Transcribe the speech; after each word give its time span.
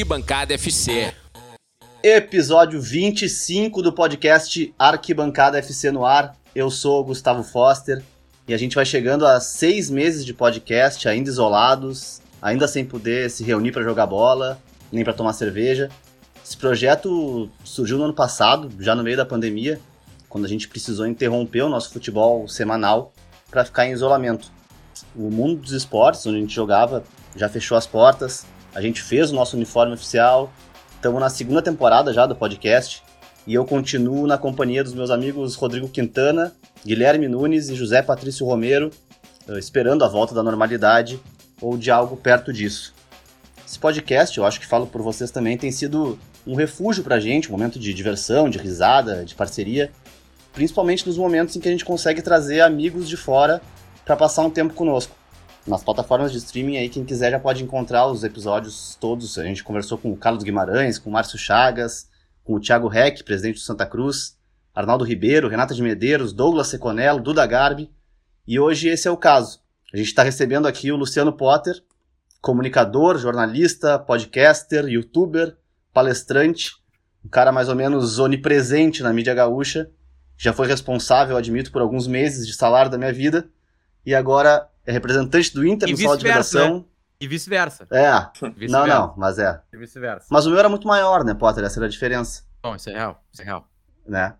Arquibancada 0.00 0.54
FC. 0.54 1.12
Episódio 2.02 2.80
25 2.80 3.82
do 3.82 3.92
podcast 3.92 4.74
Arquibancada 4.78 5.58
FC 5.58 5.90
no 5.90 6.06
ar. 6.06 6.34
Eu 6.54 6.70
sou 6.70 7.02
o 7.02 7.04
Gustavo 7.04 7.42
Foster 7.42 8.02
e 8.48 8.54
a 8.54 8.56
gente 8.56 8.76
vai 8.76 8.86
chegando 8.86 9.26
a 9.26 9.38
seis 9.40 9.90
meses 9.90 10.24
de 10.24 10.32
podcast, 10.32 11.06
ainda 11.06 11.28
isolados, 11.28 12.22
ainda 12.40 12.66
sem 12.66 12.82
poder 12.82 13.30
se 13.30 13.44
reunir 13.44 13.72
para 13.72 13.82
jogar 13.82 14.06
bola, 14.06 14.58
nem 14.90 15.04
para 15.04 15.12
tomar 15.12 15.34
cerveja. 15.34 15.90
Esse 16.42 16.56
projeto 16.56 17.50
surgiu 17.62 17.98
no 17.98 18.04
ano 18.04 18.14
passado, 18.14 18.70
já 18.80 18.94
no 18.94 19.02
meio 19.02 19.18
da 19.18 19.26
pandemia, 19.26 19.78
quando 20.30 20.46
a 20.46 20.48
gente 20.48 20.66
precisou 20.66 21.06
interromper 21.06 21.60
o 21.60 21.68
nosso 21.68 21.90
futebol 21.90 22.48
semanal 22.48 23.12
para 23.50 23.66
ficar 23.66 23.84
em 23.84 23.92
isolamento. 23.92 24.50
O 25.14 25.30
mundo 25.30 25.60
dos 25.60 25.72
esportes, 25.72 26.26
onde 26.26 26.38
a 26.38 26.40
gente 26.40 26.54
jogava, 26.54 27.04
já 27.36 27.50
fechou 27.50 27.76
as 27.76 27.86
portas. 27.86 28.46
A 28.74 28.80
gente 28.80 29.02
fez 29.02 29.30
o 29.30 29.34
nosso 29.34 29.56
uniforme 29.56 29.94
oficial. 29.94 30.52
Estamos 30.94 31.20
na 31.20 31.28
segunda 31.28 31.60
temporada 31.60 32.12
já 32.12 32.26
do 32.26 32.36
podcast. 32.36 33.02
E 33.46 33.54
eu 33.54 33.64
continuo 33.64 34.26
na 34.26 34.38
companhia 34.38 34.84
dos 34.84 34.94
meus 34.94 35.10
amigos 35.10 35.56
Rodrigo 35.56 35.88
Quintana, 35.88 36.52
Guilherme 36.84 37.26
Nunes 37.26 37.68
e 37.68 37.74
José 37.74 38.00
Patrício 38.00 38.46
Romero, 38.46 38.90
eh, 39.48 39.58
esperando 39.58 40.04
a 40.04 40.08
volta 40.08 40.34
da 40.34 40.42
normalidade 40.42 41.18
ou 41.60 41.76
de 41.76 41.90
algo 41.90 42.16
perto 42.16 42.52
disso. 42.52 42.94
Esse 43.66 43.78
podcast, 43.78 44.36
eu 44.38 44.44
acho 44.44 44.60
que 44.60 44.66
falo 44.66 44.86
por 44.86 45.02
vocês 45.02 45.30
também, 45.30 45.56
tem 45.56 45.72
sido 45.72 46.18
um 46.46 46.54
refúgio 46.54 47.02
pra 47.02 47.18
gente, 47.18 47.48
um 47.48 47.52
momento 47.52 47.78
de 47.78 47.92
diversão, 47.92 48.48
de 48.48 48.58
risada, 48.58 49.24
de 49.24 49.34
parceria, 49.34 49.90
principalmente 50.52 51.06
nos 51.06 51.16
momentos 51.16 51.56
em 51.56 51.60
que 51.60 51.68
a 51.68 51.72
gente 51.72 51.84
consegue 51.84 52.22
trazer 52.22 52.60
amigos 52.60 53.08
de 53.08 53.16
fora 53.16 53.60
para 54.04 54.16
passar 54.16 54.42
um 54.42 54.50
tempo 54.50 54.74
conosco. 54.74 55.14
Nas 55.70 55.84
plataformas 55.84 56.32
de 56.32 56.38
streaming 56.38 56.78
aí, 56.78 56.88
quem 56.88 57.04
quiser 57.04 57.30
já 57.30 57.38
pode 57.38 57.62
encontrar 57.62 58.08
os 58.08 58.24
episódios 58.24 58.98
todos. 59.00 59.38
A 59.38 59.44
gente 59.44 59.62
conversou 59.62 59.96
com 59.96 60.10
o 60.10 60.16
Carlos 60.16 60.42
Guimarães, 60.42 60.98
com 60.98 61.08
o 61.08 61.12
Márcio 61.12 61.38
Chagas, 61.38 62.10
com 62.42 62.54
o 62.54 62.60
Thiago 62.60 62.88
Reck, 62.88 63.22
presidente 63.22 63.54
do 63.54 63.60
Santa 63.60 63.86
Cruz, 63.86 64.36
Arnaldo 64.74 65.04
Ribeiro, 65.04 65.46
Renata 65.46 65.72
de 65.72 65.80
Medeiros, 65.80 66.32
Douglas 66.32 66.66
Seconello, 66.66 67.22
Duda 67.22 67.46
Garbi. 67.46 67.88
E 68.48 68.58
hoje 68.58 68.88
esse 68.88 69.06
é 69.06 69.12
o 69.12 69.16
caso. 69.16 69.60
A 69.94 69.96
gente 69.96 70.08
está 70.08 70.24
recebendo 70.24 70.66
aqui 70.66 70.90
o 70.90 70.96
Luciano 70.96 71.32
Potter, 71.32 71.80
comunicador, 72.40 73.16
jornalista, 73.16 73.96
podcaster, 73.96 74.86
youtuber, 74.88 75.56
palestrante, 75.92 76.72
um 77.24 77.28
cara 77.28 77.52
mais 77.52 77.68
ou 77.68 77.76
menos 77.76 78.18
onipresente 78.18 79.04
na 79.04 79.12
mídia 79.12 79.34
gaúcha. 79.34 79.88
Já 80.36 80.52
foi 80.52 80.66
responsável, 80.66 81.36
admito, 81.36 81.70
por 81.70 81.80
alguns 81.80 82.08
meses 82.08 82.44
de 82.44 82.54
salário 82.54 82.90
da 82.90 82.98
minha 82.98 83.12
vida. 83.12 83.48
E 84.04 84.16
agora 84.16 84.68
é 84.86 84.92
representante 84.92 85.52
do 85.54 85.66
Inter 85.66 85.88
E 85.88 85.92
no 85.92 85.98
sala 85.98 86.16
de 86.16 86.26
redação. 86.26 86.84
E 87.20 87.28
vice-versa. 87.28 87.86
É, 87.92 88.10
não, 88.12 88.50
Vice-versa. 88.52 88.86
não, 88.86 89.14
mas 89.16 89.38
é. 89.38 89.60
E 89.72 89.76
vice-versa. 89.76 90.26
Mas 90.30 90.46
o 90.46 90.50
meu 90.50 90.58
era 90.58 90.68
muito 90.70 90.88
maior, 90.88 91.22
né, 91.22 91.34
Potter? 91.34 91.62
Essa 91.64 91.78
era 91.78 91.86
a 91.86 91.90
diferença, 91.90 92.44
Bom, 92.62 92.74
isso 92.74 92.88
é 92.88 92.92
real. 92.94 93.22
Isso 93.32 93.42
é 93.42 93.44
real. 93.44 93.68
né? 94.06 94.34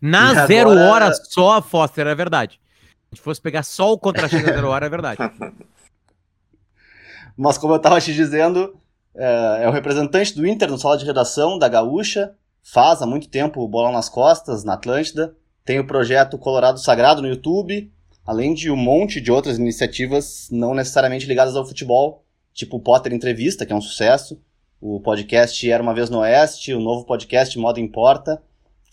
Na 0.00 0.32
E 0.44 0.46
zero 0.46 0.70
agora- 0.70 0.90
hora 1.06 1.12
só, 1.14 1.60
Foster, 1.62 2.06
é 2.06 2.14
verdade. 2.14 2.54
Se 2.54 2.90
a 3.12 3.14
gente 3.14 3.22
fosse 3.22 3.40
pegar 3.40 3.62
só 3.62 3.92
o 3.92 3.98
contra-cheque 3.98 4.44
da 4.46 4.52
zero 4.54 4.68
hora, 4.68 4.86
é 4.86 4.88
verdade. 4.88 5.18
Mas 7.36 7.58
como 7.58 7.74
eu 7.74 7.78
tava 7.78 8.00
te 8.00 8.12
dizendo, 8.14 8.76
é, 9.14 9.60
é 9.64 9.68
o 9.68 9.72
representante 9.72 10.34
do 10.34 10.46
Inter 10.46 10.70
no 10.70 10.78
sala 10.78 10.96
de 10.96 11.04
redação 11.04 11.58
da 11.58 11.68
Gaúcha, 11.68 12.34
faz 12.62 13.02
há 13.02 13.06
muito 13.06 13.28
tempo 13.28 13.60
o 13.60 13.68
Bolão 13.68 13.92
nas 13.92 14.08
Costas, 14.08 14.64
na 14.64 14.74
Atlântida, 14.74 15.36
tem 15.64 15.78
o 15.78 15.86
projeto 15.86 16.38
Colorado 16.38 16.78
Sagrado 16.80 17.22
no 17.22 17.28
YouTube, 17.28 17.92
além 18.24 18.54
de 18.54 18.70
um 18.70 18.76
monte 18.76 19.20
de 19.20 19.30
outras 19.30 19.58
iniciativas 19.58 20.48
não 20.50 20.74
necessariamente 20.74 21.26
ligadas 21.26 21.56
ao 21.56 21.66
futebol, 21.66 22.24
tipo 22.52 22.76
o 22.76 22.80
Potter 22.80 23.12
Entrevista, 23.12 23.66
que 23.66 23.72
é 23.72 23.76
um 23.76 23.80
sucesso, 23.80 24.40
o 24.80 25.00
podcast 25.00 25.70
Era 25.70 25.82
Uma 25.82 25.94
Vez 25.94 26.10
no 26.10 26.18
Oeste, 26.18 26.74
o 26.74 26.80
novo 26.80 27.04
podcast 27.04 27.58
Moda 27.58 27.80
Importa, 27.80 28.42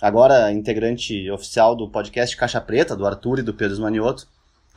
agora 0.01 0.51
integrante 0.51 1.29
oficial 1.31 1.75
do 1.75 1.89
podcast 1.89 2.35
Caixa 2.35 2.59
Preta, 2.59 2.95
do 2.95 3.05
Arthur 3.05 3.39
e 3.39 3.43
do 3.43 3.53
Pedro 3.53 3.81
Manioto. 3.81 4.27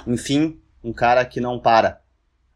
Enfim, 0.06 0.59
um 0.82 0.93
cara 0.93 1.25
que 1.25 1.41
não 1.41 1.59
para. 1.59 2.00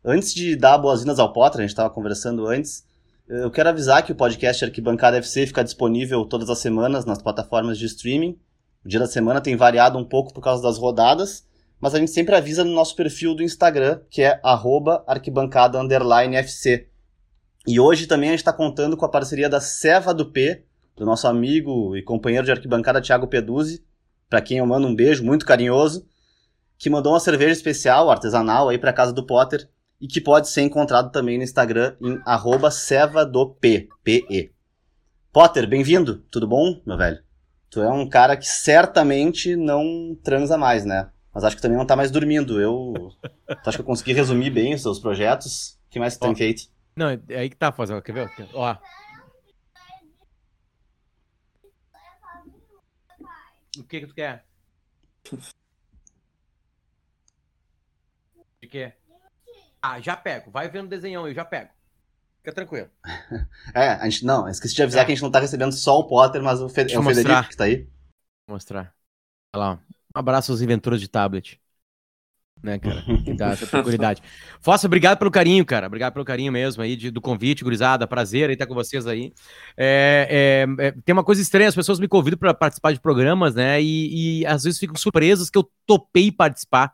Antes 0.04 0.34
de 0.34 0.54
dar 0.54 0.78
boas-vindas 0.78 1.19
ao 1.19 1.32
Potter, 1.32 1.60
a 1.60 1.62
gente 1.62 1.70
estava 1.70 1.91
conversando 1.91 2.47
antes, 2.47 2.87
eu 3.28 3.50
quero 3.50 3.69
avisar 3.69 4.03
que 4.03 4.10
o 4.10 4.14
podcast 4.14 4.64
Arquibancada 4.64 5.19
FC 5.19 5.47
fica 5.47 5.62
disponível 5.62 6.25
todas 6.25 6.48
as 6.48 6.60
semanas 6.60 7.04
nas 7.04 7.20
plataformas 7.20 7.78
de 7.78 7.84
streaming. 7.84 8.38
O 8.82 8.88
dia 8.88 8.98
da 8.98 9.06
semana 9.06 9.38
tem 9.38 9.54
variado 9.54 9.98
um 9.98 10.04
pouco 10.04 10.32
por 10.32 10.41
causa 10.41 10.62
das 10.62 10.78
rodadas, 10.78 11.44
mas 11.81 11.94
a 11.94 11.99
gente 11.99 12.11
sempre 12.11 12.34
avisa 12.34 12.65
no 12.65 12.72
nosso 12.72 12.97
perfil 12.97 13.34
do 13.34 13.43
Instagram, 13.43 14.00
que 14.11 14.22
é 14.22 14.41
arroba 14.43 15.05
arquibancada 15.06 15.81
underline 15.81 16.37
FC. 16.37 16.89
E 17.66 17.78
hoje 17.78 18.06
também 18.06 18.31
a 18.31 18.33
gente 18.33 18.41
está 18.41 18.53
contando 18.53 18.97
com 18.97 19.05
a 19.05 19.11
parceria 19.11 19.49
da 19.49 19.61
Seva 19.61 20.12
do 20.12 20.31
P, 20.31 20.65
do 20.97 21.06
nosso 21.06 21.28
amigo 21.28 21.97
e 21.97 22.03
companheiro 22.03 22.44
de 22.44 22.53
arquibancada 22.53 23.00
Thiago 23.00 23.28
Peduzzi, 23.28 23.84
para 24.28 24.41
quem 24.41 24.59
eu 24.59 24.67
mando 24.67 24.87
um 24.87 24.94
beijo 24.94 25.25
muito 25.25 25.47
carinhoso, 25.47 26.06
que 26.77 26.91
mandou 26.91 27.12
uma 27.12 27.21
cerveja 27.21 27.53
especial, 27.53 28.11
artesanal, 28.11 28.69
aí 28.69 28.78
para 28.78 28.93
casa 28.93 29.12
do 29.12 29.25
Potter, 29.25 29.69
e 30.00 30.06
que 30.06 30.21
pode 30.21 30.49
ser 30.49 30.62
encontrado 30.62 31.11
também 31.11 31.38
no 31.38 31.44
Instagram 31.44 31.97
em 32.00 32.21
arroba 32.25 32.71
sevadop, 32.71 33.88
P-E. 34.03 34.53
Potter, 35.33 35.69
bem-vindo, 35.69 36.19
tudo 36.31 36.47
bom, 36.47 36.81
meu 36.87 36.97
velho? 36.97 37.19
Tu 37.71 37.83
é 37.83 37.91
um 37.91 38.09
cara 38.09 38.37
que 38.37 38.47
certamente 38.47 39.55
não 39.55 40.17
transa 40.22 40.56
mais, 40.56 40.84
né? 40.84 41.11
Mas 41.34 41.44
acho 41.44 41.56
que 41.56 41.62
também 41.62 41.78
não 41.78 41.87
tá 41.87 41.97
mais 41.97 42.11
dormindo. 42.11 42.61
Eu 42.61 43.12
tu 43.62 43.69
acha 43.69 43.78
que 43.78 43.83
eu 43.83 43.87
consegui 43.87 44.12
resumir 44.12 44.50
bem 44.50 44.75
os 44.75 44.83
seus 44.83 44.99
projetos? 44.99 45.78
O 45.87 45.91
que 45.91 45.99
mais 45.99 46.16
tu 46.16 46.21
tem 46.21 46.34
feito? 46.34 46.65
Não, 46.97 47.09
é 47.11 47.21
aí 47.39 47.49
que 47.50 47.56
tá, 47.56 47.71
Foster. 47.71 48.03
Quer 48.03 48.12
ver? 48.12 48.31
Ó. 48.55 48.77
O 53.78 53.84
que 53.84 54.00
que 54.00 54.06
tu 54.06 54.15
quer? 54.15 54.44
O 58.62 58.69
que? 58.69 58.93
Ah, 59.83 60.00
já 60.00 60.17
pego. 60.17 60.50
Vai 60.50 60.69
vendo 60.69 60.87
o 60.87 60.88
desenhão 60.88 61.25
aí, 61.25 61.33
eu 61.33 61.37
já 61.37 61.44
pego. 61.44 61.71
Fica 62.38 62.53
tranquilo. 62.55 62.91
É, 63.75 63.91
a 63.91 64.09
gente 64.09 64.25
não, 64.25 64.49
esqueci 64.49 64.75
de 64.75 64.83
avisar 64.83 65.05
que 65.05 65.12
a 65.12 65.15
gente 65.15 65.22
não 65.22 65.31
tá 65.31 65.38
recebendo 65.41 65.72
só 65.72 65.99
o 65.99 66.06
Potter, 66.06 66.43
mas 66.43 66.61
o, 66.61 66.69
Fe- 66.69 66.87
é 66.91 66.99
o 66.99 67.03
Federico 67.03 67.49
que 67.49 67.56
tá 67.56 67.65
aí. 67.65 67.87
Vou 68.47 68.55
mostrar. 68.56 68.94
Olha 69.55 69.61
lá, 69.65 69.72
ó. 69.75 69.97
Um 70.14 70.19
abraço 70.19 70.52
aos 70.52 70.60
inventores 70.60 71.00
de 71.00 71.08
tablet. 71.08 71.60
Né, 72.60 72.76
cara? 72.76 73.02
Que 73.02 73.32
dá 73.36 73.50
essa 73.50 73.66
tranquilidade. 73.69 74.20
Fossa, 74.60 74.88
obrigado 74.88 75.16
pelo 75.16 75.30
carinho, 75.30 75.64
cara. 75.64 75.86
Obrigado 75.86 76.12
pelo 76.12 76.24
carinho 76.24 76.50
mesmo 76.50 76.82
aí 76.82 76.96
de- 76.96 77.10
do 77.10 77.20
convite, 77.20 77.62
gurizada. 77.62 78.04
Prazer 78.06 78.48
aí 78.48 78.54
estar 78.54 78.66
com 78.66 78.74
vocês 78.74 79.06
aí. 79.06 79.32
É, 79.76 80.66
é, 80.78 80.86
é, 80.86 80.92
tem 81.04 81.12
uma 81.12 81.22
coisa 81.22 81.41
estranha, 81.41 81.69
as 81.69 81.74
pessoas 81.74 82.00
me 82.00 82.08
convidam 82.08 82.36
para 82.38 82.52
participar 82.52 82.92
de 82.92 83.00
programas, 83.00 83.54
né? 83.54 83.80
E, 83.80 84.41
e 84.41 84.46
às 84.46 84.64
vezes 84.64 84.80
ficam 84.80 84.96
surpresas 84.96 85.48
que 85.50 85.56
eu 85.56 85.70
topei 85.86 86.32
participar. 86.32 86.92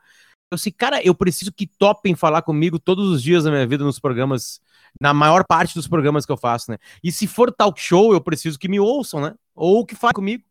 Eu 0.50 0.56
assim, 0.56 0.70
cara, 0.70 1.00
eu 1.02 1.14
preciso 1.14 1.50
que 1.50 1.66
topem 1.66 2.14
falar 2.14 2.42
comigo 2.42 2.78
todos 2.78 3.08
os 3.08 3.22
dias 3.22 3.44
da 3.44 3.50
minha 3.50 3.66
vida 3.66 3.82
nos 3.82 3.98
programas, 3.98 4.60
na 5.00 5.14
maior 5.14 5.44
parte 5.46 5.74
dos 5.74 5.88
programas 5.88 6.26
que 6.26 6.32
eu 6.32 6.36
faço, 6.36 6.70
né? 6.70 6.76
E 7.02 7.10
se 7.10 7.26
for 7.26 7.50
talk 7.50 7.80
show, 7.80 8.12
eu 8.12 8.20
preciso 8.20 8.58
que 8.58 8.68
me 8.68 8.78
ouçam, 8.78 9.20
né? 9.22 9.34
Ou 9.54 9.86
que 9.86 9.94
falem 9.94 10.12
comigo. 10.14 10.44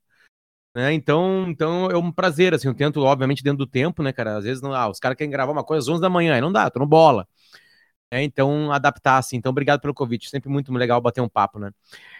Né? 0.76 0.94
Então, 0.94 1.46
então 1.50 1.86
é 1.92 1.98
um 1.98 2.12
prazer, 2.12 2.54
assim, 2.54 2.68
eu 2.68 2.74
tento, 2.74 3.00
obviamente, 3.02 3.44
dentro 3.44 3.60
do 3.60 3.68
tempo, 3.68 4.02
né, 4.02 4.12
cara? 4.12 4.38
Às 4.38 4.44
vezes 4.44 4.62
não, 4.62 4.74
ah, 4.74 4.90
os 4.90 5.00
caras 5.00 5.16
querem 5.18 5.30
gravar 5.30 5.52
uma 5.52 5.64
coisa 5.64 5.84
às 5.84 5.88
11 5.88 6.02
da 6.02 6.10
manhã, 6.10 6.40
não 6.42 6.52
dá, 6.52 6.70
tô 6.70 6.80
no 6.80 6.88
bola. 6.88 7.28
É, 8.12 8.24
então, 8.24 8.72
adaptar, 8.72 9.18
assim. 9.18 9.38
Então, 9.38 9.50
obrigado 9.52 9.82
pelo 9.82 9.94
convite, 9.94 10.30
sempre 10.30 10.50
muito 10.50 10.72
legal 10.74 11.02
bater 11.02 11.22
um 11.22 11.30
papo, 11.30 11.60
né? 11.60 11.72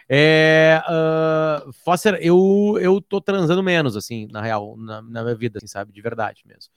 É, 0.08 0.82
ah, 0.86 1.64
Foster, 1.84 2.18
eu, 2.22 2.78
eu 2.80 3.00
tô 3.00 3.20
transando 3.20 3.62
menos, 3.62 3.96
assim, 3.96 4.28
na 4.32 4.42
real, 4.42 4.76
na, 4.76 5.02
na 5.02 5.22
minha 5.24 5.36
vida, 5.36 5.58
assim, 5.58 5.68
sabe? 5.68 5.92
De 5.92 6.02
verdade 6.02 6.42
mesmo. 6.46 6.72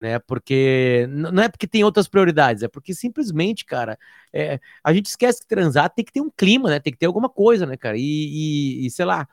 Né, 0.00 0.20
porque 0.20 1.08
não 1.10 1.42
é 1.42 1.48
porque 1.48 1.66
tem 1.66 1.82
outras 1.82 2.06
prioridades, 2.06 2.62
é 2.62 2.68
porque 2.68 2.94
simplesmente, 2.94 3.64
cara, 3.64 3.98
é, 4.32 4.60
a 4.84 4.92
gente 4.92 5.06
esquece 5.06 5.40
que 5.40 5.48
transar 5.48 5.90
tem 5.90 6.04
que 6.04 6.12
ter 6.12 6.20
um 6.20 6.30
clima, 6.30 6.68
né? 6.70 6.78
Tem 6.78 6.92
que 6.92 6.98
ter 7.00 7.06
alguma 7.06 7.28
coisa, 7.28 7.66
né, 7.66 7.76
cara? 7.76 7.96
E, 7.98 8.00
e- 8.02 8.86
e, 8.86 8.90
sei 8.92 9.04
lá. 9.04 9.26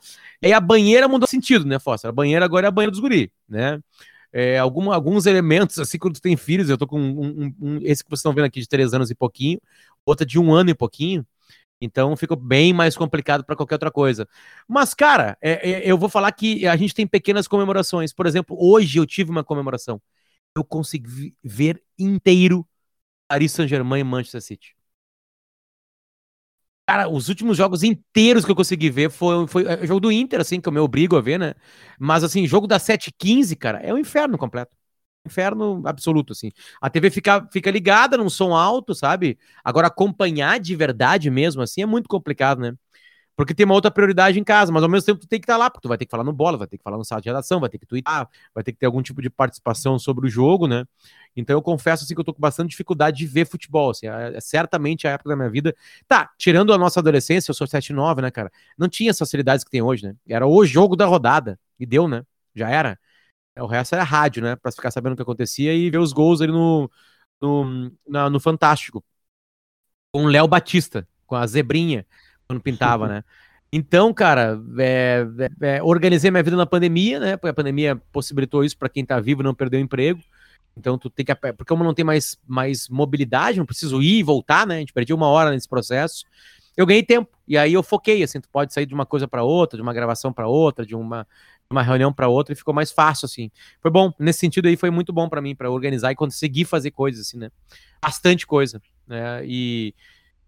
Aí 0.44 0.52
a 0.52 0.60
banheira 0.60 1.08
mudou 1.08 1.28
sentido, 1.28 1.66
né, 1.66 1.78
Foster? 1.78 2.10
A 2.10 2.12
banheira 2.12 2.44
agora 2.44 2.66
é 2.66 2.70
a 2.70 2.72
banheira 2.72 2.90
dos 2.92 3.00
guri, 3.00 3.32
né? 3.48 3.80
É, 4.34 4.60
algum- 4.60 4.92
alguns 4.92 5.26
elementos, 5.26 5.80
assim, 5.80 5.98
quando 6.00 6.16
tu 6.16 6.22
tem 6.22 6.38
filhos, 6.38 6.70
eu 6.70 6.78
tô 6.78 6.88
com 6.88 7.00
um, 7.02 7.46
um- 7.48 7.56
um- 7.62 7.80
esse 7.84 8.04
que 8.04 8.10
vocês 8.10 8.20
estão 8.20 8.34
vendo 8.34 8.46
aqui 8.46 8.60
de 8.62 8.68
três 8.68 8.94
anos 8.94 9.12
e 9.12 9.16
pouquinho, 9.16 9.60
outra 10.06 10.26
de 10.26 10.40
um 10.40 10.54
ano 10.54 10.70
e 10.72 10.76
pouquinho. 10.76 11.26
Então 11.82 12.16
fica 12.16 12.36
bem 12.36 12.74
mais 12.74 12.96
complicado 12.98 13.44
para 13.46 13.56
qualquer 13.56 13.76
outra 13.76 13.92
coisa. 13.92 14.28
Mas, 14.68 14.94
cara, 14.94 15.38
é- 15.42 15.72
é- 15.72 15.92
eu 15.92 15.98
vou 15.98 16.10
falar 16.10 16.32
que 16.32 16.66
a 16.68 16.76
gente 16.78 16.94
tem 16.96 17.06
pequenas 17.08 17.48
comemorações. 17.48 18.14
Por 18.14 18.26
exemplo, 18.26 18.56
hoje 18.60 18.98
eu 19.00 19.06
tive 19.06 19.30
uma 19.32 19.44
comemoração. 19.44 20.02
Eu 20.56 20.64
consegui 20.64 21.08
vi- 21.10 21.38
ver 21.44 21.84
inteiro 21.98 22.68
Paris 23.30 23.54
Saint-Germain 23.54 24.02
e 24.02 24.06
Manchester 24.06 24.42
City. 24.44 24.76
Cara, 26.88 27.10
os 27.10 27.30
últimos 27.30 27.58
jogos 27.58 27.82
inteiros 27.82 28.46
que 28.46 28.52
eu 28.52 28.56
consegui 28.56 28.92
ver 28.92 29.10
foi, 29.10 29.48
foi 29.48 29.66
é, 29.66 29.88
jogo 29.88 30.00
do 30.02 30.12
Inter, 30.12 30.40
assim, 30.40 30.62
que 30.62 30.70
eu 30.70 30.72
me 30.74 30.80
obrigo 30.80 31.16
a 31.18 31.22
ver, 31.22 31.40
né? 31.40 31.56
Mas, 32.00 32.24
assim, 32.24 32.46
jogo 32.46 32.68
da 32.68 32.78
7-15, 32.78 33.56
cara, 33.56 33.80
é 33.80 33.92
o 33.92 33.98
inferno 33.98 34.38
completo. 34.38 34.76
inferno 35.26 35.82
absoluto, 35.86 36.34
assim. 36.34 36.52
A 36.82 36.90
TV 36.90 37.12
fica, 37.12 37.48
fica 37.54 37.72
ligada 37.72 38.18
num 38.18 38.30
som 38.32 38.56
alto, 38.56 38.96
sabe? 38.96 39.40
Agora, 39.64 39.88
acompanhar 39.88 40.60
de 40.60 40.76
verdade 40.76 41.32
mesmo, 41.32 41.62
assim, 41.62 41.84
é 41.84 41.88
muito 41.88 42.10
complicado, 42.10 42.60
né? 42.62 42.74
Porque 43.36 43.54
tem 43.54 43.66
uma 43.66 43.76
outra 43.76 43.92
prioridade 43.92 44.40
em 44.40 44.44
casa, 44.44 44.72
mas 44.72 44.82
ao 44.82 44.90
mesmo 44.90 45.06
tempo 45.06 45.20
tu 45.20 45.28
tem 45.28 45.40
que 45.40 45.44
estar 45.44 45.58
lá, 45.58 45.70
porque 45.70 45.82
tu 45.82 45.90
vai 45.90 45.98
ter 45.98 46.06
que 46.06 46.12
falar 46.12 46.24
no 46.24 46.32
bola, 46.32 46.58
vai 46.58 46.68
ter 46.68 46.78
que 46.78 46.84
falar 46.84 46.98
no 46.98 47.04
sala 47.04 47.22
de 47.22 47.28
redação, 47.28 47.60
vai 47.60 47.70
ter 47.70 47.78
que 47.78 47.86
twittar, 47.86 48.30
vai 48.54 48.64
ter 48.64 48.72
que 48.72 48.80
ter 48.80 48.86
algum 48.86 49.02
tipo 49.02 49.22
de 49.22 49.30
participação 49.30 50.00
sobre 50.00 50.26
o 50.26 50.30
jogo, 50.30 50.68
né? 50.68 50.86
Então 51.36 51.56
eu 51.56 51.62
confesso 51.62 52.06
assim 52.06 52.14
que 52.14 52.20
eu 52.22 52.24
tô 52.24 52.34
com 52.34 52.40
bastante 52.40 52.70
dificuldade 52.70 53.18
de 53.18 53.28
ver 53.28 53.46
futebol, 53.46 53.90
assim, 53.90 54.08
é, 54.08 54.38
é 54.38 54.40
certamente 54.40 55.06
a 55.08 55.12
época 55.12 55.30
da 55.30 55.36
minha 55.36 55.50
vida. 55.50 55.76
Tá, 56.08 56.32
tirando 56.38 56.74
a 56.74 56.78
nossa 56.78 57.02
adolescência, 57.02 57.52
eu 57.52 57.56
sou 57.56 57.68
7-9, 57.68 58.22
né, 58.22 58.32
cara? 58.32 58.50
Não 58.78 58.88
tinha 58.88 59.10
essas 59.10 59.28
facilidades 59.28 59.66
que 59.66 59.72
tem 59.72 59.82
hoje, 59.82 60.06
né? 60.06 60.16
Era 60.28 60.48
o 60.48 60.66
jogo 60.66 60.96
da 60.96 61.06
rodada, 61.06 61.60
e 61.80 61.86
deu, 61.86 62.08
né? 62.08 62.24
Já 62.56 62.70
era. 62.70 62.98
O 63.60 63.68
resto 63.68 63.94
era 63.96 64.04
rádio, 64.04 64.44
né? 64.44 64.56
Pra 64.56 64.72
ficar 64.72 64.92
sabendo 64.92 65.14
o 65.14 65.16
que 65.16 65.22
acontecia 65.22 65.74
e 65.74 65.90
ver 65.90 66.00
os 66.00 66.14
gols 66.14 66.42
ali 66.42 66.52
no, 66.52 66.90
no, 67.42 67.92
na, 68.08 68.30
no 68.30 68.40
Fantástico. 68.40 69.04
Com 70.12 70.26
o 70.26 70.28
Léo 70.28 70.48
Batista, 70.48 71.08
com 71.26 71.36
a 71.36 71.46
zebrinha 71.46 72.06
quando 72.48 72.62
pintava, 72.62 73.08
né? 73.08 73.24
Então, 73.72 74.14
cara, 74.14 74.58
é, 74.78 75.26
é, 75.62 75.78
é, 75.78 75.84
organizei 75.84 76.32
minha 76.32 76.44
vida 76.44 76.56
na 76.56 76.66
pandemia, 76.66 77.20
né? 77.20 77.38
Porque 77.38 77.50
a 77.50 77.54
pandemia 77.54 77.96
possibilitou 78.12 78.64
isso 78.64 78.78
para 78.78 78.88
quem 78.88 79.06
tá 79.06 79.20
vivo 79.20 79.44
não 79.44 79.54
perder 79.54 79.78
o 79.78 79.82
emprego. 79.82 80.22
Então, 80.78 80.98
tu 80.98 81.10
tem 81.10 81.26
que. 81.26 81.36
Porque 81.36 81.66
como 81.66 81.84
não 81.84 81.94
tem 81.94 82.06
mais, 82.06 82.38
mais 82.48 82.88
mobilidade, 82.88 83.58
não 83.58 83.66
preciso 83.66 84.02
ir 84.02 84.20
e 84.20 84.24
voltar, 84.24 84.66
né? 84.66 84.76
A 84.78 84.80
gente 84.80 84.94
perdeu 84.94 85.16
uma 85.16 85.28
hora 85.28 85.52
nesse 85.52 85.68
processo. 85.68 86.24
Eu 86.78 86.86
ganhei 86.86 87.04
tempo. 87.04 87.30
E 87.48 87.58
aí 87.58 87.74
eu 87.74 87.84
foquei, 87.84 88.24
assim, 88.24 88.40
tu 88.42 88.50
pode 88.50 88.74
sair 88.74 88.86
de 88.86 88.94
uma 88.94 89.06
coisa 89.06 89.28
para 89.28 89.44
outra, 89.44 89.78
de 89.78 89.82
uma 89.82 89.94
gravação 89.94 90.34
para 90.34 90.48
outra, 90.48 90.86
de 90.86 90.96
uma, 90.96 91.28
uma 91.70 91.82
reunião 91.82 92.12
para 92.14 92.28
outra, 92.28 92.54
e 92.54 92.56
ficou 92.56 92.74
mais 92.74 92.92
fácil, 92.92 93.26
assim. 93.26 93.52
Foi 93.82 93.92
bom. 93.92 94.12
Nesse 94.20 94.40
sentido 94.40 94.68
aí, 94.68 94.76
foi 94.76 94.90
muito 94.90 95.14
bom 95.14 95.30
para 95.30 95.42
mim, 95.42 95.56
para 95.56 95.70
organizar 95.70 96.12
e 96.12 96.16
conseguir 96.16 96.66
fazer 96.66 96.92
coisas, 96.92 97.28
assim, 97.28 97.38
né? 97.38 97.50
Bastante 98.02 98.46
coisa. 98.46 98.82
Né? 99.08 99.46
E 99.46 99.94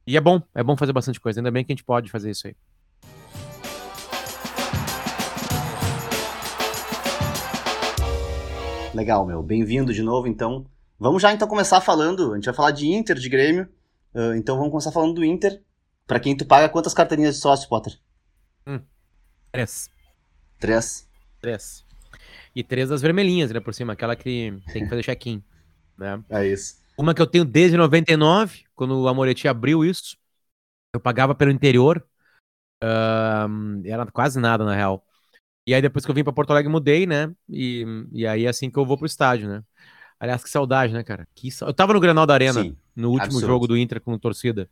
e 0.08 0.16
é 0.16 0.22
bom, 0.22 0.42
é 0.56 0.64
bom 0.64 0.78
fazer 0.78 0.94
bastante 0.94 1.20
coisa. 1.20 1.42
Ainda 1.42 1.52
bem 1.52 1.66
que 1.66 1.74
a 1.74 1.76
gente 1.76 1.84
pode 1.84 2.10
fazer 2.10 2.32
isso 2.32 2.48
aí. 2.48 2.56
Legal, 8.96 9.26
meu. 9.28 9.44
Bem-vindo 9.44 9.94
de 9.94 10.02
novo, 10.02 10.26
então. 10.26 10.66
Vamos 10.98 11.22
já 11.22 11.34
então 11.34 11.46
começar 11.46 11.82
falando. 11.82 12.32
A 12.32 12.36
gente 12.36 12.46
vai 12.46 12.54
falar 12.54 12.72
de 12.72 12.88
Inter, 12.88 13.18
de 13.18 13.28
Grêmio. 13.28 13.68
Uh, 14.16 14.34
então 14.36 14.56
vamos 14.56 14.72
começar 14.72 14.94
falando 14.94 15.16
do 15.16 15.26
Inter. 15.26 15.62
Para 16.08 16.22
quem 16.22 16.38
tu 16.38 16.46
paga 16.46 16.70
quantas 16.70 16.94
carteirinhas 16.94 17.36
de 17.36 17.42
sócio, 17.42 17.68
Potter? 17.68 18.00
Hum, 18.66 18.80
três. 19.52 19.90
Três. 20.58 21.06
Três. 21.42 21.86
E 22.56 22.64
três 22.64 22.88
das 22.88 23.02
vermelhinhas, 23.02 23.52
né, 23.52 23.60
por 23.60 23.74
cima, 23.74 23.92
aquela 23.92 24.16
que 24.16 24.58
tem 24.72 24.84
que 24.84 24.90
fazer 24.90 25.04
check-in. 25.04 25.44
Né? 25.98 26.24
É 26.30 26.48
isso. 26.48 26.78
Uma 26.98 27.14
que 27.14 27.22
eu 27.22 27.28
tenho 27.28 27.46
desde 27.46 27.78
99, 27.78 28.64
quando 28.76 29.00
o 29.00 29.08
Amoretti 29.08 29.48
abriu 29.48 29.86
isso. 29.86 30.18
Eu 30.94 31.00
pagava 31.00 31.36
pelo 31.36 31.52
interior. 31.52 32.04
Uh, 32.84 33.82
era 33.86 34.06
quase 34.08 34.40
nada, 34.40 34.66
na 34.66 34.74
real. 34.74 35.04
E 35.68 35.74
aí, 35.74 35.82
depois 35.82 36.06
que 36.06 36.10
eu 36.10 36.16
vim 36.16 36.24
para 36.24 36.34
Porto 36.34 36.52
Alegre, 36.52 36.72
mudei, 36.72 37.06
né? 37.06 37.32
E, 37.48 37.86
e 38.12 38.26
aí, 38.26 38.46
é 38.46 38.50
assim 38.50 38.70
que 38.70 38.80
eu 38.80 38.86
vou 38.86 38.98
pro 38.98 39.06
estádio, 39.06 39.48
né? 39.48 39.64
Aliás, 40.20 40.44
que 40.44 40.50
saudade, 40.50 40.94
né, 40.94 41.04
cara? 41.04 41.28
Que 41.36 41.52
sa... 41.52 41.68
Eu 41.68 41.74
tava 41.74 41.94
no 41.94 42.00
Granal 42.00 42.26
da 42.26 42.34
Arena, 42.34 42.64
Sim, 42.64 42.76
no 42.96 43.10
último 43.10 43.26
absurdo. 43.26 43.48
jogo 43.48 43.68
do 43.68 43.78
Inter 43.78 44.02
com 44.02 44.18
torcida. 44.18 44.68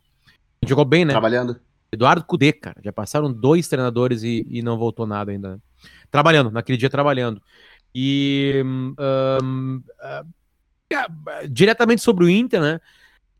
Jogou 0.66 0.84
bem, 0.84 1.04
né? 1.04 1.12
Trabalhando. 1.12 1.60
Eduardo 1.92 2.24
Cudê, 2.24 2.52
cara. 2.52 2.80
Já 2.82 2.92
passaram 2.92 3.32
dois 3.32 3.68
treinadores 3.68 4.24
e, 4.24 4.44
e 4.50 4.62
não 4.62 4.76
voltou 4.76 5.06
nada 5.06 5.30
ainda. 5.30 5.60
Trabalhando, 6.10 6.50
naquele 6.50 6.78
dia 6.78 6.90
trabalhando. 6.90 7.40
E 7.94 8.62
um, 8.64 8.94
uh, 8.98 10.24
diretamente 11.50 12.02
sobre 12.02 12.24
o 12.24 12.28
Inter, 12.28 12.60
né? 12.60 12.80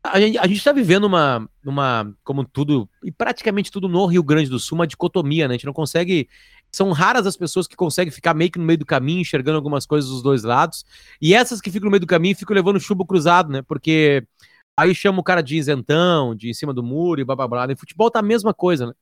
A 0.03 0.19
gente, 0.19 0.37
a 0.37 0.47
gente 0.47 0.63
tá 0.63 0.71
vivendo 0.71 1.03
uma, 1.03 1.49
uma, 1.65 2.13
como 2.23 2.45
tudo, 2.45 2.89
e 3.03 3.11
praticamente 3.11 3.71
tudo 3.71 3.89
no 3.89 4.05
Rio 4.05 4.23
Grande 4.23 4.49
do 4.49 4.59
Sul, 4.59 4.77
uma 4.77 4.87
dicotomia, 4.87 5.47
né? 5.47 5.53
A 5.53 5.57
gente 5.57 5.65
não 5.65 5.73
consegue. 5.73 6.29
São 6.71 6.91
raras 6.91 7.25
as 7.25 7.35
pessoas 7.35 7.67
que 7.67 7.75
conseguem 7.75 8.11
ficar 8.11 8.33
meio 8.33 8.51
que 8.51 8.59
no 8.59 8.65
meio 8.65 8.77
do 8.77 8.85
caminho, 8.85 9.21
enxergando 9.21 9.57
algumas 9.57 9.85
coisas 9.85 10.09
dos 10.09 10.21
dois 10.21 10.43
lados. 10.43 10.85
E 11.21 11.33
essas 11.33 11.59
que 11.61 11.71
ficam 11.71 11.85
no 11.85 11.91
meio 11.91 12.01
do 12.01 12.07
caminho 12.07 12.35
ficam 12.35 12.55
levando 12.55 12.79
chubo 12.79 13.05
cruzado, 13.05 13.51
né? 13.51 13.61
Porque 13.61 14.25
aí 14.77 14.93
chama 14.93 15.19
o 15.19 15.23
cara 15.23 15.41
de 15.41 15.57
isentão, 15.57 16.35
de 16.35 16.49
em 16.49 16.53
cima 16.53 16.73
do 16.73 16.83
muro 16.83 17.21
e 17.21 17.25
blá 17.25 17.35
blá 17.35 17.47
blá. 17.47 17.67
E 17.71 17.75
futebol 17.75 18.11
tá 18.11 18.19
a 18.19 18.23
mesma 18.23 18.53
coisa, 18.53 18.87
né? 18.87 18.93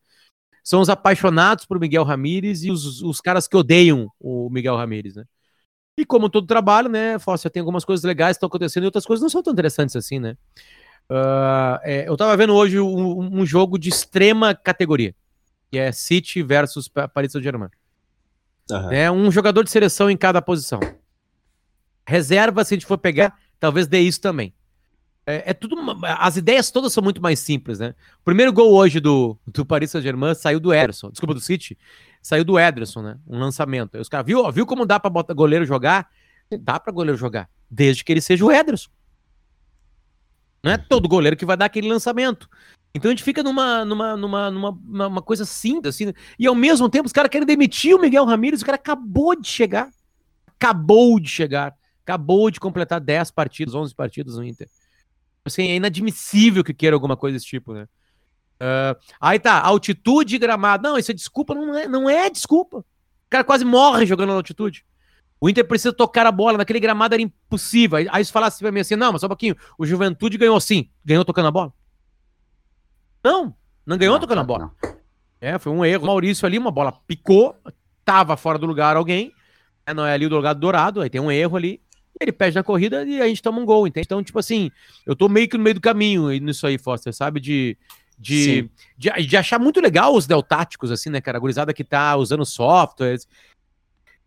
São 0.64 0.82
os 0.82 0.90
apaixonados 0.90 1.66
por 1.66 1.80
Miguel 1.80 2.04
Ramírez 2.04 2.64
e 2.64 2.72
os, 2.72 3.02
os 3.04 3.22
caras 3.22 3.48
que 3.48 3.56
odeiam 3.56 4.10
o 4.20 4.50
Miguel 4.50 4.76
Ramírez, 4.76 5.16
né? 5.16 5.26
E 5.98 6.06
como 6.06 6.30
todo 6.30 6.46
trabalho, 6.46 6.90
né, 6.90 7.18
Fóssil, 7.18 7.50
tem 7.50 7.62
algumas 7.62 7.86
coisas 7.86 8.04
legais 8.04 8.36
que 8.36 8.38
estão 8.38 8.48
acontecendo 8.48 8.84
e 8.84 8.86
outras 8.88 9.06
coisas 9.06 9.22
não 9.22 9.30
são 9.30 9.42
tão 9.42 9.54
interessantes 9.54 9.96
assim, 9.96 10.20
né? 10.20 10.36
Uh, 11.10 11.80
é, 11.84 12.10
eu 12.10 12.18
tava 12.18 12.36
vendo 12.36 12.54
hoje 12.54 12.80
um, 12.80 13.42
um, 13.42 13.46
jogo 13.46 13.78
de 13.78 13.90
extrema 13.90 14.54
categoria, 14.54 15.16
que 15.72 15.78
é 15.78 15.92
City 15.92 16.42
versus 16.42 16.90
Paris 17.14 17.32
Saint-Germain. 17.32 17.70
Uhum. 18.70 18.92
É 18.92 19.10
um 19.12 19.32
jogador 19.32 19.64
de 19.64 19.70
seleção 19.70 20.10
em 20.10 20.18
cada 20.18 20.42
posição. 20.42 20.80
Reserva, 22.08 22.66
se 22.66 22.74
a 22.74 22.76
gente 22.76 22.88
for 22.88 22.98
pegar, 22.98 23.38
talvez 23.60 23.88
dê 23.88 24.00
isso 24.00 24.20
também. 24.20 24.54
É, 25.26 25.52
é 25.52 25.54
tudo. 25.54 25.76
As 26.04 26.38
ideias 26.38 26.70
todas 26.72 26.92
são 26.92 27.04
muito 27.04 27.22
mais 27.22 27.40
simples, 27.40 27.80
né? 27.80 27.96
O 28.22 28.24
primeiro 28.26 28.52
gol 28.52 28.74
hoje 28.74 29.00
do, 29.00 29.38
do 29.48 29.66
Paris 29.66 29.92
Saint-Germain 29.92 30.36
saiu 30.36 30.60
do 30.60 30.74
Ederson, 30.74 31.10
desculpa, 31.10 31.34
do 31.34 31.40
City, 31.40 31.78
saiu 32.26 32.44
do 32.44 32.58
Ederson, 32.58 33.04
né? 33.04 33.20
Um 33.28 33.38
lançamento. 33.38 33.94
Aí 33.94 34.02
os 34.02 34.10
caras, 34.10 34.26
viu, 34.26 34.52
viu 34.52 34.66
como 34.66 34.84
dá 34.84 35.00
pra 35.00 35.12
botar 35.12 35.36
goleiro 35.36 35.64
jogar? 35.64 36.10
Dá 36.60 36.80
pra 36.80 36.92
goleiro 36.92 37.16
jogar, 37.16 37.48
desde 37.70 38.04
que 38.04 38.12
ele 38.12 38.22
seja 38.22 38.44
o 38.44 38.52
Ederson. 38.52 38.90
Não 40.64 40.72
é 40.72 40.78
todo 40.78 41.08
goleiro 41.08 41.38
que 41.38 41.46
vai 41.46 41.56
dar 41.56 41.66
aquele 41.66 41.88
lançamento. 41.88 42.50
Então 42.96 43.10
a 43.10 43.14
gente 43.14 43.24
fica 43.24 43.44
numa, 43.44 43.86
numa, 43.86 44.18
numa, 44.18 44.50
numa 44.50 45.08
uma 45.08 45.22
coisa 45.22 45.46
simples, 45.46 45.94
assim, 45.94 46.12
e 46.40 46.48
ao 46.48 46.56
mesmo 46.56 46.90
tempo 46.90 47.06
os 47.06 47.12
caras 47.12 47.30
querem 47.30 47.46
demitir 47.46 47.96
o 47.96 48.02
Miguel 48.02 48.26
Ramírez, 48.26 48.64
o 48.64 48.66
cara 48.66 48.76
acabou 48.76 49.40
de 49.40 49.48
chegar. 49.48 49.92
Acabou 50.48 51.20
de 51.20 51.30
chegar. 51.30 51.76
Acabou 52.04 52.50
de 52.50 52.60
completar 52.60 53.00
10 53.00 53.30
partidas, 53.30 53.76
11 53.76 53.94
partidas 53.94 54.38
no 54.38 54.44
Inter. 54.44 54.68
Assim, 55.46 55.68
é 55.68 55.76
inadmissível 55.76 56.64
que 56.64 56.74
queira 56.74 56.96
alguma 56.96 57.16
coisa 57.16 57.36
desse 57.36 57.46
tipo, 57.46 57.72
né? 57.72 57.88
Uh, 58.66 59.00
aí 59.22 59.38
tá, 59.38 59.62
altitude 59.62 60.36
e 60.36 60.40
gramado. 60.40 60.82
Não, 60.82 60.98
isso 60.98 61.12
é 61.12 61.14
desculpa, 61.14 61.54
não 61.54 61.78
é, 61.78 61.88
não 61.88 62.10
é 62.10 62.30
desculpa. 62.30 62.80
O 62.80 63.30
cara 63.30 63.44
quase 63.44 63.64
morre 63.64 64.06
jogando 64.06 64.30
na 64.30 64.36
altitude. 64.36 64.84
O 65.40 65.50
Inter 65.50 65.68
precisa 65.68 65.94
tocar 65.94 66.26
a 66.26 66.32
bola, 66.32 66.58
naquele 66.58 66.80
gramado 66.80 67.14
era 67.14 67.22
impossível. 67.22 67.98
Aí, 67.98 68.08
aí 68.10 68.26
se 68.26 68.32
falasse 68.32 68.60
pra 68.60 68.72
mim 68.72 68.80
assim, 68.80 68.96
não, 68.96 69.12
mas 69.12 69.22
só 69.22 69.28
um 69.28 69.30
pouquinho, 69.30 69.56
o 69.78 69.86
Juventude 69.86 70.38
ganhou 70.38 70.60
sim. 70.60 70.90
Ganhou 71.04 71.24
tocando 71.24 71.48
a 71.48 71.52
bola? 71.52 71.74
Não, 73.24 73.54
não 73.86 73.98
ganhou 73.98 74.14
não, 74.16 74.22
tocando 74.22 74.40
a 74.40 74.44
bola. 74.44 74.72
Não. 74.82 74.96
É, 75.40 75.60
foi 75.60 75.72
um 75.72 75.86
erro. 75.86 76.04
O 76.04 76.08
Maurício 76.08 76.46
ali, 76.46 76.58
uma 76.58 76.72
bola 76.72 76.94
picou, 77.06 77.56
tava 78.04 78.38
fora 78.38 78.58
do 78.58 78.66
lugar 78.66 78.96
alguém, 78.96 79.32
né, 79.86 79.94
não 79.94 80.06
é 80.06 80.14
ali 80.14 80.26
o 80.26 80.30
lugar 80.30 80.54
dourado, 80.54 81.02
aí 81.02 81.10
tem 81.10 81.22
um 81.22 81.32
erro 81.32 81.58
ali, 81.58 81.82
ele 82.20 82.32
perde 82.32 82.56
na 82.56 82.64
corrida 82.64 83.04
e 83.04 83.22
a 83.22 83.28
gente 83.28 83.42
toma 83.42 83.60
um 83.60 83.66
gol, 83.66 83.86
entende? 83.86 84.06
Então, 84.06 84.24
tipo 84.24 84.40
assim, 84.40 84.72
eu 85.06 85.16
tô 85.16 85.28
meio 85.28 85.50
que 85.50 85.58
no 85.58 85.64
meio 85.64 85.76
do 85.76 85.82
caminho 85.82 86.30
nisso 86.40 86.66
aí, 86.66 86.78
Foster, 86.78 87.14
sabe? 87.14 87.40
De, 87.40 87.78
de, 88.18 88.70
de, 88.98 89.10
de, 89.28 89.38
achar 89.38 89.60
muito 89.60 89.82
legal 89.82 90.16
os 90.16 90.26
deltáticos, 90.26 90.92
assim, 90.92 91.10
né, 91.10 91.20
cara? 91.20 91.38
A 91.38 91.42
gurizada 91.42 91.74
que 91.74 91.84
tá 91.84 92.16
usando 92.16 92.46
softwares 92.46 93.28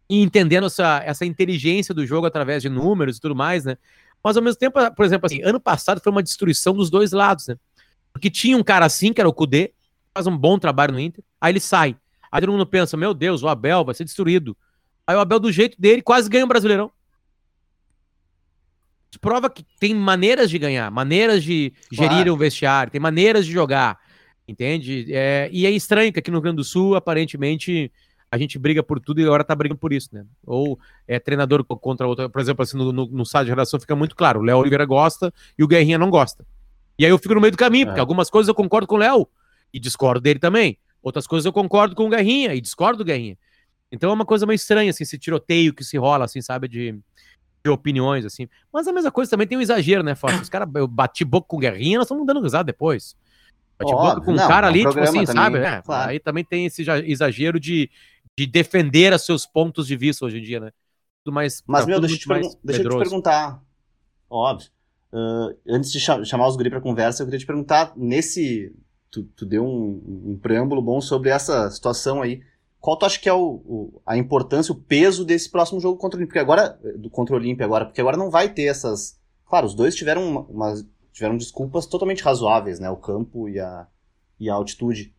e 0.09 0.23
entendendo 0.23 0.67
essa, 0.67 1.03
essa 1.05 1.25
inteligência 1.25 1.95
do 1.95 2.07
jogo 2.07 2.27
através 2.27 2.63
de 2.63 2.69
números 2.69 3.17
e 3.17 3.21
tudo 3.21 3.35
mais, 3.35 3.65
né? 3.65 3.77
Mas 4.23 4.37
ao 4.37 4.43
mesmo 4.43 4.59
tempo, 4.59 4.79
por 4.95 5.05
exemplo, 5.05 5.27
assim, 5.27 5.43
ano 5.43 5.61
passado 5.61 6.01
foi 6.01 6.11
uma 6.11 6.23
destruição 6.23 6.75
dos 6.75 6.91
dois 6.91 7.13
lados, 7.13 7.49
né? 7.49 7.57
Porque 8.13 8.31
tinha 8.31 8.57
um 8.57 8.63
cara 8.63 8.85
assim, 8.87 9.13
que 9.13 9.21
era 9.21 9.29
o 9.29 9.33
Kudê, 9.33 9.73
faz 10.15 10.27
um 10.27 10.37
bom 10.37 10.59
trabalho 10.59 10.93
no 10.93 11.01
Inter, 11.01 11.23
aí 11.41 11.53
ele 11.53 11.61
sai. 11.61 11.97
Aí 12.31 12.41
todo 12.41 12.53
mundo 12.53 12.67
pensa, 12.67 12.97
meu 12.97 13.15
Deus, 13.15 13.43
o 13.43 13.49
Abel 13.49 13.85
vai 13.85 13.95
ser 13.95 14.05
destruído. 14.05 14.57
Aí 15.07 15.17
o 15.17 15.21
Abel, 15.21 15.39
do 15.39 15.51
jeito 15.51 15.81
dele, 15.81 16.03
quase 16.03 16.29
ganha 16.29 16.45
o 16.45 16.47
um 16.47 16.49
Brasileirão 16.49 16.91
prova 19.17 19.49
que 19.49 19.65
tem 19.79 19.95
maneiras 19.95 20.51
de 20.51 20.59
ganhar, 20.59 20.91
maneiras 20.91 21.43
de 21.43 21.73
claro. 21.95 22.13
gerir 22.13 22.33
o 22.33 22.37
vestiário, 22.37 22.91
tem 22.91 23.01
maneiras 23.01 23.47
de 23.47 23.53
jogar, 23.53 23.99
entende? 24.47 25.07
É, 25.11 25.49
e 25.53 25.65
é 25.65 25.71
estranho 25.71 26.13
que 26.13 26.19
aqui 26.19 26.31
no 26.31 26.39
Rio 26.39 26.43
Grande 26.43 26.57
do 26.57 26.65
Sul, 26.65 26.97
aparentemente, 26.97 27.91
a 28.31 28.37
gente 28.37 28.59
briga 28.59 28.83
por 28.83 29.01
tudo 29.01 29.21
e 29.21 29.25
agora 29.25 29.45
tá 29.45 29.55
brigando 29.55 29.79
por 29.79 29.93
isso, 29.93 30.11
né? 30.13 30.25
Ou 30.45 30.79
é 31.07 31.19
treinador 31.19 31.65
contra 31.65 32.07
outro, 32.07 32.29
por 32.29 32.41
exemplo, 32.41 32.63
assim, 32.63 32.77
no, 32.77 32.93
no, 32.93 33.07
no 33.07 33.25
site 33.25 33.47
de 33.47 33.51
redação 33.53 33.81
fica 33.81 33.97
muito 33.97 34.15
claro, 34.15 34.41
o 34.41 34.43
Léo 34.43 34.59
Oliveira 34.59 34.85
gosta 34.85 35.33
e 35.57 35.65
o 35.65 35.69
Guerrinha 35.69 35.97
não 35.97 36.11
gosta. 36.11 36.45
E 36.99 37.05
aí 37.05 37.11
eu 37.11 37.19
fico 37.19 37.35
no 37.35 37.41
meio 37.41 37.53
do 37.53 37.59
caminho, 37.59 37.85
é. 37.85 37.87
porque 37.87 38.01
algumas 38.01 38.29
coisas 38.29 38.49
eu 38.49 38.55
concordo 38.55 38.87
com 38.87 38.97
o 38.97 38.99
Léo 38.99 39.29
e 39.73 39.79
discordo 39.79 40.21
dele 40.21 40.39
também. 40.39 40.77
Outras 41.01 41.27
coisas 41.27 41.47
eu 41.47 41.53
concordo 41.53 41.95
com 41.95 42.07
o 42.07 42.09
Guerrinha 42.11 42.55
e 42.55 42.61
discordo 42.61 42.99
do 42.99 43.05
Guerrinha. 43.05 43.39
Então 43.91 44.11
é 44.11 44.13
uma 44.13 44.27
coisa 44.27 44.45
meio 44.45 44.57
estranha, 44.57 44.91
assim, 44.91 45.05
esse 45.05 45.17
tiroteio 45.17 45.73
que 45.73 45.83
se 45.83 45.97
rola, 45.97 46.25
assim, 46.25 46.43
sabe, 46.43 46.69
de, 46.69 46.99
de 47.65 47.71
opiniões, 47.71 48.25
assim. 48.25 48.49
Mas 48.73 48.87
a 48.89 48.93
mesma 48.93 49.11
coisa 49.11 49.31
também 49.31 49.47
tem 49.47 49.59
um 49.59 49.61
exagero, 49.61 50.03
né, 50.03 50.15
Fácil? 50.15 50.43
Os 50.43 50.49
caras, 50.49 50.69
eu 50.75 50.87
bati 50.87 51.25
boca 51.25 51.47
com 51.49 51.59
guerrinha, 51.59 51.99
nós 51.99 52.07
estamos 52.07 52.27
dando 52.27 52.41
risada 52.43 52.65
depois. 52.65 53.17
Bati 53.79 53.93
Óbvio, 53.93 54.15
boca 54.15 54.27
com 54.27 54.33
um 54.33 54.37
cara 54.37 54.67
ali, 54.67 54.81
tipo 54.81 54.99
assim, 54.99 55.25
também, 55.25 55.27
sabe? 55.27 55.59
É, 55.59 55.83
claro. 55.83 56.11
Aí 56.11 56.21
também 56.21 56.45
tem 56.45 56.67
esse 56.67 56.85
exagero 57.05 57.61
de, 57.61 57.91
de 58.37 58.47
defender 58.47 59.13
os 59.13 59.25
seus 59.25 59.47
pontos 59.47 59.87
de 59.87 59.97
vista 59.97 60.25
hoje 60.25 60.39
em 60.39 60.43
dia, 60.43 60.61
né? 60.61 60.71
tudo 61.29 61.35
mais. 61.35 61.63
Mas, 61.67 61.83
tá 61.85 61.87
meu, 61.87 62.01
deixa, 62.01 62.17
te, 62.17 62.29
deixa 62.65 62.83
eu 62.83 62.91
te 62.91 62.97
perguntar. 62.97 63.63
Óbvio. 64.29 64.71
Ah, 65.13 65.49
antes 65.69 65.93
de 65.93 66.01
cha- 66.01 66.23
chamar 66.25 66.49
os 66.49 66.57
guri 66.57 66.71
pra 66.71 66.81
conversa, 66.81 67.23
eu 67.23 67.27
queria 67.27 67.39
te 67.39 67.47
perguntar, 67.47 67.93
nesse. 67.97 68.75
Tu, 69.11 69.23
tu 69.25 69.47
deu 69.47 69.65
um, 69.65 70.33
um 70.33 70.39
preâmbulo 70.39 70.83
bom 70.83 71.01
sobre 71.01 71.31
essa 71.31 71.71
situação 71.71 72.21
aí. 72.21 72.43
Qual 72.81 72.97
tu 72.97 73.05
acha 73.07 73.19
que 73.21 73.29
é 73.29 73.33
o, 73.33 73.45
o- 73.65 74.03
a 74.07 74.17
importância, 74.17 74.73
o 74.73 74.77
peso 74.81 75.25
desse 75.25 75.51
próximo 75.51 75.81
jogo 75.81 75.99
contra 75.99 76.17
o 76.17 76.21
Olímpia? 76.21 76.29
Porque 76.29 76.39
agora, 76.53 76.79
do 76.97 77.11
contra 77.11 77.35
o 77.35 77.39
Olímpia 77.39 77.67
agora, 77.67 77.85
porque 77.87 78.01
agora 78.01 78.17
não 78.17 78.31
vai 78.31 78.53
ter 78.53 78.65
essas. 78.65 79.19
Claro, 79.47 79.67
os 79.67 79.75
dois 79.75 79.95
tiveram 79.97 80.23
uma- 80.29 80.41
umas- 80.43 80.87
tiveram 81.13 81.37
desculpas 81.37 81.87
totalmente 81.87 82.23
razoáveis, 82.23 82.79
né? 82.79 82.89
O 82.91 82.97
campo 82.97 83.49
e 83.49 83.59
a, 83.59 83.87
e 84.39 84.49
a 84.49 84.55
altitude. 84.55 85.13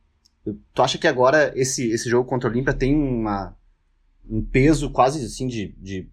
Tu 0.73 0.81
acha 0.81 0.97
que 0.97 1.07
agora 1.07 1.51
esse, 1.55 1.91
esse 1.91 2.09
jogo 2.09 2.27
contra 2.29 2.47
o 2.49 2.51
Olímpia 2.51 2.73
tem 2.73 2.95
uma, 2.95 3.55
um 4.27 4.41
peso 4.43 4.89
quase 4.89 5.23
assim 5.25 5.47
de, 5.47 5.75
de 5.77 6.09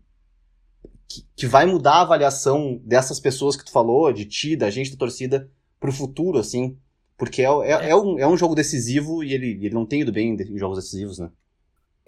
que, 1.09 1.25
que 1.37 1.47
vai 1.47 1.65
mudar 1.65 1.95
a 1.95 2.03
avaliação 2.03 2.81
dessas 2.85 3.21
pessoas 3.21 3.57
que 3.57 3.65
tu 3.65 3.71
falou, 3.71 4.13
de 4.13 4.25
ti, 4.25 4.57
da 4.57 4.69
gente 4.69 4.91
da 4.91 4.97
torcida, 4.97 5.49
pro 5.79 5.93
futuro, 5.93 6.39
assim? 6.39 6.77
Porque 7.19 7.43
é, 7.43 7.45
é, 7.47 7.91
é 7.91 7.97
um, 7.97 8.19
é 8.19 8.27
um 8.27 8.37
jogo 8.37 8.55
decisivo 8.55 9.23
e 9.25 9.33
ele, 9.33 9.59
ele 9.63 9.75
não 9.75 9.87
tem 9.87 10.03
ido 10.03 10.13
bem 10.13 10.35
em 10.35 10.59
jogos 10.59 10.79
decisivos, 10.79 11.19
né? 11.19 11.31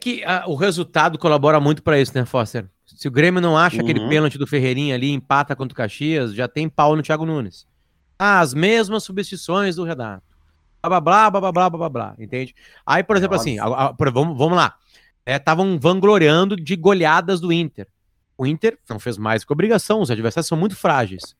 que 0.00 0.22
ah, 0.24 0.44
o 0.46 0.54
resultado 0.54 1.18
colabora 1.18 1.58
muito 1.58 1.82
pra 1.82 1.98
isso, 2.00 2.12
né, 2.16 2.24
Foster? 2.24 2.68
Se 2.86 3.08
o 3.08 3.10
Grêmio 3.10 3.40
não 3.42 3.58
acha 3.58 3.80
aquele 3.82 3.98
Uhum. 3.98 4.08
pênalti 4.08 4.38
do 4.38 4.46
Ferreirinha 4.46 4.94
ali, 4.94 5.10
empata 5.10 5.56
contra 5.56 5.72
o 5.72 5.76
Caxias, 5.76 6.32
já 6.34 6.46
tem 6.46 6.68
pau 6.68 6.94
no 6.94 7.02
Thiago 7.02 7.26
Nunes. 7.26 7.66
Ah, 8.16 8.38
as 8.38 8.54
mesmas 8.54 9.02
substituições 9.02 9.74
do 9.74 9.82
Renato. 9.82 10.22
Blá, 10.80 11.00
blá, 11.00 11.30
blá, 11.30 11.40
blá, 11.40 11.52
blá, 11.52 11.70
blá, 11.70 11.70
blá, 11.70 11.88
blá, 11.88 12.14
entende? 12.16 12.54
Aí, 12.86 13.02
por 13.02 13.16
exemplo, 13.16 13.34
assim, 13.34 13.58
Óbvio. 13.58 13.74
a- 13.74 13.84
a- 13.86 13.92
por- 13.92 14.12
vamos, 14.12 14.38
vamos 14.38 14.56
lá. 14.56 14.76
Estavam 15.26 15.76
vangloriando 15.80 16.54
de 16.54 16.76
goleadas 16.76 17.40
do 17.40 17.52
Inter. 17.52 17.88
O 18.36 18.46
Inter 18.46 18.78
não 18.88 19.00
fez 19.00 19.18
mais 19.18 19.44
que 19.44 19.52
obrigação, 19.52 20.00
os 20.00 20.12
adversários 20.12 20.46
são 20.46 20.56
muito 20.56 20.76
frágeis. 20.76 21.34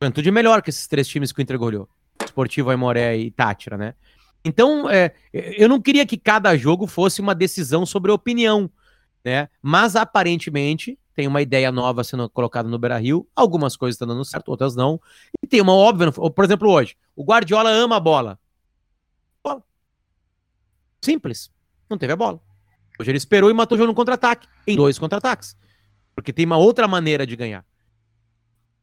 Juventude 0.00 0.28
é 0.28 0.32
melhor 0.32 0.62
que 0.62 0.70
esses 0.70 0.86
três 0.86 1.08
times 1.08 1.32
que 1.32 1.40
o 1.40 1.42
Inter 1.42 1.58
goleou. 1.58 1.88
Esportivo, 2.24 2.70
Aimoré 2.70 3.16
e 3.16 3.30
Tátira, 3.30 3.76
né? 3.76 3.94
Então, 4.44 4.88
é, 4.88 5.12
eu 5.32 5.68
não 5.68 5.80
queria 5.80 6.06
que 6.06 6.16
cada 6.16 6.56
jogo 6.56 6.86
fosse 6.86 7.20
uma 7.20 7.34
decisão 7.34 7.84
sobre 7.84 8.10
opinião, 8.10 8.70
né? 9.24 9.48
Mas 9.62 9.96
aparentemente 9.96 10.98
tem 11.14 11.26
uma 11.26 11.42
ideia 11.42 11.70
nova 11.70 12.02
sendo 12.02 12.28
colocada 12.30 12.68
no 12.68 12.78
Beira-Rio, 12.78 13.28
algumas 13.36 13.76
coisas 13.76 13.96
estão 13.96 14.08
dando 14.08 14.24
certo, 14.24 14.48
outras 14.48 14.74
não. 14.74 15.00
E 15.42 15.46
tem 15.46 15.60
uma 15.60 15.74
óbvia, 15.74 16.10
por 16.10 16.44
exemplo, 16.44 16.70
hoje, 16.70 16.96
o 17.14 17.22
Guardiola 17.22 17.70
ama 17.70 17.96
a 17.96 18.00
bola. 18.00 18.38
Bola. 19.44 19.62
Simples. 21.02 21.50
Não 21.88 21.98
teve 21.98 22.12
a 22.12 22.16
bola. 22.16 22.40
Hoje 22.98 23.10
ele 23.10 23.18
esperou 23.18 23.50
e 23.50 23.54
matou 23.54 23.76
o 23.76 23.78
jogo 23.78 23.88
no 23.88 23.94
contra-ataque, 23.94 24.46
em 24.66 24.76
dois 24.76 24.98
contra-ataques. 24.98 25.56
Porque 26.14 26.32
tem 26.32 26.46
uma 26.46 26.56
outra 26.56 26.86
maneira 26.86 27.26
de 27.26 27.36
ganhar. 27.36 27.64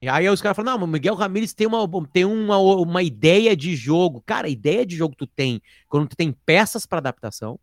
E 0.01 0.07
aí 0.07 0.29
os 0.29 0.41
caras 0.41 0.55
falam, 0.55 0.73
não, 0.73 0.79
mas 0.79 0.89
o 0.89 0.91
Miguel 0.91 1.15
Ramírez 1.15 1.53
tem, 1.53 1.65
uma, 1.65 1.87
tem 2.13 2.23
uma, 2.23 2.57
uma 2.57 3.01
ideia 3.01 3.55
de 3.55 3.75
jogo. 3.75 4.21
Cara, 4.25 4.47
a 4.47 4.49
ideia 4.49 4.85
de 4.85 4.95
jogo 4.95 5.15
tu 5.15 5.25
tem 5.25 5.61
quando 5.87 6.09
tu 6.09 6.15
tem 6.15 6.31
peças 6.31 6.85
para 6.85 6.99
adaptação, 6.99 7.59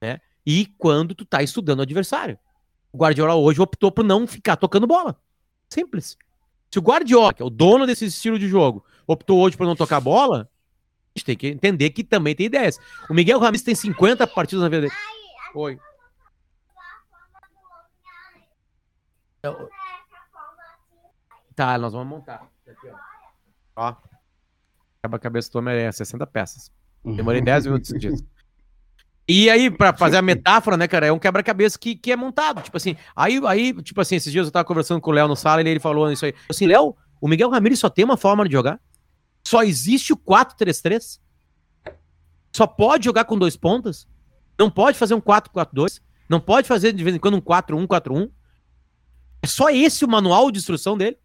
né? 0.00 0.20
E 0.46 0.66
quando 0.78 1.14
tu 1.14 1.26
tá 1.26 1.42
estudando 1.42 1.80
o 1.80 1.82
adversário. 1.82 2.38
O 2.92 2.96
Guardiola 2.96 3.34
hoje 3.34 3.60
optou 3.60 3.92
por 3.92 4.04
não 4.04 4.26
ficar 4.26 4.56
tocando 4.56 4.86
bola. 4.86 5.20
Simples. 5.68 6.16
Se 6.72 6.78
o 6.78 6.82
Guardiola, 6.82 7.34
que 7.34 7.42
é 7.42 7.44
o 7.44 7.50
dono 7.50 7.86
desse 7.86 8.06
estilo 8.06 8.38
de 8.38 8.48
jogo, 8.48 8.84
optou 9.06 9.38
hoje 9.40 9.56
por 9.56 9.66
não 9.66 9.76
tocar 9.76 10.00
bola, 10.00 10.48
a 11.14 11.18
gente 11.18 11.26
tem 11.26 11.36
que 11.36 11.48
entender 11.48 11.90
que 11.90 12.02
também 12.02 12.34
tem 12.34 12.46
ideias. 12.46 12.78
O 13.08 13.14
Miguel 13.14 13.38
Ramírez 13.38 13.62
tem 13.62 13.74
50 13.74 14.26
partidas 14.26 14.62
na 14.62 14.68
vida 14.68 14.82
dele. 14.82 14.94
Oi. 15.54 15.78
Eu- 19.42 19.68
Tá, 21.60 21.76
nós 21.76 21.92
vamos 21.92 22.08
montar. 22.08 22.48
Aqui, 22.66 22.88
ó. 22.88 23.90
Ó. 23.90 23.94
Quebra-cabeça 25.02 25.52
do 25.52 25.58
Homem 25.58 25.74
é 25.76 25.92
60 25.92 26.26
peças. 26.26 26.72
Demorei 27.04 27.42
10 27.42 27.66
minutos 27.66 28.00
disso. 28.00 28.24
E 29.28 29.50
aí, 29.50 29.70
pra 29.70 29.94
fazer 29.94 30.16
a 30.16 30.22
metáfora, 30.22 30.78
né, 30.78 30.88
cara, 30.88 31.08
é 31.08 31.12
um 31.12 31.18
quebra-cabeça 31.18 31.78
que, 31.78 31.94
que 31.94 32.10
é 32.10 32.16
montado. 32.16 32.62
Tipo 32.62 32.78
assim, 32.78 32.96
aí, 33.14 33.38
aí, 33.46 33.74
tipo 33.82 34.00
assim, 34.00 34.16
esses 34.16 34.32
dias 34.32 34.46
eu 34.46 34.50
tava 34.50 34.64
conversando 34.64 35.02
com 35.02 35.10
o 35.10 35.12
Léo 35.12 35.28
no 35.28 35.36
sala 35.36 35.60
e 35.60 35.68
ele 35.68 35.78
falou 35.78 36.10
isso 36.10 36.24
aí. 36.24 36.34
Assim, 36.48 36.66
Léo, 36.66 36.96
o 37.20 37.28
Miguel 37.28 37.50
Ramirez 37.50 37.78
só 37.78 37.90
tem 37.90 38.06
uma 38.06 38.16
forma 38.16 38.46
de 38.48 38.52
jogar. 38.52 38.80
Só 39.46 39.62
existe 39.62 40.14
o 40.14 40.16
4-3-3. 40.16 41.20
Só 42.56 42.66
pode 42.66 43.04
jogar 43.04 43.26
com 43.26 43.36
dois 43.36 43.54
pontas. 43.54 44.08
Não 44.58 44.70
pode 44.70 44.96
fazer 44.96 45.12
um 45.12 45.20
4-4-2. 45.20 46.00
Não 46.26 46.40
pode 46.40 46.66
fazer 46.66 46.94
de 46.94 47.04
vez 47.04 47.14
em 47.14 47.18
quando 47.18 47.36
um 47.36 47.42
4-1-4-1. 47.42 48.30
É 49.42 49.46
só 49.46 49.68
esse 49.68 50.06
o 50.06 50.08
manual 50.08 50.50
de 50.50 50.58
instrução 50.58 50.96
dele. 50.96 51.18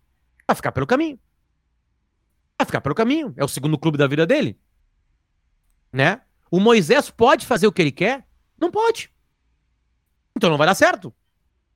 Vai 0.48 0.56
ficar 0.56 0.72
pelo 0.72 0.88
caminho. 0.88 1.20
Vai 2.58 2.66
ficar 2.66 2.82
pelo 2.82 2.96
caminho. 2.96 3.34
É 3.38 3.44
o 3.44 3.48
segundo 3.48 3.78
clube 3.78 3.98
da 3.98 4.08
vida 4.08 4.26
dele. 4.26 4.60
Né? 5.92 6.22
O 6.52 6.60
Moisés 6.60 7.10
pode 7.10 7.46
fazer 7.46 7.68
o 7.68 7.72
que 7.72 7.82
ele 7.82 7.92
quer? 7.92 8.28
Não 8.60 8.72
pode. 8.72 9.12
Então 10.36 10.50
não 10.50 10.58
vai 10.58 10.68
dar 10.68 10.76
certo. 10.76 11.14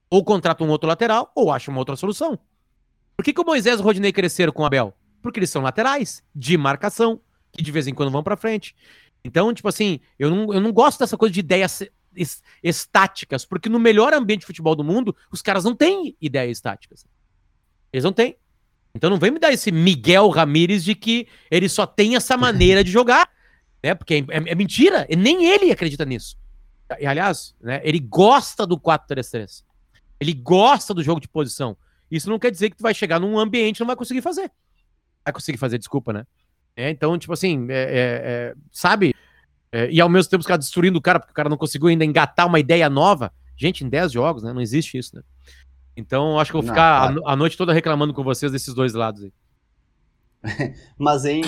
Ou 0.09 0.23
contrata 0.23 0.63
um 0.63 0.69
outro 0.69 0.87
lateral, 0.87 1.31
ou 1.35 1.51
acha 1.51 1.69
uma 1.69 1.79
outra 1.79 1.95
solução. 1.95 2.39
Por 3.15 3.23
que, 3.23 3.33
que 3.33 3.41
o 3.41 3.45
Moisés 3.45 3.79
e 3.79 3.81
o 3.81 3.85
Rodinei 3.85 4.11
cresceram 4.11 4.51
com 4.51 4.63
o 4.63 4.65
Abel? 4.65 4.95
Porque 5.21 5.39
eles 5.39 5.49
são 5.49 5.61
laterais, 5.61 6.23
de 6.33 6.57
marcação, 6.57 7.21
que 7.51 7.61
de 7.61 7.71
vez 7.71 7.87
em 7.87 7.93
quando 7.93 8.11
vão 8.11 8.23
pra 8.23 8.37
frente. 8.37 8.75
Então, 9.23 9.53
tipo 9.53 9.67
assim, 9.67 9.99
eu 10.17 10.29
não, 10.29 10.53
eu 10.53 10.61
não 10.61 10.71
gosto 10.71 10.99
dessa 10.99 11.17
coisa 11.17 11.33
de 11.33 11.41
ideias 11.41 11.83
es- 12.15 12.41
estáticas, 12.63 13.45
porque 13.45 13.67
no 13.67 13.79
melhor 13.79 14.13
ambiente 14.13 14.41
de 14.41 14.45
futebol 14.45 14.75
do 14.75 14.83
mundo, 14.83 15.15
os 15.31 15.41
caras 15.41 15.65
não 15.65 15.75
têm 15.75 16.15
ideias 16.21 16.57
estáticas. 16.57 17.05
Eles 17.91 18.03
não 18.03 18.13
têm. 18.13 18.37
Então 18.93 19.09
não 19.09 19.17
vem 19.17 19.31
me 19.31 19.39
dar 19.39 19.51
esse 19.51 19.71
Miguel 19.71 20.29
Ramírez 20.29 20.83
de 20.83 20.95
que 20.95 21.27
ele 21.49 21.69
só 21.69 21.85
tem 21.85 22.15
essa 22.15 22.35
maneira 22.37 22.83
de 22.83 22.91
jogar, 22.91 23.29
né? 23.83 23.93
Porque 23.95 24.15
é, 24.15 24.37
é- 24.37 24.51
é 24.51 24.55
mentira, 24.55 25.07
nem 25.17 25.45
ele 25.45 25.71
acredita 25.71 26.05
nisso. 26.05 26.37
E, 26.99 27.05
aliás, 27.05 27.55
né, 27.61 27.81
ele 27.83 27.99
gosta 27.99 28.65
do 28.65 28.77
4-3-3. 28.79 29.63
Ele 30.19 30.33
gosta 30.33 30.93
do 30.93 31.03
jogo 31.03 31.19
de 31.21 31.27
posição. 31.27 31.77
Isso 32.09 32.29
não 32.29 32.39
quer 32.39 32.49
dizer 32.51 32.71
que 32.71 32.77
tu 32.77 32.81
vai 32.81 32.93
chegar 32.93 33.19
num 33.19 33.37
ambiente 33.37 33.77
e 33.77 33.79
não 33.81 33.87
vai 33.87 33.95
conseguir 33.95 34.21
fazer. 34.21 34.51
Vai 35.23 35.31
conseguir 35.33 35.57
fazer, 35.59 35.77
desculpa, 35.77 36.11
né? 36.11 36.25
É, 36.75 36.89
então, 36.89 37.17
tipo 37.17 37.31
assim, 37.33 37.67
é, 37.69 37.73
é, 37.73 38.21
é, 38.23 38.55
sabe? 38.71 39.13
E 39.91 40.01
ao 40.01 40.09
mesmo 40.09 40.31
tempo 40.31 40.43
caras 40.43 40.65
destruindo 40.65 40.97
o 40.97 41.01
cara, 41.01 41.19
porque 41.19 41.31
o 41.31 41.35
cara 41.35 41.47
não 41.47 41.57
conseguiu 41.57 41.89
ainda 41.89 42.03
engatar 42.03 42.47
uma 42.47 42.59
ideia 42.59 42.89
nova. 42.89 43.31
Gente, 43.55 43.83
em 43.83 43.89
10 43.89 44.11
jogos, 44.13 44.41
né? 44.41 44.51
Não 44.51 44.61
existe 44.61 44.97
isso, 44.97 45.15
né? 45.15 45.21
Então, 45.97 46.39
acho 46.39 46.51
que 46.51 46.57
eu 46.57 46.61
vou 46.61 46.67
Não, 46.67 46.73
ficar 46.73 47.03
a 47.03 47.11
no- 47.11 47.27
a, 47.27 47.35
noite 47.35 47.57
toda 47.57 47.73
reclamando 47.73 48.13
com 48.13 48.23
vocês 48.23 48.51
desses 48.51 48.73
dois 48.73 48.93
lados 48.93 49.23
aí. 49.23 49.33
Mas, 50.97 51.25
hein, 51.25 51.43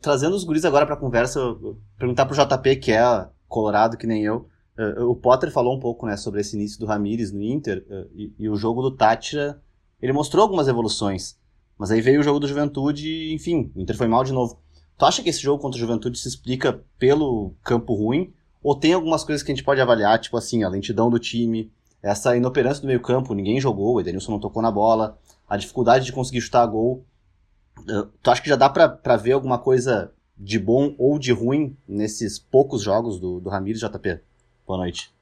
trazendo 0.00 0.36
os 0.36 0.44
guris 0.44 0.64
agora 0.64 0.86
pra 0.86 0.96
conversa, 0.96 1.40
perguntar 1.98 2.26
pro 2.26 2.36
JP, 2.36 2.76
que 2.76 2.92
é 2.92 3.28
colorado 3.48 3.96
que 3.96 4.06
nem 4.06 4.22
eu. 4.22 4.48
o 5.08 5.16
Potter 5.16 5.50
falou 5.50 5.76
um 5.76 5.80
pouco, 5.80 6.06
né, 6.06 6.16
sobre 6.16 6.40
esse 6.40 6.54
início 6.56 6.78
do 6.78 6.86
Ramires 6.86 7.32
no 7.32 7.42
Inter, 7.42 7.84
e, 8.14 8.32
e 8.38 8.48
o 8.48 8.54
jogo 8.56 8.80
do 8.82 8.92
Tátira, 8.92 9.60
ele 10.00 10.12
mostrou 10.12 10.42
algumas 10.42 10.68
evoluções. 10.68 11.36
Mas 11.76 11.90
aí 11.90 12.00
veio 12.00 12.20
o 12.20 12.22
jogo 12.24 12.38
do 12.40 12.46
Juventude 12.48 13.08
e, 13.08 13.34
enfim, 13.34 13.72
o 13.74 13.80
Inter 13.80 13.96
foi 13.96 14.06
mal 14.06 14.22
de 14.22 14.32
novo. 14.32 14.60
Tu 14.96 15.04
acha 15.04 15.22
que 15.22 15.28
esse 15.28 15.40
jogo 15.40 15.60
contra 15.62 15.76
o 15.76 15.80
Juventude 15.80 16.18
se 16.18 16.28
explica 16.28 16.80
pelo 16.98 17.54
campo 17.62 17.94
ruim? 17.94 18.32
Ou 18.62 18.74
tem 18.76 18.92
algumas 18.92 19.22
coisas 19.24 19.44
que 19.44 19.50
a 19.52 19.54
gente 19.54 19.64
pode 19.64 19.80
avaliar, 19.80 20.18
tipo 20.18 20.36
assim, 20.36 20.64
a 20.64 20.68
lentidão 20.68 21.08
do 21.08 21.18
time, 21.20 21.70
essa 22.02 22.36
inoperância 22.36 22.80
do 22.80 22.86
meio 22.86 23.00
campo, 23.00 23.34
ninguém 23.34 23.60
jogou, 23.60 23.94
o 23.94 24.00
Edenilson 24.00 24.32
não 24.32 24.40
tocou 24.40 24.62
na 24.62 24.70
bola, 24.70 25.18
a 25.48 25.56
dificuldade 25.56 26.04
de 26.04 26.12
conseguir 26.12 26.40
chutar 26.40 26.66
gol. 26.66 27.04
Uh, 27.78 28.06
tu 28.22 28.30
acha 28.30 28.42
que 28.42 28.48
já 28.48 28.56
dá 28.56 28.68
pra, 28.68 28.88
pra 28.88 29.16
ver 29.16 29.32
alguma 29.32 29.58
coisa 29.58 30.12
de 30.36 30.58
bom 30.58 30.94
ou 30.98 31.18
de 31.18 31.32
ruim 31.32 31.76
nesses 31.86 32.38
poucos 32.38 32.82
jogos 32.82 33.18
do, 33.18 33.40
do 33.40 33.50
Ramires 33.50 33.80
JP? 33.80 34.20
Boa 34.66 34.78
noite. 34.78 35.12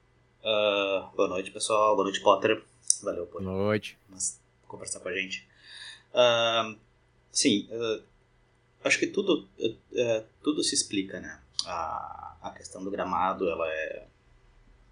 Ah, 0.45 1.11
boa 1.17 1.29
noite, 1.29 1.51
pessoal. 1.51 1.97
Boa 1.97 2.05
noite, 2.05 2.21
Potter. 2.21 2.63
Valeu 3.03 3.27
por 3.27 3.43
Boa 3.43 3.53
noite. 3.53 3.99
mas, 4.09 4.41
conversar 4.69 5.01
com 5.01 5.09
a 5.09 5.15
gente. 5.15 5.47
Ah, 6.15 6.75
sim, 7.33 7.69
ah, 7.73 8.01
acho 8.85 8.99
que 8.99 9.07
tudo, 9.07 9.49
ah, 9.61 9.75
ah, 9.99 10.25
tudo 10.43 10.63
se 10.63 10.75
explica, 10.75 11.21
né? 11.21 11.41
A, 11.67 12.37
a 12.43 12.51
questão 12.51 12.85
do 12.85 12.91
gramado, 12.91 13.49
ela 13.49 13.67
é, 13.69 14.07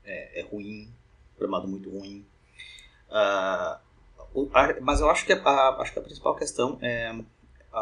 é, 0.05 0.41
é 0.41 0.43
ruim, 0.43 0.93
gramado 1.39 1.69
muito 1.69 1.91
ruim. 1.91 2.25
A- 3.11 3.81
mas 4.81 5.01
eu 5.01 5.09
acho 5.11 5.25
que 5.25 5.33
a, 5.33 5.69
acho 5.81 5.93
que 5.93 5.99
a 5.99 6.03
principal 6.03 6.35
questão 6.35 6.79
é 6.83 7.13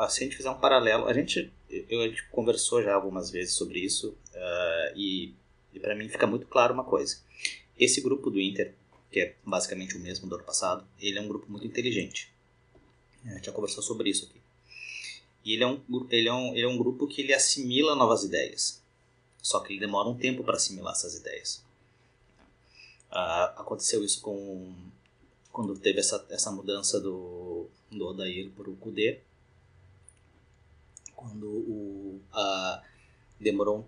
se 0.08 0.20
a 0.20 0.24
gente 0.24 0.36
fizer 0.36 0.50
um 0.50 0.58
paralelo, 0.58 1.06
a 1.06 1.12
gente, 1.12 1.52
eu, 1.68 2.00
a 2.00 2.08
gente 2.08 2.26
conversou 2.28 2.82
já 2.82 2.94
algumas 2.94 3.30
vezes 3.30 3.54
sobre 3.54 3.78
isso 3.80 4.16
ah, 4.34 4.92
e, 4.96 5.34
e 5.72 5.78
para 5.80 5.94
mim 5.94 6.08
fica 6.08 6.26
muito 6.26 6.46
claro 6.46 6.72
uma 6.72 6.84
coisa. 6.84 7.18
Esse 7.78 8.00
grupo 8.00 8.30
do 8.30 8.40
Inter, 8.40 8.74
que 9.10 9.20
é 9.20 9.34
basicamente 9.44 9.96
o 9.96 10.00
mesmo 10.00 10.28
do 10.28 10.34
ano 10.36 10.44
passado, 10.44 10.86
ele 10.98 11.18
é 11.18 11.20
um 11.20 11.28
grupo 11.28 11.50
muito 11.50 11.66
inteligente. 11.66 12.32
A 13.26 13.34
gente 13.34 13.46
já 13.46 13.52
conversou 13.52 13.82
sobre 13.82 14.08
isso 14.10 14.24
aqui. 14.24 14.40
E 15.44 15.54
ele 15.54 15.64
é 15.64 15.66
um, 15.66 15.80
ele 16.10 16.28
é 16.28 16.32
um, 16.32 16.54
ele 16.54 16.62
é 16.62 16.68
um 16.68 16.78
grupo 16.78 17.06
que 17.06 17.20
ele 17.20 17.34
assimila 17.34 17.94
novas 17.94 18.24
ideias. 18.24 18.82
Só 19.42 19.60
que 19.60 19.72
ele 19.72 19.80
demora 19.80 20.08
um 20.08 20.16
tempo 20.16 20.42
para 20.44 20.56
assimilar 20.56 20.92
essas 20.92 21.14
ideias. 21.16 21.62
Uh, 23.12 23.60
aconteceu 23.60 24.02
isso 24.02 24.22
com 24.22 24.74
quando 25.52 25.78
teve 25.78 26.00
essa, 26.00 26.24
essa 26.30 26.50
mudança 26.50 26.98
do, 26.98 27.68
do 27.90 28.06
Odair 28.06 28.50
para 28.52 28.70
o 28.70 28.76
Kudê. 28.76 29.20
Quando 31.14 31.46
o, 31.46 32.20
uh, 32.32 32.82
demorou, 33.38 33.86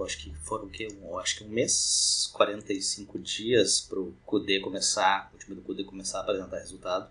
acho 0.00 0.18
que 0.18 0.34
foram 0.38 0.64
o 0.64 0.70
quê? 0.70 0.88
Um, 1.00 1.16
acho 1.18 1.38
que 1.38 1.44
um 1.44 1.48
mês, 1.48 2.28
45 2.32 3.16
dias 3.20 3.80
para 3.80 4.00
o 4.00 4.12
Kudê 4.26 4.58
começar, 4.58 5.30
o 5.32 5.38
time 5.38 5.54
do 5.54 5.62
Kudê 5.62 5.84
começar 5.84 6.18
a 6.18 6.22
apresentar 6.22 6.58
resultado. 6.58 7.08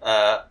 Uh, 0.00 0.50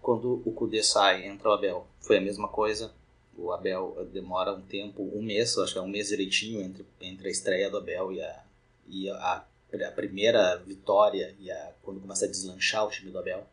quando 0.00 0.42
o 0.46 0.52
Kudê 0.52 0.82
sai, 0.82 1.26
entra 1.26 1.50
o 1.50 1.52
Abel. 1.52 1.86
Foi 2.00 2.16
a 2.16 2.20
mesma 2.20 2.48
coisa. 2.48 2.94
O 3.36 3.52
Abel 3.52 4.08
demora 4.10 4.54
um 4.54 4.62
tempo, 4.62 5.02
um 5.14 5.22
mês, 5.22 5.56
acho 5.58 5.74
que 5.74 5.78
é 5.78 5.82
um 5.82 5.86
mês 5.86 6.08
direitinho 6.08 6.62
entre, 6.62 6.84
entre 6.98 7.28
a 7.28 7.30
estreia 7.30 7.70
do 7.70 7.76
Abel 7.76 8.10
e 8.10 8.20
a, 8.22 8.42
e 8.90 9.10
a, 9.10 9.44
a 9.86 9.92
primeira 9.92 10.56
vitória 10.58 11.34
e 11.38 11.50
a, 11.50 11.72
quando 11.82 12.00
começa 12.00 12.24
a 12.24 12.28
deslanchar 12.28 12.84
o 12.84 12.90
time 12.90 13.10
do 13.10 13.18
Abel. 13.18 13.46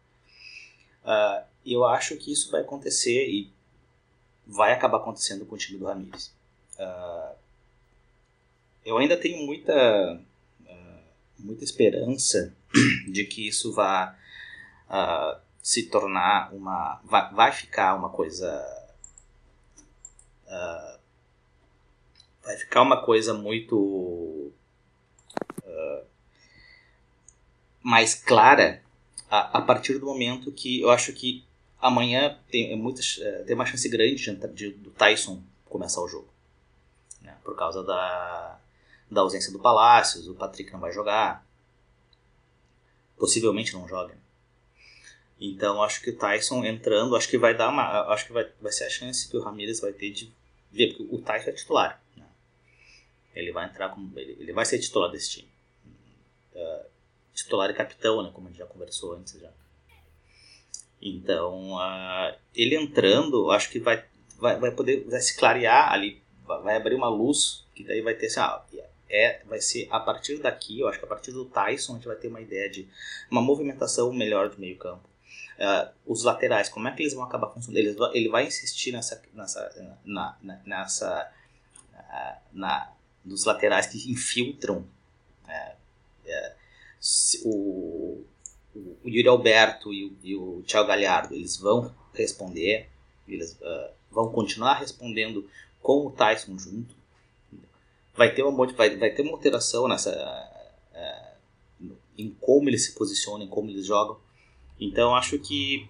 Uh, 1.04 1.44
eu 1.66 1.86
acho 1.86 2.16
que 2.18 2.32
isso 2.32 2.52
vai 2.52 2.62
acontecer 2.62 3.28
e 3.28 3.52
vai 4.46 4.72
acabar 4.72 4.98
acontecendo 4.98 5.46
com 5.46 5.56
o 5.56 5.58
time 5.58 5.78
do 5.78 5.86
Ramires. 5.86 6.34
Uh, 6.80 7.36
eu 8.84 8.98
ainda 8.98 9.18
tenho 9.18 9.46
muita, 9.46 10.20
uh, 10.62 11.02
muita 11.40 11.64
esperança 11.64 12.56
de 13.12 13.26
que 13.26 13.48
isso 13.48 13.74
vá 13.74 14.18
se 15.62 15.84
tornar 15.88 16.54
uma. 16.54 17.02
vai, 17.04 17.34
vai 17.34 17.52
ficar 17.52 17.96
uma 17.96 18.10
coisa. 18.10 18.64
vai 22.44 22.58
ficar 22.58 22.84
uma 22.84 23.04
coisa 23.04 23.34
muito 23.34 24.52
mais 27.86 28.16
clara 28.16 28.82
a, 29.30 29.60
a, 29.60 29.62
partir 29.62 30.00
do 30.00 30.08
momento 30.08 30.52
que 30.52 30.82
eu 30.82 30.90
acho 30.90 31.14
que 31.14 31.46
amanhã 31.80 32.36
tem, 32.50 32.74
é 32.74 32.76
muitas, 32.76 33.20
é, 33.22 33.44
tem 33.44 33.54
uma 33.54 33.66
chance 33.68 33.88
grande 33.88 34.16
de, 34.16 34.48
de, 34.48 34.72
do 34.72 34.90
Tyson 34.90 35.44
começar 35.66 36.02
o 36.02 36.08
jogo. 36.08 36.28
Né? 37.22 37.38
Por 37.44 37.56
causa 37.56 37.84
da, 37.84 38.60
da 39.10 39.22
ausência 39.22 39.52
do 39.52 39.60
Palácios, 39.60 40.28
o 40.28 40.34
Patrick 40.34 40.74
não 40.74 40.80
vai 40.80 40.92
jogar. 40.92 41.46
Possivelmente 43.20 43.72
não 43.74 43.88
joga. 43.88 44.18
Então 45.40 45.84
acho 45.84 46.02
que 46.02 46.10
o 46.10 46.18
Tyson 46.18 46.66
entrando, 46.66 47.16
acho 47.16 47.30
que 47.30 47.38
vai 47.38 47.56
dar 47.56 47.70
uma. 47.70 48.12
Acho 48.12 48.26
que 48.26 48.34
vai, 48.34 48.50
vai 48.60 48.72
ser 48.72 48.86
a 48.86 48.90
chance 48.90 49.30
que 49.30 49.38
o 49.38 49.44
Ramirez 49.44 49.80
vai 49.80 49.94
ter 49.94 50.10
de 50.10 50.34
ver, 50.72 50.88
porque 50.88 51.16
o 51.16 51.22
Tyson 51.22 51.52
é 51.52 51.54
titular. 51.54 52.02
Né? 52.18 52.26
Ele 53.36 53.52
vai 53.52 53.66
entrar 53.66 53.90
como. 53.90 54.12
Ele, 54.18 54.38
ele 54.40 54.54
vai 54.54 54.66
ser 54.66 54.80
titular 54.80 55.12
desse 55.12 55.30
time. 55.30 55.50
Uh, 56.56 56.95
titular 57.36 57.70
e 57.70 57.74
capitão, 57.74 58.24
né? 58.24 58.32
Como 58.34 58.48
a 58.48 58.50
gente 58.50 58.60
já 58.60 58.66
conversou 58.66 59.14
antes 59.14 59.40
já. 59.40 59.50
Então, 61.02 61.74
uh, 61.74 62.36
ele 62.56 62.76
entrando, 62.76 63.52
acho 63.52 63.70
que 63.70 63.80
vai, 63.80 64.04
vai, 64.40 64.58
vai 64.60 64.72
poder 64.72 65.04
vai 65.04 65.20
se 65.20 65.38
clarear 65.38 65.92
ali, 65.92 66.22
vai 66.44 66.78
abrir 66.78 66.96
uma 66.96 67.10
luz, 67.10 67.66
que 67.76 67.84
daí 67.84 68.02
vai 68.02 68.16
ter 68.16 68.28
assim, 68.28 68.40
ah, 68.40 68.64
é, 69.10 69.44
vai 69.46 69.62
ser 69.62 69.88
a 69.92 70.00
partir 70.00 70.40
daqui, 70.40 70.80
eu 70.80 70.88
acho 70.88 70.98
que 70.98 71.06
a 71.06 71.08
partir 71.08 71.32
do 71.32 71.46
Tyson 71.46 71.94
a 71.94 71.96
gente 71.96 72.08
vai 72.08 72.16
ter 72.16 72.28
uma 72.28 72.42
ideia 72.42 72.70
de 72.70 72.88
uma 73.30 73.42
movimentação 73.42 74.12
melhor 74.12 74.50
do 74.50 74.60
meio 74.60 74.78
campo. 74.78 75.08
Uh, 75.58 75.94
os 76.06 76.24
laterais, 76.24 76.70
como 76.70 76.88
é 76.88 76.92
que 76.92 77.04
eles 77.04 77.14
vão 77.14 77.24
acabar 77.24 77.50
funcionando? 77.50 77.78
Ele, 77.78 77.96
ele 78.14 78.30
vai 78.30 78.46
insistir 78.46 78.92
nessa, 78.92 79.22
nessa, 79.34 79.98
na, 80.04 80.38
na, 80.42 80.60
nessa 80.66 81.32
uh, 81.94 82.42
na, 82.52 82.92
dos 83.24 83.46
laterais 83.46 83.88
que 83.88 84.12
infiltram 84.12 84.80
uh, 85.46 85.76
o, 87.44 88.24
o 88.76 89.10
Yuri 89.10 89.28
Alberto 89.28 89.94
e 89.94 90.06
o, 90.06 90.18
e 90.24 90.36
o 90.36 90.64
Thiago 90.66 90.88
Galhardo, 90.88 91.34
eles 91.34 91.58
vão 91.58 91.94
responder, 92.14 92.90
eles 93.28 93.54
uh, 93.62 93.92
vão 94.12 94.32
continuar 94.32 94.76
respondendo 94.76 95.48
com 95.82 96.08
o 96.08 96.12
Tyson 96.12 96.58
junto. 96.58 96.96
Vai 98.16 98.34
ter 98.34 98.44
uma, 98.44 98.68
vai, 98.74 98.96
vai 98.96 99.12
ter 99.12 99.22
uma 99.22 99.34
alteração 99.34 99.88
nessa, 99.88 100.12
uh, 101.82 101.96
em 102.18 102.30
como 102.42 102.70
eles 102.70 102.86
se 102.86 102.94
posicionam, 102.94 103.44
em 103.44 103.50
como 103.50 103.70
eles 103.70 103.86
jogam. 103.86 104.18
Então 104.80 105.16
acho 105.16 105.38
que 105.40 105.90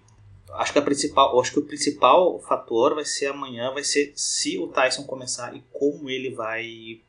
acho 0.52 0.72
que 0.72 0.78
a 0.78 0.82
principal, 0.82 1.40
acho 1.40 1.52
que 1.52 1.58
o 1.58 1.66
principal 1.66 2.38
fator 2.40 2.94
vai 2.94 3.04
ser 3.04 3.26
amanhã, 3.26 3.72
vai 3.72 3.84
ser 3.84 4.12
se 4.14 4.58
o 4.58 4.68
Tyson 4.68 5.04
começar 5.04 5.56
e 5.56 5.62
como 5.72 6.08
ele 6.08 6.30
vai, 6.30 7.00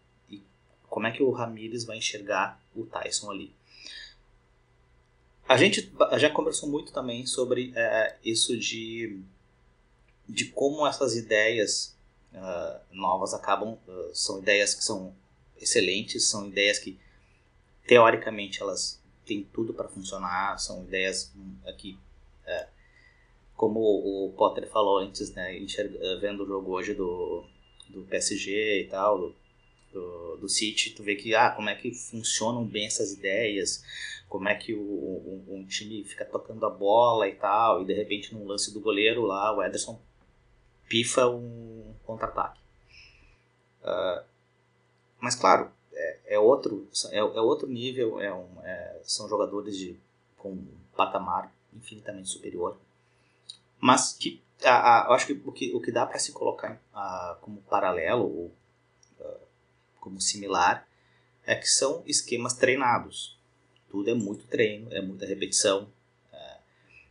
como 0.89 1.07
é 1.07 1.11
que 1.11 1.21
o 1.21 1.31
Ramires 1.31 1.85
vai 1.85 1.97
enxergar 1.97 2.61
o 2.75 2.85
Tyson 2.85 3.31
ali. 3.31 3.56
A 5.47 5.55
gente 5.55 5.91
já 6.17 6.29
conversou 6.29 6.69
muito 6.69 6.91
também 6.91 7.25
sobre 7.25 7.71
é, 7.75 8.17
isso 8.23 8.57
de, 8.57 9.21
de 10.27 10.45
como 10.45 10.85
essas 10.85 11.15
ideias 11.15 11.95
uh, 12.33 12.79
novas 12.91 13.33
acabam. 13.33 13.77
Uh, 13.87 14.11
são 14.13 14.39
ideias 14.39 14.73
que 14.73 14.83
são 14.83 15.15
excelentes, 15.59 16.27
são 16.27 16.47
ideias 16.47 16.79
que 16.79 16.99
teoricamente 17.85 18.61
elas 18.61 19.01
têm 19.25 19.43
tudo 19.53 19.73
para 19.73 19.87
funcionar, 19.87 20.59
são 20.59 20.83
ideias 20.83 21.31
aqui. 21.65 21.97
É, 22.45 22.67
como 23.55 23.79
o 23.79 24.33
Potter 24.37 24.69
falou 24.69 24.99
antes, 24.99 25.31
né, 25.33 25.57
vendo 26.21 26.43
o 26.43 26.47
jogo 26.47 26.71
hoje 26.71 26.93
do, 26.93 27.45
do 27.89 28.03
PSG 28.03 28.81
e 28.81 28.87
tal, 28.89 29.17
do, 29.17 29.35
do, 29.91 30.37
do 30.37 30.49
City, 30.49 30.91
tu 30.91 31.03
vê 31.03 31.15
que, 31.15 31.33
ah, 31.35 31.51
como 31.51 31.69
é 31.69 31.75
que 31.75 31.91
funcionam 31.93 32.65
bem 32.65 32.85
essas 32.85 33.11
ideias, 33.11 33.83
como 34.29 34.49
é 34.49 34.55
que 34.55 34.73
o, 34.73 34.79
um, 34.79 35.55
um, 35.55 35.65
time 35.65 36.03
fica 36.03 36.25
tocando 36.25 36.65
a 36.65 36.69
bola 36.69 37.27
e 37.27 37.35
tal, 37.35 37.81
e 37.81 37.85
de 37.85 37.93
repente 37.93 38.33
num 38.33 38.45
lance 38.45 38.73
do 38.73 38.79
goleiro 38.79 39.23
lá, 39.23 39.55
o 39.55 39.63
Ederson 39.63 39.99
pifa 40.87 41.27
um 41.27 41.93
contra-ataque. 42.05 42.59
Uh, 43.81 44.23
mas 45.19 45.35
claro, 45.35 45.71
é, 45.93 46.35
é 46.35 46.39
outro, 46.39 46.87
é, 47.11 47.17
é, 47.17 47.21
outro 47.21 47.67
nível, 47.67 48.19
é 48.19 48.33
um, 48.33 48.47
é, 48.63 48.99
são 49.03 49.27
jogadores 49.27 49.77
de, 49.77 49.97
com 50.37 50.51
um 50.51 50.67
patamar 50.95 51.51
infinitamente 51.73 52.29
superior. 52.29 52.77
Mas 53.79 54.13
que 54.13 54.41
a, 54.63 54.71
a, 54.71 55.13
acho 55.13 55.27
que 55.27 55.41
o 55.45 55.51
que, 55.51 55.73
o 55.73 55.81
que 55.81 55.91
dá 55.91 56.05
para 56.05 56.19
se 56.19 56.31
colocar 56.31 56.81
a, 56.93 57.37
como 57.41 57.61
paralelo 57.63 58.23
ou 58.23 58.51
como 59.99 60.21
similar 60.21 60.87
é 61.45 61.55
que 61.55 61.67
são 61.67 62.03
esquemas 62.05 62.53
treinados 62.53 63.37
tudo 63.89 64.09
é 64.09 64.13
muito 64.13 64.45
treino, 64.47 64.93
é 64.93 65.01
muita 65.01 65.25
repetição. 65.25 65.89
É, 66.31 66.57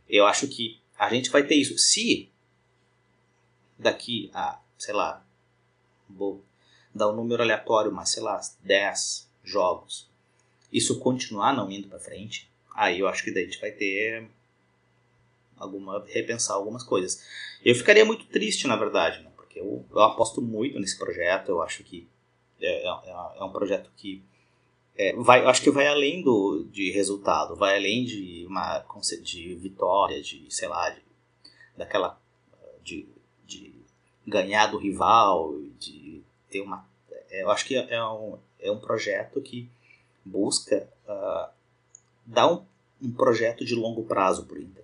eu 0.07 0.25
acho 0.25 0.47
que 0.47 0.79
a 0.97 1.09
gente 1.09 1.29
vai 1.29 1.43
ter 1.43 1.55
isso. 1.55 1.77
Se 1.77 2.29
daqui 3.77 4.29
a, 4.33 4.59
sei 4.77 4.93
lá, 4.93 5.25
vou 6.09 6.43
dar 6.93 7.09
um 7.09 7.15
número 7.15 7.43
aleatório, 7.43 7.91
mas 7.91 8.09
sei 8.09 8.23
lá, 8.23 8.39
10 8.61 9.29
jogos, 9.43 10.09
isso 10.71 10.99
continuar 10.99 11.53
não 11.53 11.71
indo 11.71 11.87
para 11.87 11.99
frente, 11.99 12.49
aí 12.73 12.99
eu 12.99 13.07
acho 13.07 13.23
que 13.23 13.31
daí 13.31 13.43
a 13.43 13.45
gente 13.45 13.61
vai 13.61 13.71
ter 13.71 14.27
alguma 15.57 16.03
repensar 16.05 16.55
algumas 16.55 16.83
coisas. 16.83 17.23
Eu 17.63 17.75
ficaria 17.75 18.05
muito 18.05 18.25
triste, 18.25 18.67
na 18.67 18.75
verdade, 18.75 19.21
né? 19.23 19.31
porque 19.35 19.59
eu, 19.59 19.85
eu 19.91 20.01
aposto 20.01 20.41
muito 20.41 20.79
nesse 20.79 20.97
projeto, 20.97 21.49
eu 21.49 21.61
acho 21.61 21.83
que 21.83 22.07
é, 22.61 22.87
é, 22.87 23.37
é 23.39 23.43
um 23.43 23.51
projeto 23.51 23.89
que 23.95 24.23
é, 24.97 25.15
vai, 25.15 25.45
acho 25.45 25.61
que 25.61 25.69
vai 25.69 25.87
além 25.87 26.23
do, 26.23 26.65
de 26.71 26.91
resultado, 26.91 27.55
vai 27.55 27.77
além 27.77 28.03
de 28.03 28.45
uma 28.47 28.83
de 29.21 29.55
vitória, 29.55 30.21
de 30.21 30.45
sei 30.49 30.67
lá, 30.67 30.89
de, 30.89 31.01
daquela 31.77 32.19
de, 32.83 33.07
de 33.45 33.73
ganhar 34.25 34.67
do 34.67 34.77
rival, 34.77 35.53
de 35.79 36.23
ter 36.49 36.61
uma. 36.61 36.85
É, 37.29 37.43
eu 37.43 37.51
acho 37.51 37.65
que 37.65 37.75
é 37.75 38.03
um, 38.03 38.39
é 38.59 38.71
um 38.71 38.79
projeto 38.79 39.39
que 39.39 39.69
busca 40.25 40.89
uh, 41.07 41.49
dar 42.25 42.51
um, 42.51 42.65
um 43.01 43.11
projeto 43.11 43.63
de 43.63 43.75
longo 43.75 44.03
prazo 44.03 44.45
para 44.45 44.57
o 44.57 44.61
Inter. 44.61 44.83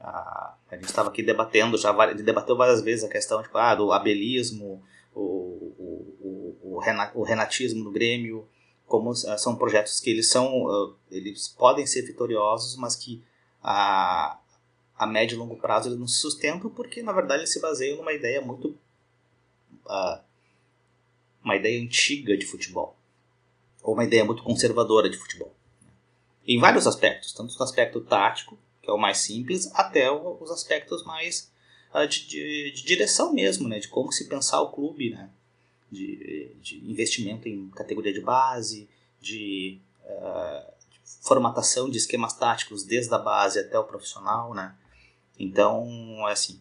Uh, 0.00 0.54
a 0.70 0.74
gente 0.74 0.84
estava 0.84 1.08
aqui 1.08 1.22
debatendo, 1.22 1.76
já 1.76 1.92
debateu 2.14 2.56
várias 2.56 2.80
vezes 2.82 3.04
a 3.04 3.08
questão 3.08 3.42
tipo, 3.42 3.56
ah, 3.58 3.74
do 3.74 3.92
abelismo, 3.92 4.82
o, 5.14 5.20
o, 5.20 6.15
o, 7.14 7.22
renatismo 7.22 7.82
no 7.82 7.90
Grêmio, 7.90 8.48
como 8.86 9.14
são 9.14 9.56
projetos 9.56 9.98
que 10.00 10.10
eles 10.10 10.28
são 10.28 10.64
uh, 10.64 10.96
eles 11.10 11.48
podem 11.48 11.86
ser 11.86 12.02
vitoriosos 12.02 12.76
mas 12.76 12.94
que 12.94 13.22
a, 13.62 14.38
a 14.96 15.06
médio 15.06 15.34
e 15.34 15.38
longo 15.38 15.56
prazo 15.56 15.88
eles 15.88 15.98
não 15.98 16.06
se 16.06 16.20
sustentam 16.20 16.70
porque 16.70 17.02
na 17.02 17.12
verdade 17.12 17.40
eles 17.40 17.52
se 17.52 17.60
baseiam 17.60 17.96
numa 17.96 18.12
ideia 18.12 18.40
muito 18.40 18.68
uh, 19.86 20.20
uma 21.42 21.56
ideia 21.56 21.82
antiga 21.82 22.36
de 22.36 22.46
futebol 22.46 22.96
ou 23.82 23.94
uma 23.94 24.04
ideia 24.04 24.24
muito 24.24 24.42
conservadora 24.42 25.10
de 25.10 25.16
futebol 25.16 25.52
em 26.46 26.60
vários 26.60 26.86
aspectos 26.86 27.32
tanto 27.32 27.56
no 27.58 27.64
aspecto 27.64 28.00
tático 28.00 28.56
que 28.80 28.88
é 28.88 28.92
o 28.92 28.98
mais 28.98 29.18
simples 29.18 29.68
até 29.74 30.10
os 30.10 30.50
aspectos 30.50 31.04
mais 31.04 31.50
de, 32.08 32.26
de, 32.28 32.70
de 32.72 32.84
direção 32.84 33.32
mesmo 33.32 33.66
né? 33.66 33.78
De 33.78 33.88
como 33.88 34.12
se 34.12 34.28
pensar 34.28 34.60
o 34.60 34.70
clube 34.70 35.10
né 35.10 35.28
de, 35.90 36.52
de 36.60 36.78
investimento 36.90 37.48
em 37.48 37.68
categoria 37.70 38.12
de 38.12 38.20
base, 38.20 38.88
de, 39.20 39.78
uh, 40.04 40.72
de 40.90 41.00
formatação 41.22 41.88
de 41.88 41.98
esquemas 41.98 42.32
táticos 42.34 42.84
desde 42.84 43.14
a 43.14 43.18
base 43.18 43.58
até 43.58 43.78
o 43.78 43.84
profissional, 43.84 44.54
né? 44.54 44.74
Então, 45.38 45.86
é 46.28 46.32
assim, 46.32 46.60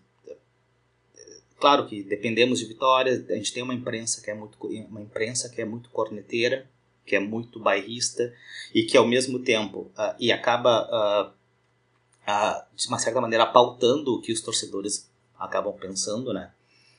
claro 1.57 1.88
que 1.88 2.03
dependemos 2.03 2.59
de 2.59 2.65
vitórias, 2.65 3.29
a 3.29 3.35
gente 3.35 3.53
tem 3.53 3.63
uma 3.63 3.73
imprensa 3.73 4.21
que 4.21 4.29
é 4.29 4.33
muito 4.33 4.57
uma 4.89 5.01
imprensa 5.01 5.49
que 5.49 5.61
é 5.61 5.65
muito 5.65 5.89
corneteira, 5.89 6.69
que 7.05 7.15
é 7.15 7.19
muito 7.19 7.59
bairrista 7.59 8.33
e 8.73 8.83
que 8.83 8.97
ao 8.97 9.07
mesmo 9.07 9.39
tempo 9.39 9.91
uh, 9.97 10.15
e 10.19 10.31
acaba 10.31 11.31
uh, 11.31 12.65
de 12.75 12.88
uma 12.88 12.99
certa 12.99 13.21
maneira 13.21 13.45
pautando 13.45 14.15
o 14.15 14.21
que 14.21 14.31
os 14.31 14.41
torcedores 14.41 15.09
acabam 15.38 15.73
pensando, 15.73 16.33
né? 16.33 16.51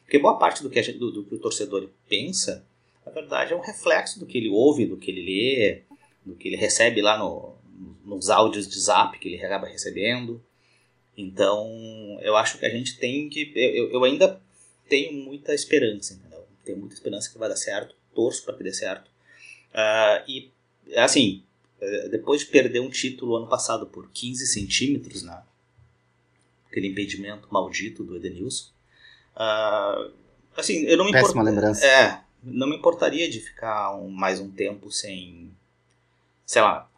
Porque 0.07 0.21
boa 0.21 0.39
parte 0.39 0.63
do 0.63 0.71
que, 0.71 0.81
gente, 0.81 0.99
do, 0.99 1.11
do 1.11 1.25
que 1.25 1.35
o 1.35 1.39
torcedor 1.39 1.91
pensa, 2.09 2.65
na 3.05 3.11
verdade, 3.11 3.53
é 3.53 3.57
um 3.57 3.61
reflexo 3.61 4.21
do 4.21 4.25
que 4.25 4.39
ele 4.39 4.49
ouve, 4.49 4.87
do 4.87 4.97
que 4.97 5.11
ele 5.11 5.23
lê, 5.23 5.83
do 6.25 6.37
que 6.37 6.49
ele 6.49 6.57
recebe 6.57 7.03
lá 7.03 7.19
no, 7.19 7.57
nos 8.05 8.31
áudios 8.31 8.69
de 8.69 8.79
zap 8.81 9.19
que 9.19 9.29
ele 9.29 9.45
acaba 9.45 9.67
recebendo. 9.67 10.43
Então, 11.17 11.69
eu 12.23 12.37
acho 12.37 12.59
que 12.59 12.65
a 12.65 12.71
gente 12.71 12.97
tem 12.99 13.29
que. 13.29 13.53
Eu, 13.55 13.91
eu 13.91 14.05
ainda 14.05 14.41
tenho 14.89 15.13
muita 15.13 15.53
esperança, 15.53 16.15
entendeu? 16.15 16.47
Tenho 16.65 16.79
muita 16.79 16.95
esperança 16.95 17.31
que 17.31 17.39
vai 17.39 17.49
dar 17.49 17.57
certo, 17.57 17.97
torço 18.15 18.45
para 18.45 18.57
que 18.57 18.63
dê 18.63 18.73
certo. 18.73 19.09
Uh, 19.73 20.31
e, 20.31 20.53
assim, 20.95 21.43
eh, 21.81 22.09
depois 22.09 22.43
de 22.43 22.47
perder 22.47 22.81
um 22.81 22.89
título 22.89 23.37
ano 23.37 23.49
passado 23.49 23.87
por 23.87 24.11
15 24.11 24.47
centímetros, 24.47 25.23
né? 25.23 25.43
Aquele 26.71 26.89
impedimento 26.89 27.49
maldito 27.51 28.05
do 28.05 28.17
Edenilson. 28.17 28.71
Uh, 29.37 30.13
assim, 30.57 30.85
eu 30.85 30.97
não 30.97 31.05
me 31.05 31.13
Péssima 31.13 31.43
lembrança. 31.43 31.87
É, 31.87 32.21
não 32.43 32.67
me 32.67 32.77
importaria 32.77 33.29
de 33.29 33.41
ficar 33.41 33.95
um, 33.95 34.09
mais 34.09 34.41
um 34.41 34.51
tempo 34.51 34.91
sem, 34.91 35.55
sei 36.47 36.63
lá, 36.63 36.89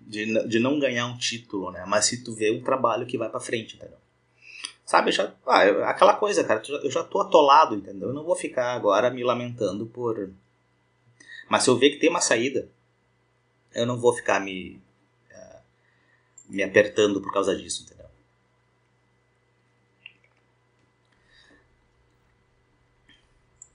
de, 0.00 0.48
de 0.48 0.58
não 0.58 0.78
ganhar 0.78 1.06
um 1.06 1.18
título, 1.18 1.70
né? 1.70 1.84
Mas 1.86 2.06
se 2.06 2.24
tu 2.24 2.34
vê 2.34 2.50
um 2.50 2.62
trabalho 2.62 3.06
que 3.06 3.18
vai 3.18 3.28
para 3.28 3.40
frente, 3.40 3.76
entendeu? 3.76 3.98
Sabe, 4.86 5.12
já, 5.12 5.34
ah, 5.46 5.90
aquela 5.90 6.14
coisa, 6.14 6.42
cara, 6.42 6.62
eu 6.82 6.90
já 6.90 7.04
tô 7.04 7.20
atolado, 7.20 7.74
entendeu? 7.74 8.08
Eu 8.08 8.14
não 8.14 8.24
vou 8.24 8.34
ficar 8.34 8.72
agora 8.72 9.10
me 9.10 9.22
lamentando 9.22 9.84
por. 9.84 10.30
Mas 11.46 11.62
se 11.62 11.68
eu 11.68 11.76
ver 11.76 11.90
que 11.90 11.98
tem 11.98 12.08
uma 12.08 12.22
saída, 12.22 12.70
eu 13.74 13.84
não 13.84 13.98
vou 13.98 14.14
ficar 14.14 14.40
me, 14.40 14.80
uh, 15.30 15.60
me 16.48 16.62
apertando 16.62 17.20
por 17.20 17.30
causa 17.32 17.54
disso, 17.54 17.82
entendeu? 17.82 17.97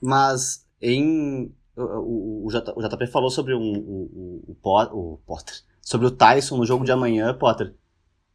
Mas 0.04 0.66
em. 0.82 1.50
O, 1.74 2.44
o, 2.44 2.46
o 2.46 2.88
JP 2.88 3.06
falou 3.06 3.30
sobre 3.30 3.54
um, 3.54 3.72
o, 3.78 4.44
o, 4.46 5.14
o, 5.14 5.20
Potter. 5.26 5.54
Sobre 5.80 6.06
o 6.06 6.10
Tyson 6.10 6.58
no 6.58 6.66
jogo 6.66 6.84
de 6.84 6.92
amanhã, 6.92 7.32
Potter. 7.32 7.74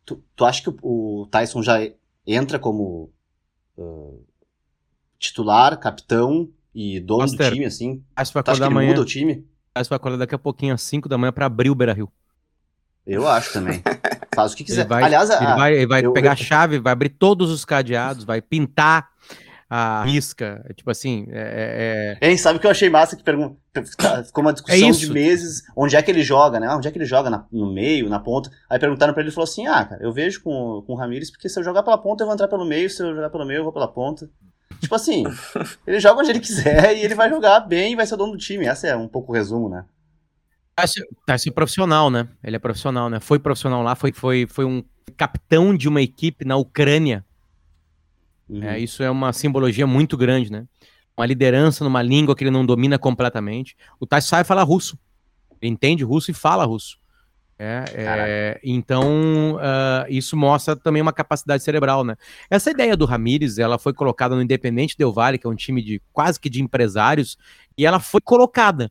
Tu, 0.04 0.22
tu 0.36 0.46
acha 0.46 0.64
que 0.64 0.76
o, 0.82 1.28
Tyson 1.30 1.62
já 1.62 1.78
entra 2.26 2.58
como 2.58 3.12
uh, 3.78 4.26
titular, 5.20 5.80
capitão 5.80 6.50
e 6.74 7.00
dono 7.00 7.22
Master, 7.22 7.50
do 7.50 7.54
time, 7.54 7.66
assim? 7.66 8.04
Acho 8.16 8.32
que 8.32 8.34
vai 8.34 8.42
acordar 8.42 8.66
amanhã. 8.66 8.90
muda 8.90 9.02
o 9.02 9.06
time? 9.06 9.48
Acho 9.76 9.86
que 9.86 9.90
vai 9.90 9.98
acordar 9.98 10.18
daqui 10.18 10.36
a 10.36 10.40
pouquinho, 10.40 10.74
às 10.74 10.82
5 10.82 11.08
da 11.08 11.20
manhã, 11.20 11.32
pra 11.32 11.46
abrir 11.46 11.70
o 11.70 11.76
Beira 11.76 11.94
Rio. 11.94 12.12
Eu 13.06 13.28
acho 13.28 13.54
também. 13.54 13.82
Faz 14.36 14.54
o 14.54 14.56
que 14.56 14.64
quiser. 14.64 14.82
Ele 14.82 14.90
vai, 14.90 15.04
Aliás, 15.04 15.30
ele 15.30 15.46
a, 15.46 15.56
vai, 15.56 15.74
ele 15.76 15.88
vai 15.88 16.06
eu, 16.06 16.14
pegar 16.14 16.30
eu... 16.30 16.34
a 16.34 16.36
chave, 16.36 16.80
vai 16.80 16.94
abrir 16.94 17.10
todos 17.10 17.52
os 17.52 17.64
cadeados, 17.64 18.24
vai 18.24 18.42
pintar 18.42 19.12
a 19.70 20.04
risca. 20.04 20.66
Tipo 20.76 20.90
assim, 20.90 21.28
é. 21.30 22.18
é... 22.22 22.28
Hein, 22.28 22.38
sabe 22.38 22.58
o 22.58 22.60
que 22.60 22.66
eu 22.66 22.72
achei 22.72 22.90
massa? 22.90 23.16
Que 23.16 23.24
pergun... 23.24 23.56
Tá, 23.98 24.24
ficou 24.24 24.44
uma 24.44 24.52
discussão 24.52 24.90
é 24.90 24.92
de 24.92 25.12
meses. 25.12 25.62
Onde 25.76 25.96
é 25.96 26.02
que 26.02 26.10
ele 26.10 26.24
joga, 26.24 26.60
né? 26.60 26.74
Onde 26.74 26.88
é 26.88 26.92
que 26.92 26.98
ele 26.98 27.06
joga? 27.06 27.30
Na, 27.30 27.46
no 27.52 27.72
meio, 27.72 28.10
na 28.10 28.20
ponta. 28.20 28.50
Aí 28.68 28.80
perguntaram 28.80 29.14
pra 29.14 29.22
ele 29.22 29.30
e 29.30 29.34
falou 29.34 29.48
assim: 29.48 29.68
Ah, 29.68 29.86
cara, 29.86 30.02
eu 30.02 30.12
vejo 30.12 30.42
com, 30.42 30.84
com 30.86 30.94
o 30.94 30.96
Ramires, 30.96 31.30
porque 31.30 31.48
se 31.48 31.60
eu 31.60 31.64
jogar 31.64 31.84
pela 31.84 31.98
ponta, 31.98 32.24
eu 32.24 32.26
vou 32.26 32.34
entrar 32.34 32.48
pelo 32.48 32.66
meio. 32.66 32.90
Se 32.90 33.04
eu 33.04 33.14
jogar 33.14 33.30
pelo 33.30 33.46
meio, 33.46 33.60
eu 33.60 33.64
vou 33.64 33.72
pela 33.72 33.88
ponta. 33.88 34.28
Tipo 34.82 34.96
assim, 34.96 35.24
ele 35.86 36.00
joga 36.00 36.20
onde 36.20 36.32
ele 36.32 36.40
quiser 36.40 36.98
e 36.98 37.02
ele 37.02 37.14
vai 37.14 37.30
jogar 37.30 37.60
bem 37.60 37.94
e 37.94 37.96
vai 37.96 38.08
ser 38.08 38.16
o 38.16 38.18
dono 38.18 38.32
do 38.32 38.38
time. 38.38 38.66
Essa 38.66 38.88
é 38.88 38.96
um 38.96 39.08
pouco 39.08 39.32
o 39.32 39.36
resumo, 39.36 39.70
né? 39.70 39.86
Tá 41.26 41.38
ser 41.38 41.52
profissional, 41.52 42.10
né? 42.10 42.28
Ele 42.44 42.56
é 42.56 42.60
profissional, 42.60 43.10
né? 43.10 43.20
Foi 43.20 43.38
profissional 43.38 43.84
lá, 43.84 43.96
foi, 43.96 44.12
foi, 44.14 44.48
foi 44.48 44.66
um 44.66 44.84
capitão 45.18 45.76
de 45.76 45.88
uma 45.88 46.02
equipe 46.02 46.46
na 46.46 46.56
Ucrânia. 46.56 47.26
Uhum. 48.50 48.64
É, 48.64 48.80
isso 48.80 49.04
é 49.04 49.10
uma 49.12 49.32
simbologia 49.32 49.86
muito 49.86 50.18
grande, 50.18 50.52
né? 50.52 50.66
Uma 51.16 51.26
liderança 51.26 51.84
numa 51.84 52.02
língua 52.02 52.36
que 52.36 52.44
ele 52.44 52.52
não 52.52 52.66
domina 52.66 52.98
completamente. 52.98 53.76
O 54.00 54.08
Tyson 54.08 54.28
sabe 54.28 54.48
falar 54.48 54.64
russo. 54.64 54.98
Ele 55.62 55.72
entende 55.72 56.04
russo 56.04 56.32
e 56.32 56.34
fala 56.34 56.66
russo. 56.66 56.98
É, 57.62 57.84
é, 57.94 58.60
então, 58.64 59.56
uh, 59.56 60.06
isso 60.08 60.38
mostra 60.38 60.78
também 60.78 61.02
uma 61.02 61.12
capacidade 61.12 61.62
cerebral, 61.62 62.06
né? 62.06 62.16
Essa 62.50 62.72
ideia 62.72 62.96
do 62.96 63.04
Ramires, 63.04 63.58
ela 63.58 63.78
foi 63.78 63.94
colocada 63.94 64.34
no 64.34 64.42
Independente 64.42 64.98
Del 64.98 65.12
Vale, 65.12 65.38
que 65.38 65.46
é 65.46 65.50
um 65.50 65.56
time 65.56 65.84
de 65.84 66.02
quase 66.14 66.40
que 66.40 66.50
de 66.50 66.62
empresários, 66.62 67.38
e 67.78 67.86
ela 67.86 68.00
foi 68.00 68.22
colocada, 68.22 68.90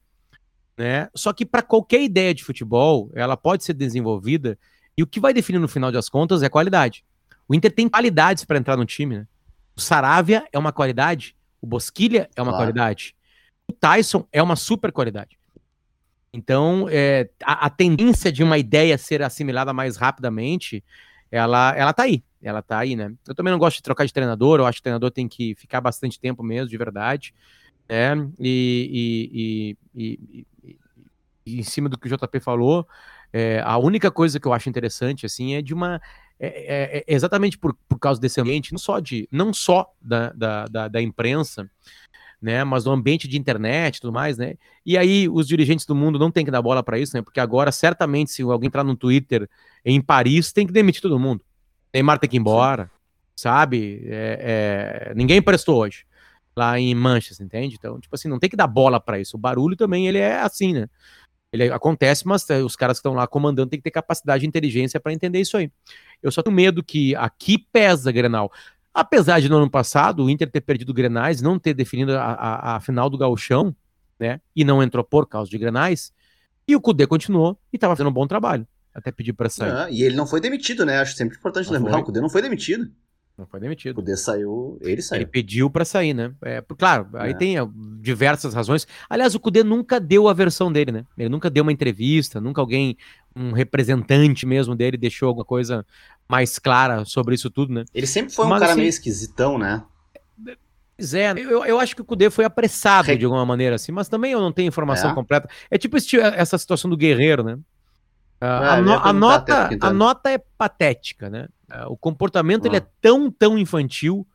né? 0.76 1.08
Só 1.14 1.32
que 1.32 1.46
para 1.46 1.62
qualquer 1.62 2.02
ideia 2.02 2.34
de 2.34 2.44
futebol, 2.44 3.10
ela 3.14 3.38
pode 3.38 3.64
ser 3.64 3.72
desenvolvida, 3.72 4.58
e 4.98 5.02
o 5.02 5.06
que 5.06 5.18
vai 5.18 5.32
definir 5.32 5.60
no 5.60 5.68
final 5.68 5.90
das 5.90 6.10
contas 6.10 6.42
é 6.42 6.50
qualidade. 6.50 7.02
O 7.48 7.54
Inter 7.54 7.72
tem 7.74 7.88
qualidades 7.88 8.44
para 8.44 8.58
entrar 8.58 8.76
no 8.76 8.84
time, 8.84 9.16
né? 9.16 9.26
O 9.78 9.80
Saravia 9.80 10.44
é 10.52 10.58
uma 10.58 10.72
qualidade, 10.72 11.36
o 11.62 11.66
Bosquilha 11.66 12.28
é 12.34 12.42
uma 12.42 12.50
claro. 12.50 12.64
qualidade, 12.64 13.14
o 13.68 13.72
Tyson 13.72 14.26
é 14.32 14.42
uma 14.42 14.56
super 14.56 14.90
qualidade. 14.90 15.38
Então, 16.32 16.88
é, 16.90 17.30
a, 17.44 17.66
a, 17.66 17.70
tendência 17.70 18.32
de 18.32 18.42
uma 18.42 18.58
ideia 18.58 18.98
ser 18.98 19.22
assimilada 19.22 19.72
mais 19.72 19.96
rapidamente, 19.96 20.82
ela, 21.30 21.72
ela 21.76 21.92
tá 21.92 22.02
aí. 22.02 22.24
Ela 22.42 22.60
tá 22.60 22.80
aí, 22.80 22.96
né? 22.96 23.12
Eu 23.26 23.36
também 23.36 23.52
não 23.52 23.58
gosto 23.58 23.76
de 23.76 23.84
trocar 23.84 24.04
de 24.04 24.12
treinador, 24.12 24.58
eu 24.58 24.66
acho 24.66 24.78
que 24.78 24.80
o 24.80 24.82
treinador 24.82 25.12
tem 25.12 25.28
que 25.28 25.54
ficar 25.54 25.80
bastante 25.80 26.18
tempo 26.18 26.42
mesmo, 26.42 26.68
de 26.68 26.76
verdade. 26.76 27.32
Né? 27.88 28.28
E, 28.40 29.76
e, 29.94 29.94
e, 29.94 30.46
e 31.46 31.60
em 31.60 31.62
cima 31.62 31.88
do 31.88 31.96
que 31.96 32.12
o 32.12 32.16
JP 32.16 32.40
falou, 32.40 32.84
é, 33.32 33.62
a 33.64 33.78
única 33.78 34.10
coisa 34.10 34.40
que 34.40 34.48
eu 34.48 34.52
acho 34.52 34.68
interessante, 34.68 35.24
assim, 35.24 35.54
é 35.54 35.62
de 35.62 35.72
uma. 35.72 36.00
É, 36.40 36.46
é, 36.46 36.98
é 36.98 37.14
exatamente 37.14 37.58
por, 37.58 37.74
por 37.88 37.98
causa 37.98 38.20
desse 38.20 38.40
ambiente, 38.40 38.72
não 38.72 38.78
só, 38.78 39.00
de, 39.00 39.28
não 39.30 39.52
só 39.52 39.92
da, 40.00 40.30
da, 40.30 40.64
da, 40.66 40.88
da 40.88 41.02
imprensa, 41.02 41.68
né? 42.40 42.62
Mas 42.62 42.84
no 42.84 42.92
ambiente 42.92 43.26
de 43.26 43.36
internet 43.36 43.96
e 43.96 44.00
tudo 44.00 44.12
mais, 44.12 44.38
né? 44.38 44.54
E 44.86 44.96
aí 44.96 45.28
os 45.28 45.46
dirigentes 45.46 45.84
do 45.84 45.94
mundo 45.94 46.18
não 46.18 46.30
tem 46.30 46.44
que 46.44 46.50
dar 46.50 46.62
bola 46.62 46.82
para 46.82 46.98
isso, 46.98 47.16
né? 47.16 47.22
Porque 47.22 47.40
agora, 47.40 47.72
certamente, 47.72 48.30
se 48.30 48.42
alguém 48.42 48.68
entrar 48.68 48.84
no 48.84 48.96
Twitter 48.96 49.48
em 49.84 50.00
Paris, 50.00 50.52
tem 50.52 50.66
que 50.66 50.72
demitir 50.72 51.02
todo 51.02 51.18
mundo. 51.18 51.44
Neymar 51.92 52.18
tem 52.18 52.30
que 52.30 52.36
ir 52.36 52.40
embora, 52.40 52.84
Sim. 52.84 52.90
sabe? 53.36 54.02
É, 54.06 55.10
é... 55.10 55.14
Ninguém 55.14 55.42
prestou 55.42 55.78
hoje 55.78 56.04
lá 56.56 56.78
em 56.78 56.94
Manchester, 56.94 57.46
entende? 57.46 57.76
Então, 57.78 58.00
tipo 58.00 58.14
assim, 58.14 58.28
não 58.28 58.38
tem 58.38 58.50
que 58.50 58.56
dar 58.56 58.66
bola 58.66 59.00
para 59.00 59.18
isso. 59.18 59.36
O 59.36 59.40
barulho 59.40 59.76
também, 59.76 60.08
ele 60.08 60.18
é 60.18 60.40
assim, 60.40 60.72
né? 60.72 60.88
Ele 61.52 61.70
acontece, 61.70 62.26
mas 62.26 62.48
é, 62.50 62.62
os 62.62 62.76
caras 62.76 62.98
que 62.98 63.00
estão 63.00 63.14
lá 63.14 63.26
comandando 63.26 63.70
têm 63.70 63.78
que 63.78 63.84
ter 63.84 63.90
capacidade 63.90 64.44
e 64.44 64.48
inteligência 64.48 65.00
para 65.00 65.12
entender 65.12 65.40
isso 65.40 65.56
aí. 65.56 65.70
Eu 66.22 66.30
só 66.30 66.42
tenho 66.42 66.54
medo 66.54 66.82
que 66.82 67.14
aqui 67.16 67.58
pesa, 67.72 68.10
Grenal. 68.12 68.52
Apesar 68.92 69.40
de 69.40 69.48
no 69.48 69.56
ano 69.56 69.70
passado 69.70 70.24
o 70.24 70.30
Inter 70.30 70.50
ter 70.50 70.60
perdido 70.60 70.92
Grenais, 70.92 71.40
não 71.40 71.58
ter 71.58 71.74
definido 71.74 72.16
a, 72.16 72.22
a, 72.22 72.76
a 72.76 72.80
final 72.80 73.08
do 73.08 73.18
gauchão, 73.18 73.74
né? 74.18 74.40
E 74.56 74.64
não 74.64 74.82
entrou 74.82 75.04
por 75.04 75.26
causa 75.26 75.50
de 75.50 75.56
Grenais, 75.56 76.12
e 76.66 76.76
o 76.76 76.80
Cudê 76.80 77.06
continuou 77.06 77.58
e 77.72 77.76
estava 77.76 77.94
fazendo 77.94 78.10
um 78.10 78.12
bom 78.12 78.26
trabalho. 78.26 78.66
Até 78.94 79.12
pedir 79.12 79.32
para 79.32 79.48
sair. 79.48 79.70
Ah, 79.70 79.88
e 79.90 80.02
ele 80.02 80.16
não 80.16 80.26
foi 80.26 80.40
demitido, 80.40 80.84
né? 80.84 80.98
Acho 80.98 81.14
sempre 81.14 81.38
importante 81.38 81.66
não 81.66 81.74
lembrar. 81.74 81.92
Foi. 81.92 82.00
O 82.02 82.04
Cudê 82.04 82.20
não 82.20 82.28
foi 82.28 82.42
demitido. 82.42 82.90
Não 83.38 83.46
foi 83.46 83.60
demitido. 83.60 83.92
O 83.92 83.94
Cudê 83.96 84.16
saiu, 84.16 84.76
ele 84.82 85.00
saiu. 85.00 85.20
Ele 85.20 85.30
pediu 85.30 85.70
para 85.70 85.84
sair, 85.84 86.12
né? 86.12 86.34
É, 86.42 86.60
claro, 86.76 87.08
aí 87.14 87.30
é. 87.30 87.34
tem 87.34 87.54
diversas 88.00 88.52
razões. 88.52 88.86
Aliás, 89.08 89.36
o 89.36 89.40
Cudê 89.40 89.62
nunca 89.62 90.00
deu 90.00 90.26
a 90.26 90.34
versão 90.34 90.72
dele, 90.72 90.90
né? 90.90 91.04
Ele 91.16 91.28
nunca 91.28 91.48
deu 91.48 91.62
uma 91.62 91.70
entrevista, 91.70 92.40
nunca 92.40 92.60
alguém, 92.60 92.96
um 93.38 93.52
representante 93.52 94.44
mesmo 94.44 94.74
dele, 94.74 94.96
deixou 94.96 95.28
alguma 95.28 95.44
coisa 95.44 95.86
mais 96.28 96.58
clara 96.58 97.04
sobre 97.04 97.34
isso 97.34 97.48
tudo, 97.48 97.72
né? 97.72 97.84
Ele 97.94 98.06
sempre 98.06 98.34
foi 98.34 98.44
um 98.44 98.48
Mas, 98.48 98.60
cara 98.60 98.72
assim, 98.72 98.80
meio 98.80 98.88
esquisitão, 98.88 99.56
né? 99.56 99.82
Pois 100.96 101.14
é, 101.14 101.30
eu, 101.30 101.64
eu 101.64 101.78
acho 101.78 101.94
que 101.94 102.02
o 102.02 102.04
Cudê 102.04 102.28
foi 102.28 102.44
apressado 102.44 103.06
Re... 103.06 103.16
de 103.16 103.24
alguma 103.24 103.46
maneira, 103.46 103.76
assim, 103.76 103.92
mas 103.92 104.08
também 104.08 104.32
eu 104.32 104.40
não 104.40 104.52
tenho 104.52 104.66
informação 104.66 105.12
é. 105.12 105.14
completa. 105.14 105.48
É 105.70 105.78
tipo 105.78 105.96
essa 105.96 106.58
situação 106.58 106.90
do 106.90 106.96
Guerreiro, 106.96 107.44
né? 107.44 107.54
Uh, 107.54 108.44
é, 108.44 108.68
a, 108.68 108.80
no, 108.80 108.92
a, 108.92 109.12
nota, 109.12 109.68
então. 109.72 109.88
a 109.88 109.92
nota 109.92 110.30
é 110.30 110.38
patética, 110.38 111.30
né? 111.30 111.48
Uh, 111.70 111.92
o 111.92 111.96
comportamento 111.96 112.66
ele 112.66 112.76
é 112.76 112.86
tão, 113.00 113.30
tão 113.30 113.56
infantil 113.56 114.26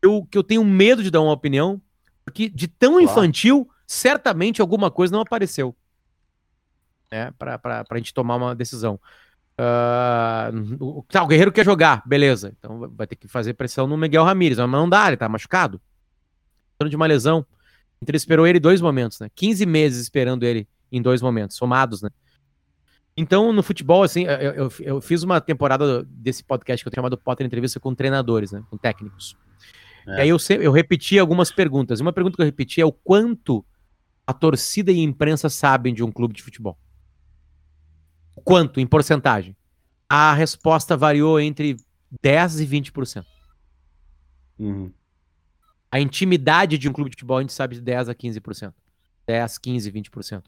que 0.00 0.06
eu, 0.06 0.26
que 0.30 0.38
eu 0.38 0.44
tenho 0.44 0.64
medo 0.64 1.02
de 1.02 1.10
dar 1.10 1.20
uma 1.20 1.32
opinião, 1.32 1.80
porque 2.24 2.48
de 2.48 2.68
tão 2.68 2.92
claro. 2.92 3.04
infantil, 3.04 3.68
certamente 3.86 4.60
alguma 4.60 4.90
coisa 4.90 5.12
não 5.12 5.20
apareceu. 5.20 5.74
Né, 7.10 7.32
para 7.38 7.84
a 7.88 7.96
gente 7.96 8.12
tomar 8.12 8.36
uma 8.36 8.54
decisão. 8.54 9.00
Uh, 9.58 10.76
o, 10.84 11.04
tá, 11.08 11.22
o 11.22 11.26
Guerreiro 11.26 11.50
quer 11.50 11.64
jogar, 11.64 12.02
beleza. 12.06 12.54
Então 12.58 12.88
vai 12.94 13.06
ter 13.06 13.16
que 13.16 13.26
fazer 13.26 13.54
pressão 13.54 13.86
no 13.86 13.96
Miguel 13.96 14.24
Ramírez, 14.24 14.58
mas 14.58 14.70
não 14.70 14.88
dá, 14.88 15.08
ele 15.08 15.16
tá 15.16 15.28
machucado. 15.28 15.80
De 16.88 16.94
uma 16.94 17.06
lesão. 17.06 17.44
Então 18.00 18.12
ele 18.12 18.16
esperou 18.16 18.46
ele 18.46 18.60
dois 18.60 18.80
momentos, 18.80 19.18
né? 19.18 19.28
15 19.34 19.66
meses 19.66 20.02
esperando 20.02 20.44
ele 20.44 20.68
em 20.92 21.02
dois 21.02 21.20
momentos, 21.20 21.56
somados, 21.56 22.02
né? 22.02 22.10
Então, 23.16 23.52
no 23.52 23.64
futebol, 23.64 24.04
assim, 24.04 24.26
eu, 24.26 24.52
eu, 24.52 24.72
eu 24.78 25.00
fiz 25.00 25.24
uma 25.24 25.40
temporada 25.40 26.04
desse 26.04 26.44
podcast 26.44 26.84
que 26.84 26.86
eu 26.86 26.92
tenho 26.92 27.00
chamado 27.00 27.18
Potter 27.18 27.44
Entrevista 27.44 27.80
com 27.80 27.92
treinadores, 27.92 28.52
né? 28.52 28.62
Com 28.70 28.76
técnicos. 28.76 29.36
É. 30.06 30.18
E 30.18 30.20
aí 30.20 30.28
eu, 30.28 30.36
eu 30.60 30.70
repeti 30.70 31.18
algumas 31.18 31.50
perguntas. 31.50 31.98
Uma 31.98 32.12
pergunta 32.12 32.36
que 32.36 32.42
eu 32.42 32.46
repeti 32.46 32.80
é 32.80 32.86
o 32.86 32.92
quanto 32.92 33.64
a 34.24 34.32
torcida 34.32 34.92
e 34.92 35.00
a 35.00 35.02
imprensa 35.02 35.48
sabem 35.48 35.92
de 35.92 36.04
um 36.04 36.12
clube 36.12 36.32
de 36.32 36.44
futebol. 36.44 36.78
Quanto, 38.38 38.80
em 38.80 38.86
porcentagem? 38.86 39.56
A 40.08 40.32
resposta 40.34 40.96
variou 40.96 41.38
entre 41.38 41.76
10% 42.24 42.60
e 42.60 42.66
20%. 42.66 43.24
Uhum. 44.58 44.92
A 45.90 46.00
intimidade 46.00 46.76
de 46.76 46.88
um 46.88 46.92
clube 46.92 47.10
de 47.10 47.16
futebol 47.16 47.38
a 47.38 47.40
gente 47.40 47.52
sabe 47.52 47.76
de 47.76 47.82
10% 47.82 48.08
a 48.08 48.14
15%. 48.14 48.74
10, 49.26 49.58
15, 49.58 49.92
20%. 49.92 50.42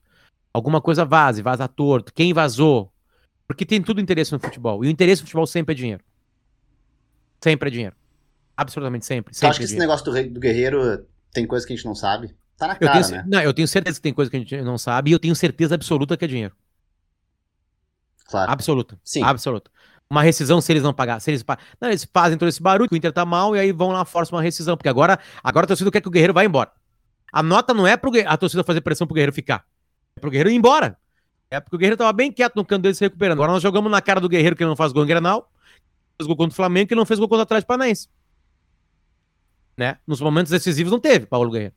Alguma 0.53 0.81
coisa 0.81 1.05
vaza, 1.05 1.43
vaza 1.43 1.69
torto. 1.69 2.13
Quem 2.13 2.33
vazou? 2.33 2.93
Porque 3.47 3.67
tem 3.67 3.83
tudo 3.83 4.01
interesse 4.01 4.33
no 4.33 4.41
futebol. 4.41 4.85
E 4.85 4.89
o 4.89 4.91
interesse 4.91 5.23
no 5.23 5.27
futebol 5.27 5.47
sempre 5.47 5.73
é 5.73 5.77
dinheiro. 5.77 6.03
Sempre 7.43 7.69
é 7.69 7.73
dinheiro. 7.73 7.97
Absolutamente 8.57 9.07
sempre. 9.07 9.35
sempre 9.35 9.49
tu 9.49 9.51
acha 9.51 9.59
que 9.59 9.65
esse 9.65 9.79
negócio 9.79 10.05
do, 10.05 10.31
do 10.31 10.41
Guerreiro 10.41 11.07
tem 11.33 11.47
coisa 11.47 11.67
que 11.67 11.73
a 11.73 11.77
gente 11.77 11.85
não 11.85 11.95
sabe? 11.95 12.35
Tá 12.57 12.67
na 12.67 12.77
cara, 12.77 12.99
eu 12.99 13.03
tenho, 13.03 13.17
né? 13.17 13.25
Não, 13.27 13.41
eu 13.41 13.55
tenho 13.55 13.67
certeza 13.67 13.99
que 13.99 14.03
tem 14.03 14.13
coisa 14.13 14.31
que 14.31 14.37
a 14.37 14.41
gente 14.41 14.61
não 14.63 14.77
sabe 14.77 15.11
e 15.11 15.13
eu 15.13 15.19
tenho 15.19 15.35
certeza 15.35 15.75
absoluta 15.75 16.17
que 16.17 16.25
é 16.25 16.29
dinheiro. 16.29 16.55
Claro. 18.31 18.51
Absoluta. 18.51 18.99
Sim. 19.03 19.23
Absoluta. 19.23 19.71
Uma 20.09 20.23
rescisão 20.23 20.61
se 20.61 20.73
eles 20.73 20.83
não 20.83 20.93
pagar. 20.93 21.21
Se 21.21 21.31
eles, 21.31 21.45
não, 21.81 21.89
eles 21.89 22.07
fazem 22.13 22.39
todo 22.39 22.49
esse 22.49 22.63
barulho, 22.63 22.89
que 22.89 22.95
o 22.95 22.97
Inter 22.97 23.13
tá 23.13 23.25
mal, 23.25 23.55
e 23.55 23.61
aí 23.61 23.73
vão 23.73 23.91
lá, 23.91 24.05
forçam 24.05 24.37
uma 24.37 24.43
rescisão. 24.43 24.77
Porque 24.77 24.89
agora, 24.89 25.19
agora 25.43 25.65
a 25.65 25.69
torcida 25.69 25.91
quer 25.91 26.01
que 26.01 26.09
o 26.09 26.11
Guerreiro 26.11 26.35
vá 26.35 26.45
embora. 26.45 26.73
A 27.33 27.43
nota 27.43 27.73
não 27.73 27.87
é 27.87 27.97
pro 27.97 28.11
a 28.27 28.37
torcida 28.37 28.65
fazer 28.65 28.81
pressão 28.81 29.07
pro 29.07 29.15
Guerreiro 29.15 29.33
ficar. 29.33 29.65
É 30.17 30.21
pro 30.21 30.31
Guerreiro 30.31 30.51
ir 30.51 30.55
embora. 30.55 30.97
É 31.51 31.61
porque 31.61 31.77
o 31.77 31.79
Guerreiro 31.79 31.97
tava 31.97 32.13
bem 32.13 32.33
quieto 32.33 32.57
no 32.57 32.65
canto 32.65 32.83
dele 32.83 32.95
se 32.95 33.05
recuperando. 33.05 33.39
Agora 33.39 33.53
nós 33.53 33.63
jogamos 33.63 33.91
na 33.91 34.01
cara 34.01 34.21
do 34.21 34.29
Guerreiro 34.29 34.57
que 34.57 34.63
ele 34.63 34.69
não 34.69 34.77
faz 34.77 34.93
gol 34.93 35.05
em 35.05 35.07
Grenal, 35.07 35.51
fez 36.17 36.27
gol 36.27 36.37
contra 36.37 36.53
o 36.53 36.57
Flamengo 36.57 36.89
que 36.89 36.95
não 36.95 37.07
fez 37.07 37.19
gol 37.19 37.29
contra 37.29 37.41
o 37.41 37.43
Atlético 37.43 37.69
Paranaense 37.69 38.09
né? 39.81 39.97
Nos 40.07 40.21
momentos 40.21 40.53
decisivos 40.53 40.93
não 40.93 41.01
teve, 41.01 41.25
Paulo 41.25 41.51
Guerreiro. 41.51 41.75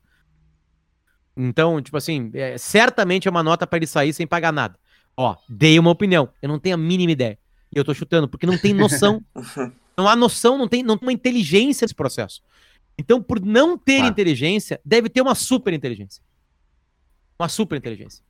Então, 1.37 1.81
tipo 1.81 1.95
assim, 1.95 2.29
é, 2.33 2.57
certamente 2.57 3.29
é 3.29 3.31
uma 3.31 3.41
nota 3.41 3.65
para 3.65 3.77
ele 3.77 3.87
sair 3.87 4.13
sem 4.13 4.27
pagar 4.27 4.51
nada. 4.51 4.77
Ó, 5.15 5.35
dei 5.47 5.77
uma 5.77 5.91
opinião. 5.91 6.29
Eu 6.41 6.49
não 6.49 6.59
tenho 6.59 6.75
a 6.75 6.77
mínima 6.77 7.11
ideia. 7.11 7.37
E 7.71 7.77
eu 7.77 7.83
tô 7.83 7.93
chutando, 7.93 8.27
porque 8.27 8.45
não 8.45 8.57
tem 8.57 8.73
noção. 8.73 9.23
não 9.97 10.07
há 10.07 10.15
noção, 10.15 10.57
não 10.57 10.67
tem, 10.67 10.83
não 10.83 10.97
tem 10.97 11.07
uma 11.07 11.13
inteligência 11.13 11.85
nesse 11.85 11.95
processo. 11.95 12.41
Então, 12.97 13.21
por 13.21 13.39
não 13.39 13.77
ter 13.77 14.01
ah. 14.01 14.07
inteligência, 14.07 14.79
deve 14.85 15.09
ter 15.09 15.21
uma 15.21 15.35
super 15.35 15.73
inteligência. 15.73 16.21
Uma 17.37 17.49
super 17.49 17.77
inteligência. 17.77 18.23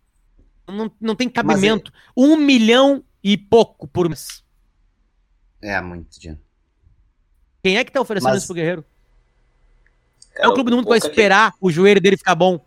Não, 0.68 0.92
não 1.00 1.16
tem 1.16 1.28
cabimento. 1.30 1.92
É... 1.92 1.94
Um 2.16 2.38
milhão 2.38 3.04
e 3.24 3.38
pouco 3.38 3.88
por 3.88 4.08
mês. 4.08 4.44
É 5.62 5.80
muito 5.82 6.20
dinheiro. 6.20 6.42
Quem 7.62 7.78
é 7.78 7.84
que 7.84 7.92
tá 7.92 8.02
oferecendo 8.02 8.32
Mas... 8.32 8.40
isso 8.40 8.48
pro 8.48 8.56
Guerreiro? 8.56 8.86
é 10.36 10.48
o 10.48 10.54
clube 10.54 10.70
do 10.70 10.78
mundo 10.78 10.86
que 10.86 10.90
vai 10.90 10.98
esperar 10.98 11.52
que... 11.52 11.58
o 11.62 11.70
joelho 11.70 12.02
dele 12.02 12.18
ficar 12.18 12.36
bom. 12.36 12.60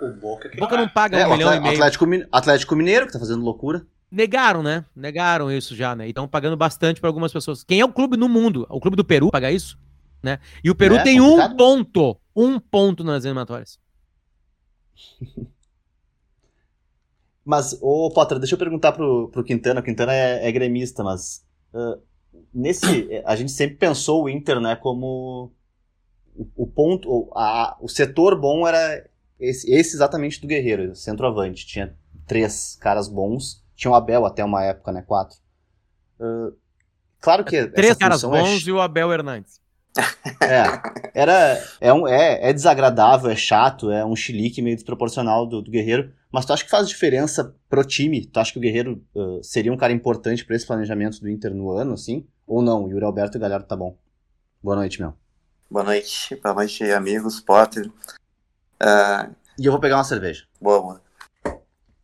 O 0.00 0.12
Boca, 0.12 0.48
que 0.48 0.58
Boca 0.58 0.76
não 0.76 0.88
paga 0.88 1.18
é, 1.18 1.26
um 1.26 1.32
milhão 1.32 1.48
Atlético, 1.48 2.04
e 2.04 2.08
meio. 2.08 2.28
Atlético, 2.30 2.76
Mineiro, 2.76 3.06
que 3.06 3.12
tá 3.12 3.18
fazendo 3.18 3.42
loucura. 3.42 3.86
Negaram, 4.10 4.62
né? 4.62 4.84
Negaram 4.94 5.50
isso 5.50 5.74
já, 5.74 5.96
né? 5.96 6.06
E 6.06 6.10
estão 6.10 6.28
pagando 6.28 6.56
bastante 6.56 7.00
para 7.00 7.08
algumas 7.08 7.32
pessoas. 7.32 7.64
Quem 7.64 7.80
é 7.80 7.84
o 7.84 7.92
clube 7.92 8.16
no 8.16 8.28
mundo? 8.28 8.66
O 8.68 8.80
clube 8.80 8.96
do 8.96 9.04
Peru 9.04 9.30
paga 9.30 9.50
isso? 9.50 9.78
Né? 10.22 10.38
E 10.62 10.70
o 10.70 10.74
Peru 10.74 10.96
é, 10.96 11.02
tem 11.02 11.18
complicado. 11.18 11.52
um 11.52 11.56
ponto. 11.56 12.20
Um 12.34 12.60
ponto 12.60 13.02
nas 13.02 13.24
eliminatórias. 13.24 13.78
mas, 17.44 17.78
ô 17.80 18.10
Potter, 18.10 18.38
deixa 18.38 18.54
eu 18.54 18.58
perguntar 18.58 18.92
pro, 18.92 19.28
pro 19.30 19.44
Quintana. 19.44 19.80
O 19.80 19.82
Quintana 19.82 20.12
é, 20.12 20.46
é 20.46 20.52
gremista, 20.52 21.02
mas. 21.02 21.44
Uh, 21.72 22.00
nesse. 22.52 23.22
A 23.24 23.34
gente 23.34 23.52
sempre 23.52 23.76
pensou 23.76 24.24
o 24.24 24.28
Inter, 24.28 24.60
né, 24.60 24.76
como 24.76 25.52
o, 26.54 26.66
ponto, 26.66 27.30
a, 27.34 27.76
o 27.80 27.88
setor 27.88 28.38
bom 28.38 28.66
era 28.66 29.08
esse, 29.38 29.70
esse, 29.72 29.96
exatamente 29.96 30.40
do 30.40 30.46
Guerreiro, 30.46 30.94
centroavante. 30.94 31.66
Tinha 31.66 31.94
três 32.26 32.76
caras 32.80 33.08
bons. 33.08 33.64
Tinha 33.74 33.90
o 33.90 33.94
Abel 33.94 34.24
até 34.24 34.44
uma 34.44 34.64
época, 34.64 34.92
né? 34.92 35.02
Quatro. 35.02 35.38
Uh, 36.18 36.56
claro 37.20 37.44
que. 37.44 37.66
Três 37.68 37.96
caras 37.96 38.24
é 38.24 38.26
bons 38.26 38.66
é... 38.66 38.68
e 38.68 38.72
o 38.72 38.80
Abel 38.80 39.12
Hernandes. 39.12 39.60
É, 40.42 41.20
era, 41.22 41.64
é, 41.80 41.92
um, 41.92 42.06
é, 42.06 42.50
é 42.50 42.52
desagradável, 42.52 43.30
é 43.30 43.36
chato, 43.36 43.90
é 43.90 44.04
um 44.04 44.14
chilique 44.14 44.60
meio 44.60 44.76
desproporcional 44.76 45.46
do, 45.46 45.62
do 45.62 45.70
Guerreiro, 45.70 46.12
mas 46.30 46.44
tu 46.44 46.52
acha 46.52 46.62
que 46.62 46.70
faz 46.70 46.88
diferença 46.88 47.54
pro 47.68 47.82
time? 47.82 48.26
Tu 48.26 48.38
acha 48.38 48.52
que 48.52 48.58
o 48.58 48.60
Guerreiro 48.60 49.02
uh, 49.14 49.42
seria 49.42 49.72
um 49.72 49.76
cara 49.76 49.92
importante 49.92 50.44
para 50.44 50.54
esse 50.54 50.66
planejamento 50.66 51.20
do 51.20 51.28
Inter 51.28 51.54
no 51.54 51.70
ano, 51.70 51.94
assim? 51.94 52.26
Ou 52.46 52.60
não? 52.60 52.88
Yuri 52.88 53.04
Alberto 53.04 53.38
e 53.38 53.40
Galhardo 53.40 53.66
tá 53.66 53.74
bom. 53.74 53.96
Boa 54.62 54.76
noite, 54.76 55.00
meu. 55.00 55.14
Boa 55.70 55.84
noite, 55.84 56.36
boa 56.36 56.54
noite, 56.54 56.84
amigos, 56.92 57.40
Potter. 57.40 57.90
Uh, 58.82 59.34
e 59.58 59.66
eu 59.66 59.72
vou 59.72 59.80
pegar 59.80 59.96
uma 59.96 60.04
cerveja. 60.04 60.46
Boa, 60.60 60.80
boa. 60.80 61.02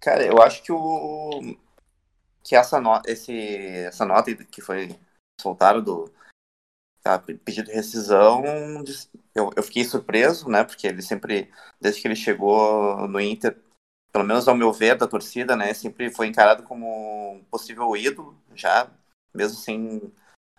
Cara, 0.01 0.25
eu 0.25 0.41
acho 0.43 0.63
que 0.63 0.73
o 0.73 1.57
que 2.43 2.57
essa 2.57 2.81
nota, 2.81 3.11
esse, 3.11 3.33
essa 3.87 4.05
nota 4.05 4.35
que 4.35 4.61
foi 4.61 4.99
soltada 5.41 5.81
do 5.81 6.13
tá, 7.03 7.19
pedido 7.19 7.67
de 7.67 7.73
rescisão, 7.73 8.43
eu, 9.35 9.51
eu 9.57 9.63
fiquei 9.63 9.85
surpreso, 9.85 10.49
né? 10.49 10.65
Porque 10.65 10.87
ele 10.87 11.03
sempre, 11.03 11.51
desde 11.81 12.01
que 12.01 12.09
ele 12.09 12.17
chegou 12.17 13.07
no 13.09 13.21
Inter, 13.21 13.57
pelo 14.13 14.25
menos 14.25 14.49
ao 14.49 14.57
meu 14.57 14.73
ver, 14.73 14.97
da 14.97 15.07
torcida, 15.07 15.55
né? 15.57 15.73
Sempre 15.75 16.11
foi 16.11 16.27
encarado 16.27 16.65
como 16.65 17.35
um 17.35 17.45
possível 17.45 17.97
ídolo, 17.97 18.37
já, 18.55 18.91
mesmo 19.35 19.57
sem 19.57 20.13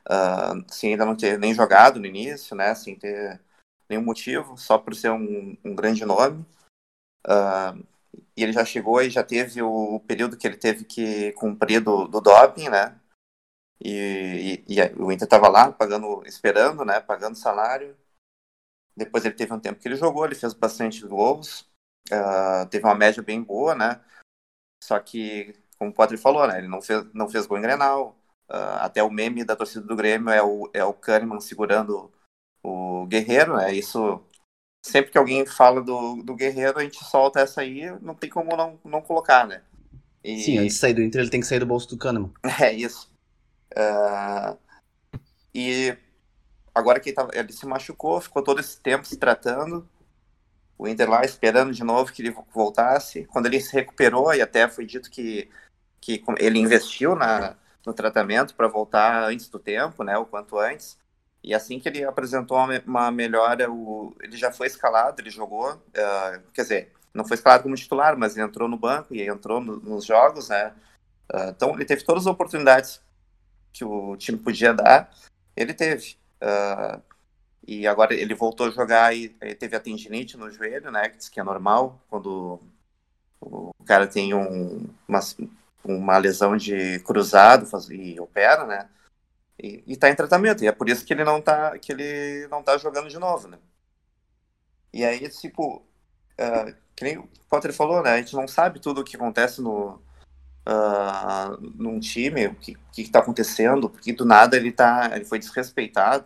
uh, 0.10 0.64
sem 0.68 0.92
ainda 0.92 1.06
não 1.06 1.16
ter 1.16 1.38
nem 1.38 1.54
jogado 1.54 2.00
no 2.00 2.06
início, 2.06 2.56
né, 2.56 2.76
sem 2.76 2.96
ter 2.96 3.40
nenhum 3.94 4.06
motivo, 4.06 4.58
só 4.58 4.78
por 4.78 4.96
ser 4.96 5.12
um, 5.12 5.58
um 5.64 5.76
grande 5.76 6.06
nome. 6.06 6.46
Uh, 7.26 7.86
e 8.36 8.44
ele 8.44 8.52
já 8.52 8.66
chegou 8.66 9.02
e 9.02 9.10
já 9.10 9.24
teve 9.24 9.62
o, 9.62 10.00
período 10.02 10.38
que 10.38 10.46
ele 10.46 10.58
teve 10.58 10.84
que 10.84 11.32
cumprir 11.34 11.82
do, 11.82 12.08
do 12.08 12.20
doping, 12.20 12.70
né? 12.70 13.00
E, 13.80 14.64
e, 14.68 14.76
e 14.76 15.02
o 15.02 15.12
Inter 15.12 15.26
estava 15.26 15.48
lá 15.48 15.72
pagando, 15.72 16.24
esperando, 16.26 16.84
né? 16.86 17.00
Pagando 17.00 17.38
salário. 17.38 17.96
Depois 18.96 19.26
ele 19.26 19.36
teve 19.36 19.54
um 19.54 19.60
tempo 19.60 19.80
que 19.80 19.88
ele 19.88 19.96
jogou, 19.96 20.26
ele 20.26 20.36
fez 20.36 20.54
bastante 20.54 21.06
gols, 21.06 21.62
uh, 22.12 22.68
teve 22.70 22.86
uma 22.86 22.94
média 22.94 23.24
bem 23.24 23.42
boa, 23.42 23.74
né? 23.74 24.02
Só 24.84 25.00
que, 25.00 25.56
como 25.80 25.92
o 25.92 25.94
Potter 25.94 26.20
falou, 26.20 26.48
né? 26.48 26.60
Ele 26.60 26.68
não 26.68 26.82
fez, 26.82 27.04
não 27.14 27.28
fez 27.28 27.46
gol 27.48 27.58
em 27.58 27.62
Grenal, 27.62 28.16
Uh, 28.50 28.78
até 28.82 29.02
o 29.02 29.10
meme 29.10 29.44
da 29.44 29.56
torcida 29.56 29.86
do 29.86 29.96
Grêmio 29.96 30.30
é 30.30 30.44
o, 30.44 30.70
é 30.74 30.84
o 30.84 30.94
Kahneman 30.94 31.40
segurando 31.40 32.12
o 32.64 33.06
Guerreiro, 33.06 33.58
né? 33.58 33.74
Isso, 33.74 34.24
sempre 34.82 35.12
que 35.12 35.18
alguém 35.18 35.46
fala 35.46 35.82
do, 35.82 36.24
do 36.24 36.36
Guerreiro, 36.36 36.80
a 36.80 36.84
gente 36.84 37.04
solta 37.04 37.42
essa 37.42 37.62
aí, 37.62 37.92
não 38.02 38.16
tem 38.16 38.30
como 38.30 38.56
não, 38.56 38.80
não 38.84 39.02
colocar, 39.02 39.46
né? 39.46 39.62
E... 40.24 40.42
Sim, 40.42 40.58
antes 40.60 40.76
de 40.76 40.80
sair 40.80 40.94
do 40.94 41.04
Inter, 41.04 41.22
ele 41.22 41.30
tem 41.30 41.42
que 41.42 41.48
sair 41.48 41.60
do 41.60 41.66
bolso 41.66 41.90
do 41.90 41.98
Kahneman. 41.98 42.32
É 42.62 42.72
isso. 42.72 43.12
Uh, 43.74 44.58
e 45.54 45.96
agora 46.74 47.00
que 47.00 47.10
ele, 47.10 47.16
tava, 47.16 47.32
ele 47.34 47.52
se 47.52 47.66
machucou, 47.66 48.22
ficou 48.22 48.42
todo 48.42 48.60
esse 48.60 48.80
tempo 48.80 49.06
se 49.06 49.18
tratando, 49.18 49.88
o 50.78 50.88
Inter 50.88 51.10
lá 51.10 51.24
esperando 51.24 51.74
de 51.74 51.84
novo 51.84 52.12
que 52.12 52.22
ele 52.22 52.36
voltasse. 52.54 53.26
Quando 53.26 53.46
ele 53.46 53.60
se 53.60 53.74
recuperou, 53.74 54.34
e 54.34 54.42
até 54.42 54.68
foi 54.68 54.86
dito 54.86 55.10
que, 55.10 55.50
que 56.02 56.24
ele 56.40 56.60
investiu 56.60 57.16
na, 57.16 57.56
no 57.86 57.94
tratamento 57.94 58.56
para 58.56 58.68
voltar 58.68 59.24
antes 59.24 59.48
do 59.48 59.60
tempo, 59.60 60.04
né, 60.04 60.18
o 60.18 60.26
quanto 60.26 60.58
antes. 60.58 60.98
E 61.44 61.54
assim 61.54 61.80
que 61.80 61.90
ele 61.90 62.04
apresentou 62.06 62.58
uma 62.86 63.12
melhora, 63.12 63.70
o, 63.70 64.16
ele 64.22 64.38
já 64.38 64.52
foi 64.52 64.68
escalado, 64.68 65.22
ele 65.22 65.30
jogou, 65.30 65.74
uh, 65.74 66.42
quer 66.54 66.62
dizer, 66.62 66.94
não 67.14 67.26
foi 67.26 67.36
escalado 67.36 67.64
como 67.64 67.76
titular, 67.76 68.18
mas 68.18 68.38
entrou 68.38 68.70
no 68.70 68.78
banco 68.78 69.14
e 69.14 69.28
entrou 69.28 69.60
no, 69.60 69.76
nos 69.78 70.06
jogos, 70.06 70.50
né? 70.50 70.74
Uh, 71.34 71.50
então 71.50 71.74
ele 71.74 71.86
teve 71.86 72.04
todas 72.04 72.24
as 72.24 72.32
oportunidades 72.32 73.02
que 73.74 73.84
o 73.84 74.16
time 74.16 74.38
podia 74.38 74.74
dar, 74.74 75.12
ele 75.56 75.74
teve. 75.74 76.16
Uh, 76.42 77.02
e 77.68 77.88
agora 77.88 78.14
ele 78.14 78.34
voltou 78.34 78.68
a 78.68 78.72
jogar 78.72 79.16
e 79.16 79.30
teve 79.56 79.76
a 79.76 79.80
tendinite 79.80 80.38
no 80.38 80.50
joelho, 80.50 80.92
né? 80.92 81.10
Que 81.10 81.18
diz 81.18 81.30
que 81.30 81.40
é 81.40 81.44
normal 81.44 82.02
quando 82.10 82.60
o 83.42 83.74
cara 83.86 84.08
tem 84.08 84.34
um, 84.34 84.88
uma, 85.08 85.20
uma 85.84 86.18
lesão 86.18 86.56
de 86.56 87.00
cruzado 87.00 87.66
faz, 87.66 87.90
e 87.90 88.20
opera, 88.20 88.66
né? 88.66 88.90
E, 89.64 89.82
e 89.88 89.96
tá 89.96 90.10
em 90.10 90.16
tratamento. 90.16 90.62
E 90.64 90.68
é 90.68 90.74
por 90.74 90.90
isso 90.90 91.06
que 91.06 91.14
ele 91.14 91.24
não 91.24 91.42
tá, 91.42 91.80
que 91.80 91.94
ele 91.94 92.48
não 92.50 92.62
tá 92.62 92.78
jogando 92.78 93.08
de 93.10 93.18
novo, 93.18 93.48
né? 93.48 93.58
E 94.92 95.06
aí, 95.06 95.30
tipo, 95.30 95.78
uh, 95.78 96.76
que 96.96 97.04
nem 97.06 97.18
o 97.18 97.30
Potter 97.50 97.74
falou, 97.74 98.04
né? 98.04 98.12
A 98.12 98.18
gente 98.18 98.36
não 98.36 98.48
sabe 98.48 98.82
tudo 98.82 99.02
o 99.02 99.04
que 99.04 99.16
acontece 99.16 99.62
no, 99.62 100.02
uh, 100.68 101.58
num 101.76 101.98
time, 102.00 102.48
o 102.48 102.56
que, 102.56 102.78
que 102.92 103.10
tá 103.10 103.20
acontecendo, 103.20 103.90
porque 103.90 104.12
do 104.12 104.26
nada 104.26 104.58
ele 104.58 104.72
tá, 104.72 105.12
ele 105.16 105.26
foi 105.26 105.40
desrespeitado, 105.40 106.26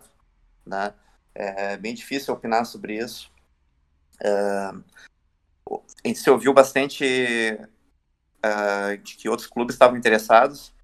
né? 0.66 0.92
É 1.34 1.76
bem 1.76 1.94
difícil 1.94 2.34
opinar 2.34 2.66
sobre 2.66 2.98
isso. 2.98 3.30
Uh, 4.20 4.82
a 6.04 6.08
gente 6.08 6.18
se 6.18 6.28
ouviu 6.28 6.52
bastante 6.52 7.04
uh, 8.44 8.98
de 8.98 9.16
que 9.16 9.28
outros 9.28 9.48
clubes 9.48 9.76
estavam 9.76 9.96
interessados. 9.96 10.74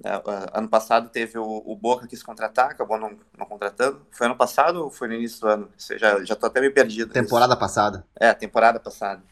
Uh, 0.00 0.46
ano 0.54 0.68
passado 0.68 1.08
teve 1.08 1.38
o, 1.38 1.62
o 1.66 1.74
Boca 1.74 2.02
que 2.02 2.10
quis 2.10 2.22
contratar, 2.22 2.70
acabou 2.70 2.98
não, 2.98 3.18
não, 3.36 3.46
contratando. 3.46 4.06
Foi 4.12 4.26
ano 4.26 4.36
passado 4.36 4.84
ou 4.84 4.90
foi 4.90 5.08
no 5.08 5.14
início 5.14 5.40
do 5.40 5.48
ano? 5.48 5.72
Já, 5.76 6.24
já 6.24 6.36
tô 6.36 6.46
até 6.46 6.60
meio 6.60 6.72
perdido. 6.72 7.12
Temporada 7.12 7.56
passada. 7.56 8.06
É, 8.14 8.32
temporada 8.32 8.78
passada. 8.78 9.22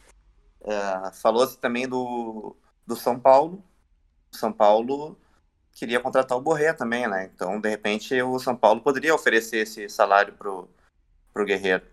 Uh, 0.61 1.13
Falou-se 1.15 1.57
também 1.59 1.87
do, 1.89 2.57
do 2.85 2.97
São 2.97 3.19
Paulo. 3.19 3.63
São 4.33 4.53
Paulo 4.53 5.17
queria 5.73 6.01
contratar 6.01 6.37
o 6.37 6.41
Borré 6.41 6.73
também, 6.73 7.07
né? 7.07 7.31
Então, 7.33 7.61
de 7.61 7.69
repente, 7.69 8.21
o 8.23 8.39
São 8.41 8.57
Paulo 8.57 8.81
poderia 8.81 9.15
oferecer 9.15 9.59
esse 9.59 9.89
salário 9.89 10.33
pro, 10.33 10.69
pro 11.33 11.45
Guerreiro. 11.45 11.85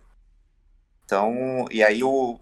Então, 1.06 1.68
e 1.70 1.84
aí 1.84 2.04
o, 2.04 2.40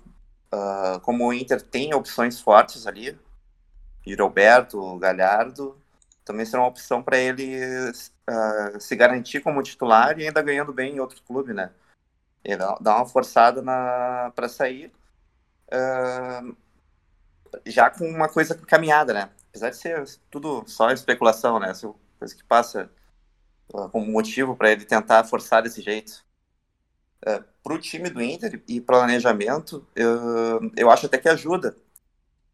uh, 0.53 0.99
como 1.01 1.27
o 1.27 1.33
Inter 1.33 1.61
tem 1.61 1.93
opções 1.93 2.39
fortes 2.39 2.87
ali, 2.87 3.19
Roberto, 4.17 4.97
Galhardo, 4.97 5.80
também 6.25 6.45
será 6.45 6.61
uma 6.61 6.69
opção 6.69 7.01
para 7.03 7.17
ele 7.17 7.57
uh, 7.59 8.79
se 8.79 8.95
garantir 8.95 9.41
como 9.41 9.63
titular 9.63 10.19
e 10.19 10.27
ainda 10.27 10.41
ganhando 10.41 10.73
bem 10.73 10.95
em 10.95 10.99
outro 10.99 11.21
clube, 11.23 11.53
né? 11.53 11.71
Ele 12.43 12.57
dá 12.57 12.95
uma 12.97 13.05
forçada 13.05 13.61
para 14.33 14.49
sair, 14.49 14.91
uh, 15.71 16.55
já 17.65 17.89
com 17.89 18.05
uma 18.05 18.29
coisa 18.29 18.55
caminhada, 18.55 19.13
né? 19.13 19.29
Apesar 19.49 19.69
de 19.69 19.77
ser 19.77 20.03
tudo 20.29 20.63
só 20.67 20.91
especulação, 20.91 21.59
né? 21.59 21.71
Essa 21.71 21.93
coisa 22.19 22.35
que 22.35 22.43
passa 22.43 22.89
como 23.91 24.05
motivo 24.05 24.55
para 24.55 24.71
ele 24.71 24.85
tentar 24.85 25.23
forçar 25.23 25.63
desse 25.63 25.81
jeito 25.81 26.25
é, 27.25 27.43
para 27.63 27.73
o 27.73 27.79
time 27.79 28.09
do 28.09 28.21
Inter 28.21 28.61
e 28.67 28.81
planejamento, 28.81 29.87
eu, 29.95 30.71
eu 30.75 30.89
acho 30.89 31.05
até 31.05 31.17
que 31.17 31.29
ajuda. 31.29 31.75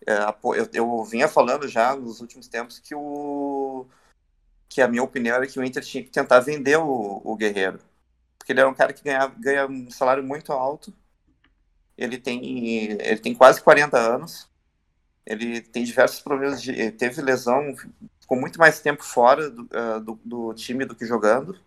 É, 0.05 0.13
eu, 0.55 0.69
eu 0.73 1.03
vinha 1.03 1.27
falando 1.27 1.67
já 1.67 1.95
nos 1.95 2.21
últimos 2.21 2.47
tempos 2.47 2.79
que 2.79 2.93
o 2.95 3.85
que 4.69 4.81
a 4.81 4.87
minha 4.87 5.03
opinião 5.03 5.35
era 5.35 5.47
que 5.47 5.59
o 5.59 5.63
Inter 5.63 5.83
tinha 5.83 6.03
que 6.03 6.09
tentar 6.09 6.39
vender 6.39 6.77
o, 6.77 7.21
o 7.23 7.35
Guerreiro. 7.35 7.79
Porque 8.37 8.51
ele 8.51 8.59
era 8.59 8.69
um 8.69 8.73
cara 8.73 8.93
que 8.93 9.03
ganha, 9.03 9.27
ganha 9.27 9.67
um 9.67 9.89
salário 9.89 10.23
muito 10.23 10.51
alto. 10.51 10.93
Ele 11.97 12.17
tem, 12.17 12.91
ele 13.01 13.17
tem 13.17 13.33
quase 13.33 13.61
40 13.61 13.97
anos. 13.97 14.49
Ele 15.25 15.61
tem 15.61 15.83
diversos 15.83 16.21
problemas 16.21 16.61
de. 16.61 16.91
teve 16.91 17.21
lesão, 17.21 17.75
ficou 18.19 18.39
muito 18.39 18.59
mais 18.59 18.79
tempo 18.79 19.03
fora 19.03 19.49
do, 19.49 19.63
uh, 19.63 19.99
do, 20.01 20.19
do 20.23 20.53
time 20.53 20.85
do 20.85 20.95
que 20.95 21.05
jogando. 21.05 21.59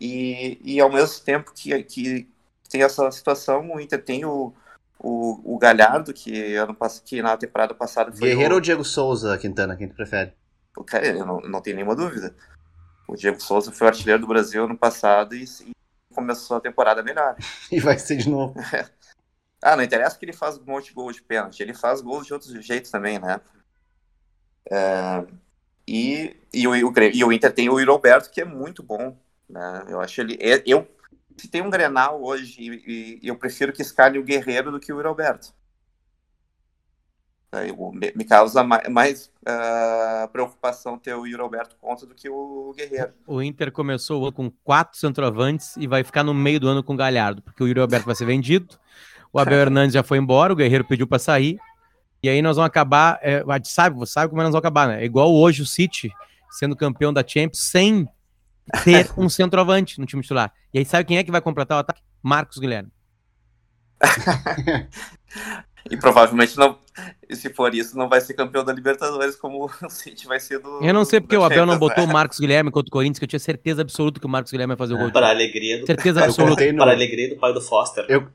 E, 0.00 0.58
e 0.62 0.80
ao 0.80 0.90
mesmo 0.90 1.24
tempo 1.24 1.52
que, 1.54 1.82
que 1.84 2.28
tem 2.68 2.82
essa 2.82 3.10
situação, 3.10 3.72
o 3.72 3.80
Inter 3.80 4.02
tem 4.02 4.24
o, 4.24 4.52
o, 4.98 5.54
o 5.54 5.58
Galhardo, 5.58 6.12
que, 6.12 6.54
ano, 6.56 6.76
que 7.04 7.22
na 7.22 7.36
temporada 7.36 7.74
passada 7.74 8.12
foi. 8.12 8.28
Guerreiro 8.28 8.54
o... 8.54 8.56
ou 8.56 8.60
Diego 8.60 8.84
Souza, 8.84 9.36
Quintana, 9.38 9.76
quem 9.76 9.88
tu 9.88 9.94
prefere? 9.94 10.32
O 10.76 10.84
cara, 10.84 11.06
eu 11.06 11.26
não, 11.26 11.40
não 11.40 11.60
tenho 11.60 11.76
nenhuma 11.76 11.96
dúvida. 11.96 12.34
O 13.08 13.14
Diego 13.14 13.40
Souza 13.40 13.72
foi 13.72 13.86
o 13.86 13.88
artilheiro 13.88 14.20
do 14.20 14.26
Brasil 14.26 14.64
ano 14.64 14.76
passado 14.76 15.34
e, 15.34 15.44
e 15.44 15.72
começou 16.14 16.56
a 16.56 16.60
temporada 16.60 17.02
melhor. 17.02 17.36
e 17.70 17.80
vai 17.80 17.98
ser 17.98 18.16
de 18.16 18.28
novo. 18.28 18.54
ah, 19.62 19.76
não 19.76 19.82
interessa 19.82 20.18
que 20.18 20.24
ele 20.24 20.32
faz 20.32 20.58
um 20.58 20.64
monte 20.64 20.86
de 20.86 20.94
gol 20.94 21.12
de 21.12 21.22
pênalti, 21.22 21.60
ele 21.60 21.74
faz 21.74 22.00
gols 22.00 22.26
de 22.26 22.32
outros 22.32 22.52
jeitos 22.64 22.90
também, 22.90 23.18
né? 23.18 23.40
É, 24.70 25.24
e, 25.86 26.36
e, 26.52 26.66
o, 26.66 26.74
e 26.74 27.24
o 27.24 27.32
Inter 27.32 27.52
tem 27.52 27.68
o 27.68 27.84
Roberto, 27.84 28.30
que 28.30 28.40
é 28.40 28.44
muito 28.44 28.82
bom. 28.82 29.16
Né? 29.48 29.84
Eu 29.88 30.00
acho 30.00 30.20
ele. 30.20 30.36
É, 30.40 30.62
eu, 30.66 30.86
se 31.36 31.48
tem 31.48 31.62
um 31.62 31.70
Grenal 31.70 32.22
hoje, 32.22 32.56
e, 32.58 33.20
e 33.22 33.28
eu 33.28 33.36
prefiro 33.36 33.72
que 33.72 33.82
escale 33.82 34.18
o 34.18 34.24
Guerreiro 34.24 34.70
do 34.70 34.80
que 34.80 34.92
o 34.92 35.02
Roberto. 35.02 35.52
É, 37.52 37.72
me 38.14 38.24
causa 38.24 38.62
mais, 38.62 39.30
uh, 39.42 40.28
preocupação 40.28 40.98
ter 40.98 41.14
o 41.14 41.36
Roberto 41.36 41.76
contra 41.80 42.06
do 42.06 42.14
que 42.14 42.28
o 42.28 42.74
Guerreiro. 42.76 43.12
O 43.26 43.40
Inter 43.40 43.72
começou 43.72 44.30
com 44.32 44.50
quatro 44.50 44.98
centroavantes 44.98 45.76
e 45.76 45.86
vai 45.86 46.04
ficar 46.04 46.22
no 46.22 46.34
meio 46.34 46.60
do 46.60 46.68
ano 46.68 46.82
com 46.82 46.94
o 46.94 46.96
Galhardo, 46.96 47.42
porque 47.42 47.62
o 47.62 47.80
Roberto 47.80 48.04
vai 48.04 48.14
ser 48.14 48.26
vendido, 48.26 48.76
o 49.32 49.38
Abel 49.38 49.58
Hernandes 49.60 49.94
já 49.94 50.02
foi 50.02 50.18
embora, 50.18 50.52
o 50.52 50.56
Guerreiro 50.56 50.84
pediu 50.84 51.06
para 51.06 51.18
sair, 51.18 51.58
e 52.22 52.28
aí 52.28 52.42
nós 52.42 52.56
vamos 52.56 52.66
acabar, 52.66 53.18
é, 53.22 53.42
sabe, 53.64 54.04
sabe 54.06 54.28
como 54.28 54.42
nós 54.42 54.50
vamos 54.50 54.58
acabar, 54.58 54.88
né? 54.88 55.02
É 55.02 55.04
igual 55.04 55.32
hoje 55.32 55.62
o 55.62 55.66
City 55.66 56.10
sendo 56.50 56.76
campeão 56.76 57.12
da 57.12 57.26
Champions 57.26 57.60
sem 57.70 58.08
ter 58.84 59.10
um 59.16 59.28
centroavante 59.28 60.00
no 60.00 60.06
time 60.06 60.22
titular. 60.22 60.52
E 60.72 60.78
aí 60.78 60.84
sabe 60.84 61.04
quem 61.04 61.18
é 61.18 61.24
que 61.24 61.30
vai 61.30 61.40
completar 61.40 61.76
o 61.76 61.80
ataque? 61.80 62.02
Marcos 62.22 62.58
Guilherme. 62.58 62.90
e 65.90 65.96
provavelmente 65.96 66.56
não, 66.58 66.78
se 67.30 67.52
for 67.52 67.74
isso, 67.74 67.96
não 67.96 68.08
vai 68.08 68.20
ser 68.20 68.34
campeão 68.34 68.64
da 68.64 68.72
Libertadores 68.72 69.36
como 69.36 69.64
o 69.82 69.90
City 69.90 70.26
vai 70.26 70.40
ser 70.40 70.58
do. 70.58 70.80
Eu 70.82 70.92
não 70.92 71.04
sei 71.04 71.20
porque 71.20 71.36
o 71.36 71.44
Abel 71.44 71.66
não 71.66 71.78
botou 71.78 72.04
o 72.04 72.08
Marcos 72.08 72.38
Guilherme 72.38 72.70
contra 72.70 72.88
o 72.88 72.92
Corinthians, 72.92 73.18
que 73.18 73.24
eu 73.24 73.28
tinha 73.28 73.40
certeza 73.40 73.82
absoluta 73.82 74.20
que 74.20 74.26
o 74.26 74.28
Marcos 74.28 74.52
Guilherme 74.52 74.72
ia 74.72 74.76
fazer 74.76 74.94
o 74.94 74.98
gol. 74.98 75.10
Para 75.10 75.28
a 75.28 75.30
alegria 75.30 75.80
do, 75.80 75.86
certeza 75.86 76.24
absoluta. 76.24 76.72
No... 76.72 76.78
Para 76.78 76.90
a 76.90 76.94
alegria 76.94 77.28
do 77.28 77.36
pai 77.36 77.52
do 77.52 77.60
Foster. 77.60 78.04
Eu... 78.08 78.28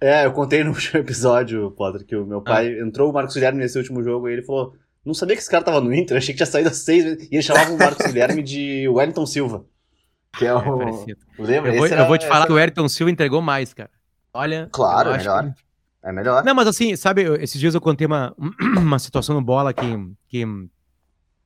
É, 0.00 0.26
eu 0.26 0.32
contei 0.32 0.62
no 0.62 0.70
último 0.70 1.00
episódio, 1.00 1.70
Potter, 1.70 2.04
que 2.04 2.14
o 2.14 2.26
meu 2.26 2.42
pai 2.42 2.68
ah. 2.68 2.82
entrou 2.82 3.10
o 3.10 3.12
Marcos 3.12 3.34
Guilherme 3.34 3.60
nesse 3.60 3.78
último 3.78 4.02
jogo 4.02 4.28
e 4.28 4.32
ele 4.32 4.42
falou: 4.42 4.74
não 5.04 5.14
sabia 5.14 5.36
que 5.36 5.42
esse 5.42 5.50
cara 5.50 5.62
tava 5.62 5.80
no 5.80 5.92
Inter, 5.94 6.16
achei 6.16 6.32
que 6.32 6.38
tinha 6.38 6.46
saído 6.46 6.70
há 6.70 6.72
seis 6.72 7.04
meses. 7.04 7.28
E 7.30 7.34
ele 7.34 7.42
chamava 7.42 7.72
o 7.72 7.78
Marcos 7.78 8.04
Guilherme 8.06 8.42
de 8.42 8.88
Wellington 8.88 9.26
Silva. 9.26 9.64
Que 10.36 10.46
é 10.46 10.54
o. 10.54 10.82
É 10.82 11.14
Lembra? 11.38 11.74
Eu 11.74 11.78
vou, 11.78 11.86
eu 11.86 12.06
vou 12.06 12.18
te 12.18 12.26
falar 12.26 12.46
que 12.46 12.52
o 12.52 12.56
Wellington 12.56 12.88
Silva 12.88 13.10
entregou 13.10 13.42
mais, 13.42 13.74
cara. 13.74 13.90
Olha. 14.32 14.68
Claro, 14.72 15.10
é 15.10 15.18
melhor. 15.18 15.52
Que... 15.52 15.64
É 16.02 16.12
melhor. 16.12 16.44
Não, 16.44 16.54
mas 16.54 16.66
assim, 16.66 16.96
sabe, 16.96 17.22
esses 17.42 17.58
dias 17.58 17.74
eu 17.74 17.80
contei 17.80 18.06
uma, 18.06 18.34
uma 18.76 18.98
situação 18.98 19.34
no 19.34 19.42
bola 19.42 19.72
que, 19.72 19.84
que 20.28 20.44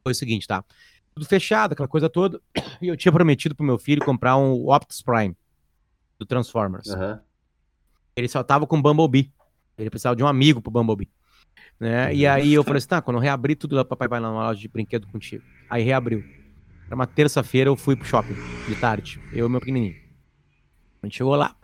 foi 0.03 0.13
o 0.13 0.15
seguinte, 0.15 0.47
tá? 0.47 0.65
Tudo 1.15 1.27
fechado, 1.27 1.73
aquela 1.73 1.89
coisa 1.89 2.09
toda. 2.09 2.41
E 2.81 2.87
eu 2.87 2.97
tinha 2.97 3.11
prometido 3.11 3.57
pro 3.57 3.67
meu 3.67 3.77
filho 3.77 4.05
comprar 4.05 4.37
um 4.37 4.71
Optus 4.71 5.03
Prime 5.03 5.37
do 6.17 6.25
Transformers. 6.25 6.87
Uhum. 6.87 7.19
Ele 8.15 8.29
só 8.29 8.41
tava 8.45 8.69
com 8.69 8.81
Bumblebee. 8.81 9.33
Ele 9.77 9.91
precisava 9.91 10.15
de 10.15 10.23
um 10.23 10.29
amigo 10.29 10.63
pro 10.63 10.71
Bumblebee. 10.71 11.11
Né? 11.79 12.15
E 12.15 12.27
aí 12.27 12.53
eu 12.53 12.65
falei 12.65 12.79
assim, 12.79 12.89
tá, 12.89 13.01
quando 13.01 13.19
eu 13.19 13.21
reabrir 13.21 13.57
tudo 13.57 13.77
lá, 13.77 13.85
papai 13.85 14.09
vai 14.09 14.21
lá 14.21 14.33
na 14.33 14.49
loja 14.49 14.61
de 14.61 14.69
brinquedo 14.69 15.07
contigo. 15.07 15.45
Aí 15.71 15.83
reabriu. 15.83 16.25
Era 16.87 16.95
uma 16.95 17.07
terça-feira, 17.07 17.69
eu 17.69 17.77
fui 17.77 17.95
pro 17.95 18.07
shopping, 18.07 18.35
de 18.67 18.75
tarde, 18.77 19.21
eu 19.33 19.47
e 19.47 19.51
meu 19.51 19.61
pequenininho. 19.61 19.97
A 21.03 21.07
gente 21.07 21.19
chegou 21.19 21.37
lá, 21.37 21.55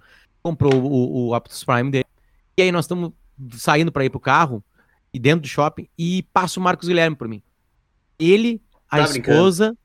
comprou 0.43 0.75
o, 0.75 1.29
o 1.29 1.37
Optus 1.37 1.65
Prime 1.65 1.91
dele, 1.91 2.07
e 2.57 2.63
aí 2.63 2.71
nós 2.71 2.85
estamos 2.85 3.11
saindo 3.53 3.91
para 3.91 4.05
ir 4.05 4.11
pro 4.11 4.21
carro, 4.21 4.63
e 5.13 5.19
dentro 5.19 5.41
do 5.41 5.49
shopping, 5.49 5.89
e 5.99 6.23
passa 6.33 6.61
o 6.61 6.63
Marcos 6.63 6.87
Guilherme 6.87 7.17
por 7.17 7.27
mim. 7.27 7.43
Ele, 8.19 8.61
a 8.89 8.99
tá 8.99 9.05
esposa, 9.05 9.77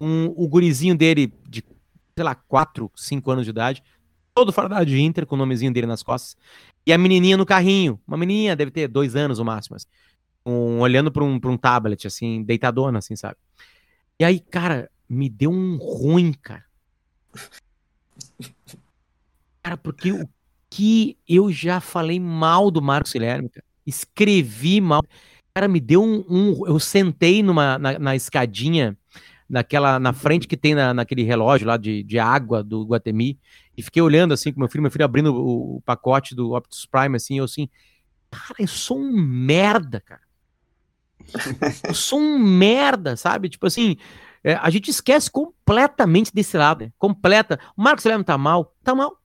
um, 0.00 0.26
o 0.36 0.46
gurizinho 0.46 0.96
dele 0.96 1.32
de, 1.48 1.62
sei 2.14 2.24
lá, 2.24 2.34
4, 2.34 2.90
5 2.94 3.30
anos 3.30 3.44
de 3.44 3.50
idade, 3.50 3.82
todo 4.34 4.52
fardado 4.52 4.84
de 4.84 5.00
Inter, 5.00 5.24
com 5.24 5.36
o 5.36 5.38
nomezinho 5.38 5.72
dele 5.72 5.86
nas 5.86 6.02
costas. 6.02 6.36
E 6.84 6.92
a 6.92 6.98
menininha 6.98 7.36
no 7.36 7.46
carrinho. 7.46 8.00
Uma 8.06 8.16
menininha, 8.16 8.56
deve 8.56 8.70
ter 8.70 8.88
dois 8.88 9.14
anos 9.14 9.38
o 9.38 9.44
máximo. 9.44 9.76
Assim, 9.76 9.86
um, 10.44 10.80
olhando 10.80 11.10
para 11.10 11.24
um, 11.24 11.38
pra 11.38 11.50
um 11.50 11.56
tablet, 11.56 12.06
assim, 12.06 12.42
deitadona, 12.42 12.98
assim, 12.98 13.14
sabe? 13.14 13.36
E 14.18 14.24
aí, 14.24 14.40
cara, 14.40 14.90
me 15.08 15.28
deu 15.28 15.50
um 15.50 15.76
ruim, 15.76 16.32
cara. 16.32 16.64
Cara, 19.62 19.76
porque 19.76 20.12
o 20.12 20.28
que 20.68 21.16
eu 21.28 21.52
já 21.52 21.80
falei 21.80 22.18
mal 22.18 22.70
do 22.70 22.82
Marcos 22.82 23.12
Guilherme, 23.12 23.48
cara. 23.48 23.64
Escrevi 23.86 24.80
mal. 24.80 25.02
Cara, 25.54 25.68
me 25.68 25.80
deu 25.80 26.02
um. 26.02 26.24
um 26.28 26.66
eu 26.66 26.80
sentei 26.80 27.42
numa, 27.42 27.78
na, 27.78 27.98
na 27.98 28.16
escadinha 28.16 28.96
naquela 29.48 30.00
na 30.00 30.12
frente 30.12 30.48
que 30.48 30.56
tem 30.56 30.74
na, 30.74 30.92
naquele 30.92 31.22
relógio 31.22 31.66
lá 31.66 31.76
de, 31.76 32.02
de 32.02 32.18
água 32.18 32.62
do 32.62 32.84
Guatemi 32.84 33.38
e 33.76 33.82
fiquei 33.82 34.02
olhando 34.02 34.32
assim 34.32 34.52
com 34.52 34.60
meu 34.60 34.68
filho, 34.68 34.82
meu 34.82 34.90
filho 34.90 35.04
abrindo 35.04 35.34
o, 35.34 35.76
o 35.76 35.82
pacote 35.82 36.34
do 36.34 36.52
Optus 36.54 36.86
Prime 36.86 37.16
assim, 37.16 37.38
eu 37.38 37.44
assim, 37.44 37.68
cara, 38.30 38.54
eu 38.58 38.68
sou 38.68 38.98
um 38.98 39.12
merda, 39.12 40.00
cara. 40.00 40.22
eu 41.88 41.94
sou 41.94 42.18
um 42.20 42.38
merda, 42.38 43.16
sabe? 43.16 43.48
Tipo 43.48 43.66
assim, 43.66 43.96
é, 44.42 44.54
a 44.54 44.68
gente 44.70 44.90
esquece 44.90 45.30
completamente 45.30 46.32
desse 46.32 46.56
lado, 46.56 46.84
né? 46.84 46.92
completa. 46.98 47.58
O 47.76 47.82
Marcos 47.82 48.04
Guilherme 48.04 48.24
tá 48.24 48.36
mal, 48.36 48.74
tá 48.82 48.94
mal. 48.94 49.18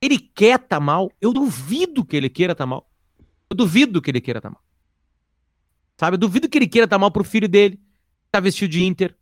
Ele 0.00 0.18
quer 0.18 0.58
tá 0.58 0.78
mal, 0.78 1.10
eu 1.20 1.32
duvido 1.32 2.04
que 2.04 2.16
ele 2.16 2.28
queira 2.28 2.54
tá 2.54 2.64
mal. 2.64 2.88
Eu 3.50 3.56
duvido 3.56 4.00
que 4.00 4.10
ele 4.10 4.20
queira 4.20 4.40
tá 4.40 4.50
mal. 4.50 4.62
Sabe? 5.96 6.14
Eu 6.14 6.18
duvido 6.18 6.48
que 6.48 6.58
ele 6.58 6.68
queira 6.68 6.86
tá 6.86 6.98
mal 6.98 7.10
pro 7.10 7.24
filho 7.24 7.48
dele, 7.48 7.80
tá 8.30 8.40
vestido 8.40 8.70
de 8.70 8.84
Inter, 8.84 9.16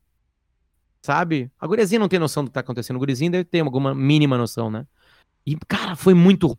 sabe? 1.02 1.50
A 1.60 1.66
guriazinha 1.66 1.98
não 1.98 2.08
tem 2.08 2.18
noção 2.18 2.44
do 2.44 2.48
que 2.48 2.54
tá 2.54 2.60
acontecendo. 2.60 2.96
O 2.96 3.00
gurizinho 3.00 3.32
deve 3.32 3.44
ter 3.44 3.60
alguma 3.60 3.94
mínima 3.94 4.38
noção, 4.38 4.70
né? 4.70 4.86
E, 5.44 5.56
cara, 5.68 5.96
foi 5.96 6.14
muito, 6.14 6.56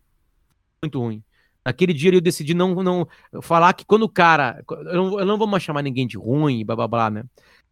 muito 0.84 1.00
ruim. 1.00 1.24
Naquele 1.66 1.94
dia 1.94 2.14
eu 2.14 2.20
decidi 2.20 2.54
não, 2.54 2.76
não 2.76 3.08
falar 3.42 3.74
que 3.74 3.86
quando 3.86 4.04
o 4.04 4.10
cara. 4.10 4.62
Eu 4.70 4.96
não, 4.96 5.20
eu 5.20 5.26
não 5.26 5.38
vou 5.38 5.48
mais 5.48 5.64
chamar 5.64 5.82
ninguém 5.82 6.06
de 6.06 6.18
ruim 6.18 6.60
e 6.60 6.64
blá 6.64 6.76
blá 6.76 6.88
blá, 6.88 7.10
né? 7.10 7.24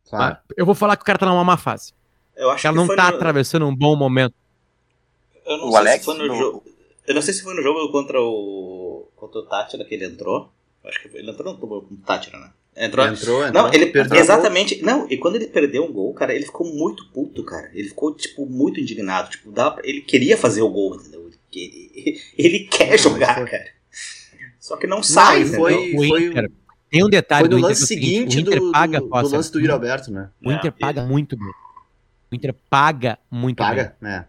Claro. 0.09 0.37
eu 0.57 0.65
vou 0.65 0.73
falar 0.73 0.95
que 0.95 1.03
o 1.03 1.05
cara 1.05 1.19
tá 1.19 1.25
numa 1.25 1.43
má 1.43 1.57
fase. 1.57 1.93
Eu 2.35 2.49
acho 2.49 2.61
que 2.61 2.67
ela 2.67 2.75
não 2.75 2.87
tá 2.87 3.11
no... 3.11 3.17
atravessando 3.17 3.67
um 3.67 3.75
bom 3.75 3.95
momento. 3.95 4.33
Eu 5.45 5.57
não 5.57 5.67
o 5.67 5.71
sei 5.71 5.79
Alex, 5.79 5.99
se 5.99 6.05
foi 6.05 6.17
no, 6.17 6.27
no... 6.27 6.35
jogo. 6.35 6.63
Eu 7.05 7.15
não 7.15 7.21
sei 7.21 7.33
se 7.33 7.43
foi 7.43 7.53
no 7.53 7.61
jogo 7.61 7.91
contra 7.91 8.21
o. 8.21 9.09
contra 9.15 9.39
o 9.39 9.45
Tátira 9.45 9.83
que 9.83 9.93
ele 9.93 10.05
entrou. 10.05 10.49
Acho 10.85 11.01
que 11.01 11.09
foi, 11.09 11.19
ele 11.19 11.31
entrou 11.31 11.53
no 11.53 11.65
o 11.65 11.97
Tátira, 12.05 12.39
né? 12.39 12.51
Entrou. 12.75 13.05
Entrou, 13.05 13.45
entrou. 13.45 13.63
Não, 13.63 13.73
ele 13.73 13.87
perdeu. 13.87 14.17
exatamente. 14.19 14.81
Não, 14.81 15.05
e 15.09 15.17
quando 15.17 15.35
ele 15.35 15.47
perdeu 15.47 15.83
um 15.83 15.91
gol, 15.91 16.13
cara, 16.13 16.33
ele 16.33 16.45
ficou 16.45 16.65
muito 16.73 17.05
puto, 17.11 17.43
cara. 17.43 17.69
Ele 17.73 17.89
ficou, 17.89 18.13
tipo, 18.15 18.45
muito 18.45 18.79
indignado. 18.79 19.29
Tipo, 19.29 19.51
pra- 19.51 19.81
ele 19.83 20.01
queria 20.01 20.37
fazer 20.37 20.61
o 20.61 20.69
gol, 20.69 20.95
entendeu? 20.95 21.29
Ele, 21.53 22.21
ele 22.37 22.59
quer 22.59 22.97
jogar, 22.97 23.35
foi- 23.35 23.45
cara. 23.45 23.65
Só 24.59 24.77
que 24.77 24.87
não 24.87 25.03
sai, 25.03 25.43
foi- 25.45 25.93
foi- 25.95 26.25
Inter, 26.27 26.51
tem 26.89 27.03
um 27.03 27.09
detalhe 27.09 27.41
Foi 27.41 27.49
no 27.49 27.55
do 27.55 27.57
Inter 27.59 27.69
lance 27.69 27.83
é 27.83 27.87
seguinte 27.87 28.37
o 28.37 28.39
Inter 28.39 28.59
do, 28.59 28.71
paga 28.71 28.99
do, 28.99 29.07
do 29.09 29.27
lance 29.29 29.51
do 29.51 29.59
Yuri 29.59 29.71
Alberto, 29.71 30.11
né? 30.11 30.29
O 30.43 30.51
Inter 30.51 30.67
É, 30.67 30.71
paga 30.71 31.03
muito 31.03 31.35
bem. 31.37 31.51
O 32.31 32.35
Inter 32.35 32.55
paga 32.69 33.19
muito 33.29 33.57
bem. 33.57 33.67
Paga, 33.67 33.95
né? 33.99 34.25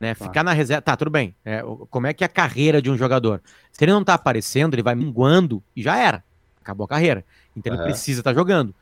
né? 0.00 0.14
Tá. 0.14 0.24
Ficar 0.24 0.42
na 0.42 0.52
reserva. 0.52 0.82
Tá, 0.82 0.96
tudo 0.96 1.10
bem. 1.10 1.34
É, 1.44 1.62
como 1.90 2.06
é 2.08 2.12
que 2.12 2.24
é 2.24 2.26
a 2.26 2.30
carreira 2.30 2.82
de 2.82 2.90
um 2.90 2.96
jogador? 2.96 3.40
Se 3.70 3.84
ele 3.84 3.92
não 3.92 4.02
tá 4.02 4.14
aparecendo, 4.14 4.74
ele 4.74 4.82
vai 4.82 4.96
minguando 4.96 5.62
e 5.76 5.82
já 5.82 5.96
era. 5.96 6.24
Acabou 6.60 6.84
a 6.84 6.88
carreira. 6.88 7.24
Então 7.58 7.72
ele 7.72 7.82
Aham. 7.82 7.90
precisa 7.90 8.20
estar 8.20 8.34
jogando. 8.34 8.74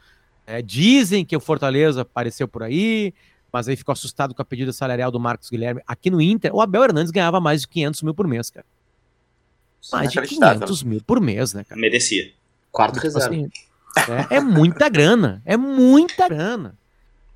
É, 0.46 0.62
dizem 0.62 1.24
que 1.24 1.36
o 1.36 1.40
Fortaleza 1.40 2.02
apareceu 2.02 2.46
por 2.46 2.62
aí, 2.62 3.12
mas 3.52 3.68
aí 3.68 3.76
ficou 3.76 3.92
assustado 3.92 4.34
com 4.34 4.42
a 4.42 4.44
pedida 4.44 4.72
salarial 4.72 5.10
do 5.10 5.18
Marcos 5.18 5.50
Guilherme. 5.50 5.80
Aqui 5.86 6.10
no 6.10 6.20
Inter, 6.20 6.54
o 6.54 6.60
Abel 6.60 6.84
Hernandes 6.84 7.10
ganhava 7.10 7.40
mais 7.40 7.62
de 7.62 7.68
500 7.68 8.02
mil 8.02 8.14
por 8.14 8.26
mês, 8.26 8.50
cara. 8.50 8.66
Mais 9.92 10.10
de 10.10 10.18
Inacreditável. 10.18 10.54
500 10.60 10.82
mil 10.82 11.00
por 11.04 11.20
mês, 11.20 11.52
né, 11.54 11.64
cara? 11.64 11.80
Merecia. 11.80 12.32
Quarto 12.70 12.94
Tipo 12.94 13.04
reserva. 13.04 13.28
assim, 13.34 13.50
é, 14.30 14.36
é 14.36 14.40
muita 14.40 14.88
grana. 14.88 15.42
É 15.44 15.56
muita 15.56 16.28
grana. 16.28 16.74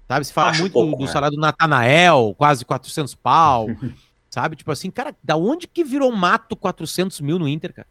Sabe? 0.06 0.26
Se 0.26 0.32
fala 0.32 0.50
Acho 0.50 0.60
muito 0.62 0.72
pouco, 0.72 0.96
do 0.96 1.04
né? 1.06 1.10
salário 1.12 1.36
do 1.36 1.40
Natanael, 1.40 2.34
quase 2.36 2.64
400 2.64 3.14
pau. 3.14 3.68
sabe? 4.28 4.56
Tipo 4.56 4.70
assim, 4.72 4.90
cara, 4.90 5.14
da 5.22 5.36
onde 5.36 5.66
que 5.66 5.82
virou 5.84 6.10
mato 6.12 6.54
400 6.56 7.20
mil 7.20 7.38
no 7.38 7.48
Inter, 7.48 7.72
cara? 7.72 7.88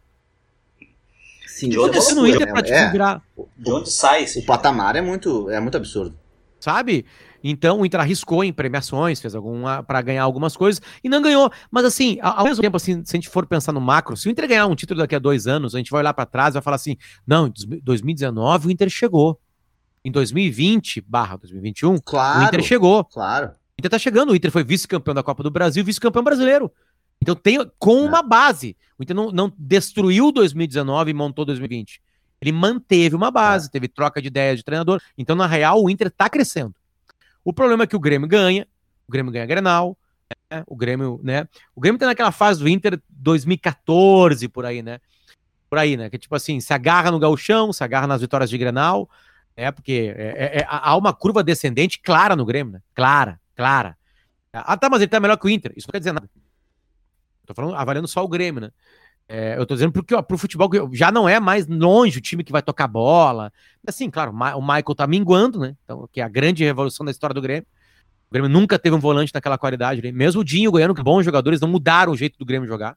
Sim, 1.60 1.70
De 1.70 1.78
onde 1.80 1.98
é 1.98 2.02
Inter 2.30 2.54
pra 2.54 3.22
É, 3.38 3.46
De 3.58 3.72
onde 3.72 3.90
sai 3.90 4.24
esse 4.24 4.40
o 4.40 4.46
patamar 4.46 4.96
é 4.96 5.02
muito, 5.02 5.50
é 5.50 5.60
muito 5.60 5.76
absurdo. 5.78 6.18
sabe? 6.60 7.06
Então 7.44 7.80
o 7.80 7.86
Inter 7.86 8.00
arriscou 8.02 8.44
em 8.44 8.52
premiações, 8.52 9.22
fez 9.22 9.34
alguma 9.34 9.82
para 9.84 10.02
ganhar 10.02 10.24
algumas 10.24 10.58
coisas 10.58 10.82
e 11.04 11.08
não 11.10 11.22
ganhou. 11.22 11.50
Mas 11.72 11.86
assim, 11.86 12.18
ao 12.22 12.40
ao 12.40 12.44
mesmo 12.46 12.62
tempo, 12.62 12.76
assim, 12.78 13.04
se 13.06 13.16
a 13.16 13.18
gente 13.18 13.30
for 13.30 13.46
pensar 13.46 13.72
no 13.72 13.80
macro, 13.82 14.16
se 14.18 14.28
o 14.28 14.32
Inter 14.32 14.48
ganhar 14.48 14.68
um 14.68 14.76
título 14.76 15.00
daqui 15.00 15.16
a 15.16 15.20
dois 15.20 15.48
anos, 15.48 15.74
a 15.74 15.78
gente 15.78 15.90
vai 15.92 16.02
olhar 16.02 16.14
para 16.14 16.26
trás 16.26 16.50
e 16.50 16.54
vai 16.56 16.62
falar 16.62 16.76
assim: 16.76 16.98
não, 17.26 17.48
em 17.48 17.54
2019 17.84 18.68
o 18.68 18.72
Inter 18.72 18.90
chegou. 18.90 19.40
Em 20.04 20.12
2020, 20.12 21.02
barra 21.02 21.36
2021, 21.38 21.98
Claro. 22.00 22.40
o 22.40 22.44
Inter 22.44 22.62
chegou. 22.62 23.04
Claro. 23.06 23.48
O 23.48 23.80
Inter 23.80 23.92
tá 23.92 24.00
chegando, 24.00 24.32
o 24.32 24.36
Inter 24.36 24.52
foi 24.52 24.64
vice-campeão 24.64 25.14
da 25.14 25.24
Copa 25.24 25.42
do 25.44 25.50
Brasil, 25.52 25.84
vice-campeão 25.84 26.24
brasileiro. 26.24 26.72
Então 27.22 27.36
tem 27.36 27.58
com 27.78 28.00
É. 28.06 28.08
uma 28.08 28.22
base. 28.24 28.76
O 28.98 29.04
Inter 29.04 29.16
não, 29.16 29.32
não 29.32 29.54
destruiu 29.58 30.32
2019 30.32 31.12
e 31.12 31.14
montou 31.14 31.46
2020. 31.46 32.02
Ele 32.42 32.52
manteve 32.52 33.16
uma 33.16 33.30
base, 33.30 33.70
teve 33.70 33.88
troca 33.88 34.22
de 34.22 34.28
ideia 34.28 34.56
de 34.56 34.64
treinador. 34.64 35.02
Então, 35.18 35.36
na 35.36 35.46
real, 35.46 35.84
o 35.84 35.90
Inter 35.90 36.10
tá 36.10 36.30
crescendo. 36.30 36.74
O 37.44 37.52
problema 37.52 37.84
é 37.84 37.88
que 37.88 37.96
o 37.96 38.00
Grêmio 38.00 38.28
ganha, 38.28 38.66
o 39.08 39.12
Grêmio 39.12 39.32
ganha 39.32 39.46
Grenal, 39.46 39.98
né? 40.50 40.64
O 40.68 40.76
Grêmio, 40.76 41.20
né? 41.24 41.48
O 41.76 41.82
Grêmio 41.82 42.00
tá 42.00 42.06
naquela 42.06 42.32
fase 42.32 42.60
do 42.62 42.70
Inter 42.70 43.02
2014, 43.10 44.48
por 44.48 44.66
aí, 44.66 44.82
né? 44.82 45.00
Por 45.70 45.78
aí, 45.78 45.98
né? 45.98 46.10
Que 46.10 46.18
tipo 46.18 46.34
assim, 46.36 46.60
se 46.62 46.74
agarra 46.74 47.12
no 47.12 47.20
gauchão, 47.20 47.74
se 47.74 47.84
agarra 47.84 48.08
nas 48.08 48.22
vitórias 48.22 48.50
de 48.50 48.58
Grenal, 48.58 49.10
é 49.56 49.70
porque 49.72 50.14
é- 50.16 50.36
é- 50.58 50.60
é- 50.62 50.66
há 50.70 50.96
uma 50.96 51.14
curva 51.14 51.44
descendente 51.44 52.00
clara 52.00 52.36
no 52.36 52.46
Grêmio, 52.46 52.74
né? 52.74 52.82
Clara, 52.96 53.40
clara. 53.56 53.98
Ah, 54.54 54.78
tá, 54.78 54.90
mas 54.90 55.02
ele 55.02 55.10
tá 55.10 55.20
melhor 55.20 55.38
que 55.38 55.46
o 55.46 55.50
Inter. 55.50 55.74
Isso 55.76 55.88
não 55.88 55.92
quer 55.92 56.00
dizer 56.00 56.14
nada. 56.14 56.30
Tô 57.50 57.56
falando, 57.56 57.76
avaliando 57.76 58.08
só 58.08 58.24
o 58.24 58.28
Grêmio, 58.28 58.62
né? 58.62 58.70
É, 59.28 59.58
eu 59.58 59.66
tô 59.66 59.74
dizendo 59.74 59.92
porque 59.92 60.14
ó, 60.14 60.22
pro 60.22 60.38
futebol 60.38 60.70
já 60.94 61.12
não 61.12 61.28
é 61.28 61.40
mais 61.40 61.66
longe 61.68 62.20
o 62.20 62.22
time 62.22 62.44
que 62.44 62.52
vai 62.52 62.62
tocar 62.62 62.88
bola. 62.88 63.52
Assim, 63.88 64.08
claro, 64.10 64.32
o 64.32 64.62
Michael 64.62 64.96
tá 64.96 65.08
minguando, 65.08 65.60
né? 65.60 65.76
Então, 65.84 66.08
que 66.12 66.22
é 66.22 66.24
a 66.24 66.28
grande 66.30 66.64
revolução 66.64 67.04
da 67.04 67.12
história 67.12 67.34
do 67.34 67.42
Grêmio. 67.42 67.66
O 68.30 68.34
Grêmio 68.34 68.50
nunca 68.50 68.78
teve 68.78 68.96
um 68.96 69.00
volante 69.00 69.34
daquela 69.34 69.58
qualidade. 69.58 70.02
né? 70.04 70.12
Mesmo 70.12 70.42
o 70.42 70.44
Dinho 70.44 70.70
o 70.70 70.72
Goiano, 70.72 70.94
que 70.94 71.02
bons 71.02 71.24
jogadores, 71.24 71.60
não 71.60 71.68
mudaram 71.68 72.12
o 72.12 72.18
jeito 72.18 72.38
do 72.38 72.46
Grêmio 72.46 72.68
jogar. 72.68 72.96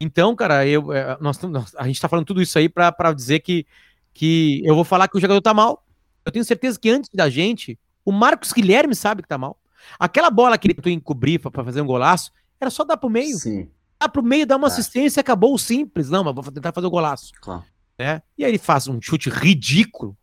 Então, 0.00 0.36
cara, 0.36 0.66
eu, 0.66 0.92
é, 0.92 1.16
nós, 1.20 1.40
nós- 1.42 1.74
a 1.76 1.86
gente 1.86 2.00
tá 2.00 2.08
falando 2.08 2.26
tudo 2.26 2.40
isso 2.42 2.56
aí 2.58 2.68
pra 2.68 2.92
dizer 3.14 3.40
que, 3.40 3.66
que 4.14 4.62
eu 4.64 4.74
vou 4.74 4.84
falar 4.84 5.08
que 5.08 5.16
o 5.16 5.20
jogador 5.20 5.40
tá 5.40 5.52
mal. 5.54 5.84
Eu 6.24 6.30
tenho 6.30 6.44
certeza 6.44 6.78
que 6.78 6.88
antes 6.90 7.10
da 7.12 7.28
gente, 7.28 7.78
o 8.04 8.12
Marcos 8.12 8.52
Guilherme 8.52 8.94
sabe 8.94 9.22
que 9.22 9.28
tá 9.28 9.38
mal. 9.38 9.58
Aquela 9.98 10.30
bola 10.30 10.58
que 10.58 10.66
ele 10.66 10.74
tentou 10.74 10.92
encobrir 10.92 11.38
pra 11.38 11.64
fazer 11.64 11.80
um 11.80 11.86
golaço, 11.86 12.30
era 12.60 12.70
só 12.70 12.84
dar 12.84 12.96
pro 12.96 13.10
meio. 13.10 13.36
Sim, 13.36 13.68
Dar 14.00 14.08
pro 14.10 14.22
meio, 14.22 14.46
dar 14.46 14.56
uma 14.56 14.66
É. 14.68 14.70
assistência 14.70 15.20
e 15.20 15.22
acabou 15.22 15.54
o 15.54 15.58
simples. 15.58 16.10
Não, 16.10 16.22
mas 16.22 16.34
vou 16.34 16.44
tentar 16.52 16.72
fazer 16.72 16.86
o 16.86 16.90
golaço. 16.90 17.32
claro. 17.40 17.64
Né? 17.98 18.20
E 18.36 18.44
aí 18.44 18.50
ele 18.50 18.58
faz 18.58 18.86
um 18.88 19.00
chute 19.00 19.30
ridículo. 19.30 20.14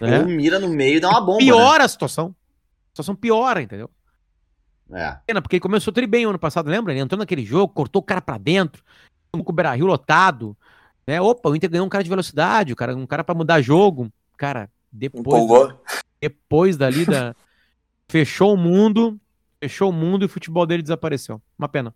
Né? 0.00 0.18
Ou 0.20 0.26
mira 0.26 0.58
no 0.58 0.68
meio 0.68 0.96
e 0.96 1.00
dá 1.00 1.08
uma 1.10 1.20
bomba. 1.20 1.38
Piora 1.38 1.84
a 1.84 1.88
situação. 1.88 2.34
A 2.86 2.88
situação 2.90 3.14
piora, 3.14 3.62
entendeu? 3.62 3.88
Né? 4.88 5.00
É. 5.04 5.18
Pena, 5.26 5.40
porque 5.40 5.56
ele 5.56 5.60
começou 5.60 5.92
tri 5.92 6.06
bem 6.08 6.24
ano 6.24 6.38
passado, 6.40 6.68
lembra? 6.68 6.92
Ele 6.92 7.00
entrou 7.00 7.18
naquele 7.18 7.44
jogo, 7.44 7.72
cortou 7.72 8.00
o 8.00 8.04
cara 8.04 8.20
pra 8.20 8.36
dentro, 8.36 8.82
com 9.30 9.38
o 9.46 9.52
Beira-Rio 9.52 9.86
lotado. 9.86 10.56
Né? 11.06 11.20
Opa, 11.20 11.48
o 11.48 11.54
Inter 11.54 11.70
ganhou 11.70 11.86
um 11.86 11.90
cara 11.90 12.02
de 12.02 12.10
velocidade, 12.10 12.72
o 12.72 12.76
cara, 12.76 12.96
um 12.96 13.06
cara 13.06 13.22
pra 13.22 13.34
mudar 13.34 13.60
jogo. 13.60 14.12
Cara, 14.36 14.68
depois, 14.90 15.20
Empolgou. 15.20 15.80
depois 16.20 16.76
dali 16.76 17.04
da. 17.06 17.34
fechou 18.08 18.54
o 18.54 18.56
mundo, 18.56 19.20
fechou 19.60 19.90
o 19.90 19.92
mundo 19.92 20.24
e 20.24 20.26
o 20.26 20.28
futebol 20.28 20.66
dele 20.66 20.82
desapareceu. 20.82 21.40
Uma 21.58 21.68
pena. 21.68 21.94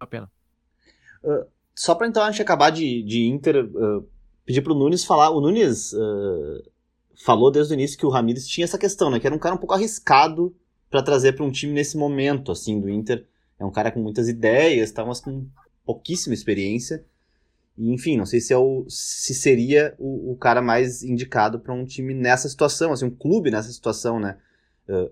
Uma 0.00 0.06
pena. 0.06 0.30
Só 1.74 1.94
pra 1.94 2.06
então 2.06 2.22
a 2.22 2.30
gente 2.30 2.40
acabar 2.40 2.70
de, 2.70 3.02
de 3.02 3.26
Inter, 3.26 3.64
uh, 3.64 4.08
pedir 4.44 4.62
pro 4.62 4.74
Nunes 4.74 5.04
falar. 5.04 5.30
O 5.30 5.40
Nunes 5.40 5.92
uh, 5.92 6.62
falou 7.14 7.50
desde 7.50 7.72
o 7.72 7.74
início 7.74 7.98
que 7.98 8.06
o 8.06 8.08
Ramires 8.08 8.46
tinha 8.48 8.64
essa 8.64 8.78
questão, 8.78 9.10
né? 9.10 9.20
Que 9.20 9.26
era 9.26 9.36
um 9.36 9.38
cara 9.38 9.54
um 9.54 9.58
pouco 9.58 9.74
arriscado 9.74 10.54
pra 10.90 11.02
trazer 11.02 11.32
pra 11.34 11.44
um 11.44 11.50
time 11.50 11.74
nesse 11.74 11.96
momento, 11.96 12.50
assim, 12.50 12.80
do 12.80 12.88
Inter. 12.88 13.26
É 13.58 13.64
um 13.64 13.70
cara 13.70 13.90
com 13.90 14.00
muitas 14.00 14.28
ideias, 14.28 14.90
tá, 14.90 15.04
mas 15.04 15.20
com 15.20 15.46
pouquíssima 15.84 16.34
experiência. 16.34 17.04
E, 17.76 17.92
enfim, 17.92 18.16
não 18.16 18.24
sei 18.24 18.40
se, 18.40 18.54
é 18.54 18.56
o, 18.56 18.86
se 18.88 19.34
seria 19.34 19.94
o, 19.98 20.32
o 20.32 20.36
cara 20.36 20.62
mais 20.62 21.02
indicado 21.02 21.60
pra 21.60 21.74
um 21.74 21.84
time 21.84 22.14
nessa 22.14 22.48
situação, 22.48 22.92
assim, 22.92 23.04
um 23.04 23.10
clube 23.10 23.50
nessa 23.50 23.70
situação, 23.70 24.18
né? 24.18 24.38
Uh, 24.88 25.10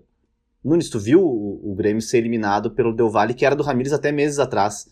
Nunes, 0.65 0.89
tu 0.89 0.99
viu 0.99 1.21
o, 1.23 1.71
o 1.71 1.75
Grêmio 1.75 2.01
ser 2.01 2.17
eliminado 2.17 2.71
pelo 2.71 2.91
Del 2.91 3.07
Valle, 3.07 3.35
que 3.35 3.45
era 3.45 3.55
do 3.55 3.61
Ramires 3.61 3.93
até 3.93 4.11
meses 4.11 4.39
atrás. 4.39 4.87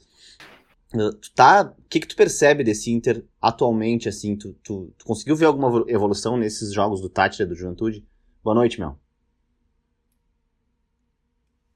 Uh, 0.94 1.12
tu 1.14 1.34
tá, 1.34 1.74
o 1.76 1.82
que 1.90 2.00
que 2.00 2.08
tu 2.08 2.16
percebe 2.16 2.64
desse 2.64 2.92
Inter 2.92 3.26
atualmente, 3.42 4.08
assim? 4.08 4.36
Tu, 4.38 4.54
tu, 4.64 4.94
tu 4.96 5.04
conseguiu 5.04 5.36
ver 5.36 5.46
alguma 5.46 5.68
evolu- 5.70 5.90
evolução 5.90 6.38
nesses 6.38 6.72
jogos 6.72 7.02
do 7.02 7.10
Tátira 7.10 7.48
do 7.48 7.56
Juventude? 7.56 8.06
Boa 8.44 8.54
noite, 8.54 8.80
Mel. 8.80 9.00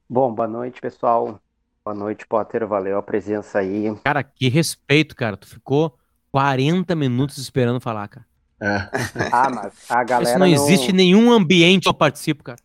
Bom, 0.08 0.32
boa 0.32 0.48
noite, 0.48 0.80
pessoal. 0.80 1.40
Boa 1.84 1.96
noite, 1.96 2.28
Potter. 2.28 2.68
Valeu 2.68 3.00
a 3.00 3.02
presença 3.02 3.58
aí. 3.58 3.96
Cara, 4.04 4.24
que 4.24 4.48
respeito, 4.48 5.16
cara. 5.16 5.36
Tu 5.36 5.48
ficou 5.48 5.98
40 6.32 6.96
minutos 6.96 7.40
esperando 7.40 7.82
falar, 7.82 8.08
cara. 8.08 8.28
É. 8.62 8.90
Ah, 9.32 9.50
mas 9.50 9.90
a 9.90 10.02
Isso 10.02 10.06
galera 10.06 10.40
não 10.40 10.46
existe 10.46 10.94
nenhum 10.94 11.32
ambiente 11.32 11.84
que 11.84 11.90
eu 11.90 11.94
participo, 11.96 12.44
cara. 12.44 12.60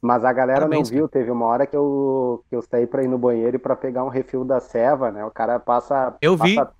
Mas 0.00 0.24
a 0.24 0.32
galera 0.32 0.68
não 0.68 0.84
viu. 0.84 1.08
Teve 1.08 1.30
uma 1.30 1.46
hora 1.46 1.66
que 1.66 1.76
eu, 1.76 2.44
que 2.48 2.54
eu 2.54 2.62
saí 2.62 2.86
pra 2.86 3.02
ir 3.02 3.08
no 3.08 3.18
banheiro 3.18 3.56
e 3.56 3.58
pra 3.58 3.74
pegar 3.74 4.04
um 4.04 4.08
refil 4.08 4.44
da 4.44 4.60
ceva, 4.60 5.10
né? 5.10 5.24
O 5.24 5.30
cara 5.30 5.58
passa, 5.58 6.16
Eu 6.20 6.36
vi. 6.36 6.54
passa, 6.54 6.72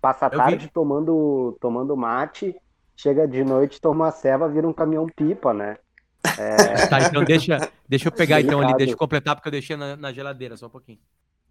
passa 0.00 0.26
Eu 0.26 0.38
tarde 0.38 0.68
tomando, 0.72 1.56
tomando 1.60 1.96
mate, 1.96 2.54
chega 2.96 3.28
de 3.28 3.44
noite, 3.44 3.80
toma 3.80 4.08
a 4.08 4.12
ceva, 4.12 4.48
vira 4.48 4.66
um 4.66 4.72
caminhão-pipa, 4.72 5.54
né? 5.54 5.76
Tá, 6.90 7.00
então 7.00 7.24
deixa, 7.24 7.70
deixa 7.88 8.08
eu 8.08 8.12
pegar 8.12 8.40
então 8.40 8.60
ali, 8.60 8.74
deixa 8.74 8.92
eu 8.92 8.98
completar 8.98 9.34
porque 9.34 9.48
eu 9.48 9.52
deixei 9.52 9.76
na, 9.76 9.96
na 9.96 10.12
geladeira 10.12 10.56
só 10.56 10.66
um 10.66 10.70
pouquinho. 10.70 10.98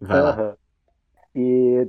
Vai 0.00 0.20
lá. 0.20 0.56
E 1.34 1.88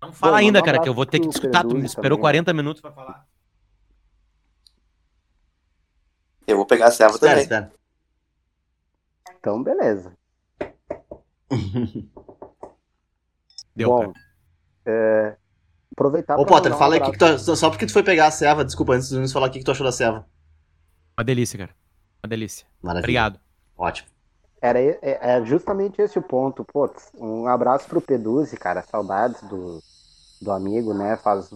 Não 0.00 0.12
fala 0.12 0.32
Bom, 0.32 0.38
ainda, 0.38 0.62
cara, 0.62 0.78
que 0.80 0.88
eu 0.88 0.94
vou 0.94 1.06
ter 1.06 1.18
que 1.18 1.28
escutar. 1.28 1.62
Tu 1.64 1.74
me 1.74 1.84
esperou 1.84 2.18
também, 2.18 2.20
40 2.20 2.52
minutos 2.52 2.80
pra 2.80 2.92
falar. 2.92 3.26
Eu 6.46 6.56
vou 6.56 6.66
pegar 6.66 6.86
a 6.86 6.90
serva 6.90 7.18
também. 7.18 7.46
Então, 9.44 9.62
beleza. 9.62 10.16
Deu, 13.76 13.90
Bom, 13.90 14.12
é, 14.86 15.36
aproveitar 15.92 16.40
Ô, 16.40 16.46
Potter, 16.46 16.72
um 16.72 16.78
fala 16.78 16.94
aí 16.94 17.00
que, 17.00 17.10
que 17.10 17.18
tu, 17.18 17.56
só 17.56 17.68
porque 17.68 17.84
tu 17.84 17.92
foi 17.92 18.02
pegar 18.02 18.28
a 18.28 18.30
serva, 18.30 18.64
desculpa, 18.64 18.94
antes 18.94 19.10
do 19.10 19.16
Nunes 19.16 19.32
falar 19.34 19.48
o 19.48 19.50
que, 19.50 19.58
que 19.58 19.64
tu 19.64 19.70
achou 19.70 19.84
da 19.84 19.92
serva. 19.92 20.26
Uma 21.18 21.24
delícia, 21.24 21.58
cara. 21.58 21.72
Uma 22.22 22.28
delícia. 22.28 22.66
Maravilha. 22.82 23.04
Obrigado. 23.04 23.38
Ótimo. 23.76 24.08
Era, 24.62 24.80
é, 24.80 24.98
é 25.02 25.44
justamente 25.44 26.00
esse 26.00 26.18
o 26.18 26.22
ponto. 26.22 26.64
Pô, 26.64 26.90
um 27.18 27.46
abraço 27.46 27.86
pro 27.86 28.00
Peduzzi, 28.00 28.56
cara. 28.56 28.82
Saudades 28.82 29.42
do, 29.42 29.82
do 30.40 30.50
amigo, 30.52 30.94
né? 30.94 31.18
Faz 31.18 31.50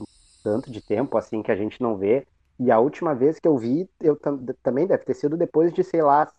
tanto 0.44 0.70
de 0.70 0.82
tempo 0.82 1.16
assim 1.16 1.42
que 1.42 1.50
a 1.50 1.56
gente 1.56 1.80
não 1.80 1.96
vê. 1.96 2.26
E 2.60 2.70
a 2.70 2.78
última 2.78 3.14
vez 3.14 3.38
que 3.38 3.48
eu 3.48 3.56
vi, 3.56 3.88
eu 4.00 4.14
tam- 4.14 4.44
também 4.62 4.86
deve 4.86 5.04
ter 5.04 5.14
sido 5.14 5.36
depois 5.38 5.72
de, 5.72 5.82
sei 5.82 6.02
lá, 6.02 6.30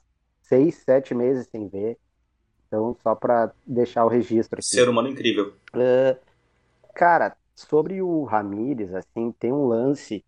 seis, 0.50 0.76
sete 0.84 1.14
meses 1.14 1.48
sem 1.50 1.68
ver. 1.68 1.98
Então, 2.68 2.96
só 3.02 3.16
para 3.16 3.52
deixar 3.66 4.04
o 4.06 4.10
registro 4.10 4.60
aqui. 4.60 4.68
Ser 4.68 4.90
humano 4.90 5.08
incrível. 5.08 5.54
Uh, 5.74 6.20
cara, 6.94 7.36
sobre 7.56 8.02
o 8.02 8.24
Ramires, 8.24 8.94
assim, 8.94 9.32
tem 9.40 9.54
um 9.54 9.68
lance 9.68 10.24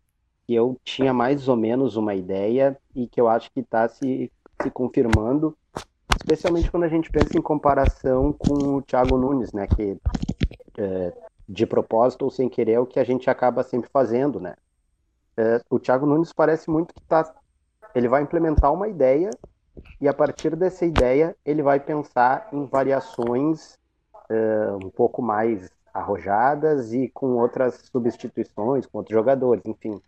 que 0.48 0.56
eu 0.56 0.78
tinha 0.84 1.14
mais 1.14 1.48
ou 1.48 1.56
menos 1.56 1.96
uma 1.96 2.16
ideia 2.16 2.78
e 2.96 3.08
que 3.08 3.20
eu 3.20 3.28
acho 3.28 3.52
que 3.52 3.60
está 3.60 3.88
se, 3.88 4.32
se 4.62 4.72
confirmando, 4.72 5.56
especialmente 6.18 6.72
quando 6.72 6.84
a 6.84 6.90
gente 6.90 7.12
pensa 7.12 7.38
em 7.38 7.42
comparação 7.42 8.34
com 8.34 8.78
o 8.78 8.82
Thiago 8.82 9.18
Nunes, 9.18 9.54
né? 9.54 9.68
Que 9.68 9.98
é, 10.78 11.14
de 11.48 11.66
propósito 11.66 12.24
ou 12.24 12.32
sem 12.32 12.50
querer 12.50 12.74
é 12.74 12.80
o 12.80 12.86
que 12.86 13.00
a 13.00 13.04
gente 13.04 13.30
acaba 13.30 13.62
sempre 13.62 13.90
fazendo, 13.92 14.40
né? 14.40 14.56
É, 15.38 15.62
o 15.70 15.80
Thiago 15.80 16.06
Nunes 16.06 16.34
parece 16.34 16.70
muito 16.70 16.94
que 16.94 17.02
tá, 17.04 17.34
ele 17.94 18.08
vai 18.08 18.24
implementar 18.24 18.74
uma 18.74 18.88
ideia 18.88 19.30
e 20.00 20.08
a 20.08 20.14
partir 20.14 20.56
dessa 20.56 20.86
ideia 20.86 21.36
ele 21.46 21.62
vai 21.62 21.80
pensar 21.80 22.50
em 22.52 22.66
variações 22.66 23.78
é, 24.30 24.72
um 24.84 24.90
pouco 24.90 25.22
mais 25.22 25.70
arrojadas 25.94 26.94
e 26.94 27.10
com 27.10 27.38
outras 27.38 27.76
substituições, 27.92 28.86
com 28.86 29.00
outros 29.00 29.14
jogadores, 29.14 29.64
enfim. 29.66 30.02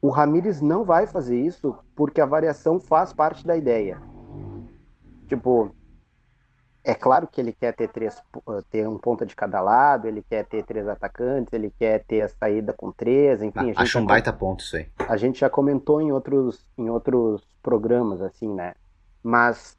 O 0.00 0.10
Ramires 0.10 0.60
não 0.60 0.84
vai 0.84 1.06
fazer 1.06 1.40
isso 1.40 1.76
porque 1.94 2.20
a 2.20 2.26
variação 2.26 2.78
faz 2.78 3.12
parte 3.12 3.46
da 3.46 3.56
ideia. 3.56 4.00
Tipo, 5.26 5.74
é 6.86 6.94
claro 6.94 7.26
que 7.26 7.40
ele 7.40 7.52
quer 7.52 7.74
ter 7.74 7.88
três, 7.88 8.22
ter 8.70 8.86
um 8.88 8.96
ponta 8.96 9.26
de 9.26 9.34
cada 9.34 9.60
lado, 9.60 10.06
ele 10.06 10.22
quer 10.22 10.46
ter 10.46 10.64
três 10.64 10.86
atacantes, 10.86 11.52
ele 11.52 11.72
quer 11.76 12.04
ter 12.04 12.22
a 12.22 12.28
saída 12.28 12.72
com 12.72 12.92
três, 12.92 13.42
enfim. 13.42 13.72
Ah, 13.74 13.82
acho 13.82 13.98
um 13.98 14.06
baita 14.06 14.32
ponto 14.32 14.60
isso 14.60 14.76
aí. 14.76 14.86
A 15.08 15.16
gente 15.16 15.40
já 15.40 15.50
comentou 15.50 16.00
em 16.00 16.12
outros, 16.12 16.64
em 16.78 16.88
outros 16.88 17.42
programas, 17.60 18.22
assim, 18.22 18.54
né? 18.54 18.74
Mas, 19.20 19.76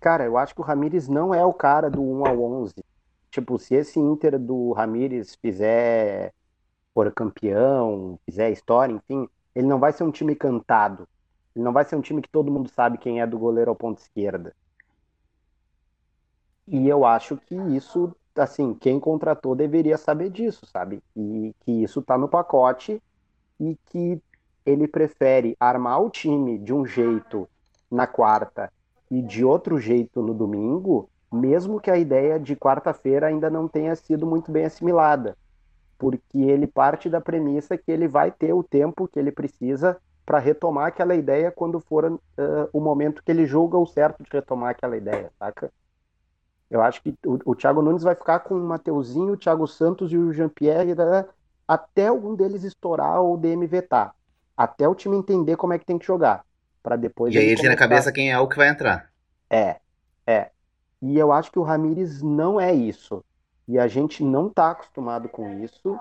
cara, 0.00 0.24
eu 0.24 0.38
acho 0.38 0.54
que 0.54 0.62
o 0.62 0.64
Ramires 0.64 1.06
não 1.06 1.34
é 1.34 1.44
o 1.44 1.52
cara 1.52 1.90
do 1.90 2.02
1 2.02 2.26
ao 2.26 2.42
11. 2.42 2.74
Tipo, 3.30 3.58
se 3.58 3.74
esse 3.74 4.00
Inter 4.00 4.38
do 4.38 4.72
Ramires 4.72 5.34
fizer 5.34 6.32
for 6.94 7.12
campeão, 7.12 8.18
fizer 8.24 8.50
história, 8.50 8.94
enfim, 8.94 9.28
ele 9.54 9.66
não 9.66 9.78
vai 9.78 9.92
ser 9.92 10.04
um 10.04 10.10
time 10.10 10.34
cantado. 10.34 11.06
Ele 11.54 11.62
não 11.62 11.74
vai 11.74 11.84
ser 11.84 11.94
um 11.94 12.00
time 12.00 12.22
que 12.22 12.30
todo 12.30 12.50
mundo 12.50 12.70
sabe 12.70 12.96
quem 12.96 13.20
é 13.20 13.26
do 13.26 13.38
goleiro 13.38 13.70
ao 13.70 13.76
ponto 13.76 13.98
esquerda. 13.98 14.54
E 16.66 16.88
eu 16.88 17.04
acho 17.04 17.36
que 17.36 17.54
isso, 17.54 18.14
assim, 18.36 18.74
quem 18.74 19.00
contratou 19.00 19.54
deveria 19.54 19.98
saber 19.98 20.30
disso, 20.30 20.66
sabe? 20.66 21.02
E 21.16 21.54
que 21.60 21.82
isso 21.82 22.00
tá 22.02 22.16
no 22.16 22.28
pacote 22.28 23.02
e 23.58 23.76
que 23.86 24.22
ele 24.64 24.86
prefere 24.86 25.56
armar 25.58 26.00
o 26.00 26.10
time 26.10 26.58
de 26.58 26.72
um 26.72 26.86
jeito 26.86 27.48
na 27.90 28.06
quarta 28.06 28.72
e 29.10 29.20
de 29.20 29.44
outro 29.44 29.78
jeito 29.78 30.22
no 30.22 30.32
domingo, 30.32 31.10
mesmo 31.30 31.80
que 31.80 31.90
a 31.90 31.98
ideia 31.98 32.38
de 32.38 32.56
quarta-feira 32.56 33.26
ainda 33.26 33.50
não 33.50 33.68
tenha 33.68 33.94
sido 33.96 34.26
muito 34.26 34.50
bem 34.50 34.64
assimilada, 34.64 35.36
porque 35.98 36.38
ele 36.38 36.66
parte 36.66 37.10
da 37.10 37.20
premissa 37.20 37.76
que 37.76 37.90
ele 37.90 38.08
vai 38.08 38.30
ter 38.30 38.52
o 38.52 38.62
tempo 38.62 39.08
que 39.08 39.18
ele 39.18 39.32
precisa 39.32 40.00
para 40.24 40.38
retomar 40.38 40.86
aquela 40.86 41.14
ideia 41.14 41.50
quando 41.50 41.80
for 41.80 42.04
uh, 42.04 42.18
o 42.72 42.80
momento 42.80 43.22
que 43.22 43.30
ele 43.30 43.44
julga 43.44 43.76
o 43.76 43.86
certo 43.86 44.22
de 44.22 44.30
retomar 44.32 44.70
aquela 44.70 44.96
ideia, 44.96 45.30
saca? 45.38 45.70
Eu 46.72 46.80
acho 46.80 47.02
que 47.02 47.14
o, 47.26 47.38
o 47.44 47.54
Thiago 47.54 47.82
Nunes 47.82 48.02
vai 48.02 48.14
ficar 48.14 48.40
com 48.40 48.54
o 48.54 48.64
Mateuzinho, 48.64 49.34
o 49.34 49.36
Thiago 49.36 49.68
Santos 49.68 50.10
e 50.10 50.16
o 50.16 50.32
Jean-Pierre 50.32 50.94
né, 50.94 51.26
até 51.68 52.06
algum 52.06 52.34
deles 52.34 52.64
estourar 52.64 53.20
ou 53.20 53.34
o 53.34 53.36
DM 53.36 53.66
vetar. 53.66 54.14
Até 54.56 54.88
o 54.88 54.94
time 54.94 55.14
entender 55.14 55.58
como 55.58 55.74
é 55.74 55.78
que 55.78 55.84
tem 55.84 55.98
que 55.98 56.06
jogar. 56.06 56.46
para 56.82 56.96
depois 56.96 57.34
E 57.34 57.38
aí 57.38 57.44
ele 57.44 57.60
tem 57.60 57.68
na 57.68 57.76
cabeça 57.76 58.10
quem 58.10 58.32
é 58.32 58.38
o 58.38 58.48
que 58.48 58.56
vai 58.56 58.68
entrar. 58.68 59.10
É, 59.50 59.76
é. 60.26 60.48
E 61.02 61.18
eu 61.18 61.30
acho 61.30 61.52
que 61.52 61.58
o 61.58 61.62
Ramires 61.62 62.22
não 62.22 62.58
é 62.58 62.72
isso. 62.72 63.22
E 63.68 63.78
a 63.78 63.86
gente 63.86 64.24
não 64.24 64.48
tá 64.48 64.70
acostumado 64.70 65.28
com 65.28 65.62
isso. 65.62 66.00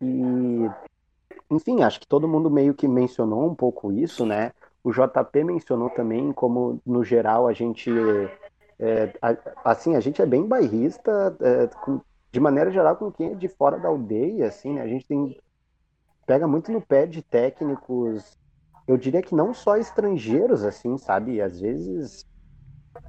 E, 0.00 0.70
enfim, 1.50 1.82
acho 1.82 2.00
que 2.00 2.06
todo 2.06 2.26
mundo 2.26 2.50
meio 2.50 2.72
que 2.72 2.88
mencionou 2.88 3.46
um 3.46 3.54
pouco 3.54 3.92
isso, 3.92 4.24
né? 4.24 4.50
O 4.82 4.90
JP 4.90 5.44
mencionou 5.44 5.90
também 5.90 6.32
como, 6.32 6.80
no 6.86 7.04
geral, 7.04 7.46
a 7.46 7.52
gente 7.52 7.90
é, 8.78 9.12
assim, 9.64 9.96
a 9.96 10.00
gente 10.00 10.20
é 10.20 10.26
bem 10.26 10.46
bairrista, 10.46 11.36
é, 11.40 11.66
com, 11.66 12.00
de 12.30 12.40
maneira 12.40 12.70
geral, 12.70 12.96
com 12.96 13.10
quem 13.10 13.32
é 13.32 13.34
de 13.34 13.48
fora 13.48 13.78
da 13.78 13.88
aldeia, 13.88 14.48
assim, 14.48 14.74
né? 14.74 14.82
A 14.82 14.88
gente 14.88 15.06
tem 15.06 15.36
pega 16.26 16.46
muito 16.46 16.72
no 16.72 16.80
pé 16.80 17.06
de 17.06 17.22
técnicos, 17.22 18.36
eu 18.86 18.96
diria 18.96 19.22
que 19.22 19.34
não 19.34 19.54
só 19.54 19.76
estrangeiros, 19.76 20.64
assim, 20.64 20.98
sabe? 20.98 21.40
Às 21.40 21.60
vezes, 21.60 22.26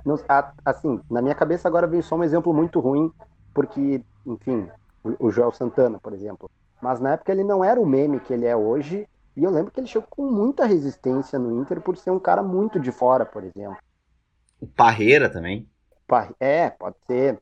não, 0.05 0.15
assim, 0.63 1.01
na 1.09 1.21
minha 1.21 1.35
cabeça 1.35 1.67
agora 1.67 1.87
vem 1.87 2.01
só 2.01 2.15
um 2.15 2.23
exemplo 2.23 2.53
muito 2.53 2.79
ruim, 2.79 3.11
porque, 3.53 4.03
enfim, 4.25 4.69
o, 5.03 5.27
o 5.27 5.31
Joel 5.31 5.51
Santana, 5.51 5.99
por 5.99 6.13
exemplo. 6.13 6.49
Mas 6.81 6.99
na 6.99 7.13
época 7.13 7.31
ele 7.31 7.43
não 7.43 7.63
era 7.63 7.81
o 7.81 7.85
meme 7.85 8.19
que 8.19 8.33
ele 8.33 8.45
é 8.45 8.55
hoje, 8.55 9.07
e 9.35 9.43
eu 9.43 9.51
lembro 9.51 9.71
que 9.71 9.79
ele 9.79 9.87
chegou 9.87 10.07
com 10.09 10.29
muita 10.29 10.65
resistência 10.65 11.39
no 11.39 11.61
Inter 11.61 11.81
por 11.81 11.97
ser 11.97 12.11
um 12.11 12.19
cara 12.19 12.43
muito 12.43 12.79
de 12.79 12.91
fora, 12.91 13.25
por 13.25 13.43
exemplo. 13.43 13.77
O 14.59 14.67
Parreira 14.67 15.29
também. 15.29 15.67
É, 16.39 16.69
pode 16.69 16.95
ser. 17.05 17.39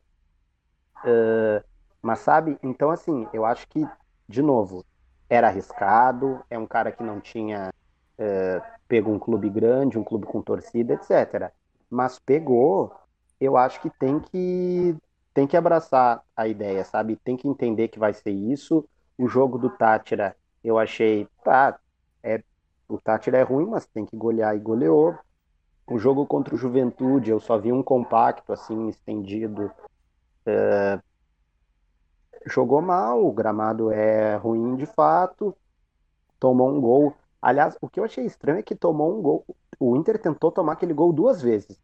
Uh, 1.03 1.63
mas 2.01 2.19
sabe, 2.19 2.57
então 2.63 2.89
assim, 2.89 3.27
eu 3.33 3.45
acho 3.45 3.67
que, 3.67 3.87
de 4.27 4.41
novo, 4.41 4.85
era 5.29 5.47
arriscado, 5.47 6.43
é 6.49 6.57
um 6.57 6.65
cara 6.65 6.91
que 6.91 7.03
não 7.03 7.19
tinha 7.19 7.71
uh, 8.19 8.61
pego 8.87 9.11
um 9.11 9.19
clube 9.19 9.49
grande, 9.49 9.97
um 9.97 10.03
clube 10.03 10.25
com 10.25 10.41
torcida, 10.41 10.93
etc. 10.93 11.51
Mas 11.89 12.19
pegou, 12.19 12.93
eu 13.39 13.57
acho 13.57 13.81
que 13.81 13.89
tem 13.89 14.19
que 14.19 14.95
tem 15.33 15.45
que 15.45 15.57
abraçar 15.57 16.23
a 16.35 16.47
ideia, 16.47 16.83
sabe? 16.85 17.17
Tem 17.17 17.35
que 17.35 17.47
entender 17.47 17.89
que 17.89 17.99
vai 17.99 18.13
ser 18.13 18.31
isso. 18.31 18.87
O 19.17 19.27
jogo 19.27 19.57
do 19.57 19.69
Tátira, 19.69 20.35
eu 20.63 20.79
achei, 20.79 21.27
tá, 21.43 21.77
é, 22.23 22.41
o 22.87 22.97
Tátira 22.97 23.37
é 23.37 23.43
ruim, 23.43 23.65
mas 23.65 23.85
tem 23.85 24.05
que 24.05 24.15
golear 24.15 24.55
e 24.55 24.59
goleou. 24.59 25.13
O 25.87 25.99
jogo 25.99 26.25
contra 26.25 26.55
o 26.55 26.57
Juventude, 26.57 27.29
eu 27.29 27.39
só 27.39 27.57
vi 27.57 27.71
um 27.71 27.83
compacto, 27.83 28.51
assim, 28.51 28.89
estendido. 28.89 29.71
É... 30.45 30.99
Jogou 32.47 32.81
mal, 32.81 33.23
o 33.25 33.31
gramado 33.31 33.91
é 33.91 34.35
ruim 34.35 34.75
de 34.75 34.85
fato, 34.85 35.55
tomou 36.39 36.69
um 36.69 36.81
gol. 36.81 37.13
Aliás, 37.41 37.77
o 37.81 37.87
que 37.87 37.99
eu 37.99 38.03
achei 38.03 38.25
estranho 38.25 38.59
é 38.59 38.63
que 38.63 38.75
tomou 38.75 39.17
um 39.17 39.21
gol. 39.21 39.45
O 39.79 39.95
Inter 39.95 40.19
tentou 40.19 40.51
tomar 40.51 40.73
aquele 40.73 40.93
gol 40.93 41.13
duas 41.13 41.41
vezes. 41.41 41.79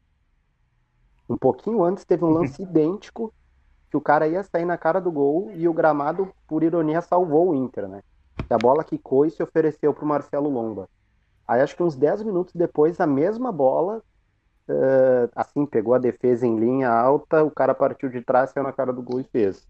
Um 1.30 1.38
pouquinho 1.38 1.84
antes 1.84 2.04
teve 2.04 2.26
um 2.26 2.30
lance 2.30 2.62
idêntico 2.64 3.34
que 3.90 3.98
o 3.98 4.02
cara 4.02 4.28
ia 4.28 4.44
sair 4.44 4.66
na 4.66 4.78
cara 4.78 5.00
do 5.00 5.12
gol 5.12 5.52
e 5.52 5.68
o 5.68 5.74
gramado, 5.74 6.34
por 6.48 6.64
ironia, 6.64 7.02
salvou 7.02 7.50
o 7.50 7.56
Inter, 7.56 7.88
né? 7.88 8.02
A 8.50 8.58
bola 8.58 8.84
quicou 8.84 9.26
e 9.26 9.32
se 9.32 9.44
ofereceu 9.44 9.94
para 9.94 10.04
o 10.04 10.08
Marcelo 10.08 10.50
Lomba. 10.50 10.90
Aí 11.52 11.60
acho 11.60 11.76
que 11.76 11.84
uns 11.84 11.98
10 11.98 12.24
minutos 12.24 12.54
depois, 12.56 12.98
a 13.02 13.06
mesma 13.06 13.52
bola, 13.52 14.02
uh, 14.70 15.30
assim, 15.36 15.66
pegou 15.66 15.94
a 15.94 15.98
defesa 15.98 16.48
em 16.48 16.58
linha 16.58 16.90
alta, 16.90 17.44
o 17.44 17.52
cara 17.52 17.76
partiu 17.76 18.08
de 18.08 18.22
trás, 18.22 18.52
saiu 18.52 18.64
na 18.64 18.72
cara 18.72 18.94
do 18.94 19.02
gol 19.02 19.20
e 19.20 19.26
fez. 19.26 19.68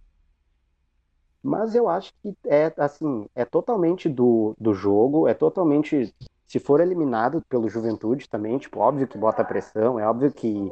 Mas 1.41 1.73
eu 1.73 1.89
acho 1.89 2.13
que 2.21 2.38
é 2.45 2.71
assim, 2.77 3.25
é 3.34 3.43
totalmente 3.43 4.07
do, 4.07 4.53
do 4.59 4.75
jogo, 4.75 5.27
é 5.27 5.34
totalmente. 5.34 6.13
Se 6.45 6.59
for 6.59 6.82
eliminado 6.82 7.41
pelo 7.49 7.67
Juventude 7.67 8.29
também, 8.29 8.59
tipo, 8.59 8.79
óbvio 8.79 9.07
que 9.07 9.17
bota 9.17 9.43
pressão, 9.43 9.99
é 9.99 10.05
óbvio 10.05 10.32
que, 10.32 10.71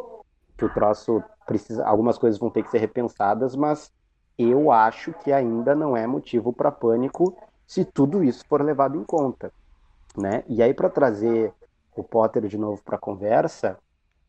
que 0.55 0.65
o 0.65 0.69
troço 0.71 1.23
precisa. 1.43 1.83
Algumas 1.87 2.19
coisas 2.19 2.39
vão 2.39 2.51
ter 2.51 2.61
que 2.61 2.69
ser 2.69 2.77
repensadas, 2.77 3.55
mas 3.55 3.91
eu 4.37 4.71
acho 4.71 5.11
que 5.23 5.31
ainda 5.31 5.73
não 5.73 5.97
é 5.97 6.05
motivo 6.05 6.53
para 6.53 6.71
pânico 6.71 7.35
se 7.65 7.83
tudo 7.83 8.23
isso 8.23 8.45
for 8.47 8.61
levado 8.61 8.95
em 8.95 9.03
conta 9.03 9.51
né? 10.17 10.43
E 10.47 10.61
aí 10.61 10.73
para 10.73 10.89
trazer 10.89 11.53
o 11.95 12.03
Potter 12.03 12.47
de 12.47 12.57
novo 12.57 12.81
para 12.83 12.95
a 12.95 12.99
conversa, 12.99 13.77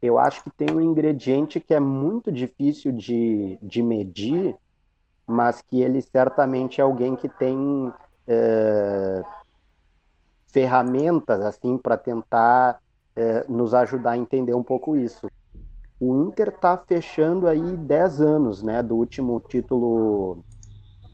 eu 0.03 0.19
acho 0.19 0.43
que 0.43 0.51
tem 0.51 0.71
um 0.71 0.81
ingrediente 0.81 1.61
que 1.61 1.75
é 1.75 1.81
muito 1.81 2.33
difícil 2.33 2.93
de, 2.93 3.59
de 3.63 3.83
medir, 3.83 4.57
mas 5.27 5.61
que 5.63 5.81
ele 5.81 6.01
certamente 6.01 6.81
é 6.81 6.85
alguém 6.85 7.15
que 7.15 7.29
tem 7.29 7.93
é, 8.27 9.23
ferramentas 10.53 11.41
assim 11.43 11.77
para 11.77 11.97
tentar 11.97 12.81
é, 13.15 13.45
nos 13.49 13.75
ajudar 13.75 14.13
a 14.13 14.19
entender 14.19 14.55
um 14.55 14.63
pouco 14.63 14.97
isso. 14.97 15.29
O 16.01 16.25
Inter 16.25 16.49
está 16.49 16.79
fechando 16.79 17.47
aí 17.47 17.77
10 17.77 18.23
anos, 18.23 18.63
né, 18.63 18.83
do 18.83 18.97
último 18.97 19.39
título, 19.41 20.43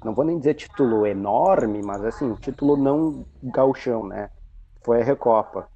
não 0.04 0.14
vou 0.14 0.24
nem 0.24 0.38
dizer 0.38 0.54
título 0.54 1.04
enorme, 1.04 1.82
mas 1.82 2.04
assim, 2.04 2.32
título 2.34 2.76
não 2.76 3.26
gauchão, 3.42 4.06
né? 4.06 4.30
Foi 4.87 5.03
a 5.03 5.05
Recopa. 5.05 5.68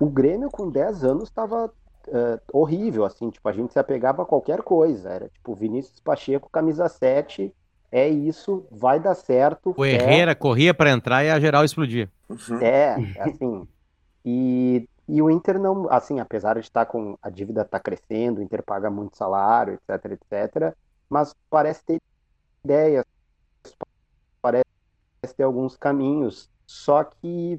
O 0.00 0.10
Grêmio 0.10 0.50
com 0.50 0.68
10 0.68 1.04
anos 1.04 1.28
estava 1.28 1.66
uh, 1.66 1.70
é, 2.08 2.40
horrível, 2.52 3.04
assim, 3.04 3.30
tipo, 3.30 3.48
a 3.48 3.52
gente 3.52 3.72
se 3.72 3.78
apegava 3.78 4.22
a 4.22 4.26
qualquer 4.26 4.62
coisa. 4.62 5.08
Era 5.08 5.28
tipo 5.28 5.54
Vinícius 5.54 6.00
Pacheco, 6.00 6.50
camisa 6.50 6.88
7, 6.88 7.54
é 7.90 8.08
isso, 8.08 8.66
vai 8.70 8.98
dar 8.98 9.14
certo. 9.14 9.72
O 9.76 9.86
Herrera 9.86 10.34
corria 10.34 10.74
para 10.74 10.90
entrar 10.90 11.24
e 11.24 11.30
a 11.30 11.38
geral 11.38 11.64
explodir. 11.64 12.10
Uhum. 12.28 12.58
É, 12.60 12.96
assim. 13.20 13.68
E 14.24 14.88
E 15.08 15.22
o 15.22 15.30
Inter 15.30 15.58
não, 15.58 15.90
assim, 15.90 16.20
apesar 16.20 16.54
de 16.54 16.60
estar 16.60 16.84
com 16.84 17.16
a 17.22 17.30
dívida 17.30 17.64
tá 17.64 17.78
crescendo, 17.80 18.40
o 18.40 18.42
Inter 18.42 18.62
paga 18.62 18.90
muito 18.90 19.16
salário, 19.16 19.78
etc, 19.88 20.12
etc, 20.12 20.74
mas 21.08 21.34
parece 21.48 21.82
ter 21.84 22.02
ideias, 22.62 23.04
parece 24.42 24.66
ter 25.34 25.44
alguns 25.44 25.76
caminhos, 25.76 26.50
só 26.66 27.02
que, 27.02 27.58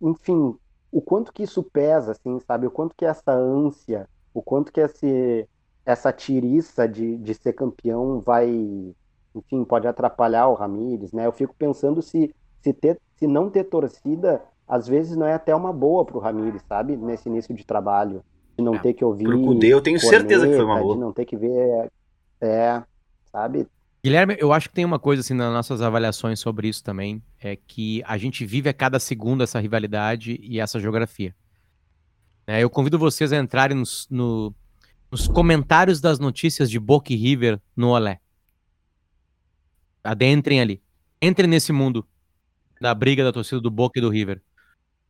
enfim, 0.00 0.54
o 0.90 1.00
quanto 1.02 1.32
que 1.32 1.42
isso 1.42 1.62
pesa, 1.62 2.12
assim, 2.12 2.38
sabe? 2.40 2.66
O 2.66 2.70
quanto 2.70 2.94
que 2.96 3.04
essa 3.04 3.32
ânsia, 3.32 4.08
o 4.34 4.42
quanto 4.42 4.72
que 4.72 4.80
esse, 4.80 5.48
essa 5.84 6.12
tiriça 6.12 6.88
de, 6.88 7.16
de 7.18 7.34
ser 7.34 7.52
campeão 7.54 8.20
vai, 8.20 8.48
enfim, 9.34 9.64
pode 9.64 9.86
atrapalhar 9.86 10.48
o 10.48 10.54
Ramires, 10.54 11.12
né? 11.12 11.26
Eu 11.26 11.32
fico 11.32 11.54
pensando 11.56 12.02
se, 12.02 12.34
se, 12.62 12.72
ter, 12.72 13.00
se 13.16 13.26
não 13.26 13.50
ter 13.50 13.64
torcida, 13.64 14.42
às 14.66 14.86
vezes 14.88 15.16
não 15.16 15.26
é 15.26 15.34
até 15.34 15.54
uma 15.54 15.72
boa 15.72 16.04
pro 16.04 16.18
Ramires, 16.18 16.62
sabe? 16.68 16.96
Nesse 16.96 17.28
início 17.28 17.54
de 17.54 17.64
trabalho, 17.64 18.24
de 18.58 18.64
não 18.64 18.76
É, 18.76 18.78
ter 18.78 18.94
que 18.94 19.04
ouvir. 19.04 19.24
pro 19.24 19.40
Cudê 19.40 19.68
eu 19.68 19.82
tenho 19.82 19.98
certeza 20.00 20.48
que 20.48 20.54
foi 20.54 20.64
uma 20.64 20.76
corneta, 20.76 20.78
boa. 20.78 20.94
De 20.94 20.98
não 20.98 21.12
ter 21.12 21.24
que 21.26 21.36
ver. 21.36 21.90
É, 22.40 22.82
sabe? 23.32 23.68
Guilherme, 24.06 24.36
eu 24.38 24.52
acho 24.52 24.68
que 24.68 24.74
tem 24.76 24.84
uma 24.84 25.00
coisa 25.00 25.18
assim 25.20 25.34
nas 25.34 25.52
nossas 25.52 25.82
avaliações 25.82 26.38
sobre 26.38 26.68
isso 26.68 26.80
também, 26.84 27.20
é 27.40 27.56
que 27.56 28.04
a 28.06 28.16
gente 28.16 28.46
vive 28.46 28.68
a 28.68 28.72
cada 28.72 29.00
segundo 29.00 29.42
essa 29.42 29.58
rivalidade 29.58 30.38
e 30.40 30.60
essa 30.60 30.78
geografia. 30.78 31.34
É, 32.46 32.62
eu 32.62 32.70
convido 32.70 33.00
vocês 33.00 33.32
a 33.32 33.36
entrarem 33.36 33.76
nos, 33.76 34.06
no- 34.08 34.54
nos 35.10 35.26
comentários 35.26 36.00
das 36.00 36.20
notícias 36.20 36.70
de 36.70 36.78
Boca 36.78 37.12
e 37.12 37.16
River 37.16 37.60
no 37.76 37.88
Olé. 37.88 38.20
Adentrem 40.04 40.60
ali. 40.60 40.80
Entrem 41.20 41.48
nesse 41.48 41.72
mundo 41.72 42.06
da 42.80 42.94
briga 42.94 43.24
da 43.24 43.32
torcida 43.32 43.60
do 43.60 43.72
Boca 43.72 43.98
e 43.98 44.02
do 44.02 44.08
River. 44.08 44.40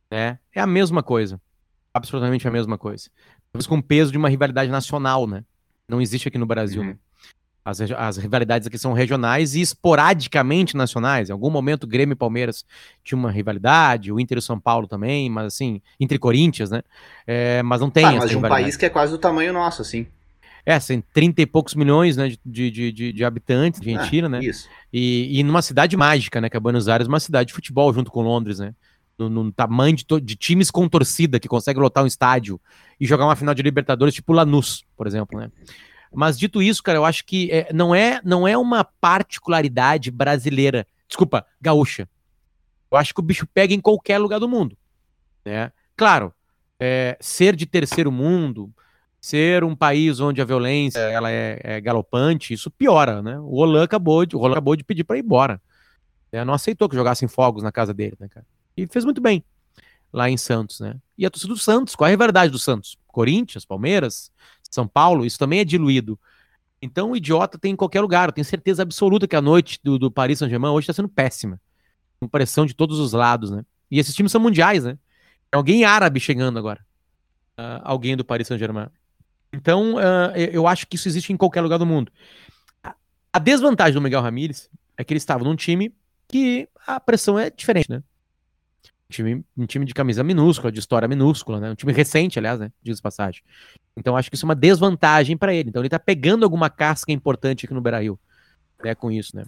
né? 0.09 0.39
É 0.55 0.59
a 0.59 0.65
mesma 0.65 1.03
coisa. 1.03 1.39
Absolutamente 1.93 2.47
a 2.47 2.51
mesma 2.51 2.79
coisa. 2.79 3.11
Talvez 3.51 3.67
com 3.67 3.77
o 3.77 3.83
peso 3.83 4.11
de 4.11 4.17
uma 4.17 4.27
rivalidade 4.29 4.71
nacional, 4.71 5.27
né? 5.27 5.45
Não 5.87 6.01
existe 6.01 6.27
aqui 6.29 6.37
no 6.39 6.47
Brasil, 6.47 6.81
Uhum. 6.81 6.87
né? 6.87 6.97
As, 7.67 7.81
as 7.81 8.15
rivalidades 8.15 8.65
aqui 8.65 8.77
são 8.77 8.93
regionais 8.93 9.53
e 9.53 9.59
esporadicamente 9.59 10.77
nacionais. 10.77 11.27
Em 11.27 11.33
algum 11.33 11.49
momento, 11.49 11.85
Grêmio 11.85 12.13
e 12.13 12.15
Palmeiras 12.15 12.63
tinham 13.03 13.19
uma 13.19 13.29
rivalidade, 13.29 14.09
o 14.09 14.21
Inter 14.21 14.37
e 14.37 14.39
o 14.39 14.41
São 14.41 14.57
Paulo 14.57 14.87
também, 14.87 15.29
mas 15.29 15.47
assim, 15.47 15.81
Inter 15.99 16.15
e 16.15 16.19
Corinthians, 16.19 16.71
né? 16.71 16.81
É, 17.27 17.61
mas 17.61 17.81
não 17.81 17.89
tem 17.89 18.05
Ah, 18.05 18.13
mas 18.13 18.29
de 18.29 18.37
um 18.37 18.41
país 18.41 18.77
que 18.77 18.85
é 18.85 18.89
quase 18.89 19.11
do 19.11 19.17
tamanho 19.17 19.51
nosso, 19.51 19.81
assim. 19.81 20.07
É, 20.65 20.79
tem 20.79 21.03
30 21.13 21.41
e 21.41 21.45
poucos 21.45 21.75
milhões 21.75 22.15
né, 22.15 22.29
de, 22.45 22.71
de, 22.71 22.91
de, 22.93 23.11
de 23.11 23.25
habitantes, 23.25 23.81
Argentina, 23.81 24.27
Ah, 24.27 24.29
né? 24.29 24.39
Isso. 24.41 24.69
E, 24.93 25.37
e 25.37 25.43
numa 25.43 25.61
cidade 25.61 25.97
mágica, 25.97 26.39
né? 26.39 26.49
Que 26.49 26.55
é 26.55 26.59
Buenos 26.61 26.87
Aires, 26.87 27.05
uma 27.05 27.19
cidade 27.19 27.49
de 27.49 27.53
futebol 27.53 27.93
junto 27.93 28.09
com 28.09 28.21
Londres, 28.21 28.59
né? 28.59 28.73
No, 29.19 29.29
no 29.29 29.51
tamanho 29.51 29.97
de, 29.97 30.05
de 30.21 30.35
times 30.37 30.71
com 30.71 30.87
torcida 30.87 31.37
que 31.37 31.49
consegue 31.49 31.81
lotar 31.81 32.01
um 32.01 32.07
estádio 32.07 32.61
e 32.97 33.05
jogar 33.05 33.25
uma 33.25 33.35
final 33.35 33.53
de 33.53 33.61
Libertadores, 33.61 34.13
tipo 34.13 34.31
Lanús, 34.31 34.85
por 34.95 35.05
exemplo, 35.05 35.37
né? 35.37 35.51
Mas 36.13 36.37
dito 36.37 36.61
isso, 36.61 36.81
cara, 36.81 36.97
eu 36.97 37.05
acho 37.05 37.25
que 37.25 37.51
é, 37.51 37.71
não, 37.73 37.93
é, 37.93 38.21
não 38.23 38.47
é 38.47 38.57
uma 38.57 38.83
particularidade 38.83 40.09
brasileira, 40.11 40.87
desculpa, 41.07 41.45
gaúcha. 41.61 42.07
Eu 42.89 42.97
acho 42.97 43.13
que 43.13 43.19
o 43.19 43.23
bicho 43.23 43.45
pega 43.47 43.73
em 43.73 43.81
qualquer 43.81 44.17
lugar 44.17 44.39
do 44.39 44.47
mundo, 44.47 44.77
né? 45.45 45.71
Claro, 45.95 46.33
é, 46.79 47.17
ser 47.19 47.55
de 47.55 47.65
terceiro 47.65 48.11
mundo, 48.11 48.71
ser 49.19 49.63
um 49.63 49.75
país 49.75 50.19
onde 50.19 50.41
a 50.41 50.45
violência 50.45 50.99
ela 50.99 51.29
é, 51.29 51.59
é 51.63 51.81
galopante, 51.81 52.53
isso 52.53 52.71
piora, 52.71 53.21
né? 53.21 53.37
O 53.39 53.55
Olan 53.55 53.83
acabou 53.83 54.25
de, 54.25 54.35
o 54.35 54.39
Roland 54.39 54.53
acabou 54.53 54.75
de 54.75 54.83
pedir 54.83 55.03
para 55.03 55.17
ir 55.17 55.23
embora. 55.23 55.61
É, 56.31 56.43
não 56.45 56.53
aceitou 56.53 56.87
que 56.87 56.95
jogassem 56.95 57.27
fogos 57.27 57.63
na 57.63 57.71
casa 57.71 57.93
dele, 57.93 58.15
né, 58.19 58.27
cara? 58.29 58.45
E 58.75 58.87
fez 58.87 59.03
muito 59.03 59.19
bem 59.19 59.43
lá 60.13 60.29
em 60.29 60.37
Santos, 60.37 60.79
né? 60.79 60.95
E 61.17 61.25
a 61.25 61.29
torcida 61.29 61.53
do 61.53 61.59
Santos, 61.59 61.95
qual 61.95 62.07
é 62.07 62.09
a 62.09 62.11
rivalidade 62.11 62.51
do 62.51 62.59
Santos? 62.59 62.97
Corinthians, 63.07 63.65
Palmeiras, 63.65 64.31
São 64.77 64.87
Paulo, 64.87 65.25
isso 65.25 65.37
também 65.39 65.59
é 65.59 65.65
diluído. 65.65 66.19
Então 66.81 67.11
o 67.11 67.17
idiota 67.17 67.57
tem 67.57 67.73
em 67.73 67.75
qualquer 67.75 68.01
lugar. 68.01 68.29
Eu 68.29 68.33
tenho 68.33 68.45
certeza 68.45 68.83
absoluta 68.83 69.27
que 69.27 69.35
a 69.35 69.41
noite 69.41 69.79
do, 69.83 69.97
do 69.99 70.11
Paris 70.11 70.39
Saint-Germain 70.39 70.71
hoje 70.71 70.85
está 70.85 70.93
sendo 70.93 71.09
péssima. 71.09 71.59
Com 72.19 72.27
pressão 72.27 72.65
de 72.65 72.73
todos 72.73 72.99
os 72.99 73.13
lados, 73.13 73.51
né? 73.51 73.63
E 73.91 73.99
esses 73.99 74.13
times 74.15 74.31
são 74.31 74.41
mundiais, 74.41 74.83
né? 74.83 74.93
Tem 75.51 75.57
alguém 75.57 75.85
árabe 75.85 76.19
chegando 76.19 76.57
agora. 76.59 76.85
Ah, 77.57 77.81
alguém 77.83 78.15
do 78.15 78.23
Paris 78.25 78.47
Saint-Germain. 78.47 78.87
Então, 79.53 79.97
ah, 79.97 80.33
eu 80.37 80.67
acho 80.67 80.85
que 80.87 80.95
isso 80.95 81.07
existe 81.07 81.33
em 81.33 81.37
qualquer 81.37 81.61
lugar 81.61 81.77
do 81.79 81.85
mundo. 81.85 82.11
A- 82.83 82.95
A 83.33 83.39
desvantagem 83.39 83.93
do 83.93 84.01
Miguel 84.01 84.21
Ramírez 84.21 84.69
é 84.97 85.03
que 85.03 85.13
ele 85.13 85.17
estava 85.19 85.43
num 85.43 85.55
time 85.55 85.93
que 86.27 86.67
a 86.85 86.99
pressão 86.99 87.39
é 87.39 87.49
diferente, 87.49 87.89
né? 87.89 88.03
Um 89.09 89.13
time, 89.13 89.45
um 89.57 89.65
time 89.65 89.85
de 89.85 89.93
camisa 89.93 90.23
minúscula, 90.23 90.71
de 90.71 90.79
história 90.79 91.07
minúscula, 91.07 91.59
né? 91.59 91.71
Um 91.71 91.75
time 91.75 91.93
recente, 91.93 92.37
aliás, 92.37 92.59
né? 92.59 92.71
Diz 92.83 92.99
passagem. 92.99 93.41
Então, 93.95 94.17
acho 94.17 94.29
que 94.29 94.35
isso 94.35 94.45
é 94.45 94.49
uma 94.49 94.55
desvantagem 94.55 95.37
para 95.37 95.53
ele. 95.53 95.69
Então, 95.69 95.81
ele 95.81 95.89
tá 95.89 95.99
pegando 95.99 96.43
alguma 96.43 96.69
casca 96.69 97.11
importante 97.11 97.65
aqui 97.65 97.73
no 97.73 97.81
Beira-Rio, 97.81 98.19
né? 98.83 98.93
Com 98.93 99.09
isso, 99.09 99.35
né? 99.35 99.45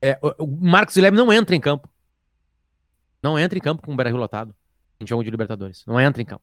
É, 0.00 0.18
o, 0.38 0.46
Marcos 0.46 0.94
Guilherme 0.94 1.18
não 1.18 1.32
entra 1.32 1.56
em 1.56 1.60
campo. 1.60 1.88
Não 3.22 3.36
entra 3.36 3.58
em 3.58 3.60
campo 3.60 3.82
com 3.82 3.92
o 3.92 3.96
Beira-Rio 3.96 4.18
lotado 4.18 4.54
em 5.00 5.06
jogo 5.06 5.24
de 5.24 5.30
Libertadores. 5.30 5.84
Não 5.86 6.00
entra 6.00 6.22
em 6.22 6.24
campo. 6.24 6.42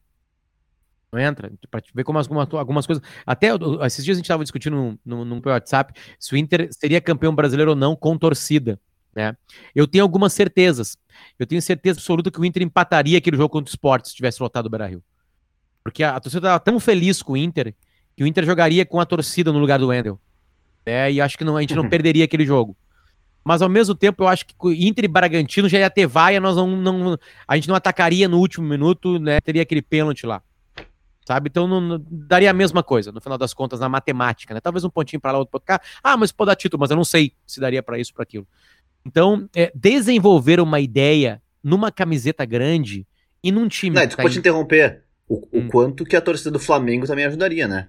Não 1.12 1.18
entra. 1.18 1.50
Pra 1.70 1.80
ver 1.94 2.04
como 2.04 2.18
algumas, 2.18 2.52
algumas 2.52 2.86
coisas. 2.86 3.02
Até 3.24 3.48
esses 3.86 4.04
dias 4.04 4.16
a 4.16 4.18
gente 4.18 4.26
estava 4.26 4.42
discutindo 4.42 4.76
no, 4.76 4.98
no, 5.04 5.24
no 5.24 5.42
WhatsApp 5.46 5.98
se 6.18 6.34
o 6.34 6.36
Inter 6.36 6.68
seria 6.72 7.00
campeão 7.00 7.34
brasileiro 7.34 7.70
ou 7.70 7.76
não 7.76 7.94
com 7.96 8.18
torcida. 8.18 8.78
Né? 9.14 9.36
Eu 9.74 9.86
tenho 9.86 10.02
algumas 10.02 10.32
certezas. 10.32 10.96
Eu 11.38 11.46
tenho 11.46 11.62
certeza 11.62 11.98
absoluta 11.98 12.30
que 12.30 12.40
o 12.40 12.44
Inter 12.44 12.62
empataria 12.62 13.18
aquele 13.18 13.36
jogo 13.36 13.48
contra 13.50 13.70
o 13.70 13.74
Sport 13.74 14.06
se 14.06 14.14
tivesse 14.14 14.42
lotado 14.42 14.66
o 14.66 14.70
Beira 14.70 14.86
Rio. 14.86 15.02
Porque 15.82 16.02
a, 16.02 16.16
a 16.16 16.20
torcida 16.20 16.48
estava 16.48 16.60
tão 16.60 16.80
feliz 16.80 17.22
com 17.22 17.34
o 17.34 17.36
Inter 17.36 17.74
que 18.16 18.24
o 18.24 18.26
Inter 18.26 18.44
jogaria 18.44 18.86
com 18.86 19.00
a 19.00 19.06
torcida 19.06 19.52
no 19.52 19.58
lugar 19.58 19.78
do 19.78 19.88
Wendel. 19.88 20.20
Né? 20.86 21.12
E 21.12 21.20
acho 21.20 21.36
que 21.36 21.44
não, 21.44 21.56
a 21.56 21.60
gente 21.60 21.74
não 21.74 21.86
perderia 21.90 22.24
aquele 22.24 22.44
jogo. 22.44 22.76
Mas 23.44 23.60
ao 23.60 23.68
mesmo 23.68 23.94
tempo, 23.94 24.22
eu 24.22 24.28
acho 24.28 24.46
que 24.46 24.54
Inter 24.86 25.04
e 25.04 25.08
Bragantino 25.08 25.68
já 25.68 25.78
ia 25.78 25.90
ter 25.90 26.06
vaia, 26.06 26.40
nós 26.40 26.56
não, 26.56 26.66
não, 26.66 27.18
a 27.46 27.56
gente 27.56 27.68
não 27.68 27.74
atacaria 27.74 28.26
no 28.26 28.38
último 28.38 28.66
minuto, 28.66 29.18
né? 29.18 29.38
Teria 29.40 29.60
aquele 29.62 29.82
pênalti 29.82 30.24
lá. 30.24 30.42
Sabe? 31.26 31.48
Então 31.50 31.66
não, 31.66 31.80
não- 31.80 32.04
daria 32.10 32.50
a 32.50 32.54
mesma 32.54 32.82
coisa, 32.82 33.12
no 33.12 33.20
final 33.20 33.36
das 33.36 33.52
contas, 33.52 33.80
na 33.80 33.88
matemática, 33.88 34.54
né? 34.54 34.60
Talvez 34.60 34.82
um 34.84 34.90
pontinho 34.90 35.20
para 35.20 35.32
lá, 35.32 35.38
outro 35.38 35.58
para 35.60 35.78
cá. 35.78 35.84
Ah, 36.02 36.16
mas 36.16 36.32
pode 36.32 36.48
dar 36.50 36.56
título, 36.56 36.80
mas 36.80 36.90
eu 36.90 36.96
não 36.96 37.04
sei 37.04 37.32
se 37.46 37.60
daria 37.60 37.82
para 37.82 37.98
isso, 37.98 38.14
para 38.14 38.22
aquilo. 38.22 38.46
Então, 39.06 39.48
é, 39.54 39.70
desenvolver 39.74 40.60
uma 40.60 40.80
ideia 40.80 41.42
numa 41.62 41.90
camiseta 41.92 42.44
grande 42.44 43.06
e 43.42 43.52
num 43.52 43.68
time. 43.68 43.94
Não, 43.96 44.02
que 44.02 44.08
desculpa 44.08 44.28
tá 44.28 44.32
te 44.32 44.38
interromper. 44.38 45.04
O, 45.28 45.36
o 45.36 45.60
Hum. 45.60 45.68
quanto 45.68 46.04
que 46.04 46.16
a 46.16 46.20
torcida 46.20 46.50
do 46.50 46.58
Flamengo 46.58 47.06
também 47.06 47.24
ajudaria, 47.24 47.66
né? 47.66 47.88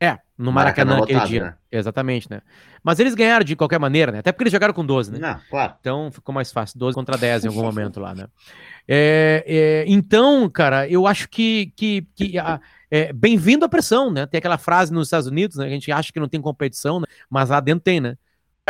É, 0.00 0.18
no 0.36 0.50
Maracanã, 0.50 0.96
Maracanã 0.96 1.02
aquele 1.04 1.18
lotado, 1.18 1.28
dia. 1.30 1.44
né? 1.44 1.54
Exatamente, 1.70 2.28
né? 2.28 2.40
Mas 2.82 2.98
eles 2.98 3.14
ganharam 3.14 3.44
de 3.44 3.54
qualquer 3.54 3.78
maneira, 3.78 4.10
né? 4.10 4.18
Até 4.18 4.32
porque 4.32 4.42
eles 4.44 4.52
jogaram 4.52 4.74
com 4.74 4.84
12, 4.84 5.12
né? 5.12 5.18
Não, 5.20 5.40
claro. 5.48 5.74
Então 5.80 6.10
ficou 6.10 6.34
mais 6.34 6.50
fácil, 6.50 6.76
12 6.78 6.94
contra 6.96 7.16
10 7.16 7.44
em 7.44 7.48
algum 7.48 7.62
momento 7.62 8.00
lá, 8.00 8.12
né? 8.12 8.26
É, 8.88 9.44
é, 9.46 9.84
então, 9.86 10.50
cara, 10.50 10.88
eu 10.88 11.06
acho 11.06 11.28
que, 11.28 11.72
que, 11.76 12.02
que 12.16 12.36
a- 12.36 12.60
é, 12.90 13.12
bem-vindo 13.12 13.64
à 13.64 13.68
pressão, 13.68 14.10
né? 14.12 14.26
Tem 14.26 14.38
aquela 14.38 14.58
frase 14.58 14.92
nos 14.92 15.06
Estados 15.06 15.28
Unidos, 15.28 15.56
né? 15.56 15.66
A 15.66 15.70
gente 15.70 15.90
acha 15.92 16.12
que 16.12 16.18
não 16.18 16.28
tem 16.28 16.40
competição, 16.40 16.98
né? 16.98 17.06
mas 17.30 17.48
lá 17.50 17.60
dentro 17.60 17.84
tem, 17.84 18.00
né? 18.00 18.16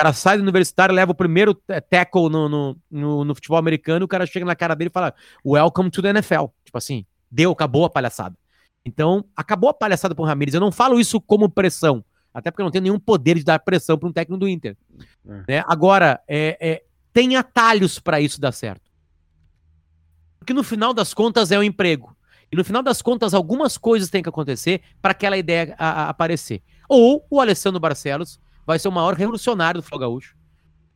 Cara 0.02 0.12
sai 0.12 0.36
do 0.36 0.42
universitário, 0.42 0.92
leva 0.92 1.12
o 1.12 1.14
primeiro 1.14 1.56
eh, 1.68 1.80
tackle 1.80 2.28
no, 2.28 2.48
no, 2.48 2.76
no, 2.90 3.24
no 3.24 3.34
futebol 3.36 3.56
americano, 3.56 4.02
e 4.02 4.04
o 4.04 4.08
cara 4.08 4.26
chega 4.26 4.44
na 4.44 4.56
cara 4.56 4.74
dele 4.74 4.88
e 4.90 4.92
fala: 4.92 5.14
Welcome 5.46 5.92
to 5.92 6.02
the 6.02 6.08
NFL. 6.08 6.46
Tipo 6.64 6.76
assim, 6.76 7.06
deu, 7.30 7.52
acabou 7.52 7.84
a 7.84 7.90
palhaçada. 7.90 8.36
Então, 8.84 9.24
acabou 9.36 9.70
a 9.70 9.74
palhaçada 9.74 10.12
pro 10.12 10.24
Ramires. 10.24 10.54
Eu 10.54 10.60
não 10.60 10.72
falo 10.72 10.98
isso 10.98 11.20
como 11.20 11.48
pressão, 11.48 12.04
até 12.34 12.50
porque 12.50 12.62
eu 12.62 12.64
não 12.64 12.72
tenho 12.72 12.82
nenhum 12.82 12.98
poder 12.98 13.36
de 13.36 13.44
dar 13.44 13.60
pressão 13.60 13.96
para 13.96 14.08
um 14.08 14.12
técnico 14.12 14.40
do 14.40 14.48
Inter. 14.48 14.76
É. 15.24 15.44
Né? 15.58 15.64
Agora, 15.68 16.20
é, 16.26 16.56
é, 16.60 16.82
tem 17.12 17.36
atalhos 17.36 18.00
para 18.00 18.20
isso 18.20 18.40
dar 18.40 18.50
certo. 18.50 18.90
Porque 20.40 20.52
no 20.52 20.64
final 20.64 20.92
das 20.92 21.14
contas 21.14 21.52
é 21.52 21.58
o 21.60 21.62
emprego. 21.62 22.12
E 22.50 22.56
no 22.56 22.64
final 22.64 22.82
das 22.82 23.00
contas, 23.00 23.34
algumas 23.34 23.78
coisas 23.78 24.10
têm 24.10 24.20
que 24.20 24.28
acontecer 24.28 24.82
para 25.00 25.12
aquela 25.12 25.36
ideia 25.38 25.76
a- 25.78 26.06
a- 26.06 26.08
aparecer. 26.08 26.60
Ou 26.88 27.24
o 27.30 27.40
Alessandro 27.40 27.78
Barcelos 27.78 28.40
vai 28.66 28.78
ser 28.78 28.88
o 28.88 28.92
maior 28.92 29.14
revolucionário 29.14 29.80
do 29.80 29.82
Futebol 29.82 30.00
Gaúcho. 30.00 30.36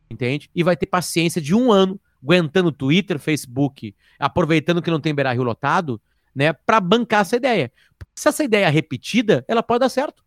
Entende? 0.09 0.49
E 0.55 0.63
vai 0.63 0.77
ter 0.77 0.85
paciência 0.85 1.41
de 1.41 1.53
um 1.53 1.71
ano, 1.71 1.99
aguentando 2.23 2.71
Twitter, 2.71 3.19
Facebook, 3.19 3.93
aproveitando 4.17 4.81
que 4.81 4.89
não 4.89 4.99
tem 4.99 5.13
Beira 5.13 5.33
Rio 5.33 5.43
lotado, 5.43 6.01
né? 6.33 6.53
Para 6.53 6.79
bancar 6.79 7.21
essa 7.21 7.35
ideia. 7.35 7.71
Se 8.15 8.29
essa 8.29 8.43
ideia 8.43 8.65
é 8.67 8.69
repetida, 8.69 9.43
ela 9.47 9.61
pode 9.61 9.79
dar 9.81 9.89
certo. 9.89 10.23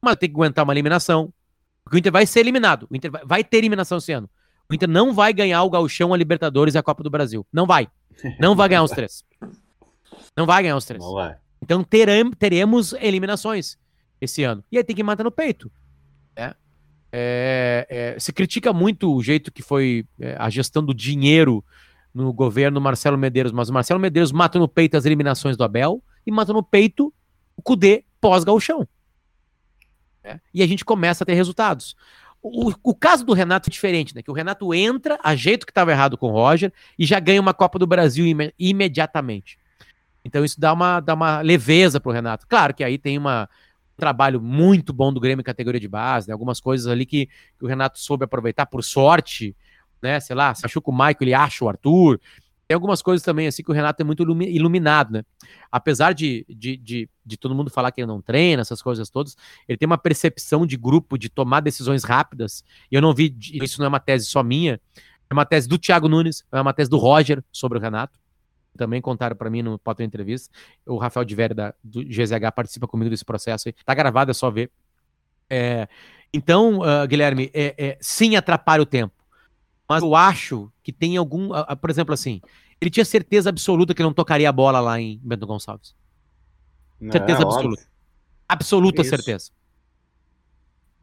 Mas 0.00 0.16
tem 0.16 0.28
que 0.28 0.34
aguentar 0.34 0.64
uma 0.64 0.72
eliminação. 0.72 1.32
Porque 1.84 1.96
o 1.96 1.98
Inter 1.98 2.12
vai 2.12 2.26
ser 2.26 2.40
eliminado. 2.40 2.86
O 2.90 2.96
Inter 2.96 3.10
vai, 3.24 3.42
ter 3.44 3.58
eliminação 3.58 3.98
esse 3.98 4.12
ano. 4.12 4.28
O 4.70 4.74
Inter 4.74 4.88
não 4.88 5.12
vai 5.12 5.32
ganhar 5.32 5.62
o 5.62 5.70
Gauchão, 5.70 6.12
a 6.12 6.16
Libertadores 6.16 6.74
e 6.74 6.78
a 6.78 6.82
Copa 6.82 7.02
do 7.02 7.10
Brasil. 7.10 7.46
Não 7.52 7.66
vai. 7.66 7.88
Não 8.38 8.54
vai 8.54 8.68
ganhar 8.68 8.82
os 8.82 8.90
três. 8.90 9.24
Não 10.36 10.46
vai 10.46 10.62
ganhar 10.62 10.76
os 10.76 10.84
três. 10.84 11.02
Não 11.02 11.12
vai. 11.14 11.36
Então 11.62 11.82
terem- 11.82 12.30
teremos 12.32 12.92
eliminações 12.94 13.78
esse 14.20 14.44
ano. 14.44 14.62
E 14.70 14.78
aí 14.78 14.84
tem 14.84 14.94
que 14.94 15.02
matar 15.02 15.24
no 15.24 15.30
peito. 15.30 15.70
É, 17.10 17.86
é, 17.88 18.20
se 18.20 18.32
critica 18.32 18.72
muito 18.72 19.14
o 19.14 19.22
jeito 19.22 19.50
que 19.50 19.62
foi 19.62 20.04
é, 20.20 20.36
a 20.38 20.50
gestão 20.50 20.84
do 20.84 20.92
dinheiro 20.92 21.64
no 22.12 22.32
governo 22.32 22.80
Marcelo 22.80 23.16
Medeiros, 23.16 23.52
mas 23.52 23.68
o 23.68 23.72
Marcelo 23.72 24.00
Medeiros 24.00 24.32
mata 24.32 24.58
no 24.58 24.68
peito 24.68 24.96
as 24.96 25.06
eliminações 25.06 25.56
do 25.56 25.64
Abel 25.64 26.02
e 26.26 26.30
mata 26.30 26.52
no 26.52 26.62
peito 26.62 27.12
o 27.56 27.62
Cudê 27.62 28.04
pós-gauchão. 28.20 28.86
É. 30.22 30.38
E 30.52 30.62
a 30.62 30.66
gente 30.66 30.84
começa 30.84 31.24
a 31.24 31.26
ter 31.26 31.34
resultados. 31.34 31.96
O, 32.42 32.72
o, 32.82 32.94
caso 32.94 33.24
do 33.24 33.32
Renato 33.32 33.68
é 33.68 33.72
diferente, 33.72 34.14
né? 34.14 34.22
Que 34.22 34.30
o 34.30 34.34
Renato 34.34 34.72
entra, 34.72 35.18
ajeita 35.22 35.64
o 35.64 35.66
que 35.66 35.70
estava 35.70 35.90
errado 35.90 36.16
com 36.16 36.28
o 36.28 36.32
Roger 36.32 36.72
e 36.98 37.04
já 37.04 37.18
ganha 37.18 37.40
uma 37.40 37.54
Copa 37.54 37.78
do 37.78 37.86
Brasil 37.86 38.26
im 38.26 38.52
imediatamente. 38.58 39.58
Então 40.24 40.44
isso 40.44 40.60
dá 40.60 40.72
uma, 40.72 41.00
dá 41.00 41.14
uma 41.14 41.40
leveza 41.40 42.00
pro 42.00 42.12
Renato. 42.12 42.46
Claro 42.46 42.74
que 42.74 42.84
aí 42.84 42.98
tem 42.98 43.18
uma, 43.18 43.48
um 43.48 43.67
trabalho 43.98 44.40
muito 44.40 44.92
bom 44.92 45.12
do 45.12 45.20
Grêmio 45.20 45.40
em 45.42 45.44
categoria 45.44 45.80
de 45.80 45.88
base, 45.88 46.28
né? 46.28 46.32
algumas 46.32 46.60
coisas 46.60 46.86
ali 46.86 47.04
que, 47.04 47.26
que, 47.26 47.64
o 47.64 47.66
Renato 47.66 47.98
soube 47.98 48.24
aproveitar 48.24 48.64
por 48.66 48.82
sorte, 48.82 49.54
né? 50.00 50.20
Sei 50.20 50.34
lá, 50.34 50.54
se 50.54 50.62
machuca 50.62 50.90
o 50.90 50.92
Michael, 50.92 51.16
ele 51.20 51.34
acha 51.34 51.64
o 51.64 51.68
Arthur. 51.68 52.20
Tem 52.68 52.74
algumas 52.74 53.02
coisas 53.02 53.24
também 53.24 53.46
assim 53.46 53.62
que 53.62 53.70
o 53.70 53.74
Renato 53.74 54.00
é 54.02 54.04
muito 54.04 54.22
iluminado, 54.22 55.12
né? 55.12 55.24
Apesar 55.72 56.12
de, 56.12 56.46
de, 56.48 56.76
de, 56.76 57.08
de, 57.24 57.36
todo 57.36 57.54
mundo 57.54 57.70
falar 57.70 57.90
que 57.90 58.00
ele 58.00 58.06
não 58.06 58.20
treina, 58.20 58.60
essas 58.60 58.80
coisas 58.80 59.10
todas, 59.10 59.36
ele 59.66 59.76
tem 59.76 59.86
uma 59.86 59.98
percepção 59.98 60.66
de 60.66 60.76
grupo, 60.76 61.18
de 61.18 61.28
tomar 61.28 61.60
decisões 61.60 62.04
rápidas. 62.04 62.62
E 62.90 62.94
eu 62.94 63.02
não 63.02 63.14
vi, 63.14 63.34
isso 63.54 63.80
não 63.80 63.86
é 63.86 63.88
uma 63.88 64.00
tese 64.00 64.26
só 64.26 64.42
minha, 64.42 64.80
é 65.28 65.34
uma 65.34 65.44
tese 65.44 65.66
do 65.66 65.78
Thiago 65.78 66.08
Nunes, 66.08 66.44
é 66.52 66.60
uma 66.60 66.72
tese 66.72 66.90
do 66.90 66.98
Roger 66.98 67.42
sobre 67.50 67.78
o 67.78 67.80
Renato. 67.80 68.18
Também 68.78 69.02
contaram 69.02 69.36
para 69.36 69.50
mim 69.50 69.60
no 69.60 69.78
Potter 69.78 70.06
Entrevista. 70.06 70.48
O 70.86 70.96
Rafael 70.96 71.24
de 71.24 71.34
Vera 71.34 71.54
da, 71.54 71.74
do 71.82 72.02
GZH 72.02 72.52
participa 72.54 72.86
comigo 72.86 73.10
desse 73.10 73.24
processo 73.24 73.68
aí. 73.68 73.74
Tá 73.84 73.92
gravado, 73.94 74.30
é 74.30 74.34
só 74.34 74.50
ver. 74.50 74.70
É, 75.50 75.88
então, 76.32 76.78
uh, 76.78 77.06
Guilherme, 77.06 77.50
é, 77.52 77.74
é, 77.76 77.98
sim 78.00 78.36
atrapalha 78.36 78.82
o 78.82 78.86
tempo. 78.86 79.14
Mas 79.88 80.02
eu 80.02 80.14
acho 80.14 80.70
que 80.82 80.92
tem 80.92 81.16
algum. 81.16 81.48
Por 81.80 81.90
exemplo, 81.90 82.12
assim, 82.12 82.40
ele 82.80 82.90
tinha 82.90 83.04
certeza 83.04 83.48
absoluta 83.48 83.94
que 83.94 84.02
não 84.02 84.12
tocaria 84.12 84.48
a 84.48 84.52
bola 84.52 84.80
lá 84.80 85.00
em 85.00 85.18
Bento 85.22 85.46
Gonçalves. 85.46 85.94
Não, 87.00 87.10
certeza 87.10 87.42
absoluta. 87.42 87.82
Óbvio. 87.82 87.88
Absoluta 88.48 89.02
Isso. 89.02 89.10
certeza. 89.10 89.50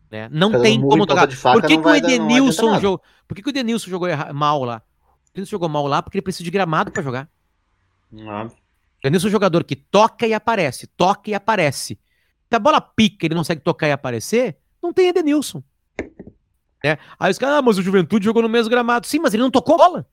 Né? 0.10 0.30
Não 0.32 0.52
Pelo 0.52 0.64
tem 0.64 0.82
como 0.82 1.06
tocar. 1.06 1.28
Por 1.28 1.62
que, 1.64 1.78
que 1.78 1.88
o 1.88 1.96
Edenilson 1.96 2.80
jogou? 2.80 3.02
Por 3.28 3.36
que, 3.36 3.42
que 3.42 3.50
o 3.50 3.52
Edenilson 3.52 3.90
jogou 3.90 4.08
mal 4.34 4.64
lá? 4.64 4.82
O 5.26 5.30
Edenilson 5.32 5.52
jogou 5.52 5.68
mal 5.68 5.88
lá 5.88 6.02
porque 6.02 6.18
ele 6.18 6.24
precisa 6.24 6.44
de 6.44 6.52
gramado 6.52 6.92
para 6.92 7.04
jogar. 7.04 7.30
O 8.24 9.08
Edenilson 9.08 9.28
é 9.28 9.30
um 9.30 9.32
jogador 9.32 9.64
que 9.64 9.76
toca 9.76 10.26
e 10.26 10.34
aparece, 10.34 10.88
toca 10.88 11.30
e 11.30 11.34
aparece. 11.34 12.00
Se 12.50 12.56
a 12.56 12.60
bola 12.60 12.80
pica 12.80 13.26
ele 13.26 13.36
não 13.36 13.42
consegue 13.42 13.62
tocar 13.62 13.88
e 13.88 13.92
aparecer, 13.92 14.58
não 14.82 14.94
tem 14.94 15.08
Edenilson. 15.10 15.64
Né? 16.84 16.98
Aí 17.20 17.32
os 17.32 17.38
caras, 17.38 17.58
ah, 17.58 17.62
mas 17.62 17.78
o 17.78 17.82
Juventude 17.82 18.26
jogou 18.26 18.42
no 18.42 18.50
mesmo 18.50 18.70
gramado. 18.70 19.08
Sim, 19.08 19.20
mas 19.20 19.34
ele 19.34 19.44
não 19.44 19.52
tocou 19.52 19.78
bola. 19.78 20.08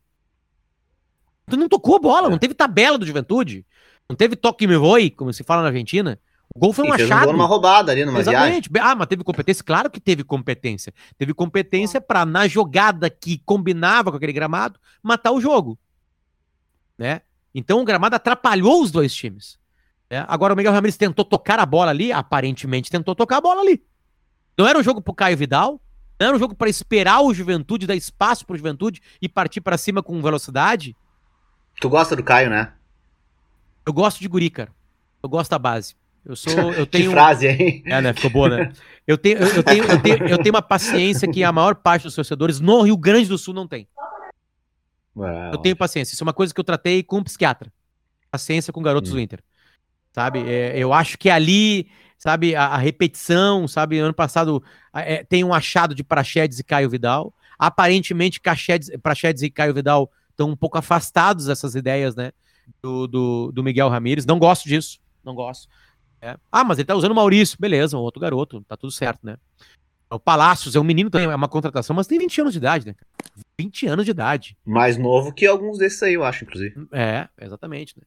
Ele 1.48 1.60
não 1.60 1.68
tocou 1.68 2.00
bola, 2.00 2.28
é. 2.28 2.30
não 2.30 2.38
teve 2.38 2.54
tabela 2.54 2.96
do 2.96 3.06
Juventude. 3.06 3.66
Não 4.08 4.16
teve 4.16 4.36
toque 4.36 4.66
me 4.66 4.76
voe, 4.76 5.10
como 5.10 5.32
se 5.32 5.44
fala 5.44 5.62
na 5.62 5.68
Argentina. 5.68 6.18
O 6.54 6.58
gol 6.58 6.72
foi 6.72 6.86
um 6.86 6.92
achado. 6.92 7.30
Um 7.30 7.34
uma 7.34 7.46
roubada 7.46 7.92
ali 7.92 8.04
numa 8.04 8.20
Exatamente. 8.20 8.70
Viagem. 8.70 8.90
Ah, 8.90 8.94
mas 8.94 9.06
teve 9.06 9.24
competência? 9.24 9.64
Claro 9.64 9.90
que 9.90 10.00
teve 10.00 10.22
competência. 10.22 10.92
Teve 11.16 11.32
competência 11.32 12.00
para 12.00 12.26
na 12.26 12.46
jogada 12.46 13.08
que 13.08 13.38
combinava 13.44 14.10
com 14.10 14.16
aquele 14.16 14.32
gramado, 14.32 14.78
matar 15.02 15.32
o 15.32 15.40
jogo. 15.40 15.78
Né? 16.98 17.22
Então 17.54 17.80
o 17.80 17.84
gramado 17.84 18.16
atrapalhou 18.16 18.82
os 18.82 18.90
dois 18.90 19.14
times. 19.14 19.58
Né? 20.10 20.24
Agora 20.28 20.54
o 20.54 20.56
Miguel 20.56 20.72
Ramirez 20.72 20.96
tentou 20.96 21.24
tocar 21.24 21.58
a 21.58 21.66
bola 21.66 21.90
ali, 21.90 22.12
aparentemente 22.12 22.90
tentou 22.90 23.14
tocar 23.14 23.38
a 23.38 23.40
bola 23.40 23.60
ali. 23.60 23.82
Não 24.56 24.66
era 24.66 24.78
um 24.78 24.82
jogo 24.82 25.00
pro 25.00 25.14
Caio 25.14 25.36
Vidal, 25.36 25.80
não 26.20 26.28
era 26.28 26.36
um 26.36 26.38
jogo 26.38 26.54
para 26.54 26.68
esperar 26.68 27.20
o 27.22 27.32
Juventude, 27.32 27.86
dar 27.86 27.96
espaço 27.96 28.46
pro 28.46 28.56
Juventude 28.56 29.00
e 29.20 29.28
partir 29.28 29.60
para 29.60 29.78
cima 29.78 30.02
com 30.02 30.20
velocidade. 30.20 30.96
Tu 31.80 31.88
gosta 31.88 32.14
do 32.14 32.22
Caio, 32.22 32.50
né? 32.50 32.72
Eu 33.84 33.92
gosto 33.92 34.20
de 34.20 34.28
guri, 34.28 34.50
cara. 34.50 34.70
Eu 35.22 35.28
gosto 35.28 35.50
da 35.50 35.58
base. 35.58 35.96
Eu 36.24 36.36
sou, 36.36 36.52
eu 36.72 36.86
tenho. 36.86 37.08
que 37.08 37.10
frase, 37.10 37.48
hein? 37.48 37.82
É, 37.86 38.00
né? 38.00 38.12
Ficou 38.12 38.30
boa, 38.30 38.48
né? 38.48 38.72
Eu 39.06 39.18
tenho, 39.18 39.38
eu, 39.38 39.48
eu, 39.48 39.62
tenho, 39.62 39.84
eu, 39.84 40.00
tenho, 40.00 40.28
eu 40.28 40.38
tenho 40.38 40.54
uma 40.54 40.62
paciência 40.62 41.28
que 41.28 41.42
a 41.42 41.50
maior 41.50 41.74
parte 41.74 42.04
dos 42.04 42.14
torcedores 42.14 42.60
no 42.60 42.82
Rio 42.82 42.96
Grande 42.96 43.28
do 43.28 43.36
Sul 43.36 43.52
não 43.52 43.66
tem. 43.66 43.88
Eu 45.52 45.58
tenho 45.58 45.76
paciência. 45.76 46.14
Isso 46.14 46.22
é 46.22 46.26
uma 46.26 46.32
coisa 46.32 46.52
que 46.52 46.60
eu 46.60 46.64
tratei 46.64 47.02
com 47.02 47.18
um 47.18 47.24
psiquiatra. 47.24 47.72
Paciência 48.30 48.72
com 48.72 48.82
garotos 48.82 49.10
hum. 49.10 49.14
do 49.14 49.20
Inter. 49.20 49.40
Sabe? 50.12 50.40
É, 50.40 50.78
eu 50.78 50.92
acho 50.92 51.16
que 51.18 51.30
ali 51.30 51.88
sabe? 52.22 52.54
A, 52.54 52.66
a 52.66 52.76
repetição, 52.76 53.66
sabe? 53.66 53.98
Ano 53.98 54.14
passado 54.14 54.62
é, 54.94 55.24
tem 55.24 55.42
um 55.42 55.52
achado 55.52 55.92
de 55.92 56.04
Praxedes 56.04 56.60
e 56.60 56.64
Caio 56.64 56.88
Vidal. 56.88 57.34
Aparentemente, 57.58 58.40
Praxedes 58.40 59.42
e 59.42 59.50
Caio 59.50 59.74
Vidal 59.74 60.08
estão 60.30 60.48
um 60.48 60.56
pouco 60.56 60.78
afastados 60.78 61.46
dessas 61.46 61.74
ideias, 61.74 62.14
né? 62.14 62.30
Do, 62.80 63.08
do, 63.08 63.52
do 63.52 63.64
Miguel 63.64 63.88
Ramírez. 63.88 64.24
Não 64.24 64.38
gosto 64.38 64.68
disso, 64.68 65.00
não 65.24 65.34
gosto. 65.34 65.68
É. 66.20 66.36
Ah, 66.50 66.62
mas 66.62 66.78
ele 66.78 66.86
tá 66.86 66.94
usando 66.94 67.10
o 67.10 67.16
Maurício. 67.16 67.58
Beleza, 67.58 67.98
um 67.98 68.00
outro 68.00 68.20
garoto, 68.20 68.64
tá 68.68 68.76
tudo 68.76 68.92
certo, 68.92 69.26
né? 69.26 69.36
O 70.12 70.18
Palácios 70.18 70.76
é 70.76 70.80
um 70.80 70.84
menino 70.84 71.08
também, 71.08 71.26
é 71.26 71.34
uma 71.34 71.48
contratação, 71.48 71.96
mas 71.96 72.06
tem 72.06 72.18
20 72.18 72.42
anos 72.42 72.52
de 72.52 72.58
idade, 72.58 72.86
né? 72.86 72.94
20 73.58 73.86
anos 73.86 74.04
de 74.04 74.10
idade. 74.10 74.56
Mais 74.64 74.98
novo 74.98 75.32
que 75.32 75.46
alguns 75.46 75.78
desses 75.78 76.02
aí, 76.02 76.14
eu 76.14 76.24
acho, 76.24 76.44
inclusive. 76.44 76.86
É, 76.92 77.28
exatamente. 77.40 77.94
Né? 77.96 78.02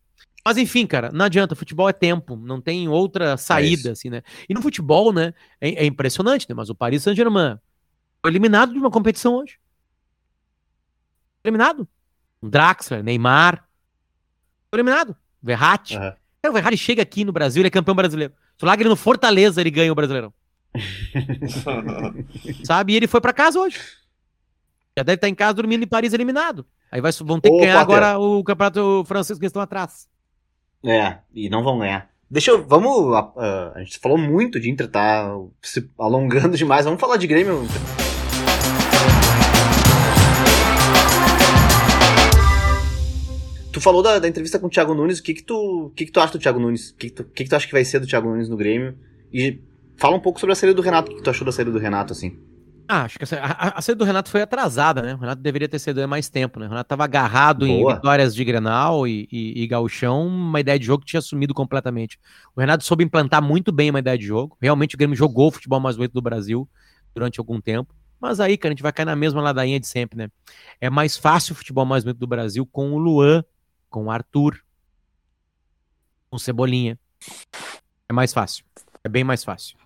Mas 0.46 0.58
enfim, 0.58 0.86
cara, 0.86 1.12
não 1.12 1.26
adianta, 1.26 1.56
futebol 1.56 1.90
é 1.90 1.94
tempo, 1.94 2.36
não 2.36 2.62
tem 2.62 2.88
outra 2.88 3.36
saída, 3.38 3.90
é 3.90 3.92
assim, 3.94 4.12
né? 4.12 4.22
E 4.48 4.54
no 4.54 4.62
futebol, 4.62 5.12
né, 5.12 5.34
é, 5.60 5.84
é 5.84 5.86
impressionante, 5.86 6.46
né? 6.48 6.54
Mas 6.54 6.70
o 6.70 6.76
Paris 6.76 7.02
Saint-Germain 7.02 7.58
foi 8.22 8.32
eliminado 8.32 8.72
de 8.72 8.78
uma 8.78 8.92
competição 8.92 9.38
hoje. 9.38 9.58
Eliminado. 11.44 11.88
Draxler, 12.42 13.04
Neymar. 13.04 13.68
Foi 14.70 14.80
eliminado. 14.80 15.16
Verratti. 15.42 15.98
Uhum. 15.98 16.50
o 16.50 16.54
Verratti 16.54 16.78
chega 16.78 17.02
aqui 17.02 17.26
no 17.26 17.32
Brasil, 17.32 17.62
ele 17.62 17.68
é 17.68 17.72
campeão 17.72 17.96
brasileiro. 17.96 18.34
Se 18.58 18.66
o 18.66 18.90
no 18.90 18.96
Fortaleza, 18.96 19.60
ele 19.60 19.72
ganha 19.72 19.92
o 19.92 19.96
Brasileirão. 19.96 20.32
Sabe? 22.64 22.94
E 22.94 22.96
ele 22.96 23.08
foi 23.08 23.22
para 23.22 23.34
casa 23.34 23.60
hoje. 23.60 23.80
Já 24.98 25.04
deve 25.04 25.16
estar 25.16 25.30
em 25.30 25.36
casa 25.36 25.54
dormindo 25.54 25.84
em 25.84 25.88
Paris 25.88 26.14
eliminado. 26.14 26.66
Aí 26.92 27.02
vai, 27.02 27.12
vão 27.12 27.40
ter 27.40 27.50
Ô, 27.50 27.54
que 27.54 27.66
ganhar 27.66 27.86
Potter. 27.86 28.04
agora 28.04 28.20
o 28.20 28.44
campeonato 28.44 29.04
francês 29.06 29.38
que 29.38 29.46
estão 29.46 29.62
atrás. 29.62 30.08
É, 30.84 31.18
e 31.34 31.50
não 31.50 31.64
vão 31.64 31.80
ganhar. 31.80 32.10
Deixa 32.30 32.52
eu. 32.52 32.66
Vamos. 32.66 32.92
Uh, 32.98 33.72
a 33.76 33.80
gente 33.80 34.00
falou 34.00 34.18
muito 34.18 34.60
de 34.60 34.70
Inter, 34.70 34.88
tá 34.88 35.30
se 35.62 35.90
alongando 35.98 36.56
demais. 36.56 36.86
Vamos 36.86 37.00
falar 37.00 37.18
de 37.18 37.28
Grêmio. 37.28 37.68
Tu 43.72 43.82
falou 43.82 44.02
da, 44.02 44.20
da, 44.20 44.28
entrevista 44.28 44.58
com 44.58 44.68
o 44.68 44.70
Thiago 44.70 44.96
Nunes. 44.96 45.20
O 45.20 45.24
que 45.24 45.34
que 45.34 45.44
tu, 45.44 45.88
o 45.88 45.90
que 45.90 46.06
que 46.06 46.12
tu 46.12 46.22
acha 46.22 46.32
do 46.32 46.40
Thiago 46.40 46.60
Nunes? 46.60 46.92
O 46.92 46.96
que 46.96 47.10
que 47.10 47.16
tu, 47.16 47.24
que 47.26 47.44
que 47.44 47.50
tu 47.50 47.56
acha 47.58 47.68
que 47.68 47.74
vai 47.74 47.84
ser 47.84 48.00
do 48.00 48.08
Thiago 48.08 48.30
Nunes 48.30 48.48
no 48.48 48.56
Grêmio? 48.56 48.98
E 49.34 49.60
fala 49.98 50.16
um 50.16 50.20
pouco 50.20 50.40
sobre 50.40 50.54
a 50.54 50.56
saída 50.56 50.74
do 50.74 50.82
Renato. 50.82 51.12
O 51.12 51.16
que, 51.16 51.22
tu 51.22 51.30
achou 51.30 51.46
da 51.46 51.52
saída 51.52 51.72
do 51.72 51.80
Renato, 51.80 52.14
assim? 52.14 52.38
Ah, 52.88 53.04
acho 53.04 53.18
que 53.18 53.26
a, 53.36 53.78
a, 53.78 53.82
saída 53.82 53.98
do 53.98 54.06
Renato 54.06 54.30
foi 54.30 54.44
atrasada, 54.44 55.02
né? 55.02 55.16
O 55.16 55.18
Renato 55.18 55.42
deveria 55.42 55.68
ter 55.68 55.80
saído 55.80 56.04
há 56.04 56.08
mais 56.08 56.30
tempo, 56.30 56.60
né? 56.60 56.68
O 56.68 56.70
Renato 56.70 56.86
estava 56.86 57.04
agarrado 57.04 57.66
Boa. 57.66 57.94
em 57.94 57.96
vitórias 57.96 58.36
de 58.36 58.46
Grenal 58.46 59.08
e, 59.08 59.28
e, 59.32 59.64
e 59.64 59.68
Gauchão, 59.68 60.28
uma 60.28 60.60
ideia 60.60 60.78
de 60.78 60.86
jogo 60.86 61.04
que 61.04 61.10
tinha 61.10 61.22
sumido 61.22 61.54
completamente. 61.54 62.20
O 62.56 62.60
Renato 62.60 62.84
soube 62.84 63.04
implantar 63.04 63.42
muito 63.42 63.72
bem 63.72 63.90
uma 63.90 64.00
ideia 64.00 64.18
de 64.18 64.26
jogo. 64.26 64.56
Realmente 64.62 64.94
o 64.94 64.98
Grêmio 64.98 65.16
jogou 65.16 65.48
o 65.48 65.52
futebol 65.52 65.80
mais 65.80 65.96
bonito 65.96 66.14
do 66.14 66.22
Brasil 66.22 66.70
durante 67.14 67.40
algum 67.40 67.60
tempo. 67.60 67.92
Mas 68.22 68.40
aí, 68.40 68.56
cara, 68.56 68.72
a 68.72 68.76
gente 68.76 68.84
vai 68.84 68.94
cair 68.94 69.06
na 69.06 69.16
mesma 69.16 69.42
ladainha 69.42 69.80
de 69.80 69.88
sempre, 69.88 70.18
né? 70.18 70.30
É 70.80 70.90
mais 70.90 71.18
fácil 71.18 71.54
o 71.54 71.56
futebol 71.56 71.86
mais 71.86 72.04
bonito 72.04 72.20
do 72.20 72.28
Brasil 72.28 72.68
com 72.68 72.92
o 72.92 73.00
Luan, 73.00 73.44
com 73.90 74.06
o 74.06 74.12
Arthur, 74.12 74.60
com 76.30 76.38
o 76.38 76.40
Cebolinha. 76.40 77.00
É 78.08 78.14
mais 78.14 78.32
fácil. 78.32 78.64
É 79.04 79.10
bem 79.10 79.24
mais 79.24 79.44
fácil 79.44 79.85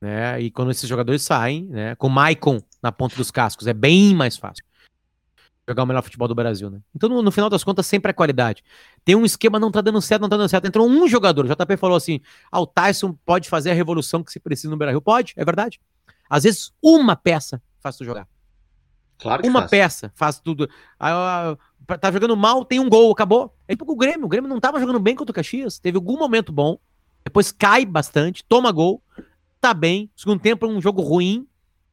né? 0.00 0.40
E 0.40 0.50
quando 0.50 0.70
esses 0.70 0.88
jogadores 0.88 1.22
saem, 1.22 1.66
né? 1.66 1.94
Com 1.96 2.06
o 2.06 2.10
Maicon 2.10 2.60
na 2.82 2.90
ponta 2.90 3.16
dos 3.16 3.30
cascos, 3.30 3.66
é 3.66 3.74
bem 3.74 4.14
mais 4.14 4.36
fácil 4.36 4.64
jogar 5.70 5.84
o 5.84 5.86
melhor 5.86 6.02
futebol 6.02 6.26
do 6.26 6.34
Brasil, 6.34 6.68
né? 6.68 6.80
Então, 6.94 7.08
no, 7.08 7.22
no, 7.22 7.30
final 7.30 7.48
das 7.48 7.62
contas, 7.62 7.86
sempre 7.86 8.10
é 8.10 8.12
qualidade. 8.12 8.62
Tem 9.04 9.14
um 9.14 9.24
esquema, 9.24 9.58
não 9.58 9.70
tá 9.70 9.80
dando 9.80 10.00
certo, 10.00 10.22
não 10.22 10.28
tá 10.28 10.36
dando 10.36 10.48
certo. 10.48 10.66
Entrou 10.66 10.88
um 10.88 11.06
jogador, 11.06 11.44
o 11.44 11.48
JP 11.48 11.76
falou 11.76 11.96
assim: 11.96 12.20
ah, 12.50 12.60
o 12.60 12.66
Tyson 12.66 13.16
pode 13.24 13.48
fazer 13.48 13.70
a 13.70 13.74
revolução 13.74 14.22
que 14.22 14.32
se 14.32 14.40
precisa 14.40 14.70
no 14.70 14.76
Brasil. 14.76 15.00
Pode, 15.00 15.32
é 15.36 15.44
verdade. 15.44 15.80
Às 16.28 16.42
vezes, 16.44 16.72
uma 16.82 17.14
peça 17.16 17.62
faz 17.78 17.96
tu 17.96 18.04
jogar. 18.04 18.26
Claro 19.18 19.42
que 19.42 19.48
Uma 19.48 19.60
faz. 19.60 19.70
peça 19.70 20.12
faz 20.14 20.40
tudo. 20.40 20.68
Ah, 20.98 21.56
tá 22.00 22.10
jogando 22.10 22.36
mal, 22.36 22.64
tem 22.64 22.80
um 22.80 22.88
gol, 22.88 23.12
acabou. 23.12 23.54
É 23.68 23.76
tipo 23.76 23.92
o 23.92 23.96
Grêmio. 23.96 24.26
O 24.26 24.28
Grêmio 24.28 24.48
não 24.48 24.58
tava 24.58 24.80
jogando 24.80 24.98
bem 24.98 25.14
contra 25.14 25.30
o 25.30 25.34
Caxias. 25.34 25.78
Teve 25.78 25.96
algum 25.96 26.16
momento 26.16 26.52
bom. 26.52 26.78
Depois 27.22 27.52
cai 27.52 27.84
bastante, 27.84 28.42
toma 28.44 28.72
gol 28.72 29.02
tá 29.60 29.74
bem. 29.74 30.10
Segundo 30.16 30.40
tempo, 30.40 30.66
um 30.66 30.80
jogo 30.80 31.02
ruim. 31.02 31.46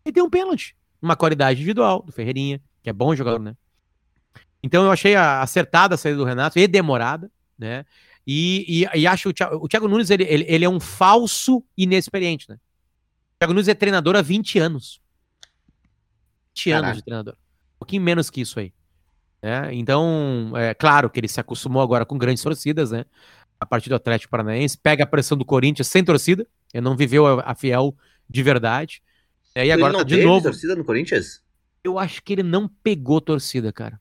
E 0.06 0.12
tem 0.12 0.24
um 0.24 0.30
pênalti. 0.30 0.76
Uma 1.02 1.16
qualidade 1.16 1.60
individual 1.60 2.02
do 2.02 2.12
Ferreirinha, 2.12 2.62
que 2.82 2.90
é 2.90 2.94
bom 2.94 3.16
jogador, 3.16 3.40
né? 3.40 3.56
Então 4.64 4.84
eu 4.84 4.92
achei 4.92 5.16
acertada 5.16 5.96
a 5.96 5.98
saída 5.98 6.18
do 6.18 6.24
Renato 6.24 6.58
e 6.58 6.68
demorada, 6.68 7.32
né? 7.58 7.86
E, 8.26 8.84
e, 8.84 9.00
e 9.00 9.08
acho 9.08 9.30
o 9.30 9.34
Thiago, 9.34 9.56
o 9.64 9.68
Thiago 9.68 9.88
Nunes, 9.88 10.10
ele, 10.10 10.24
ele, 10.24 10.46
ele, 10.48 10.66
é 10.66 10.70
um 10.70 10.80
falso 10.80 11.64
inexperiente, 11.78 12.50
né? 12.50 12.56
O 12.56 13.40
Thiago 13.40 13.54
Nunes 13.54 13.68
é 13.68 13.74
treinador 13.74 14.16
há 14.16 14.22
20 14.22 14.60
anos. 14.60 15.00
20 16.56 16.70
Caraca. 16.70 16.88
anos 16.88 16.98
de 16.98 17.04
treinador. 17.04 17.34
Um 17.36 17.80
pouquinho 17.80 18.02
menos 18.02 18.30
que 18.30 18.42
isso 18.42 18.60
aí. 18.60 18.74
Né? 19.42 19.74
Então, 19.76 20.52
é 20.56 20.74
claro 20.74 21.10
que 21.10 21.20
ele 21.20 21.28
se 21.28 21.40
acostumou 21.40 21.82
agora 21.82 22.06
com 22.06 22.18
grandes 22.18 22.44
torcidas, 22.44 22.92
né? 22.92 23.06
A 23.60 23.66
partir 23.66 23.90
do 23.90 23.96
Atlético 23.96 24.32
Paranaense, 24.32 24.78
pega 24.78 25.04
a 25.04 25.08
pressão 25.08 25.38
do 25.38 25.46
Corinthians 25.46 25.88
sem 25.88 26.04
torcida, 26.04 26.46
ele 26.74 26.84
não 26.84 26.96
viveu 26.96 27.26
a, 27.40 27.52
a 27.52 27.56
fiel 27.56 27.96
de 28.30 28.44
verdade. 28.44 29.02
É, 29.56 29.66
e 29.66 29.72
agora 29.72 29.92
ele 29.92 29.98
não 29.98 30.00
tá 30.00 30.04
de 30.04 30.16
teve 30.16 30.28
novo. 30.28 30.44
torcida 30.44 30.76
no 30.76 30.86
Corinthians? 30.86 31.42
Eu 31.84 31.98
acho 31.98 32.22
que 32.24 32.34
ele 32.34 32.44
não 32.44 32.68
pegou 32.68 33.22
torcida, 33.22 33.72
cara. 33.72 34.00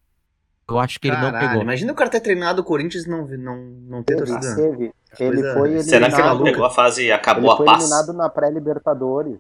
Eu 0.68 0.78
acho 0.78 0.98
que 0.98 1.08
ele 1.08 1.16
não 1.16 1.30
Caralho, 1.30 1.48
pegou. 1.48 1.62
Imagina 1.62 1.92
o 1.92 1.94
cara 1.94 2.10
ter 2.10 2.20
treinado 2.20 2.60
o 2.62 2.64
Corinthians 2.64 3.04
e 3.04 3.08
não, 3.08 3.26
não, 3.26 3.56
não 3.56 4.02
ter 4.02 4.16
torcida. 4.16 4.54
teve. 4.56 4.92
Ele 5.18 5.42
Coisa- 5.42 5.54
foi 5.54 5.80
Será 5.82 6.08
que 6.10 6.20
ele 6.20 6.22
eliminado. 6.22 6.38
não 6.38 6.44
pegou 6.44 6.64
a 6.66 6.70
fase 6.70 7.04
e 7.04 7.12
acabou 7.12 7.44
Ele 7.44 7.52
a 7.52 7.56
foi 7.56 7.66
paz? 7.66 7.78
eliminado 7.80 8.12
na 8.12 8.28
pré-Libertadores. 8.28 9.38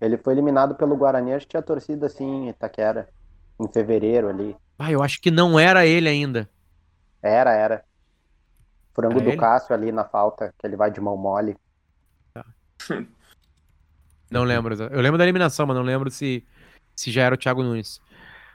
Ele 0.00 0.18
foi 0.18 0.34
eliminado 0.34 0.74
pelo 0.74 0.96
Guarani, 0.96 1.32
acho 1.32 1.46
que 1.46 1.50
tinha 1.50 1.62
torcida 1.62 2.06
assim, 2.06 2.24
em 2.24 2.48
Itaquera. 2.50 3.08
Em 3.58 3.66
fevereiro 3.68 4.28
ali. 4.28 4.54
Ah, 4.78 4.92
eu 4.92 5.02
acho 5.02 5.20
que 5.20 5.30
não 5.30 5.58
era 5.58 5.86
ele 5.86 6.08
ainda. 6.08 6.48
Era, 7.22 7.52
era. 7.52 7.84
Frango 8.94 9.20
Era 9.20 9.24
do 9.24 9.30
ele? 9.30 9.36
Cássio 9.36 9.74
ali 9.74 9.92
na 9.92 10.04
falta, 10.04 10.54
que 10.58 10.66
ele 10.66 10.76
vai 10.76 10.90
de 10.90 11.00
mão 11.00 11.16
mole. 11.16 11.56
Não 14.30 14.42
lembro. 14.42 14.74
Eu 14.74 15.00
lembro 15.00 15.16
da 15.18 15.24
eliminação, 15.24 15.66
mas 15.66 15.76
não 15.76 15.84
lembro 15.84 16.10
se, 16.10 16.44
se 16.96 17.12
já 17.12 17.22
era 17.22 17.34
o 17.34 17.38
Thiago 17.38 17.62
Nunes. 17.62 18.00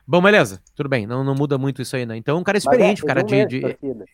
Bom, 0.06 0.22
beleza. 0.22 0.62
Tudo 0.76 0.90
bem. 0.90 1.08
Não, 1.08 1.24
não 1.24 1.34
muda 1.34 1.58
muito 1.58 1.82
isso 1.82 1.96
aí, 1.96 2.06
né? 2.06 2.18
Então, 2.18 2.38
um 2.38 2.44
cara 2.44 2.58
Mas 2.58 2.66
experiente, 2.66 3.04
é, 3.04 3.08
cara 3.08 3.24
de, 3.24 3.36
mês 3.36 3.48
de- 3.48 3.62
torcida. 3.62 4.06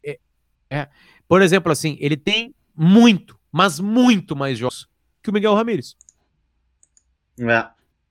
Por 1.28 1.42
exemplo, 1.42 1.72
assim, 1.72 1.98
ele 2.00 2.16
tem 2.16 2.54
muito, 2.76 3.38
mas 3.52 3.80
muito 3.80 4.36
mais 4.36 4.58
jogos 4.58 4.88
que 5.24 5.30
o 5.30 5.34
Miguel 5.34 5.56
Ramírez. 5.56 5.96
É. 7.40 7.44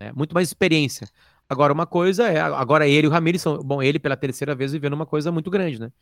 né? 0.00 0.12
Muito 0.14 0.34
mais 0.34 0.48
experiência. 0.48 1.08
Agora, 1.48 1.72
uma 1.72 1.86
coisa 1.86 2.28
é. 2.28 2.40
Agora, 2.40 2.88
ele 2.88 3.06
e 3.06 3.08
o 3.08 3.12
Ramírez 3.12 3.40
são. 3.40 3.58
Bom, 3.58 3.80
ele 3.82 3.98
pela 3.98 4.16
terceira 4.16 4.54
vez 4.54 4.72
vivendo 4.72 4.94
uma 4.94 5.06
coisa 5.06 5.30
muito 5.30 5.50
grande, 5.50 5.80
né? 5.80 5.92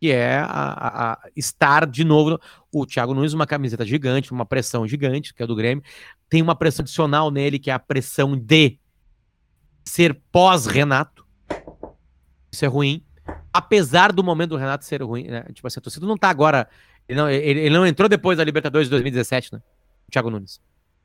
Que 0.00 0.10
é 0.10 0.36
a, 0.38 1.12
a- 1.12 1.28
estar 1.36 1.86
de 1.86 2.04
novo. 2.04 2.30
no- 2.30 2.40
O 2.72 2.84
Thiago 2.86 3.14
Nunes, 3.14 3.32
uma 3.32 3.46
camiseta 3.46 3.84
gigante, 3.84 4.32
uma 4.32 4.44
pressão 4.46 4.86
gigante, 4.86 5.32
que 5.32 5.42
é 5.42 5.46
do 5.46 5.54
Grêmio. 5.54 5.84
Tem 6.28 6.42
uma 6.42 6.56
pressão 6.56 6.82
adicional 6.82 7.30
nele, 7.30 7.58
que 7.58 7.70
é 7.70 7.74
a 7.74 7.78
pressão 7.78 8.36
de 8.36 8.78
ser 9.84 10.20
pós-Renato. 10.32 11.24
Isso 12.50 12.64
é 12.64 12.68
ruim. 12.68 13.04
Apesar 13.52 14.12
do 14.12 14.24
momento 14.24 14.50
do 14.50 14.56
Renato 14.56 14.84
ser 14.84 15.02
ruim, 15.02 15.24
né? 15.28 15.44
Tipo 15.52 15.66
assim, 15.66 15.78
a 15.78 15.82
torcida 15.82 16.06
não 16.06 16.16
tá 16.16 16.30
agora. 16.30 16.68
Ele 17.08 17.18
não, 17.20 17.28
ele, 17.30 17.60
ele 17.60 17.74
não 17.76 17.86
entrou 17.86 18.08
depois 18.08 18.38
da 18.38 18.44
Libertadores 18.44 18.86
de 18.86 18.90
2017, 18.90 19.52
né? 19.52 19.60
O 20.08 20.10
Thiago 20.10 20.30
Nunes. 20.30 20.60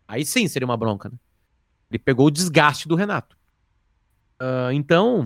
Aí 0.07 0.25
sim 0.25 0.47
seria 0.47 0.65
uma 0.65 0.77
bronca, 0.77 1.09
né? 1.09 1.17
Ele 1.91 1.99
pegou 1.99 2.27
o 2.27 2.31
desgaste 2.31 2.87
do 2.87 2.95
Renato. 2.95 3.37
Ah, 4.39 4.69
então, 4.73 5.23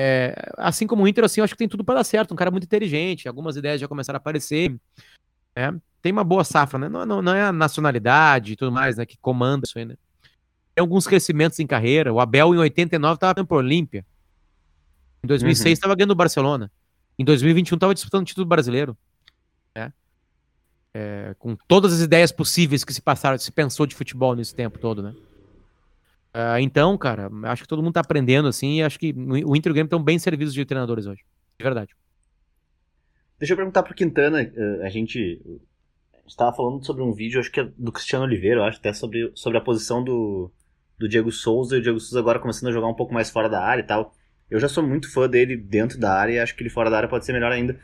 é, 0.00 0.52
assim 0.56 0.86
como 0.86 1.02
o 1.02 1.08
Inter, 1.08 1.24
assim, 1.24 1.40
eu 1.40 1.44
acho 1.44 1.54
que 1.54 1.58
tem 1.58 1.68
tudo 1.68 1.82
para 1.82 1.96
dar 1.96 2.04
certo. 2.04 2.32
Um 2.32 2.36
cara 2.36 2.52
muito 2.52 2.62
inteligente, 2.62 3.26
algumas 3.26 3.56
ideias 3.56 3.80
já 3.80 3.88
começaram 3.88 4.16
a 4.16 4.18
aparecer. 4.18 4.76
né? 5.56 5.74
Tem 6.00 6.12
uma 6.12 6.22
boa 6.22 6.44
safra, 6.44 6.78
né? 6.78 6.88
Não, 6.88 7.04
não, 7.04 7.20
não 7.20 7.34
é 7.34 7.42
a 7.42 7.52
nacionalidade 7.52 8.52
e 8.52 8.56
tudo 8.56 8.70
mais, 8.70 8.96
né? 8.96 9.04
Que 9.04 9.18
comanda 9.18 9.64
isso 9.66 9.76
aí, 9.76 9.84
né? 9.84 9.96
Tem 10.72 10.82
alguns 10.82 11.04
crescimentos 11.04 11.58
em 11.58 11.66
carreira. 11.66 12.12
O 12.12 12.20
Abel, 12.20 12.54
em 12.54 12.58
89, 12.58 13.14
estava 13.14 13.44
para 13.44 13.56
Olímpia. 13.56 14.06
Em 15.24 15.26
2006, 15.26 15.72
estava 15.72 15.96
ganhando 15.96 16.12
o 16.12 16.14
Barcelona. 16.14 16.70
Em 17.18 17.24
2021, 17.24 17.74
estava 17.74 17.92
disputando 17.92 18.22
o 18.22 18.26
título 18.26 18.46
brasileiro. 18.46 18.96
né? 19.74 19.92
É, 20.94 21.34
com 21.40 21.56
todas 21.66 21.92
as 21.92 22.00
ideias 22.02 22.30
possíveis 22.30 22.84
que 22.84 22.94
se 22.94 23.02
passaram, 23.02 23.36
se 23.36 23.50
pensou 23.50 23.84
de 23.84 23.96
futebol 23.96 24.36
nesse 24.36 24.54
tempo 24.54 24.78
todo, 24.78 25.02
né? 25.02 25.12
Ah, 26.40 26.60
então, 26.60 26.96
cara, 26.96 27.28
acho 27.46 27.62
que 27.62 27.68
todo 27.68 27.82
mundo 27.82 27.94
tá 27.94 28.00
aprendendo, 28.00 28.46
assim, 28.46 28.76
e 28.76 28.82
acho 28.84 28.96
que 28.96 29.12
o 29.12 29.56
Inter 29.56 29.70
e 29.70 29.72
o 29.72 29.74
Grêmio 29.74 29.88
estão 29.88 30.00
bem 30.00 30.20
servidos 30.20 30.54
de 30.54 30.64
treinadores 30.64 31.04
hoje. 31.04 31.24
De 31.58 31.64
verdade. 31.64 31.96
Deixa 33.40 33.54
eu 33.54 33.56
perguntar 33.56 33.82
pro 33.82 33.92
Quintana, 33.92 34.42
eh, 34.42 34.80
a 34.84 34.88
gente 34.88 35.42
estava 36.28 36.54
falando 36.54 36.86
sobre 36.86 37.02
um 37.02 37.12
vídeo, 37.12 37.40
acho 37.40 37.50
que 37.50 37.58
é 37.58 37.68
do 37.76 37.90
Cristiano 37.90 38.24
Oliveira, 38.24 38.64
acho, 38.64 38.78
até 38.78 38.92
sobre, 38.92 39.32
sobre 39.34 39.58
a 39.58 39.60
posição 39.60 40.04
do, 40.04 40.48
do 40.96 41.08
Diego 41.08 41.32
Souza, 41.32 41.74
e 41.74 41.80
o 41.80 41.82
Diego 41.82 41.98
Souza 41.98 42.20
agora 42.20 42.38
começando 42.38 42.68
a 42.68 42.72
jogar 42.72 42.86
um 42.86 42.94
pouco 42.94 43.12
mais 43.12 43.28
fora 43.28 43.48
da 43.48 43.60
área 43.60 43.82
e 43.82 43.86
tal. 43.86 44.14
Eu 44.48 44.60
já 44.60 44.68
sou 44.68 44.86
muito 44.86 45.12
fã 45.12 45.28
dele 45.28 45.56
dentro 45.56 45.98
da 45.98 46.14
área 46.14 46.34
e 46.34 46.38
acho 46.38 46.54
que 46.54 46.62
ele 46.62 46.70
fora 46.70 46.88
da 46.88 46.98
área 46.98 47.08
pode 47.08 47.26
ser 47.26 47.32
melhor 47.32 47.50
ainda. 47.50 47.76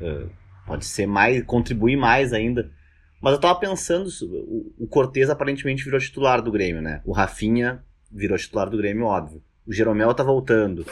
Eh, 0.00 0.26
pode 0.66 0.86
ser 0.86 1.06
mais, 1.06 1.42
contribuir 1.44 1.96
mais 1.96 2.32
ainda. 2.32 2.72
Mas 3.20 3.34
eu 3.34 3.40
tava 3.40 3.60
pensando, 3.60 4.08
o, 4.22 4.84
o 4.84 4.86
Cortez 4.86 5.28
aparentemente 5.28 5.84
virou 5.84 6.00
titular 6.00 6.40
do 6.40 6.50
Grêmio, 6.50 6.80
né? 6.80 7.02
O 7.04 7.12
Rafinha 7.12 7.84
virou 8.10 8.38
titular 8.38 8.68
do 8.68 8.76
Grêmio, 8.76 9.06
óbvio. 9.06 9.42
O 9.66 9.72
Jeromel 9.72 10.14
tá 10.14 10.22
voltando. 10.22 10.86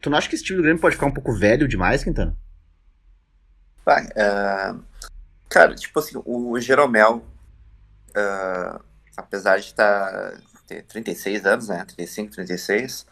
Tu 0.00 0.10
não 0.10 0.18
acha 0.18 0.28
que 0.28 0.34
esse 0.34 0.44
time 0.44 0.58
do 0.58 0.62
Grêmio 0.62 0.80
pode 0.80 0.94
ficar 0.94 1.06
um 1.06 1.12
pouco 1.12 1.32
velho 1.32 1.66
demais, 1.66 2.04
Quintana? 2.04 2.36
Vai, 3.84 4.06
é, 4.14 4.74
cara, 5.48 5.74
tipo 5.74 5.98
assim, 5.98 6.20
o 6.24 6.58
Jeromel, 6.60 7.24
é, 8.14 8.78
apesar 9.16 9.58
de 9.58 9.74
tá, 9.74 10.38
ter 10.66 10.82
36 10.84 11.46
anos, 11.46 11.68
né? 11.68 11.84
35, 11.84 12.32
36, 12.32 13.06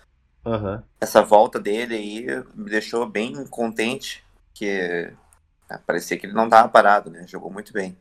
Aham. 0.45 0.83
essa 1.01 1.23
volta 1.23 1.59
dele 1.59 1.95
aí 1.95 2.27
me 2.55 2.71
deixou 2.71 3.09
bem 3.09 3.47
contente, 3.47 4.25
que 4.53 5.13
né, 5.69 5.81
parecia 5.87 6.19
que 6.19 6.27
ele 6.27 6.35
não 6.35 6.49
tava 6.49 6.69
parado, 6.69 7.11
né? 7.11 7.27
Jogou 7.27 7.51
muito 7.51 7.73
bem. 7.73 7.97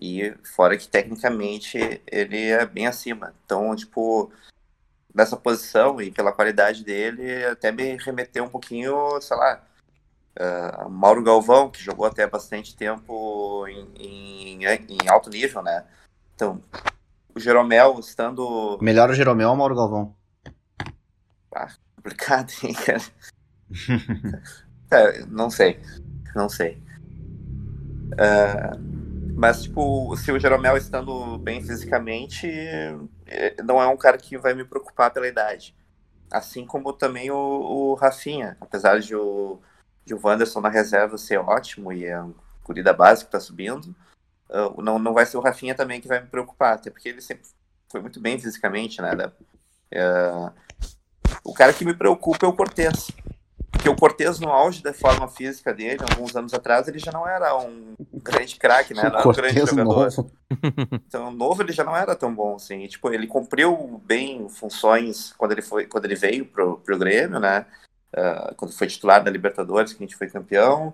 E 0.00 0.34
fora 0.42 0.78
que 0.78 0.88
tecnicamente 0.88 2.00
ele 2.06 2.48
é 2.48 2.64
bem 2.64 2.86
acima. 2.86 3.34
Então, 3.44 3.76
tipo, 3.76 4.32
nessa 5.14 5.36
posição 5.36 6.00
e 6.00 6.10
pela 6.10 6.32
qualidade 6.32 6.84
dele, 6.84 7.44
até 7.44 7.70
me 7.70 7.96
remeteu 7.96 8.44
um 8.44 8.48
pouquinho, 8.48 9.20
sei 9.20 9.36
lá, 9.36 9.62
a 10.36 10.88
Mauro 10.88 11.22
Galvão, 11.22 11.70
que 11.70 11.82
jogou 11.82 12.06
até 12.06 12.26
bastante 12.26 12.74
tempo 12.74 13.66
em, 13.68 13.88
em, 13.98 14.64
em 14.64 15.08
alto 15.08 15.28
nível, 15.28 15.62
né? 15.62 15.84
Então, 16.34 16.62
o 17.34 17.40
Jeromel 17.40 17.98
estando 18.00 18.78
Melhor 18.80 19.10
o 19.10 19.14
Jeromel 19.14 19.48
ou 19.48 19.54
o 19.54 19.58
Mauro 19.58 19.76
Galvão? 19.76 20.16
complicado, 21.96 22.52
hein, 22.64 22.74
cara? 22.74 23.02
É, 24.92 25.24
não 25.26 25.48
sei. 25.48 25.78
Não 26.34 26.48
sei. 26.48 26.82
É, 28.18 28.72
mas, 29.40 29.62
tipo, 29.62 30.14
se 30.18 30.30
o 30.30 30.38
Jeromel 30.38 30.76
estando 30.76 31.38
bem 31.38 31.62
fisicamente, 31.62 32.46
é, 33.26 33.56
não 33.62 33.80
é 33.80 33.86
um 33.86 33.96
cara 33.96 34.18
que 34.18 34.36
vai 34.36 34.52
me 34.52 34.66
preocupar 34.66 35.10
pela 35.10 35.26
idade. 35.26 35.74
Assim 36.30 36.66
como 36.66 36.92
também 36.92 37.30
o, 37.30 37.36
o 37.36 37.94
Rafinha. 37.94 38.58
Apesar 38.60 39.00
de 39.00 39.16
o, 39.16 39.58
de 40.04 40.12
o 40.12 40.20
Wanderson 40.22 40.60
na 40.60 40.68
reserva 40.68 41.16
ser 41.16 41.38
ótimo 41.38 41.90
e 41.90 42.04
é 42.04 42.20
um 42.20 42.34
guri 42.62 42.82
da 42.82 42.92
base 42.92 43.24
que 43.24 43.30
tá 43.30 43.40
subindo, 43.40 43.96
uh, 44.50 44.82
não, 44.82 44.98
não 44.98 45.14
vai 45.14 45.24
ser 45.24 45.38
o 45.38 45.40
Rafinha 45.40 45.74
também 45.74 46.02
que 46.02 46.08
vai 46.08 46.20
me 46.20 46.26
preocupar. 46.26 46.74
Até 46.74 46.90
porque 46.90 47.08
ele 47.08 47.22
sempre 47.22 47.48
foi 47.90 48.02
muito 48.02 48.20
bem 48.20 48.38
fisicamente, 48.38 49.00
né? 49.00 49.32
É, 49.90 50.50
o 51.42 51.54
cara 51.54 51.72
que 51.72 51.86
me 51.86 51.94
preocupa 51.94 52.44
é 52.44 52.48
o 52.50 52.52
Cortez. 52.52 53.10
Porque 53.70 53.88
o 53.88 53.96
Cortez, 53.96 54.40
no 54.40 54.50
auge 54.50 54.82
da 54.82 54.92
forma 54.92 55.28
física 55.28 55.72
dele, 55.72 56.00
alguns 56.10 56.34
anos 56.34 56.52
atrás, 56.52 56.88
ele 56.88 56.98
já 56.98 57.12
não 57.12 57.26
era 57.26 57.56
um 57.56 57.94
grande 58.12 58.56
craque, 58.56 58.92
né? 58.92 59.02
Era 59.06 59.26
um 59.26 59.32
grande 59.32 59.60
jogador. 59.60 60.10
novo. 60.10 60.30
Então, 61.06 61.30
novo 61.30 61.62
ele 61.62 61.72
já 61.72 61.84
não 61.84 61.96
era 61.96 62.14
tão 62.16 62.34
bom 62.34 62.56
assim. 62.56 62.82
E, 62.82 62.88
tipo, 62.88 63.12
ele 63.12 63.26
cumpriu 63.26 64.00
bem 64.04 64.48
funções 64.48 65.32
quando 65.38 65.52
ele 65.52 65.62
foi, 65.62 65.86
quando 65.86 66.04
ele 66.04 66.16
veio 66.16 66.44
pro, 66.44 66.78
pro 66.78 66.98
Grêmio, 66.98 67.38
né? 67.38 67.66
Ah, 68.12 68.52
quando 68.56 68.72
foi 68.72 68.88
titular 68.88 69.22
da 69.22 69.30
Libertadores, 69.30 69.92
que 69.92 70.02
a 70.02 70.06
gente 70.06 70.16
foi 70.16 70.28
campeão. 70.28 70.92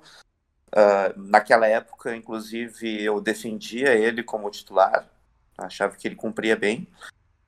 Ah, 0.73 1.13
naquela 1.17 1.67
época, 1.67 2.15
inclusive, 2.15 3.03
eu 3.03 3.21
defendia 3.21 3.95
ele 3.95 4.23
como 4.23 4.51
titular. 4.51 5.09
Achava 5.57 5.97
que 5.97 6.07
ele 6.07 6.15
cumpria 6.15 6.55
bem. 6.55 6.87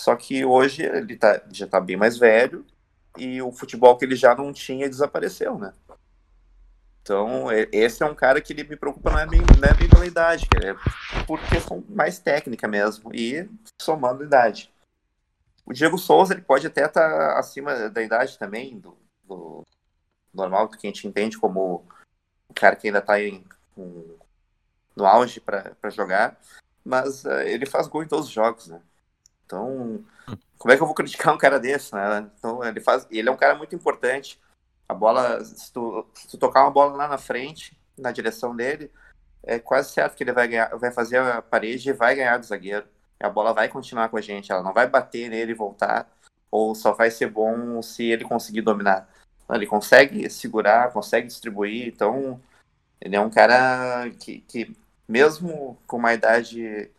Só 0.01 0.17
que 0.17 0.45
hoje 0.45 0.83
ele 0.83 1.17
tá, 1.17 1.43
já 1.53 1.67
tá 1.67 1.81
bem 1.81 1.97
mais 1.97 2.17
velho 2.17 2.65
e 3.19 3.43
o 3.43 3.53
futebol 3.53 3.97
que 3.97 4.05
ele 4.05 4.17
já 4.17 4.35
não 4.35 4.53
tinha 4.53 4.89
desapareceu, 4.89 5.59
né? 5.59 5.73
Então, 7.03 7.51
e- 7.51 7.69
esse 7.73 8.03
é 8.03 8.07
um 8.07 8.15
cara 8.15 8.41
que 8.41 8.53
ele 8.53 8.65
me 8.65 8.77
preocupa 8.77 9.11
não 9.11 9.19
é 9.19 9.27
bem, 9.27 9.41
não 9.41 9.69
é 9.69 9.75
bem 9.75 9.89
pela 9.89 10.07
idade, 10.07 10.47
cara, 10.47 10.73
é 10.73 11.25
por 11.25 11.41
questão 11.49 11.83
mais 11.89 12.19
técnica 12.19 12.69
mesmo 12.69 13.11
e 13.15 13.49
somando 13.81 14.25
idade. 14.25 14.71
O 15.65 15.73
Diego 15.73 15.99
Souza 15.99 16.35
ele 16.35 16.43
pode 16.43 16.67
até 16.67 16.85
estar 16.87 17.39
acima 17.39 17.91
da 17.91 18.03
idade 18.03 18.39
também, 18.39 18.79
do, 18.79 18.97
do 19.25 19.63
normal, 20.33 20.69
que 20.69 20.87
a 20.87 20.91
gente 20.91 21.07
entende 21.07 21.39
como 21.39 21.85
o 22.49 22.55
cara 22.55 22.77
que 22.77 22.87
ainda 22.89 22.99
está 23.01 23.15
no 24.97 25.07
auge 25.07 25.41
para 25.41 25.91
jogar, 25.91 26.39
mas 26.85 27.25
eh, 27.25 27.53
ele 27.53 27.67
faz 27.67 27.87
gol 27.87 28.03
em 28.03 28.09
todos 28.09 28.27
os 28.27 28.33
jogos, 28.33 28.67
né? 28.69 28.81
Então, 29.47 30.05
como 30.59 30.73
é 30.73 30.77
que 30.77 30.83
eu 30.83 30.87
vou 30.87 30.95
criticar 30.95 31.35
um 31.35 31.39
cara 31.39 31.59
desse, 31.59 31.95
né? 31.95 32.31
Então, 32.39 32.63
ele 32.65 32.81
faz, 32.81 33.07
ele 33.11 33.29
é 33.29 33.33
um 33.33 33.37
cara 33.37 33.55
muito 33.55 33.75
importante. 33.75 34.41
A 34.89 34.95
bola, 34.95 35.45
se 35.45 35.73
tu, 35.73 36.07
se 36.15 36.29
tu 36.29 36.39
tocar 36.39 36.63
uma 36.63 36.71
bola 36.71 36.97
lá 36.97 37.09
na 37.09 37.19
frente, 37.19 37.79
na 37.97 38.11
direção 38.11 38.57
dele, 38.57 38.91
é 39.43 39.59
quase 39.59 39.91
certo 39.93 40.17
que 40.17 40.25
ele 40.25 40.33
vai 40.33 40.49
ganhar, 40.49 40.77
vai 40.77 40.91
fazer 40.91 41.19
a 41.19 41.41
parede 41.43 41.91
e 41.91 41.93
vai 41.93 42.15
ganhar 42.15 42.39
do 42.39 42.47
zagueiro. 42.47 42.87
A 43.21 43.29
bola 43.29 43.53
vai 43.53 43.69
continuar 43.69 44.09
com 44.09 44.17
a 44.17 44.21
gente, 44.21 44.51
ela 44.51 44.63
não 44.63 44.73
vai 44.73 44.89
bater 44.89 45.29
nele 45.29 45.53
e 45.53 45.55
voltar, 45.55 46.09
ou 46.51 46.75
só 46.75 46.93
vai 46.93 47.11
ser 47.11 47.29
bom 47.31 47.81
se 47.83 48.05
ele 48.05 48.25
conseguir 48.25 48.63
dominar. 48.63 49.09
Ele 49.51 49.67
consegue 49.67 50.29
segurar, 50.29 50.93
consegue 50.93 51.27
distribuir, 51.27 51.89
então 51.89 52.41
ele 53.01 53.17
é 53.17 53.21
um 53.21 53.31
cara 53.31 54.11
que, 54.19 54.41
que 54.43 54.77
mesmo 55.09 55.79
com 55.87 55.97
uma 55.97 56.13
idade 56.15 56.91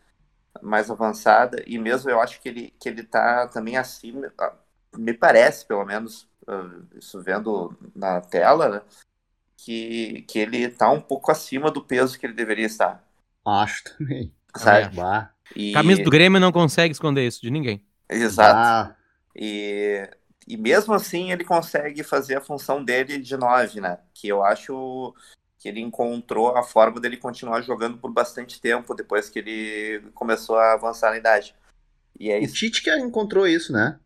mais 0.61 0.89
avançada, 0.91 1.63
e 1.67 1.77
mesmo 1.77 2.09
eu 2.09 2.19
acho 2.21 2.41
que 2.41 2.49
ele, 2.49 2.71
que 2.79 2.89
ele 2.89 3.03
tá 3.03 3.47
também 3.47 3.77
acima, 3.77 4.31
ah, 4.39 4.53
me 4.97 5.13
parece, 5.13 5.65
pelo 5.65 5.85
menos, 5.85 6.27
ah, 6.47 6.69
isso 6.95 7.21
vendo 7.21 7.75
na 7.95 8.21
tela, 8.21 8.69
né, 8.69 8.81
que, 9.57 10.23
que 10.23 10.39
ele 10.39 10.69
tá 10.69 10.89
um 10.91 11.01
pouco 11.01 11.31
acima 11.31 11.71
do 11.71 11.83
peso 11.83 12.17
que 12.19 12.25
ele 12.25 12.33
deveria 12.33 12.65
estar. 12.65 13.03
Acho 13.45 13.83
também. 13.83 14.33
Sabe? 14.55 14.95
Bah. 14.95 15.31
E- 15.55 15.73
Camisa 15.73 16.01
do 16.01 16.09
Grêmio 16.11 16.39
não 16.39 16.51
consegue 16.51 16.91
esconder 16.91 17.25
isso 17.27 17.41
de 17.41 17.49
ninguém. 17.49 17.83
Exato. 18.09 18.59
Ah, 18.59 18.95
E, 19.35 20.09
e 20.47 20.57
mesmo 20.57 20.93
assim 20.93 21.31
ele 21.31 21.43
consegue 21.43 22.03
fazer 22.03 22.37
a 22.37 22.41
função 22.41 22.83
dele 22.83 23.19
de 23.19 23.37
9, 23.37 23.79
né? 23.81 23.99
Que 24.13 24.27
eu 24.27 24.43
acho 24.43 25.13
que 25.59 25.67
ele 25.67 25.81
encontrou 25.81 26.55
a 26.55 26.63
forma 26.63 26.99
dele 26.99 27.17
continuar 27.17 27.61
jogando 27.61 27.97
por 27.97 28.11
bastante 28.11 28.59
tempo 28.61 28.95
depois 28.95 29.29
que 29.29 29.39
ele 29.39 30.09
começou 30.13 30.57
a 30.57 30.73
avançar 30.73 31.11
na 31.11 31.17
idade. 31.17 31.53
E 32.17 32.31
é 32.31 32.39
o 32.39 32.43
isso. 32.43 32.55
Tite 32.55 32.81
que 32.81 32.89
encontrou 32.97 33.45
isso, 33.45 33.71
né? 33.73 33.99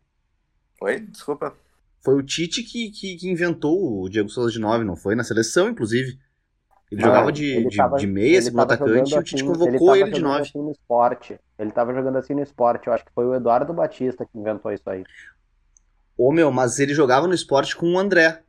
Oi? 0.80 1.00
Desculpa. 1.00 1.56
Foi 2.02 2.14
o 2.14 2.22
Tite 2.22 2.62
que, 2.62 2.90
que, 2.90 3.16
que 3.16 3.28
inventou 3.30 4.02
o 4.02 4.08
Diego 4.08 4.28
Souza 4.28 4.50
de 4.50 4.58
9, 4.58 4.84
não 4.84 4.96
foi? 4.96 5.14
Na 5.14 5.24
seleção, 5.24 5.68
inclusive. 5.70 6.18
Ele 6.90 7.00
Não, 7.00 7.08
jogava 7.08 7.32
de, 7.32 7.46
ele 7.46 7.68
de, 7.68 7.76
tava- 7.76 7.96
de 7.96 8.06
meia, 8.06 8.34
ele 8.36 8.42
segundo 8.42 8.60
atacante, 8.60 8.90
e 8.90 9.10
jogando 9.10 9.20
o 9.20 9.24
Tite 9.24 9.34
assim- 9.36 9.46
convocou 9.46 9.86
tava 9.86 9.98
ele 9.98 10.10
de 10.10 10.16
jogando 10.20 10.32
9. 10.32 10.42
assim 10.42 10.58
no 10.58 10.70
esporte. 10.72 11.40
Ele 11.58 11.70
tava 11.70 11.94
jogando 11.94 12.18
assim 12.18 12.34
no 12.34 12.42
esporte. 12.42 12.86
Eu 12.88 12.92
acho 12.92 13.04
que 13.04 13.12
foi 13.12 13.24
o 13.26 13.34
Eduardo 13.34 13.72
Batista 13.72 14.26
que 14.26 14.36
inventou 14.38 14.72
isso 14.72 14.88
aí. 14.90 15.04
Ô 16.16 16.30
meu, 16.32 16.50
mas 16.52 16.78
ele 16.78 16.92
jogava 16.94 17.26
no 17.26 17.34
esporte 17.34 17.74
com 17.76 17.92
o 17.94 17.98
André. 17.98 18.42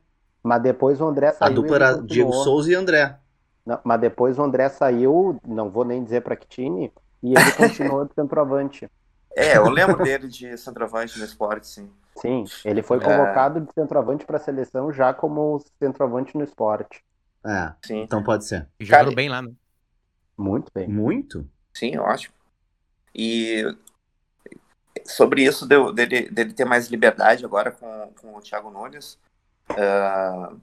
Mas 0.46 0.62
depois 0.62 1.00
o 1.00 1.06
André 1.08 1.28
A 1.28 1.32
saiu. 1.32 1.52
e 1.52 1.54
dupla 1.56 1.74
era. 1.76 2.02
Diego 2.02 2.32
Souza 2.32 2.70
e 2.70 2.74
André. 2.74 3.18
Não, 3.66 3.80
mas 3.82 4.00
depois 4.00 4.38
o 4.38 4.42
André 4.44 4.68
saiu, 4.68 5.40
não 5.44 5.68
vou 5.68 5.84
nem 5.84 6.04
dizer 6.04 6.20
pra 6.22 6.36
que 6.36 6.46
time, 6.46 6.92
e 7.20 7.34
ele 7.34 7.50
continuou 7.58 8.04
de 8.04 8.14
centroavante. 8.14 8.88
É, 9.36 9.56
eu 9.56 9.68
lembro 9.68 10.02
dele 10.04 10.28
de 10.28 10.56
centroavante 10.56 11.18
no 11.18 11.24
esporte, 11.24 11.66
sim. 11.66 11.90
Sim, 12.14 12.44
ele 12.64 12.80
foi 12.80 12.98
É. 12.98 13.00
convocado 13.00 13.60
de 13.60 13.72
centroavante 13.74 14.24
pra 14.24 14.38
seleção 14.38 14.92
já 14.92 15.12
como 15.12 15.60
centroavante 15.80 16.36
no 16.38 16.44
esporte. 16.44 17.04
É, 17.44 17.72
Sim, 17.84 18.02
então 18.02 18.22
pode 18.22 18.44
ser. 18.46 18.68
E 18.78 18.86
Cara, 18.86 19.10
bem 19.10 19.28
lá, 19.28 19.42
né? 19.42 19.50
Muito 20.38 20.70
bem. 20.72 20.86
Muito? 20.88 21.44
sim, 21.74 21.98
ótimo. 21.98 22.34
E 23.14 23.64
sobre 25.04 25.42
isso 25.42 25.66
dele, 25.66 26.30
dele 26.30 26.52
ter 26.52 26.64
mais 26.64 26.86
liberdade 26.88 27.44
agora 27.44 27.70
com, 27.72 28.12
com 28.20 28.34
o 28.36 28.40
Thiago 28.40 28.70
Nunes, 28.70 29.18
ah, 29.70 30.54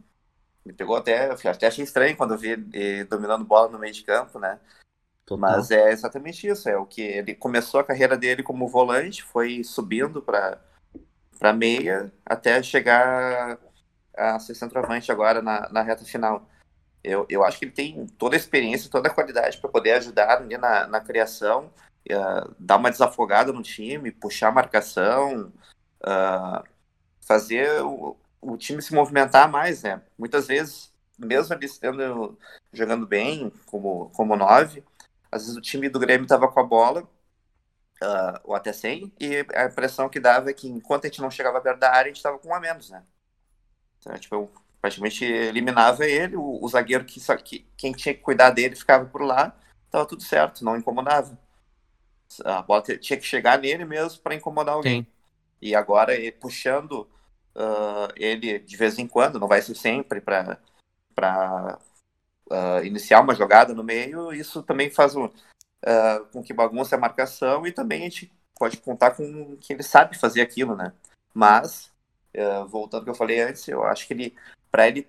me 0.66 0.74
pegou 0.74 0.96
até, 0.96 1.32
até 1.32 1.68
achei 1.68 1.84
estranho 1.84 2.16
quando 2.16 2.34
eu 2.34 2.38
vi 2.38 2.50
ele 2.50 3.04
dominando 3.06 3.44
bola 3.44 3.70
no 3.70 3.80
meio 3.80 3.94
de 3.94 4.04
campo, 4.04 4.40
né? 4.40 4.60
Total. 5.26 5.38
Mas 5.40 5.72
é 5.72 5.92
exatamente 5.92 6.48
isso, 6.48 6.68
é 6.68 6.78
o 6.78 6.86
que 6.86 7.02
ele 7.02 7.34
começou 7.34 7.80
a 7.80 7.84
carreira 7.84 8.18
dele 8.18 8.44
como 8.44 8.68
volante, 8.68 9.24
foi 9.24 9.64
subindo 9.64 10.22
para 10.22 10.60
para 11.40 11.52
meia 11.52 12.14
até 12.26 12.62
chegar 12.64 13.60
a 14.16 14.40
ser 14.40 14.56
centroavante 14.56 15.12
agora 15.12 15.42
na, 15.42 15.68
na 15.70 15.82
reta 15.82 16.06
final. 16.06 16.48
Eu, 17.04 17.26
eu 17.28 17.44
acho 17.44 17.60
que 17.60 17.66
ele 17.66 17.72
tem 17.72 18.08
toda 18.18 18.36
a 18.36 18.38
experiência, 18.38 18.90
toda 18.90 19.10
a 19.10 19.14
qualidade 19.14 19.58
para 19.58 19.70
poder 19.70 19.92
ajudar 19.94 20.38
ali 20.38 20.58
na, 20.58 20.88
na 20.88 21.02
criação, 21.02 21.70
eh, 22.08 22.48
dar 22.58 22.78
uma 22.78 22.90
desafogada 22.90 23.52
no 23.52 23.62
time, 23.62 24.12
puxar 24.12 24.50
a 24.50 24.52
marcação, 24.54 25.52
ah, 26.02 26.64
fazer 27.28 27.82
o, 27.82 28.16
o 28.46 28.58
time 28.58 28.82
se 28.82 28.94
movimentar 28.94 29.50
mais, 29.50 29.84
né? 29.84 30.02
Muitas 30.18 30.48
vezes, 30.48 30.92
mesmo 31.18 31.54
ele 31.54 31.66
estando 31.66 32.38
jogando 32.72 33.06
bem 33.06 33.52
como, 33.66 34.10
como 34.12 34.36
nove, 34.36 34.84
às 35.32 35.44
vezes 35.44 35.58
o 35.58 35.62
time 35.62 35.90
do 35.90 36.00
Grêmio 36.00 36.24
estava 36.24 36.48
com 36.48 36.60
a 36.60 36.64
bola, 36.64 37.10
ah, 38.02 38.42
ou 38.44 38.56
até 38.56 38.74
sem, 38.74 39.12
e 39.20 39.46
a 39.56 39.66
impressão 39.66 40.10
que 40.10 40.20
dava 40.20 40.50
é 40.50 40.54
que 40.54 40.68
enquanto 40.68 41.06
a 41.06 41.08
gente 41.08 41.22
não 41.22 41.32
chegava 41.32 41.62
perto 41.62 41.80
da 41.80 41.90
área, 41.90 42.04
a 42.04 42.08
gente 42.08 42.18
estava 42.18 42.38
com 42.38 42.50
um 42.50 42.56
a 42.56 42.60
menos, 42.60 42.90
né? 42.90 43.04
Então, 44.00 44.14
tipo, 44.18 44.36
eu 44.36 44.52
praticamente 44.82 45.24
eliminava 45.24 46.06
ele, 46.06 46.36
o, 46.36 46.60
o 46.62 46.68
zagueiro 46.68 47.06
que, 47.06 47.20
só, 47.20 47.36
que 47.38 47.66
quem 47.78 47.94
tinha 47.94 48.14
que 48.14 48.22
cuidar 48.22 48.50
dele 48.50 48.76
ficava 48.76 49.06
por 49.06 49.22
lá, 49.22 49.56
tava 49.90 50.06
tudo 50.06 50.22
certo, 50.22 50.66
não 50.66 50.76
incomodava. 50.76 51.38
A 52.44 52.62
bola 52.62 52.82
tinha 52.82 53.18
que 53.18 53.26
chegar 53.26 53.60
nele 53.60 53.86
mesmo 53.86 54.22
para 54.22 54.36
incomodar 54.36 54.76
alguém. 54.76 55.04
Sim. 55.04 55.08
E 55.62 55.76
agora 55.76 56.14
puxando 56.42 57.08
ah, 57.56 58.10
ele 58.16 58.60
de 58.60 58.78
vez 58.78 58.98
em 59.00 59.08
quando, 59.08 59.40
não 59.40 59.48
vai 59.48 59.62
ser 59.62 59.76
sempre 59.76 60.22
para 60.22 60.60
para 61.16 61.80
iniciar 62.84 63.22
uma 63.22 63.36
jogada 63.36 63.74
no 63.74 63.84
meio, 63.84 64.34
isso 64.34 64.62
também 64.64 64.90
faz 64.90 65.16
um, 65.16 65.30
ah, 65.86 66.26
com 66.32 66.44
que 66.44 66.54
bagunce 66.54 66.94
a 66.96 66.98
marcação 66.98 67.66
e 67.68 67.72
também 67.72 68.02
a 68.02 68.04
gente 68.10 68.32
pode 68.56 68.78
contar 68.78 69.12
com 69.12 69.58
que 69.58 69.74
ele 69.74 69.84
sabe 69.84 70.18
fazer 70.18 70.42
aquilo, 70.42 70.76
né? 70.76 70.94
Mas 71.34 71.92
ah, 72.38 72.64
voltando 72.66 73.02
ao 73.02 73.04
que 73.06 73.10
eu 73.12 73.16
falei 73.16 73.42
antes, 73.42 73.68
eu 73.68 73.84
acho 73.84 74.08
que 74.08 74.14
ele 74.14 74.36
para 74.72 74.88
ele 74.88 75.08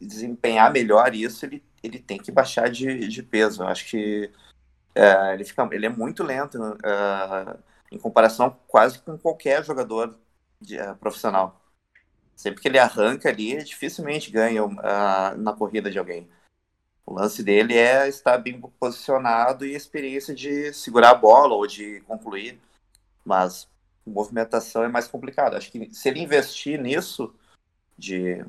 desempenhar 0.00 0.72
melhor 0.72 1.14
isso, 1.14 1.44
ele, 1.44 1.64
ele 1.82 1.98
tem 1.98 2.18
que 2.18 2.32
baixar 2.32 2.70
de, 2.70 3.08
de 3.08 3.22
peso. 3.22 3.62
Eu 3.62 3.68
acho 3.68 3.86
que 3.86 4.30
ah, 4.96 5.34
ele 5.34 5.44
fica 5.44 5.68
ele 5.72 5.86
é 5.86 5.88
muito 5.88 6.22
lento 6.24 6.58
ah, 6.84 7.56
em 7.90 7.98
comparação 7.98 8.56
quase 8.66 8.98
com 9.00 9.18
qualquer 9.18 9.64
jogador 9.64 10.18
de- 10.60 10.78
profissional. 11.00 11.60
Sempre 12.38 12.62
que 12.62 12.68
ele 12.68 12.78
arranca 12.78 13.28
ali, 13.28 13.60
dificilmente 13.64 14.30
ganha 14.30 14.62
ah, 14.78 15.34
na 15.36 15.52
corrida 15.52 15.90
de 15.90 15.98
alguém. 15.98 16.28
O 17.04 17.12
lance 17.14 17.42
dele 17.42 17.76
é 17.76 18.06
estar 18.06 18.38
bem 18.38 18.60
posicionado 18.78 19.66
e 19.66 19.74
experiência 19.74 20.32
de 20.32 20.72
segurar 20.72 21.10
a 21.10 21.14
bola 21.14 21.56
ou 21.56 21.66
de 21.66 22.00
concluir. 22.02 22.60
Mas 23.24 23.66
movimentação 24.06 24.84
é 24.84 24.88
mais 24.88 25.08
complicado. 25.08 25.56
Acho 25.56 25.72
que 25.72 25.92
se 25.92 26.08
ele 26.08 26.20
investir 26.20 26.80
nisso, 26.80 27.34
de 27.98 28.44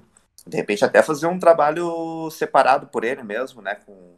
de 0.46 0.56
repente 0.56 0.86
até 0.86 1.02
fazer 1.02 1.26
um 1.26 1.40
trabalho 1.40 2.30
separado 2.30 2.86
por 2.88 3.04
ele 3.04 3.24
mesmo, 3.24 3.60
né? 3.60 3.74
Com 3.74 4.18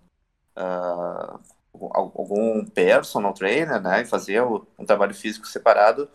al- 0.53 2.11
algum 2.15 2.65
personal 2.65 3.33
trainer, 3.33 3.81
né? 3.81 4.01
E 4.01 4.05
fazer 4.05 4.41
um 4.43 4.85
trabalho 4.85 5.15
físico 5.15 5.47
separado, 5.47 6.09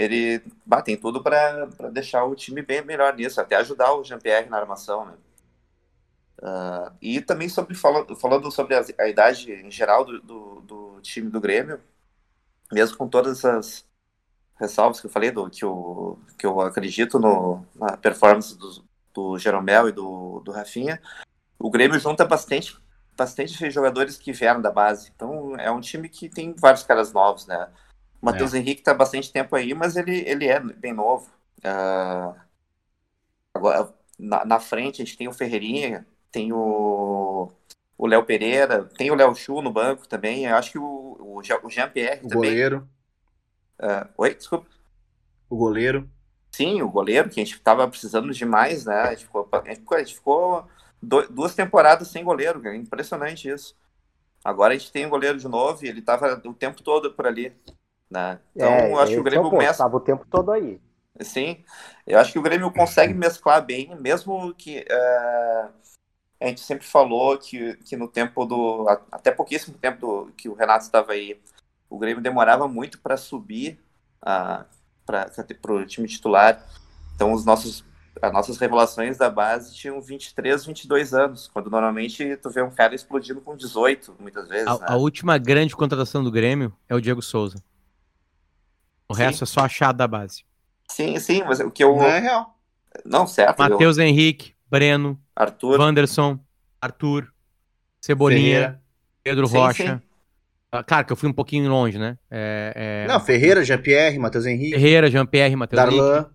ele 0.00 0.42
bah, 0.64 0.80
tem 0.80 0.96
tudo 0.96 1.22
para 1.22 1.66
deixar 1.92 2.24
o 2.24 2.34
time 2.34 2.62
bem 2.62 2.82
melhor 2.82 3.14
nisso, 3.14 3.40
até 3.40 3.56
ajudar 3.56 3.92
o 3.92 4.02
Jean-Pierre 4.02 4.48
na 4.48 4.56
armação, 4.56 5.04
né? 5.04 5.14
Ah, 6.42 6.92
e 7.02 7.20
também 7.20 7.50
sobre 7.50 7.74
falando, 7.74 8.50
sobre 8.50 8.74
a, 8.74 9.08
idade 9.08 9.52
em 9.52 9.70
geral 9.70 10.06
do, 10.06 10.20
do, 10.20 10.60
do 10.62 11.00
time 11.02 11.28
do 11.28 11.40
Grêmio, 11.40 11.80
mesmo 12.72 12.96
com 12.96 13.06
todas 13.08 13.44
as 13.44 13.86
ressalvas 14.56 15.00
que 15.00 15.06
eu 15.06 15.10
falei, 15.10 15.30
do, 15.30 15.50
que, 15.50 15.64
eu, 15.64 16.18
que 16.38 16.46
eu 16.46 16.60
acredito 16.62 17.18
no, 17.18 17.66
na 17.74 17.96
performance 17.96 18.56
do, 18.56 18.84
do 19.12 19.38
Jeromel 19.38 19.88
e 19.90 19.92
do, 19.92 20.40
do 20.40 20.50
Rafinha, 20.50 21.00
o 21.58 21.70
Grêmio 21.70 22.00
junta 22.00 22.24
bastante, 22.24 22.78
bastante 23.14 23.70
jogadores 23.70 24.16
que 24.16 24.32
vieram 24.32 24.62
da 24.62 24.70
base. 24.70 25.12
Então 25.14 25.54
é 25.56 25.70
um 25.70 25.80
time 25.80 26.08
que 26.08 26.28
tem 26.28 26.54
vários 26.58 26.84
caras 26.84 27.12
novos, 27.12 27.46
né? 27.46 27.68
O 28.20 28.26
Matheus 28.26 28.54
Henrique 28.54 28.80
está 28.80 28.94
bastante 28.94 29.32
tempo 29.32 29.54
aí, 29.56 29.74
mas 29.74 29.96
ele, 29.96 30.20
ele 30.28 30.46
é 30.48 30.60
bem 30.60 30.92
novo. 30.92 31.30
Ah, 31.64 32.46
agora, 33.54 33.92
na, 34.18 34.44
na 34.44 34.60
frente, 34.60 35.02
a 35.02 35.04
gente 35.04 35.16
tem 35.16 35.28
o 35.28 35.32
Ferreirinha, 35.32 36.06
tem 36.30 36.52
o 36.52 37.50
o 38.02 38.06
Léo 38.06 38.24
Pereira, 38.24 38.86
tem 38.96 39.10
o 39.10 39.14
Léo 39.14 39.34
Chu 39.34 39.60
no 39.60 39.70
banco 39.70 40.08
também. 40.08 40.46
Eu 40.46 40.56
acho 40.56 40.72
que 40.72 40.78
o, 40.78 41.16
o, 41.20 41.42
Jean- 41.42 41.60
o 41.62 41.68
Jean-Pierre 41.68 42.22
O 42.22 42.28
também. 42.28 42.64
goleiro. 42.70 42.88
Ah, 43.78 44.08
oi, 44.16 44.34
desculpa. 44.34 44.68
O 45.48 45.56
goleiro. 45.56 46.10
Sim, 46.54 46.82
o 46.82 46.90
goleiro, 46.90 47.28
que 47.30 47.40
a 47.40 47.44
gente 47.44 47.54
estava 47.56 47.88
precisando 47.88 48.32
demais, 48.32 48.84
né? 48.84 48.94
A 48.94 49.10
gente 49.14 49.24
ficou, 49.24 49.48
a 49.52 49.68
gente 49.68 49.78
ficou, 49.80 49.96
a 49.96 50.00
gente 50.00 50.14
ficou 50.14 50.68
do- 51.02 51.28
duas 51.28 51.54
temporadas 51.54 52.08
sem 52.08 52.24
goleiro, 52.24 52.60
cara. 52.60 52.76
Impressionante 52.76 53.48
isso. 53.48 53.76
Agora 54.44 54.74
a 54.74 54.78
gente 54.78 54.92
tem 54.92 55.06
o 55.06 55.10
goleiro 55.10 55.38
de 55.38 55.48
novo 55.48 55.84
e 55.84 55.88
ele 55.88 56.00
estava 56.00 56.40
o 56.46 56.54
tempo 56.54 56.82
todo 56.82 57.12
por 57.14 57.26
ali. 57.26 57.54
Né? 58.10 58.38
Então, 58.56 58.72
É, 58.72 58.92
eu 58.92 58.98
acho 58.98 59.12
que 59.12 59.18
o 59.18 59.20
é 59.20 59.24
Grêmio 59.24 59.50
ponto, 59.50 59.58
mescla. 59.58 59.84
Tava 59.84 59.96
o 59.96 60.00
tempo 60.00 60.26
todo 60.28 60.50
aí. 60.50 60.80
Sim, 61.20 61.62
eu 62.06 62.18
acho 62.18 62.32
que 62.32 62.38
o 62.38 62.42
Grêmio 62.42 62.72
consegue 62.72 63.12
mesclar 63.12 63.64
bem, 63.64 63.94
mesmo 64.00 64.54
que 64.54 64.86
eh, 64.88 65.68
a 66.40 66.46
gente 66.46 66.62
sempre 66.62 66.86
falou 66.86 67.36
que, 67.36 67.76
que 67.84 67.96
no 67.96 68.08
tempo 68.08 68.46
do. 68.46 68.86
até 69.12 69.30
pouquíssimo 69.30 69.76
tempo 69.76 70.00
do, 70.00 70.32
que 70.32 70.48
o 70.48 70.54
Renato 70.54 70.84
estava 70.84 71.12
aí, 71.12 71.38
o 71.90 71.98
Grêmio 71.98 72.22
demorava 72.22 72.66
muito 72.66 72.98
para 73.00 73.16
subir 73.18 73.78
para 74.18 75.74
o 75.74 75.84
time 75.84 76.08
titular. 76.08 76.64
Então, 77.14 77.32
os 77.34 77.44
nossos, 77.44 77.84
as 78.22 78.32
nossas 78.32 78.56
revelações 78.56 79.18
da 79.18 79.28
base 79.28 79.74
tinham 79.74 80.00
23, 80.00 80.64
22 80.64 81.12
anos, 81.12 81.48
quando 81.48 81.68
normalmente 81.68 82.36
tu 82.38 82.48
vê 82.48 82.62
um 82.62 82.70
cara 82.70 82.94
explodindo 82.94 83.42
com 83.42 83.54
18, 83.54 84.16
muitas 84.18 84.48
vezes. 84.48 84.66
né? 84.66 84.78
A, 84.86 84.94
a 84.94 84.96
última 84.96 85.36
grande 85.36 85.76
contratação 85.76 86.24
do 86.24 86.30
Grêmio 86.30 86.72
é 86.88 86.94
o 86.94 87.00
Diego 87.00 87.20
Souza. 87.20 87.62
O 89.10 89.14
Sim. 89.14 89.22
resto 89.22 89.42
é 89.44 89.46
só 89.46 89.60
achado 89.62 89.96
da 89.96 90.06
base. 90.06 90.44
Sim, 90.88 91.18
sim, 91.18 91.42
mas 91.44 91.58
o 91.60 91.70
que 91.70 91.82
eu. 91.82 91.96
Não 91.96 92.04
é 92.04 92.18
real. 92.20 92.56
Não, 93.04 93.26
certo. 93.26 93.58
Matheus 93.58 93.98
Henrique, 93.98 94.54
Breno, 94.70 95.20
Arthur. 95.34 95.80
Wanderson, 95.80 96.38
Arthur, 96.80 97.32
Cebolinha, 98.00 98.40
Ferreira. 98.40 98.82
Pedro 99.22 99.46
Sim, 99.48 99.56
Rocha. 99.58 99.98
sim. 99.98 100.06
Ah, 100.72 100.84
Cara, 100.84 101.02
que 101.04 101.12
eu 101.12 101.16
fui 101.16 101.28
um 101.28 101.32
pouquinho 101.32 101.68
longe, 101.68 101.98
né? 101.98 102.16
É, 102.30 103.04
é, 103.04 103.08
Não, 103.08 103.18
Ferreira, 103.18 103.64
Jean-Pierre, 103.64 104.18
Matheus 104.18 104.46
Henrique, 104.46 104.74
Ferreira, 104.74 105.10
Jean-Pierre, 105.10 105.56
Matheus 105.56 105.82
Henrique. 105.82 105.96
Darlan. 105.98 106.30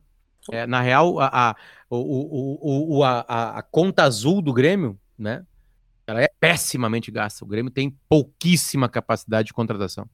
É, 0.52 0.68
na 0.68 0.82
real, 0.82 1.20
a, 1.20 1.52
a, 1.52 1.56
o, 1.90 1.98
o, 1.98 2.60
o, 2.62 2.98
o- 3.00 3.04
a, 3.04 3.26
a- 3.28 3.60
a 3.60 3.64
conta 3.64 4.04
azul 4.04 4.42
do 4.42 4.54
Grêmio, 4.54 5.00
né? 5.18 5.44
Ela 6.06 6.22
é 6.22 6.30
pessimamente 6.40 7.10
gasta. 7.12 7.44
O 7.44 7.48
Grêmio 7.48 7.72
tem 7.72 7.98
pouquíssima 8.10 8.88
capacidade 8.90 9.48
de 9.48 9.54
contratação. 9.54 10.08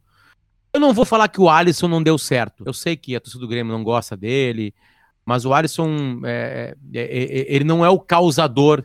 Eu 0.73 0.79
não 0.79 0.93
vou 0.93 1.03
falar 1.05 1.27
que 1.27 1.41
o 1.41 1.49
Alisson 1.49 1.87
não 1.87 2.01
deu 2.01 2.17
certo. 2.17 2.63
Eu 2.65 2.73
sei 2.73 2.95
que 2.95 3.15
a 3.15 3.19
torcida 3.19 3.41
do 3.41 3.47
Grêmio 3.47 3.73
não 3.73 3.83
gosta 3.83 4.15
dele, 4.15 4.73
mas 5.25 5.45
o 5.45 5.53
Alisson, 5.53 6.21
é, 6.23 6.75
é, 6.93 7.01
é, 7.01 7.53
ele 7.53 7.63
não 7.63 7.85
é 7.85 7.89
o 7.89 7.99
causador 7.99 8.83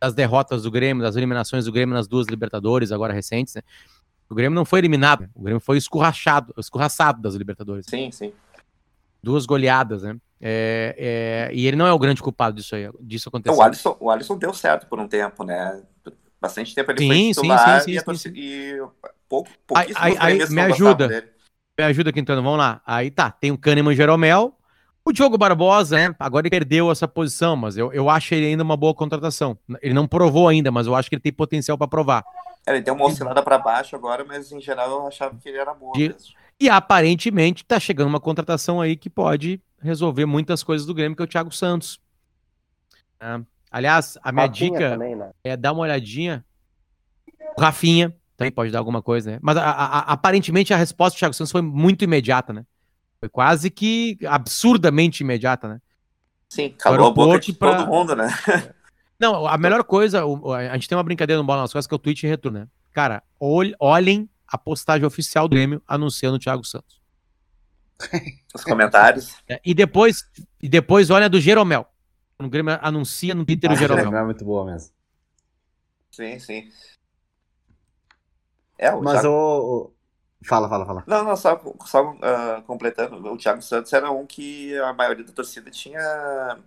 das 0.00 0.14
derrotas 0.14 0.64
do 0.64 0.70
Grêmio, 0.70 1.02
das 1.02 1.16
eliminações 1.16 1.64
do 1.64 1.72
Grêmio 1.72 1.94
nas 1.94 2.08
duas 2.08 2.26
Libertadores, 2.26 2.92
agora 2.92 3.12
recentes, 3.12 3.54
né? 3.54 3.62
O 4.28 4.34
Grêmio 4.34 4.56
não 4.56 4.64
foi 4.64 4.80
eliminado, 4.80 5.28
o 5.34 5.42
Grêmio 5.42 5.60
foi 5.60 5.76
escorrachado, 5.76 6.54
escorraçado 6.58 7.20
das 7.20 7.34
Libertadores 7.34 7.84
Sim, 7.86 8.10
sim. 8.10 8.32
duas 9.22 9.44
goleadas, 9.44 10.02
né? 10.02 10.16
É, 10.40 11.50
é, 11.50 11.54
e 11.54 11.66
ele 11.66 11.76
não 11.76 11.86
é 11.86 11.92
o 11.92 11.98
grande 11.98 12.20
culpado 12.20 12.56
disso 12.56 12.74
aí, 12.74 12.90
disso 13.00 13.28
acontecer. 13.28 13.56
O, 13.56 13.62
Alisson, 13.62 13.96
o 14.00 14.10
Alisson 14.10 14.36
deu 14.36 14.52
certo 14.52 14.86
por 14.86 14.98
um 14.98 15.06
tempo, 15.06 15.44
né? 15.44 15.82
Bastante 16.40 16.74
tempo 16.74 16.90
ele 16.90 16.98
Sim, 16.98 17.06
foi 17.06 17.16
sim, 17.16 17.32
titular 17.32 17.80
sim, 17.80 17.84
sim, 17.84 17.92
e, 17.92 17.98
a 17.98 18.02
sim, 18.02 18.16
sim. 18.16 18.32
e 18.34 18.82
pouco, 19.32 19.48
Aí- 19.74 19.86
pouquíssimos 19.94 20.02
aí- 20.20 20.42
aí 20.42 20.50
me 20.50 20.60
ajuda. 20.60 21.08
Me 21.78 21.84
ajuda, 21.84 22.12
Quintana, 22.12 22.42
vamos 22.42 22.58
lá. 22.58 22.82
Aí 22.86 23.10
tá, 23.10 23.30
tem 23.30 23.50
o 23.50 23.56
Kahneman 23.56 23.94
Jeromel, 23.96 24.54
o 25.02 25.10
Diogo 25.10 25.38
Barbosa, 25.38 25.96
né? 25.96 26.14
Agora 26.18 26.42
ele 26.46 26.50
perdeu 26.50 26.90
essa 26.90 27.08
posição, 27.08 27.56
mas 27.56 27.78
eu, 27.78 27.90
eu 27.94 28.10
acho 28.10 28.34
ele 28.34 28.46
ainda 28.46 28.62
uma 28.62 28.76
boa 28.76 28.94
contratação. 28.94 29.56
Ele 29.80 29.94
não 29.94 30.06
provou 30.06 30.48
ainda, 30.48 30.70
mas 30.70 30.86
eu 30.86 30.94
acho 30.94 31.08
que 31.08 31.14
ele 31.14 31.22
tem 31.22 31.32
potencial 31.32 31.78
para 31.78 31.88
provar. 31.88 32.22
Ele 32.66 32.82
deu 32.82 32.94
uma 32.94 33.06
oscilada 33.06 33.42
pra 33.42 33.56
baixo 33.58 33.96
agora, 33.96 34.22
mas 34.24 34.52
em 34.52 34.60
geral 34.60 34.90
eu 34.90 35.06
achava 35.06 35.34
que 35.36 35.48
ele 35.48 35.56
era 35.58 35.72
bom 35.72 35.92
De- 35.92 36.08
mesmo. 36.10 36.34
E 36.60 36.68
aparentemente 36.68 37.64
tá 37.64 37.80
chegando 37.80 38.08
uma 38.08 38.20
contratação 38.20 38.80
aí 38.80 38.94
que 38.94 39.08
pode 39.10 39.58
resolver 39.80 40.26
muitas 40.26 40.62
coisas 40.62 40.86
do 40.86 40.94
Grêmio, 40.94 41.16
que 41.16 41.22
é 41.22 41.24
o 41.24 41.28
Thiago 41.28 41.50
Santos. 41.50 41.98
É. 43.18 43.40
Aliás, 43.70 44.18
a 44.22 44.30
minha 44.30 44.46
Rafinha 44.46 44.70
dica 44.70 44.90
também, 44.90 45.16
né? 45.16 45.30
é 45.42 45.56
dar 45.56 45.72
uma 45.72 45.82
olhadinha. 45.82 46.44
O 47.56 47.60
Rafinha 47.60 48.14
também 48.42 48.52
pode 48.52 48.70
dar 48.72 48.78
alguma 48.78 49.00
coisa, 49.02 49.32
né? 49.32 49.38
Mas 49.42 49.56
a- 49.56 49.62
a- 49.70 49.98
a- 49.98 50.12
aparentemente 50.12 50.74
a 50.74 50.76
resposta 50.76 51.16
do 51.16 51.18
Thiago 51.18 51.34
Santos 51.34 51.52
foi 51.52 51.62
muito 51.62 52.02
imediata, 52.04 52.52
né? 52.52 52.64
Foi 53.20 53.28
quase 53.28 53.70
que 53.70 54.18
absurdamente 54.26 55.22
imediata, 55.22 55.68
né? 55.68 55.80
Sim, 56.48 56.74
calou 56.78 57.08
a 57.08 57.10
boca 57.12 57.38
de 57.38 57.52
pra- 57.52 57.76
todo 57.76 57.86
mundo, 57.88 58.16
né? 58.16 58.26
Não, 59.18 59.46
a 59.46 59.56
melhor 59.56 59.84
coisa, 59.84 60.24
o- 60.26 60.52
a 60.52 60.74
gente 60.74 60.88
tem 60.88 60.98
uma 60.98 61.04
brincadeira 61.04 61.40
no 61.40 61.46
Bola 61.46 61.62
nas 61.62 61.72
Costas 61.72 61.86
que 61.86 61.94
é 61.94 61.96
o 61.96 61.98
tweet 61.98 62.26
retorno, 62.26 62.60
né? 62.60 62.68
Cara, 62.92 63.22
ol- 63.38 63.72
olhem 63.78 64.28
a 64.48 64.58
postagem 64.58 65.06
oficial 65.06 65.48
do 65.48 65.54
Grêmio 65.54 65.80
anunciando 65.86 66.36
o 66.36 66.38
Thiago 66.40 66.64
Santos. 66.64 67.00
Os 68.54 68.64
comentários. 68.64 69.36
É, 69.48 69.60
E 69.64 69.72
depois, 69.72 70.24
e 70.60 70.68
depois 70.68 71.08
olha 71.08 71.26
a 71.26 71.28
do 71.28 71.40
Jeromel. 71.40 71.86
O 72.38 72.48
Grêmio 72.48 72.76
anuncia 72.82 73.34
no 73.34 73.44
Twitter 73.46 73.70
o 73.70 73.74
Ah, 73.74 73.76
Jeromel. 73.76 74.14
é 74.16 74.24
muito 74.24 74.44
boa 74.44 74.66
mesmo. 74.66 74.90
Sim, 76.10 76.38
sim. 76.40 76.68
É, 78.82 78.92
o 78.92 79.00
Mas 79.00 79.20
Thiago... 79.20 79.28
o. 79.28 79.92
Fala, 80.44 80.68
fala, 80.68 80.84
fala. 80.84 81.04
Não, 81.06 81.22
não, 81.22 81.36
só, 81.36 81.62
só 81.86 82.16
ah, 82.20 82.64
completando, 82.66 83.14
o 83.32 83.36
Thiago 83.36 83.62
Santos 83.62 83.92
era 83.92 84.10
um 84.10 84.26
que 84.26 84.76
a 84.76 84.92
maioria 84.92 85.24
da 85.24 85.32
torcida 85.32 85.70
tinha 85.70 86.58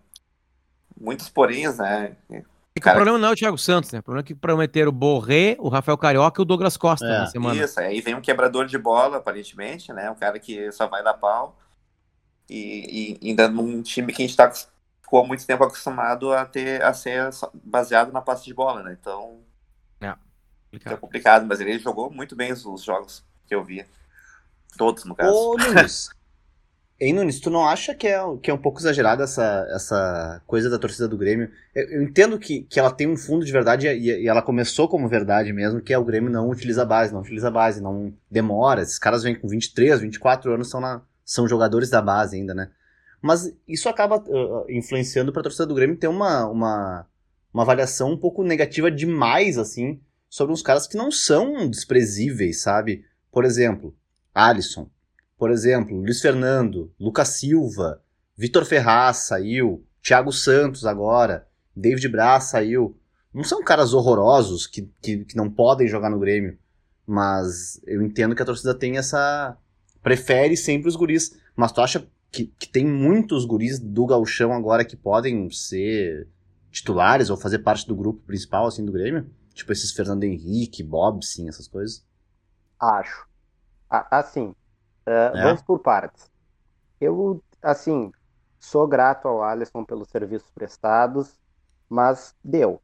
muitos 0.98 1.28
poréns, 1.28 1.78
né? 1.78 2.16
É 2.30 2.42
que 2.80 2.90
o 2.90 2.94
problema 2.94 3.18
não 3.18 3.28
é 3.28 3.32
o 3.32 3.36
Thiago 3.36 3.58
Santos, 3.58 3.92
né? 3.92 4.00
O 4.00 4.04
problema 4.04 4.24
é 4.24 4.28
que 4.28 4.34
prometeram 4.34 4.90
o 4.90 4.94
Borré, 4.94 5.58
o 5.60 5.68
Rafael 5.68 5.98
Carioca 5.98 6.42
e 6.42 6.44
o 6.44 6.46
Douglas 6.46 6.78
Costa 6.78 7.06
É, 7.06 7.20
na 7.20 7.26
semana. 7.28 7.62
Isso, 7.62 7.78
aí 7.78 8.00
vem 8.00 8.16
um 8.16 8.22
quebrador 8.22 8.66
de 8.66 8.78
bola, 8.78 9.18
aparentemente, 9.18 9.92
né? 9.92 10.10
Um 10.10 10.16
cara 10.16 10.40
que 10.40 10.72
só 10.72 10.88
vai 10.88 11.04
dar 11.04 11.16
pau. 11.16 11.58
E, 12.50 13.20
e 13.22 13.30
ainda 13.30 13.50
num 13.50 13.82
time 13.82 14.14
que 14.14 14.24
a 14.24 14.26
gente 14.26 14.38
tá, 14.38 14.50
ficou 15.02 15.22
há 15.22 15.28
muito 15.28 15.46
tempo 15.46 15.66
acostumado 15.66 16.32
a 16.32 16.46
ter 16.46 16.82
a 16.82 16.94
ser 16.94 17.30
baseado 17.62 18.14
na 18.14 18.22
passe 18.22 18.46
de 18.46 18.54
bola, 18.54 18.84
né? 18.84 18.96
Então 18.98 19.40
fica 20.00 20.18
complicado, 21.00 21.46
mas 21.46 21.60
ele 21.60 21.80
jogou 21.80 22.12
muito 22.12 22.36
bem 22.36 22.52
os, 22.52 22.66
os 22.66 22.84
jogos 22.84 23.24
que 23.48 23.56
eu 23.56 23.64
vi. 23.64 23.86
Todos, 24.78 25.06
no 25.06 25.16
caso. 25.16 25.34
Ô, 25.34 25.58
Nunes. 25.58 26.10
Ei, 26.98 27.12
Nunes, 27.12 27.42
tu 27.42 27.50
não 27.50 27.68
acha 27.68 27.94
que 27.94 28.08
é, 28.08 28.18
que 28.42 28.50
é 28.50 28.54
um 28.54 28.58
pouco 28.58 28.80
exagerada 28.80 29.26
essa, 29.26 29.68
essa 29.70 30.42
coisa 30.48 30.70
da 30.70 30.80
torcida 30.80 31.10
do 31.10 31.18
Grêmio? 31.18 31.52
Eu, 31.74 31.90
eu 31.90 32.04
entendo 32.04 32.40
que, 32.40 32.62
que 32.62 32.80
ela 32.80 32.90
tem 32.90 33.06
um 33.06 33.18
fundo 33.18 33.46
de 33.46 33.52
verdade 33.52 33.86
e, 33.88 34.24
e 34.24 34.28
ela 34.28 34.42
começou 34.42 34.88
como 34.88 35.10
verdade 35.10 35.52
mesmo, 35.52 35.82
que 35.82 35.94
é 35.94 35.98
o 35.98 36.06
Grêmio 36.06 36.30
não 36.30 36.50
utiliza 36.50 36.84
a 36.84 36.86
base, 36.86 37.14
não 37.14 37.20
utiliza 37.20 37.50
a 37.50 37.52
base, 37.52 37.82
não 37.82 38.14
demora. 38.32 38.82
Esses 38.82 38.98
caras 38.98 39.24
vêm 39.24 39.36
com 39.36 39.46
23, 39.46 40.00
24 40.00 40.54
anos, 40.54 40.70
são, 40.70 40.80
na, 40.80 41.02
são 41.26 41.46
jogadores 41.50 41.90
da 41.90 42.02
base 42.02 42.38
ainda, 42.38 42.54
né? 42.54 42.70
Mas 43.22 43.54
isso 43.68 43.90
acaba 43.90 44.18
uh, 44.18 44.66
influenciando 44.70 45.34
pra 45.34 45.44
torcida 45.44 45.66
do 45.66 45.76
Grêmio 45.76 45.98
ter 45.98 46.08
uma, 46.08 46.46
uma, 46.46 47.06
uma 47.54 47.64
avaliação 47.64 48.12
um 48.12 48.18
pouco 48.18 48.42
negativa 48.42 48.90
demais, 48.90 49.58
assim, 49.58 50.00
sobre 50.36 50.52
uns 50.52 50.62
caras 50.62 50.86
que 50.86 50.98
não 50.98 51.10
são 51.10 51.70
desprezíveis, 51.70 52.60
sabe? 52.62 53.06
Por 53.32 53.46
exemplo, 53.46 53.96
Alisson. 54.34 54.90
Por 55.38 55.50
exemplo, 55.50 55.96
Luiz 55.96 56.20
Fernando, 56.20 56.92
Lucas 57.00 57.30
Silva, 57.30 58.02
Vitor 58.36 58.66
Ferraz 58.66 59.28
saiu, 59.28 59.86
Thiago 60.04 60.34
Santos 60.34 60.86
agora, 60.86 61.48
David 61.74 62.10
Braz 62.10 62.50
saiu. 62.50 62.98
Não 63.34 63.46
são 63.46 63.64
caras 63.64 63.94
horrorosos 63.94 64.68
que, 64.68 64.92
que, 65.02 65.24
que 65.24 65.38
não 65.38 65.50
podem 65.50 65.88
jogar 65.88 66.10
no 66.10 66.20
Grêmio. 66.20 66.58
Mas 67.08 67.80
eu 67.88 68.04
entendo 68.04 68.36
que 68.36 68.42
a 68.42 68.46
torcida 68.46 68.76
tem 68.76 68.98
essa. 68.98 69.58
Prefere 70.04 70.58
sempre 70.58 70.90
os 70.90 70.98
guris. 70.98 71.40
Mas 71.56 71.72
tu 71.72 71.80
acha 71.80 72.06
que, 72.30 72.48
que 72.60 72.68
tem 72.68 72.86
muitos 72.86 73.46
guris 73.46 73.80
do 73.80 74.06
Gauchão 74.06 74.52
agora 74.52 74.84
que 74.84 74.98
podem 74.98 75.50
ser 75.50 76.28
titulares 76.70 77.30
ou 77.30 77.38
fazer 77.38 77.60
parte 77.60 77.88
do 77.88 77.96
grupo 77.96 78.20
principal 78.28 78.68
assim 78.68 78.84
do 78.84 78.92
Grêmio? 78.92 79.30
Tipo 79.56 79.72
esses 79.74 79.92
Fernando 79.92 80.24
Henrique, 80.26 80.84
Bob, 80.84 81.26
sim, 81.26 81.50
essas 81.50 81.68
coisas. 81.68 82.06
Acho. 82.80 83.26
Assim, 83.90 84.56
eh, 85.08 85.36
É? 85.36 85.38
vamos 85.38 85.64
por 85.64 85.80
partes. 85.82 86.30
Eu, 87.02 87.44
assim, 87.62 88.14
sou 88.62 88.88
grato 88.88 89.28
ao 89.28 89.44
Alisson 89.44 89.86
pelos 89.86 90.10
serviços 90.10 90.52
prestados, 90.52 91.40
mas 91.90 92.36
deu. 92.44 92.82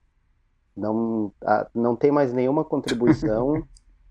Não, 0.76 1.34
não 1.76 1.96
tem 1.98 2.12
mais 2.12 2.34
nenhuma 2.34 2.66
contribuição 2.66 3.68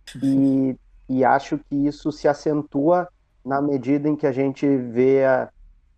e, 0.22 0.76
e 1.08 1.24
acho 1.24 1.58
que 1.58 1.76
isso 1.86 2.12
se 2.12 2.28
acentua 2.28 3.08
na 3.44 3.62
medida 3.62 4.08
em 4.08 4.16
que 4.16 4.26
a 4.26 4.32
gente 4.32 4.66
vê 4.66 5.24
a- 5.24 5.50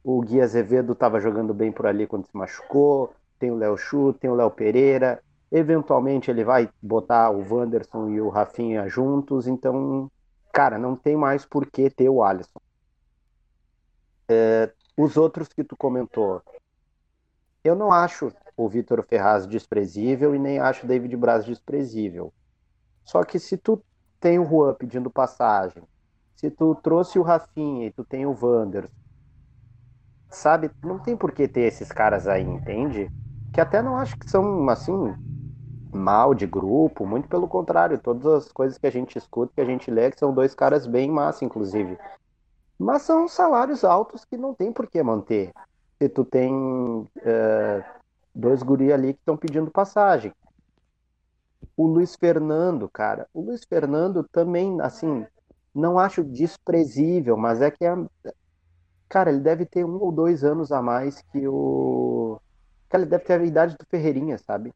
o 0.05 0.21
Gui 0.23 0.41
Azevedo 0.41 0.93
estava 0.93 1.21
jogando 1.21 1.55
bem 1.55 1.73
por 1.73 1.87
ali 1.87 2.07
quando 2.07 2.27
se 2.27 2.37
machucou, 2.37 3.15
tem 3.39 3.51
o 3.51 3.57
Léo 3.57 3.77
Chu, 3.77 4.13
tem 4.15 4.31
o 4.31 4.35
Léo 4.35 4.51
Pereira, 4.51 5.23
eventualmente 5.53 6.31
ele 6.31 6.43
vai 6.43 6.69
botar 6.83 7.31
o 7.31 7.47
Wanderson 7.55 8.09
e 8.09 8.21
o 8.21 8.31
Rafinha 8.31 8.89
juntos, 8.89 9.47
então 9.47 10.11
cara, 10.51 10.79
não 10.79 10.97
tem 10.97 11.17
mais 11.17 11.45
por 11.45 11.71
que 11.71 11.91
ter 11.91 12.09
o 12.09 12.23
Alisson. 12.23 12.61
É, 14.29 14.73
os 14.97 15.17
outros 15.17 15.49
que 15.49 15.63
tu 15.63 15.77
comentou, 15.77 16.43
eu 17.63 17.75
não 17.75 17.93
acho 17.93 18.33
o 18.57 18.69
Vitor 18.69 19.05
Ferraz 19.07 19.47
desprezível 19.47 20.35
e 20.35 20.39
nem 20.39 20.59
acho 20.59 20.85
o 20.85 20.89
David 20.89 21.17
Braz 21.17 21.45
desprezível. 21.45 22.33
Só 23.05 23.23
que 23.23 23.39
se 23.39 23.57
tu 23.57 23.83
tem 24.19 24.39
o 24.39 24.47
Juan 24.47 24.75
pedindo 24.75 25.11
passagem, 25.11 25.83
se 26.37 26.51
tu 26.51 26.75
trouxe 26.77 27.19
o 27.19 27.23
Rafinha 27.23 27.87
e 27.87 27.93
tu 27.93 28.05
tem 28.05 28.25
o 28.25 28.37
Wanderson, 28.41 28.93
sabe, 30.31 30.71
não 30.83 30.99
tem 30.99 31.17
por 31.17 31.33
que 31.33 31.47
ter 31.47 31.63
esses 31.63 31.91
caras 31.93 32.27
aí, 32.27 32.43
entende? 32.43 33.11
Que 33.53 33.61
até 33.61 33.83
não 33.83 33.97
acho 33.97 34.17
que 34.17 34.31
são, 34.31 34.69
assim, 34.69 35.15
mal 35.93 36.35
de 36.35 36.47
grupo, 36.47 37.07
muito 37.07 37.29
pelo 37.29 37.47
contrário, 37.47 37.99
todas 37.99 38.27
as 38.27 38.51
coisas 38.51 38.79
que 38.79 38.87
a 38.87 38.91
gente 38.91 39.19
escuta, 39.19 39.53
que 39.55 39.61
a 39.61 39.65
gente 39.65 39.91
lê, 39.91 40.11
que 40.11 40.19
são 40.19 40.33
dois 40.33 40.55
caras 40.55 40.87
bem 40.87 41.11
massa, 41.11 41.45
inclusive. 41.45 41.99
Mas 42.79 43.03
são 43.03 43.29
salários 43.29 43.85
altos 43.85 44.25
que 44.25 44.37
não 44.37 44.55
tem 44.55 44.73
por 44.73 44.87
que 44.87 45.03
manter. 45.03 45.53
Se 46.01 46.09
tu 46.09 46.25
tem 46.25 47.07
é, 47.23 47.85
dois 48.35 48.63
guri 48.63 48.93
ali 48.93 49.15
que 49.15 49.21
estão 49.21 49.37
pedindo 49.37 49.71
passagem. 49.71 50.33
O 51.77 51.87
Luiz 51.87 52.17
Fernando, 52.17 52.89
cara, 52.89 53.29
o 53.33 53.41
Luiz 53.41 53.65
Fernando 53.65 54.25
também, 54.25 54.81
assim, 54.81 55.27
não 55.75 55.99
acho 55.99 56.25
desprezível, 56.25 57.37
mas 57.37 57.63
é 57.63 57.71
que 57.71 57.85
é, 57.85 57.95
cara, 59.09 59.31
ele 59.31 59.41
deve 59.41 59.65
ter 59.65 59.85
um 59.85 60.01
ou 60.03 60.11
dois 60.11 60.43
anos 60.43 60.73
a 60.73 60.83
mais 60.83 61.23
que 61.33 61.47
o. 61.47 62.41
Cara, 62.89 63.05
ele 63.05 63.11
deve 63.11 63.25
ter 63.25 63.41
a 63.41 63.45
idade 63.45 63.77
do 63.77 63.87
Ferreirinha, 63.87 64.39
sabe? 64.39 64.73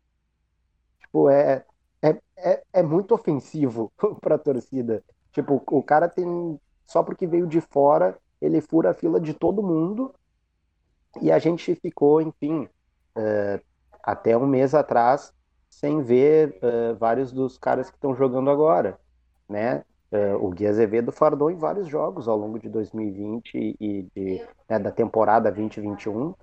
Tipo, 1.17 1.31
é, 1.31 1.65
é, 2.03 2.21
é, 2.37 2.63
é 2.75 2.83
muito 2.83 3.15
ofensivo 3.15 3.91
pra 4.21 4.37
torcida. 4.37 5.03
Tipo, 5.33 5.63
o 5.71 5.83
cara 5.83 6.09
tem. 6.09 6.61
Só 6.87 7.03
porque 7.03 7.27
veio 7.27 7.47
de 7.47 7.61
fora, 7.61 8.19
ele 8.41 8.61
fura 8.61 8.91
a 8.91 8.95
fila 8.95 9.19
de 9.19 9.33
todo 9.33 9.63
mundo. 9.63 10.15
E 11.23 11.33
a 11.33 11.39
gente 11.39 11.75
ficou, 11.77 12.21
enfim, 12.21 12.69
uh, 13.17 13.61
até 14.03 14.37
um 14.37 14.47
mês 14.47 14.75
atrás, 14.75 15.33
sem 15.71 16.03
ver 16.03 16.59
uh, 16.63 16.95
vários 16.97 17.33
dos 17.33 17.57
caras 17.57 17.89
que 17.89 17.97
estão 17.97 18.15
jogando 18.15 18.51
agora, 18.51 19.01
né? 19.49 19.83
Uh, 20.13 20.37
o 20.45 20.51
Gui 20.51 20.67
Azevedo 20.67 21.11
fardou 21.11 21.51
em 21.51 21.57
vários 21.57 21.89
jogos 21.89 22.29
ao 22.29 22.37
longo 22.37 22.59
de 22.59 22.69
2020 22.69 23.77
e 23.81 24.03
de, 24.15 24.47
né, 24.69 24.79
da 24.79 24.93
temporada 24.93 25.51
2021. 25.51 26.29
Uh, 26.29 26.37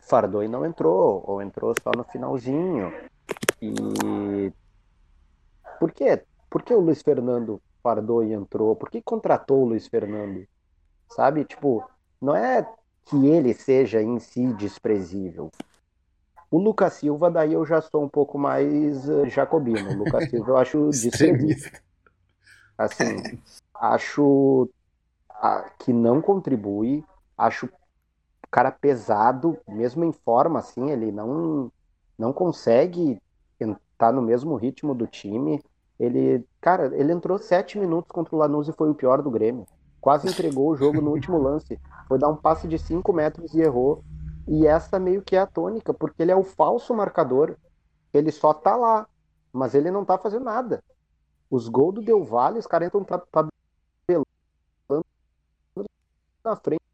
fardou 0.00 0.42
e 0.42 0.48
não 0.48 0.64
entrou, 0.64 1.22
ou 1.26 1.42
entrou 1.42 1.74
só 1.82 1.90
no 1.96 2.04
finalzinho. 2.04 2.92
E 3.60 4.52
por 5.78 5.92
quê? 5.92 6.22
Por 6.48 6.62
que 6.62 6.74
o 6.74 6.80
Luiz 6.80 7.02
Fernando 7.02 7.60
fardou 7.82 8.24
e 8.24 8.32
entrou? 8.32 8.74
Por 8.76 8.90
que 8.90 9.00
contratou 9.00 9.62
o 9.62 9.66
Luiz 9.66 9.86
Fernando? 9.86 10.46
Sabe? 11.08 11.44
Tipo, 11.44 11.88
não 12.20 12.34
é 12.34 12.66
que 13.06 13.26
ele 13.26 13.54
seja 13.54 14.02
em 14.02 14.18
si 14.18 14.52
desprezível. 14.54 15.50
O 16.50 16.58
Lucas 16.58 16.94
Silva, 16.94 17.30
daí 17.30 17.52
eu 17.52 17.64
já 17.64 17.80
sou 17.80 18.04
um 18.04 18.08
pouco 18.08 18.36
mais 18.36 19.08
uh, 19.08 19.26
jacobino. 19.26 19.90
O 19.90 20.04
Lucas 20.04 20.28
Silva 20.30 20.50
eu 20.50 20.56
acho 20.56 20.90
desprezível. 20.90 21.70
Assim, 22.76 23.38
acho 23.74 24.68
que 25.78 25.92
não 25.92 26.20
contribui, 26.20 27.04
acho 27.36 27.68
cara 28.50 28.70
pesado, 28.70 29.58
mesmo 29.68 30.04
em 30.04 30.12
forma, 30.12 30.58
assim, 30.58 30.90
ele 30.90 31.12
não, 31.12 31.70
não 32.18 32.32
consegue 32.32 33.20
estar 33.58 34.12
no 34.12 34.22
mesmo 34.22 34.56
ritmo 34.56 34.94
do 34.94 35.06
time. 35.06 35.62
Ele, 35.98 36.44
cara, 36.60 36.90
ele 36.96 37.12
entrou 37.12 37.38
sete 37.38 37.78
minutos 37.78 38.10
contra 38.10 38.34
o 38.34 38.38
Lanús 38.38 38.68
e 38.68 38.72
foi 38.72 38.90
o 38.90 38.94
pior 38.94 39.22
do 39.22 39.30
Grêmio. 39.30 39.66
Quase 40.00 40.28
entregou 40.28 40.70
o 40.70 40.76
jogo 40.76 41.00
no 41.00 41.10
último 41.10 41.38
lance. 41.38 41.78
Foi 42.08 42.18
dar 42.18 42.28
um 42.28 42.36
passe 42.36 42.66
de 42.66 42.78
cinco 42.78 43.12
metros 43.12 43.54
e 43.54 43.60
errou. 43.60 44.02
E 44.48 44.66
essa 44.66 44.98
meio 44.98 45.22
que 45.22 45.36
é 45.36 45.40
a 45.40 45.46
tônica, 45.46 45.92
porque 45.92 46.22
ele 46.22 46.32
é 46.32 46.36
o 46.36 46.42
falso 46.42 46.94
marcador. 46.94 47.56
Ele 48.12 48.32
só 48.32 48.54
tá 48.54 48.74
lá, 48.74 49.06
mas 49.52 49.74
ele 49.74 49.90
não 49.90 50.04
tá 50.04 50.16
fazendo 50.18 50.46
nada. 50.46 50.82
Os 51.50 51.68
gols 51.68 51.96
do 51.96 52.02
Del 52.02 52.24
Valle, 52.24 52.58
os 52.58 52.66
caras 52.66 52.88
entram 52.88 53.04
tabelando 53.04 53.52
na 56.42 56.56
frente 56.56 56.89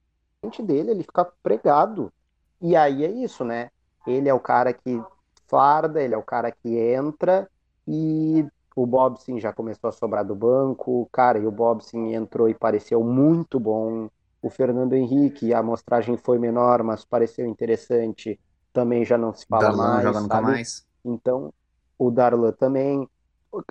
dele, 0.63 0.91
ele 0.91 1.03
fica 1.03 1.25
pregado. 1.43 2.13
E 2.61 2.75
aí 2.75 3.05
é 3.05 3.11
isso, 3.11 3.45
né? 3.45 3.71
Ele 4.07 4.29
é 4.29 4.35
o 4.35 4.41
cara 4.41 4.73
que 4.73 5.03
farda, 5.47 6.03
ele 6.03 6.15
é 6.15 6.19
o 6.19 6.23
cara 6.23 6.51
que 6.51 6.77
entra 6.77 7.49
e 7.87 8.47
o 8.75 8.87
Bobson 8.87 9.39
já 9.39 9.53
começou 9.53 9.89
a 9.89 9.93
sobrar 9.93 10.25
do 10.25 10.35
banco, 10.35 11.09
cara, 11.11 11.39
e 11.39 11.47
o 11.47 11.51
Bobson 11.51 12.07
entrou 12.07 12.49
e 12.49 12.55
pareceu 12.55 13.03
muito 13.03 13.59
bom. 13.59 14.09
O 14.43 14.51
Fernando 14.51 14.93
Henrique, 14.93 15.55
a 15.55 15.61
amostragem 15.61 16.17
foi 16.19 16.39
menor, 16.39 16.83
mas 16.83 17.05
pareceu 17.05 17.47
interessante. 17.47 18.39
Também 18.73 19.05
já 19.05 19.17
não 19.17 19.33
se 19.33 19.47
fala 19.47 19.65
Darlan 19.65 19.89
mais, 19.89 20.05
mais. 20.53 20.87
Então, 21.05 21.53
o 21.99 22.11
Darlan 22.11 22.53
também. 22.53 23.09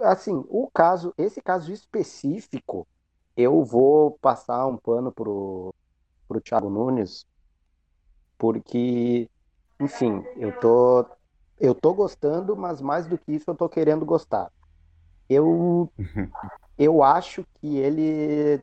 Assim, 0.01 0.43
o 0.49 0.67
caso, 0.73 1.13
esse 1.17 1.39
caso 1.39 1.71
específico, 1.71 2.87
eu 3.37 3.63
vou 3.63 4.17
passar 4.19 4.65
um 4.65 4.75
pano 4.75 5.11
pro, 5.11 5.73
pro 6.27 6.41
Thiago 6.41 6.69
Nunes, 6.69 7.25
porque, 8.37 9.29
enfim, 9.79 10.23
eu 10.37 10.59
tô, 10.59 11.05
eu 11.59 11.73
tô 11.73 11.93
gostando, 11.93 12.55
mas 12.55 12.81
mais 12.81 13.07
do 13.07 13.17
que 13.17 13.33
isso 13.33 13.49
eu 13.49 13.55
tô 13.55 13.69
querendo 13.69 14.05
gostar. 14.05 14.51
Eu, 15.29 15.91
eu 16.77 17.03
acho 17.03 17.43
que 17.55 17.77
ele 17.77 18.61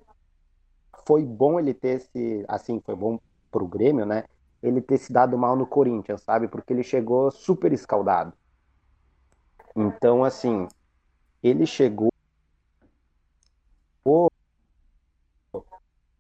foi 1.07 1.25
bom 1.25 1.59
ele 1.59 1.75
ter 1.75 2.01
se, 2.01 2.45
assim, 2.49 2.81
foi 2.85 2.95
bom 2.95 3.19
pro 3.51 3.67
Grêmio, 3.67 4.07
né? 4.07 4.25
Ele 4.63 4.81
ter 4.81 4.99
se 4.99 5.13
dado 5.13 5.37
mal 5.37 5.57
no 5.57 5.67
Corinthians, 5.67 6.23
sabe? 6.23 6.49
Porque 6.49 6.73
ele 6.73 6.83
chegou 6.83 7.31
super 7.31 7.73
escaldado. 7.73 8.33
Então, 9.75 10.23
assim, 10.23 10.69
ele 11.43 11.67
chegou 11.67 12.13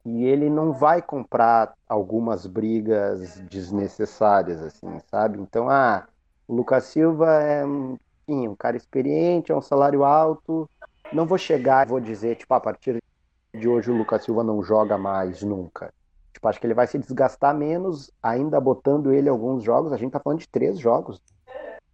e 0.04 0.24
ele 0.24 0.50
não 0.50 0.72
vai 0.72 1.00
comprar 1.00 1.74
algumas 1.88 2.46
brigas 2.46 3.40
desnecessárias, 3.50 4.60
assim, 4.62 4.98
sabe? 5.10 5.38
Então, 5.38 5.70
ah, 5.70 6.06
o 6.48 6.54
Lucas 6.54 6.84
Silva 6.84 7.42
é 7.42 7.64
enfim, 8.32 8.48
um 8.48 8.56
cara 8.56 8.76
experiente, 8.76 9.52
é 9.52 9.56
um 9.56 9.60
salário 9.60 10.04
alto. 10.04 10.68
Não 11.12 11.26
vou 11.26 11.38
chegar 11.38 11.86
e 11.86 11.90
vou 11.90 12.00
dizer, 12.00 12.36
tipo, 12.36 12.52
a 12.54 12.60
partir 12.60 13.02
de 13.52 13.68
hoje 13.68 13.90
o 13.90 13.96
Lucas 13.96 14.24
Silva 14.24 14.42
não 14.42 14.62
joga 14.62 14.96
mais 14.96 15.42
nunca. 15.42 15.92
Tipo, 16.32 16.48
acho 16.48 16.60
que 16.60 16.66
ele 16.66 16.74
vai 16.74 16.86
se 16.86 16.98
desgastar 16.98 17.54
menos, 17.54 18.10
ainda 18.22 18.60
botando 18.60 19.12
ele 19.12 19.28
alguns 19.28 19.62
jogos. 19.62 19.92
A 19.92 19.96
gente 19.96 20.12
tá 20.12 20.20
falando 20.20 20.40
de 20.40 20.48
três 20.48 20.78
jogos. 20.78 21.20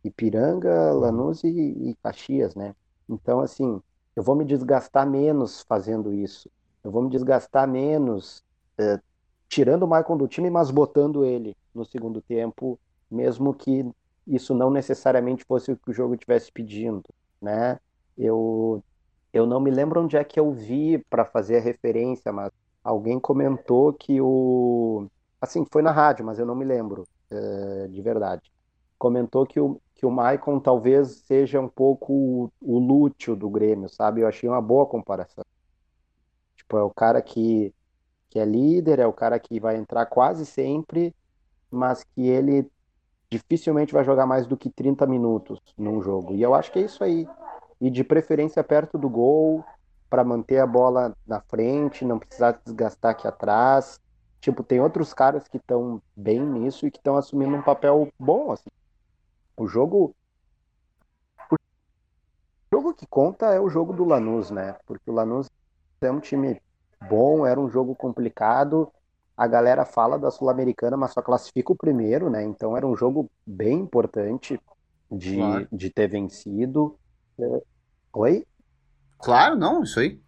Ipiranga, 0.04 0.92
Lanús 0.92 1.42
e, 1.42 1.48
e 1.48 1.96
Caxias, 2.02 2.54
né? 2.54 2.74
Então, 3.08 3.40
assim, 3.40 3.80
eu 4.14 4.22
vou 4.22 4.36
me 4.36 4.44
desgastar 4.44 5.08
menos 5.08 5.62
fazendo 5.62 6.12
isso. 6.12 6.48
Eu 6.82 6.90
vou 6.90 7.02
me 7.02 7.10
desgastar 7.10 7.66
menos 7.68 8.42
uh, 8.80 9.00
tirando 9.48 9.82
o 9.84 9.88
Maicon 9.88 10.16
do 10.16 10.28
time, 10.28 10.50
mas 10.50 10.70
botando 10.70 11.24
ele 11.24 11.56
no 11.74 11.84
segundo 11.84 12.20
tempo, 12.20 12.78
mesmo 13.10 13.54
que 13.54 13.84
isso 14.26 14.54
não 14.54 14.70
necessariamente 14.70 15.44
fosse 15.44 15.72
o 15.72 15.76
que 15.76 15.90
o 15.90 15.94
jogo 15.94 16.14
estivesse 16.14 16.52
pedindo, 16.52 17.04
né? 17.40 17.78
Eu 18.16 18.82
eu 19.32 19.46
não 19.46 19.60
me 19.60 19.70
lembro 19.70 20.02
onde 20.02 20.16
é 20.16 20.24
que 20.24 20.40
eu 20.40 20.52
vi 20.52 20.98
para 21.10 21.24
fazer 21.24 21.58
a 21.58 21.60
referência, 21.60 22.32
mas 22.32 22.50
alguém 22.82 23.20
comentou 23.20 23.92
que 23.92 24.20
o 24.20 25.06
assim 25.40 25.64
foi 25.70 25.82
na 25.82 25.92
rádio, 25.92 26.24
mas 26.24 26.38
eu 26.38 26.46
não 26.46 26.54
me 26.54 26.64
lembro 26.64 27.04
uh, 27.30 27.88
de 27.88 28.02
verdade. 28.02 28.50
Comentou 28.98 29.46
que 29.46 29.60
o 29.60 29.80
que 29.98 30.06
o 30.06 30.10
Maicon 30.12 30.60
talvez 30.60 31.24
seja 31.26 31.60
um 31.60 31.68
pouco 31.68 32.12
o, 32.12 32.52
o 32.62 32.78
lúcio 32.78 33.34
do 33.34 33.50
Grêmio, 33.50 33.88
sabe? 33.88 34.20
Eu 34.20 34.28
achei 34.28 34.48
uma 34.48 34.62
boa 34.62 34.86
comparação. 34.86 35.44
Tipo, 36.68 36.76
é 36.76 36.82
o 36.82 36.90
cara 36.90 37.22
que, 37.22 37.74
que 38.28 38.38
é 38.38 38.44
líder, 38.44 38.98
é 38.98 39.06
o 39.06 39.12
cara 39.12 39.40
que 39.40 39.58
vai 39.58 39.78
entrar 39.78 40.04
quase 40.04 40.44
sempre, 40.44 41.16
mas 41.70 42.04
que 42.04 42.28
ele 42.28 42.70
dificilmente 43.30 43.90
vai 43.90 44.04
jogar 44.04 44.26
mais 44.26 44.46
do 44.46 44.54
que 44.54 44.68
30 44.68 45.06
minutos 45.06 45.58
num 45.78 46.02
jogo. 46.02 46.34
E 46.34 46.42
eu 46.42 46.54
acho 46.54 46.70
que 46.70 46.78
é 46.78 46.82
isso 46.82 47.02
aí. 47.02 47.26
E 47.80 47.88
de 47.88 48.04
preferência 48.04 48.62
perto 48.62 48.98
do 48.98 49.08
gol, 49.08 49.64
para 50.10 50.22
manter 50.22 50.58
a 50.58 50.66
bola 50.66 51.16
na 51.26 51.40
frente, 51.40 52.04
não 52.04 52.18
precisar 52.18 52.60
desgastar 52.62 53.12
aqui 53.12 53.26
atrás. 53.26 53.98
Tipo, 54.38 54.62
tem 54.62 54.78
outros 54.78 55.14
caras 55.14 55.48
que 55.48 55.56
estão 55.56 56.02
bem 56.14 56.38
nisso 56.38 56.86
e 56.86 56.90
que 56.90 56.98
estão 56.98 57.16
assumindo 57.16 57.56
um 57.56 57.62
papel 57.62 58.12
bom, 58.18 58.52
assim. 58.52 58.68
O 59.56 59.66
jogo. 59.66 60.14
O 61.50 61.56
jogo 62.70 62.92
que 62.92 63.06
conta 63.06 63.54
é 63.54 63.60
o 63.60 63.70
jogo 63.70 63.94
do 63.94 64.04
Lanús, 64.04 64.50
né? 64.50 64.76
Porque 64.86 65.10
o 65.10 65.14
Lanús 65.14 65.48
é 66.02 66.10
um 66.10 66.20
time 66.20 66.60
bom, 67.08 67.46
era 67.46 67.60
um 67.60 67.68
jogo 67.68 67.94
complicado. 67.94 68.90
A 69.36 69.46
galera 69.46 69.84
fala 69.84 70.18
da 70.18 70.30
Sul-Americana, 70.30 70.96
mas 70.96 71.12
só 71.12 71.22
classifica 71.22 71.72
o 71.72 71.76
primeiro, 71.76 72.28
né? 72.28 72.42
Então 72.44 72.76
era 72.76 72.86
um 72.86 72.96
jogo 72.96 73.30
bem 73.46 73.78
importante 73.80 74.60
de, 75.10 75.36
Claro. 75.36 75.68
de 75.70 75.90
ter 75.90 76.08
vencido. 76.08 76.98
É, 77.40 77.62
Oi? 78.12 78.44
Claro, 79.18 79.56
não, 79.56 79.82
isso 79.82 80.00
aí. 80.00 80.20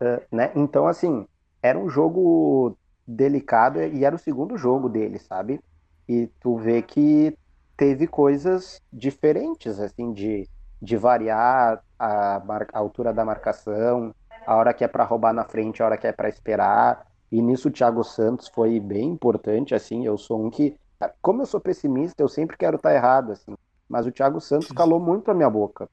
É, 0.00 0.26
né? 0.32 0.52
Então, 0.54 0.86
assim, 0.86 1.26
era 1.62 1.78
um 1.78 1.88
jogo 1.88 2.76
delicado 3.06 3.82
e 3.82 4.04
era 4.04 4.14
o 4.14 4.18
segundo 4.18 4.56
jogo 4.56 4.88
dele, 4.88 5.18
sabe? 5.18 5.60
E 6.08 6.28
tu 6.40 6.56
vê 6.56 6.82
que 6.82 7.36
teve 7.76 8.06
coisas 8.06 8.80
diferentes, 8.92 9.78
assim, 9.80 10.12
de, 10.12 10.48
de 10.80 10.96
variar 10.96 11.82
a, 11.98 12.36
a 12.36 12.78
altura 12.78 13.12
da 13.12 13.24
marcação, 13.24 14.14
a 14.48 14.56
hora 14.56 14.74
que 14.74 14.84
é 14.84 14.88
para 14.88 15.04
roubar 15.04 15.32
na 15.34 15.44
frente, 15.44 15.82
a 15.82 15.86
hora 15.86 15.98
que 15.98 16.06
é 16.06 16.12
para 16.12 16.28
esperar. 16.28 17.06
E 17.30 17.42
nisso 17.42 17.68
o 17.68 17.70
Thiago 17.72 18.02
Santos 18.04 18.48
foi 18.48 18.80
bem 18.80 19.10
importante, 19.10 19.74
assim, 19.74 20.06
eu 20.06 20.16
sou 20.16 20.44
um 20.44 20.50
que, 20.50 20.74
como 21.20 21.42
eu 21.42 21.46
sou 21.46 21.60
pessimista, 21.60 22.22
eu 22.22 22.28
sempre 22.28 22.56
quero 22.56 22.76
estar 22.76 22.94
errado, 22.94 23.32
assim, 23.32 23.54
mas 23.88 24.06
o 24.06 24.12
Thiago 24.12 24.40
Santos 24.40 24.72
calou 24.72 24.98
muito 25.00 25.30
a 25.30 25.34
minha 25.34 25.50
boca, 25.50 25.88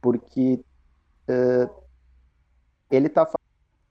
porque 0.00 0.64
eh, 1.28 1.68
ele 2.90 3.08
tá 3.08 3.26
fa- 3.26 3.38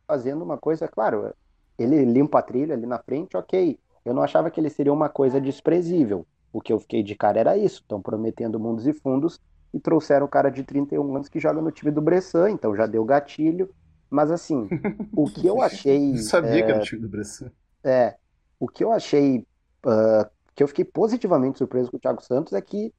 fazendo 0.08 0.44
uma 0.44 0.58
coisa, 0.58 0.88
claro, 0.88 1.34
ele 1.78 2.06
limpa 2.06 2.40
a 2.40 2.44
trilha 2.44 2.76
ali 2.76 2.86
na 2.88 3.00
frente, 3.00 3.38
ok. 3.38 3.80
Eu 4.06 4.14
não 4.14 4.24
achava 4.24 4.52
que 4.52 4.60
ele 4.60 4.70
seria 4.70 4.94
uma 4.94 5.10
coisa 5.10 5.42
desprezível. 5.42 6.28
O 6.54 6.62
que 6.62 6.74
eu 6.74 6.80
fiquei 6.80 7.04
de 7.04 7.16
cara 7.16 7.40
era 7.40 7.58
isso. 7.58 7.82
Estão 7.82 8.02
prometendo 8.02 8.60
mundos 8.60 8.88
e 8.88 8.94
fundos 8.94 9.40
e 9.74 9.80
trouxeram 9.80 10.26
o 10.26 10.30
cara 10.30 10.50
de 10.50 10.64
31 10.64 11.16
anos 11.16 11.30
que 11.30 11.40
joga 11.40 11.62
no 11.62 11.72
time 11.72 11.92
do 11.92 12.02
Bressan, 12.02 12.52
então 12.52 12.76
já 12.76 12.86
deu 12.88 13.04
gatilho. 13.06 13.74
Mas 14.10 14.32
assim, 14.32 14.72
o 15.16 15.30
que 15.30 15.46
eu 15.48 15.62
achei. 15.62 16.18
Eu 16.18 16.18
sabia 16.18 16.62
é, 16.62 16.64
que 16.64 16.72
era 16.72 16.80
o 16.80 16.84
time 16.84 17.02
do 17.02 17.10
Bressan. 17.10 17.52
é, 17.84 18.18
o 18.60 18.68
que 18.68 18.84
eu 18.84 18.92
achei, 18.92 19.48
ah, 19.86 20.30
que 20.56 20.64
eu 20.64 20.68
fiquei 20.68 20.86
positivamente 20.86 21.58
surpreso 21.58 21.92
com 21.92 21.98
o 21.98 22.00
Thiago 22.00 22.22
Santos 22.24 22.54
é 22.54 22.62
que 22.62 22.94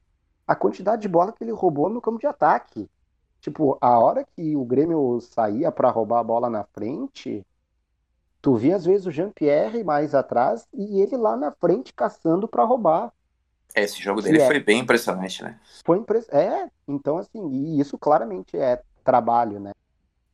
a 0.47 0.55
quantidade 0.57 1.03
de 1.03 1.09
bola 1.09 1.33
que 1.33 1.45
ele 1.45 1.53
roubou 1.53 1.89
no 1.91 2.01
campo 2.01 2.19
de 2.19 2.27
ataque. 2.27 2.89
Tipo, 3.41 3.79
a 3.81 3.99
hora 3.99 4.25
que 4.25 4.57
o 4.57 4.65
Grêmio 4.65 5.19
saía 5.21 5.73
para 5.73 5.91
roubar 5.91 6.21
a 6.21 6.25
bola 6.25 6.51
na 6.51 6.65
frente, 6.65 7.45
Tu 8.43 8.55
via 8.57 8.77
às 8.77 8.85
vezes 8.85 9.07
o 9.07 9.11
Jean-Pierre 9.11 9.85
mais 9.85 10.15
atrás 10.15 10.67
e 10.73 11.01
ele 11.01 11.17
lá 11.17 11.37
na 11.37 11.53
frente 11.53 11.93
caçando 11.93 12.49
para 12.49 12.65
roubar. 12.65 13.13
Esse 13.75 14.01
jogo 14.03 14.21
dele 14.23 14.41
é- 14.41 14.47
foi 14.47 14.61
bem 14.61 14.81
impressionante, 14.81 15.43
né? 15.43 15.59
Foi 15.85 15.99
impre... 15.99 16.19
É, 16.31 16.69
então 16.89 17.19
assim, 17.19 17.51
e 17.51 17.81
isso 17.81 17.99
claramente 17.99 18.57
é 18.57 18.83
trabalho, 19.05 19.61
né? 19.61 19.73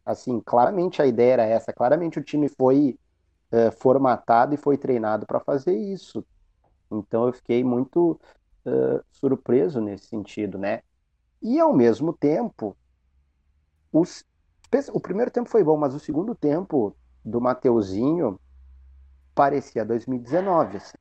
Assim, 0.04 0.40
claramente 0.40 1.02
a 1.02 1.06
ideia 1.06 1.32
era 1.34 1.44
essa, 1.44 1.72
claramente 1.72 2.18
o 2.18 2.22
time 2.22 2.48
foi 2.48 2.96
é, 3.50 3.70
formatado 3.70 4.54
e 4.54 4.58
foi 4.58 4.78
treinado 4.78 5.26
para 5.26 5.40
fazer 5.40 5.76
isso. 5.76 6.24
Então 6.90 7.26
eu 7.26 7.32
fiquei 7.32 7.64
muito 7.64 8.20
é, 8.64 8.70
surpreso 9.12 9.80
nesse 9.80 10.06
sentido, 10.06 10.58
né? 10.58 10.80
E 11.42 11.60
ao 11.60 11.72
mesmo 11.72 12.12
tempo, 12.12 12.76
os... 13.92 14.24
o 14.92 15.00
primeiro 15.00 15.30
tempo 15.30 15.48
foi 15.48 15.62
bom, 15.62 15.76
mas 15.76 15.94
o 15.94 16.00
segundo 16.00 16.34
tempo 16.34 16.96
do 17.24 17.40
Mateuzinho 17.40 18.38
parecia 19.34 19.84
2019, 19.84 20.78
assim. 20.78 20.96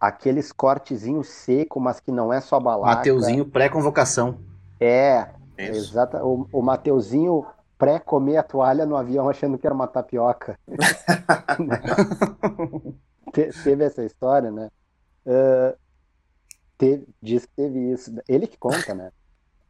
Aqueles 0.00 0.52
cortezinhos 0.52 1.28
seco, 1.28 1.80
mas 1.80 2.00
que 2.00 2.12
não 2.12 2.32
é 2.32 2.40
só 2.40 2.60
balaca. 2.60 2.96
Mateuzinho 2.96 3.44
pré-convocação. 3.44 4.38
É, 4.80 5.28
Isso. 5.58 5.90
exata. 5.90 6.24
O, 6.24 6.46
o 6.52 6.62
Mateuzinho 6.62 7.44
pré-comer 7.76 8.36
a 8.36 8.42
toalha 8.42 8.86
no 8.86 8.96
avião 8.96 9.28
achando 9.28 9.58
que 9.58 9.66
era 9.66 9.74
uma 9.74 9.88
tapioca. 9.88 10.56
Te- 13.32 13.52
teve 13.62 13.84
essa 13.84 14.04
história, 14.04 14.50
né? 14.50 14.70
Ah, 15.26 15.74
te- 16.78 17.06
diz 17.20 17.44
que 17.46 17.52
teve 17.54 17.92
isso. 17.92 18.14
Ele 18.28 18.46
que 18.46 18.58
conta, 18.58 18.94
né? 18.94 19.10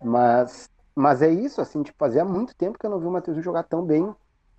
Mas, 0.03 0.69
mas 0.95 1.23
é 1.23 1.31
isso, 1.31 1.61
assim, 1.61 1.83
tipo, 1.83 1.99
fazia 1.99 2.25
muito 2.25 2.55
tempo 2.57 2.79
que 2.79 2.87
eu 2.87 2.91
não 2.91 3.01
vi 3.01 3.07
o 3.07 3.11
Mateuzinho 3.11 3.45
jogar 3.45 3.65
tão 3.65 3.85
bem 3.85 4.15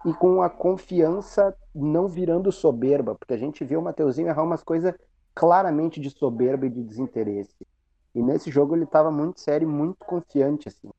e 0.05 0.13
com 0.13 0.41
a 0.41 0.49
confiança 0.49 1.55
não 1.73 2.07
virando 2.07 2.51
soberba, 2.51 3.15
porque 3.15 3.33
a 3.33 3.37
gente 3.37 3.63
viu 3.63 3.79
o 3.79 3.83
Mateuzinho 3.83 4.27
errar 4.29 4.43
umas 4.43 4.63
coisas 4.63 4.93
claramente 5.39 6.01
de 6.01 6.09
soberba 6.09 6.65
e 6.65 6.69
de 6.69 6.83
desinteresse. 6.83 7.65
E 8.13 8.21
nesse 8.21 8.51
jogo 8.51 8.75
ele 8.75 8.83
estava 8.83 9.09
muito 9.09 9.39
sério 9.39 9.69
muito 9.69 10.03
confiante, 10.05 10.67
assim. 10.67 10.89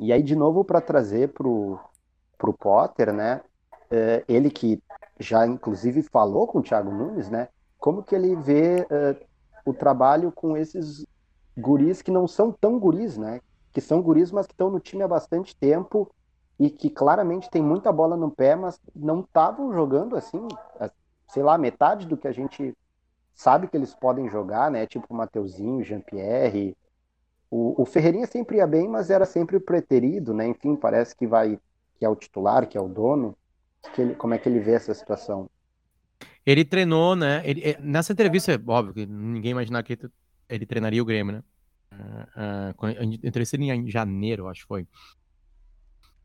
E 0.00 0.10
aí, 0.10 0.22
de 0.22 0.34
novo, 0.34 0.64
para 0.64 0.80
trazer 0.80 1.34
pro, 1.34 1.78
pro 2.38 2.54
Potter, 2.54 3.12
né? 3.12 3.42
eh, 3.90 4.24
ele 4.26 4.50
que 4.50 4.82
já, 5.20 5.46
inclusive, 5.46 6.02
falou 6.02 6.46
com 6.46 6.60
o 6.60 6.62
Thiago 6.62 6.90
Nunes, 6.90 7.28
né? 7.28 7.48
Como 7.78 8.02
que 8.02 8.14
ele 8.14 8.34
vê 8.36 8.86
eh, 8.88 9.26
o 9.66 9.74
trabalho 9.74 10.32
com 10.32 10.56
esses 10.56 11.04
guris 11.56 12.00
que 12.00 12.10
não 12.10 12.26
são 12.26 12.50
tão 12.50 12.78
guris, 12.78 13.18
né? 13.18 13.42
Que 13.70 13.82
são 13.82 14.00
guris, 14.00 14.32
mas 14.32 14.46
que 14.46 14.54
estão 14.54 14.70
no 14.70 14.80
time 14.80 15.02
há 15.02 15.08
bastante 15.08 15.54
tempo 15.54 16.10
e 16.58 16.70
que 16.70 16.88
claramente 16.88 17.50
tem 17.50 17.62
muita 17.62 17.92
bola 17.92 18.16
no 18.16 18.30
pé, 18.30 18.56
mas 18.56 18.80
não 18.96 19.20
estavam 19.20 19.74
jogando 19.74 20.16
assim, 20.16 20.48
sei 21.28 21.42
lá, 21.42 21.58
metade 21.58 22.06
do 22.06 22.16
que 22.16 22.26
a 22.26 22.32
gente 22.32 22.74
sabe 23.38 23.68
que 23.68 23.76
eles 23.76 23.94
podem 23.94 24.28
jogar, 24.28 24.68
né? 24.68 24.84
Tipo 24.84 25.06
o 25.10 25.16
Mateuzinho, 25.16 25.84
Jean-Pierre. 25.84 26.76
O, 27.48 27.80
o 27.82 27.86
Ferreirinha 27.86 28.26
sempre 28.26 28.56
ia 28.56 28.66
bem, 28.66 28.88
mas 28.88 29.10
era 29.10 29.24
sempre 29.24 29.56
o 29.56 29.60
preterido, 29.60 30.34
né? 30.34 30.48
Enfim, 30.48 30.74
parece 30.74 31.16
que 31.16 31.24
vai, 31.24 31.56
que 31.96 32.04
é 32.04 32.08
o 32.08 32.16
titular, 32.16 32.66
que 32.68 32.76
é 32.76 32.80
o 32.80 32.88
dono. 32.88 33.38
Que 33.94 34.02
ele- 34.02 34.16
como 34.16 34.34
é 34.34 34.38
que 34.38 34.48
ele 34.48 34.58
vê 34.58 34.72
essa 34.72 34.92
situação? 34.92 35.48
Ele 36.44 36.64
treinou, 36.64 37.14
né? 37.14 37.40
ele- 37.44 37.62
eh, 37.62 37.78
nessa 37.80 38.12
entrevista, 38.12 38.52
é 38.52 38.58
óbvio 38.66 38.92
que 38.92 39.06
ninguém 39.06 39.52
imaginava 39.52 39.84
que 39.84 39.96
ele- 40.48 40.66
treinaria 40.66 41.00
o 41.00 41.06
Grêmio, 41.06 41.34
né? 41.36 41.42
Quando 42.76 42.98
a 42.98 43.02
gente 43.04 43.24
entrevistou 43.24 43.60
ele 43.60 43.70
em 43.70 43.88
janeiro, 43.88 44.48
acho 44.48 44.62
que 44.62 44.68
foi. 44.68 44.86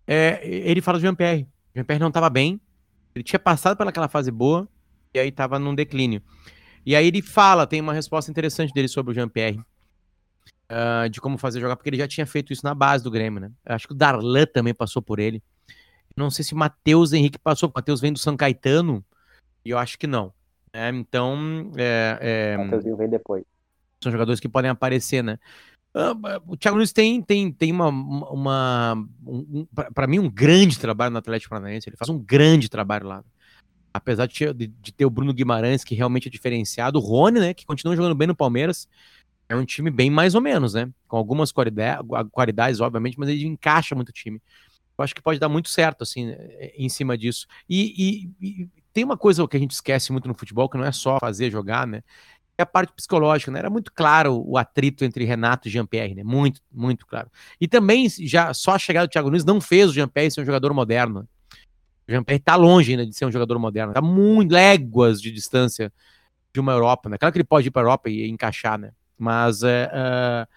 É, 0.08 0.46
ele 0.46 0.82
fala 0.82 0.98
do 0.98 1.02
Jean-Pierre. 1.02 1.48
Jean-Pierre 1.76 2.00
não 2.00 2.08
estava 2.08 2.30
bem. 2.30 2.60
Ele 3.14 3.24
tinha 3.24 3.40
passado 3.40 3.78
pelaquela 3.78 4.08
fase 4.08 4.32
boa 4.32 4.68
e 5.14 5.20
aí 5.20 5.30
estava 5.30 5.60
num 5.60 5.76
declínio. 5.76 6.22
E 6.86 6.96
aí 6.96 7.08
ele 7.08 7.22
fala, 7.22 7.66
tem 7.68 7.80
uma 7.82 7.94
resposta 7.94 8.30
interessante 8.30 8.74
dele 8.74 8.88
sobre 8.88 9.12
o 9.12 9.16
Jean-Pierre. 9.16 9.60
ah, 10.70 11.08
de 11.08 11.22
como 11.22 11.38
fazer 11.38 11.60
jogar, 11.60 11.76
porque 11.76 11.90
ele 11.90 11.98
já 11.98 12.08
tinha 12.08 12.26
feito 12.26 12.52
isso 12.52 12.66
na 12.66 12.74
base 12.74 13.04
do 13.04 13.12
Grêmio, 13.12 13.40
né? 13.40 13.52
Acho 13.66 13.88
que 13.88 13.94
o 13.94 13.98
Darlan 13.98 14.46
também 14.46 14.74
passou 14.74 15.02
por 15.02 15.20
ele. 15.20 15.42
Não 16.16 16.30
sei 16.30 16.44
se 16.46 16.54
o 16.54 16.58
Matheus 16.58 17.14
Henrique 17.14 17.38
passou, 17.40 17.70
porque 17.70 17.80
o 17.80 17.82
Matheus 17.82 18.02
vem 18.02 18.14
do 18.14 18.20
São 18.20 18.36
Caetano, 18.38 19.04
e 19.66 19.70
eu 19.70 19.78
acho 19.78 19.98
que 19.98 20.08
não. 20.08 20.34
né? 20.74 20.90
Então, 20.90 21.72
é, 21.78 22.54
é, 22.54 22.58
O 22.58 22.66
Mateuzinho 22.66 22.98
vem 22.98 23.10
depois. 23.10 23.44
são 24.02 24.12
jogadores 24.12 24.40
que 24.40 24.50
podem 24.50 24.70
aparecer, 24.70 25.24
né? 25.24 25.38
Ah, 25.96 26.14
O 26.48 26.58
Thiago 26.58 26.76
Nunes 26.78 26.92
tem, 26.92 27.22
tem, 27.22 27.52
tem 27.52 27.72
uma, 27.72 27.88
uma 27.90 28.96
um, 29.26 29.66
para 29.94 30.08
mim, 30.08 30.20
um 30.20 30.30
grande 30.30 30.80
trabalho 30.80 31.12
no 31.12 31.20
Atlético 31.20 31.52
Paranaense. 31.52 31.88
Ele 31.88 31.98
faz 31.98 32.10
um 32.10 32.18
grande 32.20 32.68
trabalho 32.70 33.08
lá. 33.08 33.24
Apesar 33.94 34.26
de 34.28 34.34
ter, 34.36 34.54
de, 34.54 34.92
ter 34.92 35.06
o 35.06 35.10
Bruno 35.10 35.34
Guimarães, 35.34 35.84
que 35.84 35.94
realmente 35.96 36.28
é 36.28 36.32
diferenciado, 36.32 36.98
o 36.98 37.02
Rony, 37.02 37.40
né, 37.40 37.54
que 37.54 37.66
continua 37.66 37.96
jogando 37.96 38.16
bem 38.16 38.28
no 38.28 38.36
Palmeiras, 38.36 38.88
é 39.50 39.56
um 39.56 39.66
time 39.66 39.92
bem 39.92 40.10
mais 40.10 40.36
ou 40.36 40.42
menos, 40.42 40.74
né? 40.74 40.90
Com 41.08 41.18
algumas 41.18 41.52
qualidades, 41.52 42.06
qualidades 42.32 42.80
obviamente, 42.82 43.20
mas 43.20 43.30
ele 43.30 43.46
encaixa 43.46 43.96
muito 43.96 44.10
o 44.10 44.14
time. 44.14 44.42
Eu 44.98 45.04
acho 45.04 45.16
que 45.16 45.22
pode 45.22 45.40
dar 45.40 45.50
muito 45.50 45.70
certo, 45.70 46.04
assim, 46.04 46.28
né, 46.28 46.38
em 46.78 46.90
cima 46.90 47.18
disso. 47.18 47.48
E, 47.70 48.30
e- 48.42 48.64
e 48.64 48.70
tem 48.94 49.04
uma 49.04 49.18
coisa 49.18 49.48
que 49.48 49.58
a 49.58 49.60
gente 49.60 49.72
esquece 49.72 50.12
muito 50.12 50.28
no 50.28 50.36
futebol, 50.36 50.70
que 50.70 50.78
não 50.78 50.86
é 50.86 50.92
só 50.92 51.20
fazer 51.20 51.52
jogar, 51.52 51.88
né? 51.88 52.04
É 52.58 52.64
a 52.64 52.66
parte 52.68 52.94
psicológica, 52.94 53.52
né? 53.52 53.60
Era 53.60 53.70
muito 53.70 53.92
claro 53.94 54.44
o 54.48 54.58
atrito 54.58 55.04
entre 55.06 55.26
Renato 55.26 55.68
e 55.68 55.72
Jean-Pierre, 55.72 56.16
né? 56.16 56.24
Muito, 56.24 56.62
muito 56.72 57.06
claro. 57.08 57.30
E 57.60 57.68
também, 57.68 58.08
já 58.10 58.54
só 58.54 58.74
a 58.74 58.80
chegada 58.80 59.08
do 59.08 59.12
Thiago 59.12 59.30
Nunes 59.30 59.46
não 59.46 59.62
fez 59.62 59.90
o 59.90 59.94
Jean-Pierre 59.94 60.32
ser 60.32 60.42
um 60.42 60.46
jogador 60.46 60.74
moderno. 60.74 61.28
Né? 62.08 62.12
O 62.12 62.12
Jean-Pierre 62.12 62.40
tá 62.40 62.56
longe 62.56 62.92
ainda 62.92 63.06
de 63.06 63.14
ser 63.14 63.26
um 63.26 63.32
jogador 63.32 63.58
moderno. 63.60 63.94
Tá 63.94 64.02
muito 64.02 64.52
léguas 64.52 65.22
de 65.22 65.32
distância 65.32 65.92
de 66.54 66.60
uma 66.60 66.72
Europa, 66.72 67.10
né? 67.10 67.18
Claro 67.18 67.32
que 67.32 67.38
ele 67.38 67.44
pode 67.44 67.68
ir 67.68 67.72
para 67.72 67.82
a 67.82 67.86
Europa 67.86 68.10
e 68.10 68.30
encaixar, 68.30 68.78
né? 68.78 68.92
Mas 69.18 69.64
é, 69.64 69.90
é, 69.92 70.48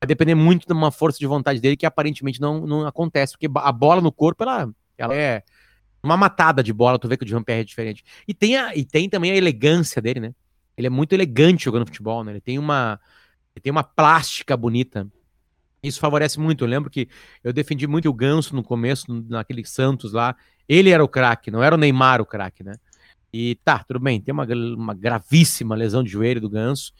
vai 0.00 0.06
depender 0.06 0.34
muito 0.34 0.66
de 0.66 0.72
uma 0.72 0.90
força 0.90 1.18
de 1.18 1.26
vontade 1.26 1.60
dele 1.60 1.76
que 1.76 1.86
aparentemente 1.86 2.40
não, 2.40 2.66
não 2.66 2.86
acontece, 2.86 3.32
porque 3.32 3.48
a 3.54 3.72
bola 3.72 4.00
no 4.00 4.12
corpo, 4.12 4.42
ela, 4.42 4.68
ela 4.98 5.14
é 5.14 5.42
uma 6.02 6.16
matada 6.16 6.62
de 6.62 6.72
bola, 6.72 6.98
tu 6.98 7.08
vê 7.08 7.16
que 7.16 7.24
o 7.24 7.28
Jean-Pierre 7.28 7.62
é 7.62 7.64
diferente. 7.64 8.04
E 8.28 8.34
tem, 8.34 8.56
a, 8.56 8.76
e 8.76 8.84
tem 8.84 9.08
também 9.08 9.32
a 9.32 9.36
elegância 9.36 10.00
dele, 10.00 10.20
né? 10.20 10.34
Ele 10.76 10.86
é 10.86 10.90
muito 10.90 11.12
elegante 11.14 11.64
jogando 11.64 11.86
futebol, 11.86 12.22
né? 12.22 12.32
Ele 12.32 12.40
tem 12.40 12.58
uma, 12.58 13.00
ele 13.54 13.62
tem 13.62 13.70
uma 13.70 13.82
plástica 13.82 14.56
bonita. 14.56 15.06
Isso 15.86 16.00
favorece 16.00 16.40
muito. 16.40 16.64
Eu 16.64 16.68
lembro 16.68 16.90
que 16.90 17.08
eu 17.44 17.52
defendi 17.52 17.86
muito 17.86 18.08
o 18.08 18.12
Ganso 18.12 18.54
no 18.54 18.62
começo, 18.62 19.06
naquele 19.28 19.64
Santos 19.64 20.12
lá. 20.12 20.34
Ele 20.68 20.90
era 20.90 21.04
o 21.04 21.08
craque, 21.08 21.50
não 21.50 21.62
era 21.62 21.74
o 21.74 21.78
Neymar 21.78 22.20
o 22.20 22.26
craque, 22.26 22.64
né? 22.64 22.74
E 23.32 23.54
tá, 23.64 23.84
tudo 23.84 24.00
bem, 24.00 24.20
tem 24.20 24.32
uma, 24.32 24.46
uma 24.76 24.94
gravíssima 24.94 25.74
lesão 25.76 26.02
de 26.02 26.10
joelho 26.10 26.40
do 26.40 26.48
Ganso, 26.48 26.92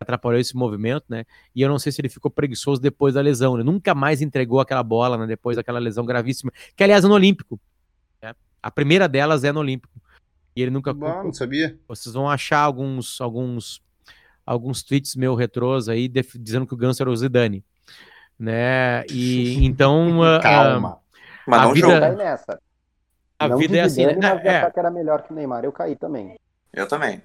atrapalhou 0.00 0.40
esse 0.40 0.56
movimento, 0.56 1.04
né? 1.08 1.24
E 1.54 1.62
eu 1.62 1.68
não 1.68 1.78
sei 1.78 1.92
se 1.92 2.00
ele 2.00 2.08
ficou 2.08 2.30
preguiçoso 2.30 2.80
depois 2.80 3.14
da 3.14 3.20
lesão, 3.20 3.56
né? 3.56 3.62
Nunca 3.62 3.94
mais 3.94 4.20
entregou 4.20 4.58
aquela 4.58 4.82
bola, 4.82 5.16
né? 5.18 5.26
Depois 5.26 5.56
daquela 5.56 5.78
lesão 5.78 6.04
gravíssima, 6.04 6.50
que 6.74 6.82
aliás 6.82 7.04
é 7.04 7.08
no 7.08 7.14
Olímpico. 7.14 7.60
né? 8.20 8.34
A 8.60 8.70
primeira 8.70 9.08
delas 9.08 9.44
é 9.44 9.52
no 9.52 9.60
Olímpico. 9.60 10.00
E 10.56 10.62
ele 10.62 10.70
nunca. 10.70 10.92
Bom, 10.92 11.24
não 11.24 11.32
sabia. 11.32 11.78
Vocês 11.86 12.14
vão 12.14 12.28
achar 12.28 12.60
alguns 12.60 13.20
alguns 13.20 13.80
alguns 14.44 14.82
tweets 14.82 15.14
meu 15.14 15.34
retrôs 15.34 15.88
aí 15.88 16.08
dizendo 16.08 16.66
que 16.66 16.74
o 16.74 16.76
Ganso 16.76 17.02
era 17.02 17.10
o 17.10 17.16
Zidane, 17.16 17.64
né? 18.38 19.04
E 19.08 19.64
então 19.64 20.22
ah, 20.22 20.36
ah, 20.38 20.42
Calma. 20.42 20.98
Mas 21.46 21.60
A 21.60 21.64
não 21.66 21.72
vida-. 21.74 22.00
Cai 22.00 22.16
nessa. 22.16 22.60
a 23.38 23.48
não 23.48 23.58
vida 23.58 23.76
é 23.78 23.80
assim, 23.82 24.06
né? 24.06 24.16
Mas 24.16 24.44
É, 24.46 24.70
que 24.70 24.78
era 24.78 24.90
melhor 24.90 25.22
que 25.22 25.32
o 25.32 25.34
Neymar. 25.36 25.64
Eu 25.64 25.72
caí 25.72 25.96
também. 25.96 26.36
Eu 26.72 26.86
também. 26.88 27.22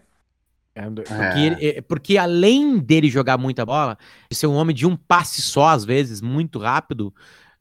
É, 0.76 0.84
porque, 0.90 1.14
É. 1.14 1.46
ele- 1.46 1.68
é, 1.78 1.82
porque 1.82 2.18
além 2.18 2.78
dele 2.78 3.10
jogar 3.10 3.38
muita 3.38 3.66
bola, 3.66 3.98
de 4.30 4.36
ser 4.38 4.46
um 4.48 4.54
homem 4.54 4.76
de 4.76 4.86
um 4.86 4.96
passe 4.96 5.42
só, 5.42 5.68
às 5.70 5.84
vezes, 5.84 6.22
muito 6.22 6.60
rápido, 6.60 7.14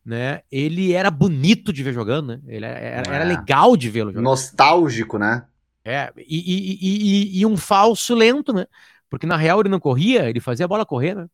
né? 0.05 0.43
Ele 0.51 0.93
era 0.93 1.11
bonito 1.11 1.73
de 1.73 1.83
ver 1.83 1.95
jogando, 1.95 2.29
né? 2.37 2.41
Ele 2.47 2.67
era, 2.67 2.79
era- 2.79 3.15
era 3.15 3.25
É. 3.25 3.29
legal 3.29 3.77
de 3.77 3.89
vê-lo 3.91 4.13
jogando. 4.13 4.25
Nostálgico, 4.25 5.19
né? 5.19 5.47
É, 5.85 6.13
e, 6.17 6.23
e- 6.25 6.79
e- 6.83 7.39
e- 7.39 7.41
e 7.41 7.47
um 7.47 7.57
falso 7.57 8.15
lento, 8.15 8.53
né? 8.53 8.67
Porque 9.09 9.27
na 9.27 9.37
real 9.37 9.61
ele 9.61 9.69
não 9.69 9.79
corria, 9.81 10.29
ele 10.29 10.41
fazia 10.41 10.65
a 10.65 10.69
bola 10.69 10.85
correr, 10.85 11.15
né? 11.15 11.27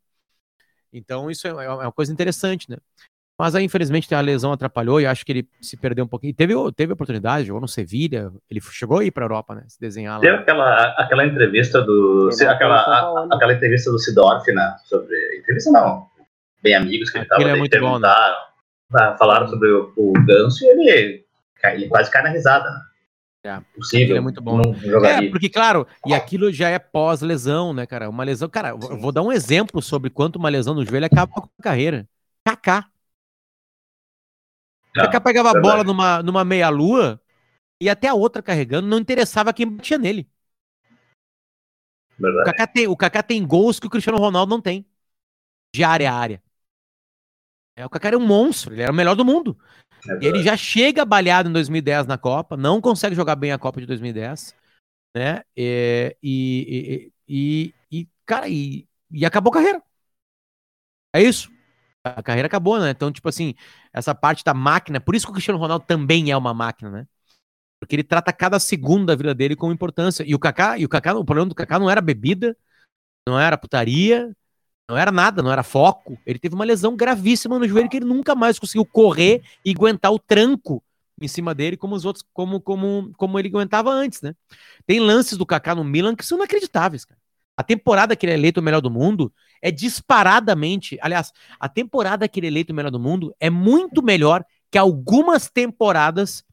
Então 0.93 1.31
isso 1.31 1.47
é, 1.47 1.51
é 1.51 1.69
uma 1.71 1.93
coisa 1.93 2.13
interessante, 2.13 2.69
né? 2.71 2.77
Mas 3.39 3.55
aí, 3.55 3.65
infelizmente, 3.65 4.15
a 4.15 4.21
lesão 4.21 4.53
atrapalhou 4.53 5.01
e 5.01 5.07
acho 5.07 5.25
que 5.25 5.33
ele 5.33 5.49
se 5.61 5.77
perdeu 5.77 6.05
um 6.05 6.09
pouquinho. 6.09 6.35
Teve, 6.35 6.55
teve 6.77 6.93
oportunidade, 6.93 7.47
jogou 7.47 7.61
no 7.61 7.67
Sevilha, 7.67 8.31
ele 8.49 8.61
chegou 8.61 8.99
aí 8.99 9.11
pra 9.11 9.25
Europa, 9.25 9.55
né? 9.55 9.65
Se 9.67 9.81
desenhar 9.81 10.17
lá. 10.17 10.21
Teve 10.21 10.37
aquela, 10.37 10.85
aquela 10.99 11.27
entrevista 11.27 11.81
do. 11.83 12.29
Ele 12.33 12.45
não 12.45 12.53
aquela, 12.53 12.77
a- 12.77 13.29
aquela 13.33 13.55
entrevista 13.55 13.91
do 13.91 13.99
Sidorf, 13.99 14.47
né? 14.53 14.77
Sobre. 14.85 15.17
Entrevista 15.39 15.71
não. 15.71 16.07
Bem 16.63 16.75
amigos 16.75 17.11
que 17.11 17.19
ele 17.19 17.25
tava 17.25 17.41
Aquele 17.41 17.57
é 17.57 17.59
muito 17.59 17.81
bom, 17.81 17.99
né? 17.99 18.09
Falaram 19.19 19.49
sobre 19.49 19.69
o, 19.73 19.93
o 19.97 20.13
Ganso 20.25 20.63
e 20.65 20.69
ele, 20.69 21.25
ele 21.65 21.89
quase 21.89 22.11
cai 22.11 22.23
na 22.23 22.29
risada, 22.29 22.71
né? 22.71 22.81
É, 23.45 23.61
Possível. 23.75 24.17
é 24.17 24.21
muito 24.21 24.41
bom. 24.41 24.73
Jogaria. 24.75 25.27
É, 25.27 25.31
porque, 25.31 25.49
claro, 25.49 25.87
e 26.07 26.15
aquilo 26.15 26.53
já 26.53 26.69
é 26.69 26.79
pós-lesão, 26.79 27.73
né, 27.73 27.85
cara? 27.87 28.09
Uma 28.09 28.23
lesão. 28.23 28.49
Cara, 28.49 28.69
eu 28.69 28.79
vou- 28.79 29.11
dar 29.11 29.23
um 29.23 29.33
exemplo 29.33 29.83
sobre 29.83 30.11
quanto 30.11 30.37
uma 30.37 30.49
lesão 30.49 30.75
no 30.75 30.85
joelho 30.85 31.07
acaba 31.07 31.33
com 31.33 31.49
a 31.59 31.63
carreira. 31.63 32.09
Kaká. 32.47 32.89
Não, 34.95 35.05
Kaká 35.07 35.21
pegava 35.21 35.51
a 35.51 35.61
bola 35.61 35.83
numa, 35.83 36.23
numa 36.23 36.45
meia-lua 36.45 37.21
e 37.81 37.91
até 37.91 38.07
a 38.07 38.15
outra 38.15 38.43
carregando, 38.43 38.87
não 38.87 38.99
interessava 38.99 39.53
quem 39.53 39.67
batia 39.69 39.99
nele. 39.99 40.29
O 42.19 42.23
Verdade. 42.23 42.45
Kaká 42.45 42.67
tem, 42.69 42.87
o 42.87 42.97
Kaká 42.97 43.23
tem 43.23 43.45
gols 43.45 43.81
que 43.81 43.87
o 43.87 43.91
Cristiano 43.91 44.19
Ronaldo 44.19 44.51
não 44.51 44.61
tem. 44.61 44.87
De 45.75 45.83
área 45.83 46.13
a 46.13 46.15
área. 46.15 46.43
É, 47.75 47.85
o 47.87 47.91
Kaká 47.91 48.09
era 48.09 48.19
um 48.19 48.27
monstro, 48.27 48.75
ele 48.75 48.83
era 48.83 48.93
o 48.93 48.95
melhor 48.95 49.17
do 49.17 49.25
mundo. 49.25 49.59
É 50.09 50.27
ele 50.27 50.43
já 50.43 50.57
chega 50.57 51.05
baleado 51.05 51.49
em 51.49 51.53
2010 51.53 52.07
na 52.07 52.19
Copa, 52.19 52.57
não 52.57 52.81
consegue 52.81 53.15
jogar 53.15 53.37
bem 53.37 53.53
a 53.53 53.59
Copa 53.59 53.81
de 53.81 53.87
2010, 53.87 54.55
né? 55.17 55.43
E, 55.57 56.17
e, 56.23 57.13
e, 57.29 57.75
e- 57.93 58.01
e, 58.03 58.09
cara, 58.27 58.49
e, 58.49 58.89
e 59.11 59.25
acabou 59.27 59.51
a 59.53 59.55
carreira. 59.57 59.83
É 61.15 61.23
isso. 61.23 61.51
A 62.05 62.23
carreira 62.23 62.47
acabou, 62.47 62.81
né? 62.81 62.91
Então, 62.91 63.13
tipo 63.13 63.29
assim, 63.29 63.55
essa 63.93 64.15
parte 64.15 64.45
da 64.45 64.55
máquina, 64.55 65.01
por 65.01 65.15
isso 65.15 65.27
que 65.27 65.33
o 65.33 65.35
Cristiano 65.35 65.59
Ronaldo 65.59 65.85
também 65.87 66.31
é 66.31 66.37
uma 66.37 66.55
máquina, 66.55 66.91
né? 66.91 67.07
Porque 67.81 67.97
ele 67.97 68.05
trata 68.05 68.33
cada 68.33 68.61
segundo 68.61 69.07
da 69.07 69.17
vida 69.17 69.35
dele 69.35 69.57
com 69.57 69.73
importância. 69.73 70.25
E 70.27 70.35
o 70.35 70.39
Kaká, 70.39 70.79
e 70.79 70.85
o 70.85 70.89
Kaká, 70.89 71.15
o 71.17 71.25
problema 71.25 71.49
do 71.49 71.55
Kaká 71.55 71.79
não 71.79 71.91
era 71.91 72.01
bebida, 72.03 72.57
não 73.29 73.41
era 73.41 73.59
putaria, 73.59 74.35
não 74.93 74.99
era 74.99 75.11
nada, 75.11 75.43
não 75.43 75.51
era 75.51 75.63
foco. 75.63 76.19
Ele 76.27 76.39
teve 76.39 76.55
uma 76.55 76.67
lesão 76.67 76.95
gravíssima 76.95 77.59
no 77.59 77.67
joelho 77.67 77.89
que 77.89 77.97
ele 77.97 78.05
nunca 78.05 78.35
mais 78.35 78.59
conseguiu 78.59 78.85
correr 78.85 79.43
e 79.65 79.71
aguentar 79.71 80.13
o 80.13 80.19
tranco 80.19 80.85
em 81.19 81.27
cima 81.27 81.55
dele 81.55 81.79
como 81.79 81.95
os 81.95 82.05
outros, 82.05 82.23
como, 82.35 82.61
como, 82.61 83.11
como 83.17 83.39
ele 83.39 83.49
aguentava 83.49 83.91
antes, 83.91 84.21
né? 84.21 84.35
Tem 84.87 85.01
lances 85.01 85.39
do 85.39 85.47
Kaká 85.47 85.75
no 85.75 85.83
Milan 85.83 86.15
que 86.15 86.27
são 86.27 86.37
inacreditáveis, 86.37 87.07
cara. 87.07 87.19
A 87.57 87.63
temporada 87.63 88.15
que 88.15 88.27
ele 88.27 88.33
é 88.33 88.37
eleito 88.37 88.61
o 88.61 88.63
melhor 88.63 88.83
do 88.83 88.91
mundo 88.91 89.33
é 89.63 89.71
disparadamente, 89.71 90.99
aliás, 91.01 91.33
a 91.59 91.69
temporada 91.69 92.29
que 92.29 92.41
ele 92.41 92.49
é 92.49 92.51
eleito 92.51 92.73
o 92.73 92.77
melhor 92.77 92.91
do 92.91 93.01
mundo 93.01 93.35
é 93.41 93.49
muito 93.49 94.03
melhor 94.03 94.45
que 94.71 94.77
algumas 94.77 95.49
temporadas 95.49 96.45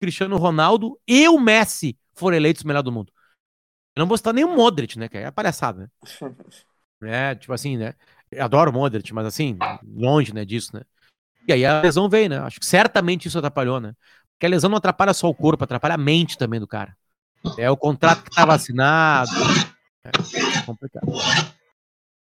Cristiano 0.00 0.36
Ronaldo 0.36 0.96
e 1.08 1.28
o 1.28 1.40
Messi 1.40 1.98
foram 2.12 2.36
eleitos 2.36 2.62
o 2.62 2.68
melhor 2.68 2.82
do 2.82 2.92
mundo. 2.92 3.12
Eu 3.96 4.00
não 4.00 4.06
vou 4.06 4.16
citar 4.16 4.34
nem 4.34 4.44
o 4.44 4.54
Modric, 4.54 4.96
né? 4.96 5.08
Que 5.08 5.18
é 5.18 5.30
palhaçada, 5.30 5.80
né? 5.80 5.88
É, 7.06 7.34
tipo 7.34 7.52
assim, 7.52 7.76
né? 7.76 7.94
Eu 8.30 8.44
adoro 8.44 8.70
o 8.70 8.74
Modric, 8.74 9.12
mas 9.12 9.26
assim, 9.26 9.56
longe, 9.84 10.34
né, 10.34 10.44
disso, 10.44 10.74
né? 10.74 10.82
E 11.46 11.52
aí 11.52 11.64
a 11.64 11.82
lesão 11.82 12.08
veio, 12.08 12.28
né? 12.28 12.38
Acho 12.38 12.58
que 12.58 12.66
certamente 12.66 13.28
isso 13.28 13.38
atrapalhou, 13.38 13.80
né? 13.80 13.94
Porque 14.32 14.46
a 14.46 14.48
lesão 14.48 14.70
não 14.70 14.78
atrapalha 14.78 15.14
só 15.14 15.28
o 15.28 15.34
corpo, 15.34 15.64
atrapalha 15.64 15.94
a 15.94 15.98
mente 15.98 16.38
também 16.38 16.58
do 16.58 16.66
cara. 16.66 16.96
É 17.58 17.70
o 17.70 17.76
contrato 17.76 18.24
que 18.24 18.30
tá 18.30 18.44
vacinado. 18.44 19.30
É 20.02 20.10
complicado. 20.64 21.06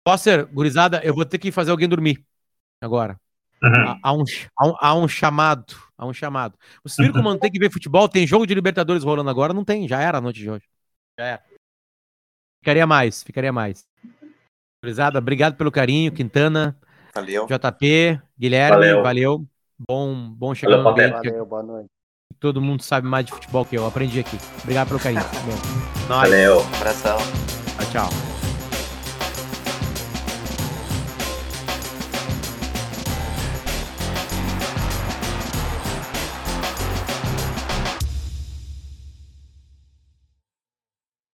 Foster, 0.08 0.48
gurizada, 0.48 1.02
eu 1.04 1.14
vou 1.14 1.26
ter 1.26 1.38
que 1.38 1.52
fazer 1.52 1.72
alguém 1.72 1.88
dormir 1.88 2.26
agora. 2.82 3.20
Uhum. 3.64 3.70
Um, 3.70 4.00
há, 4.02 4.14
um, 4.68 4.76
há 4.80 4.96
um 4.96 5.08
chamado. 5.08 5.76
Há 5.96 6.06
um 6.06 6.14
chamado. 6.14 6.58
Vocês 6.84 6.98
viram 6.98 7.14
como 7.14 7.30
não 7.30 7.40
tem 7.40 7.52
que 7.52 7.60
ver 7.60 7.72
futebol? 7.72 8.10
Tem 8.10 8.26
jogo 8.26 8.48
de 8.48 8.56
Libertadores 8.56 9.04
rolando 9.04 9.30
agora? 9.30 9.54
Não 9.54 9.64
tem, 9.64 9.88
já 9.88 10.02
era 10.02 10.18
a 10.18 10.22
noite 10.22 10.40
de 10.40 10.50
hoje. 10.50 10.66
Já 11.20 11.26
era. 11.26 11.44
Ficaria 12.60 12.88
mais, 12.88 13.24
ficaria 13.24 13.54
mais. 13.54 13.86
Gurizada, 14.84 15.20
obrigado 15.20 15.56
pelo 15.56 15.72
carinho, 15.72 16.12
Quintana, 16.12 16.76
Valeu. 17.14 17.46
JP, 17.46 18.20
Guilherme, 18.38 18.78
valeu. 18.78 19.04
Valeu. 19.04 19.46
Bom, 19.88 20.30
bom 20.32 20.56
chegar 20.56 20.78
Valeu, 20.78 20.84
no 20.84 20.90
ambiente 20.90 21.30
Valeu, 21.30 21.46
boa 21.46 21.62
noite. 21.64 21.90
todo 22.40 22.60
mundo 22.60 22.82
sabe 22.82 23.08
mais 23.08 23.26
de 23.26 23.32
futebol 23.32 23.64
que 23.64 23.78
eu. 23.78 23.86
Aprendi 23.86 24.20
aqui. 24.20 24.38
Obrigado 24.64 24.88
pelo 24.88 25.00
carinho. 25.00 25.22
Bom, 25.46 26.08
Nós. 26.10 26.30
Valeu. 26.30 26.62
Abração. 26.78 27.18
Tchau, 27.92 28.10
tchau. 28.10 28.31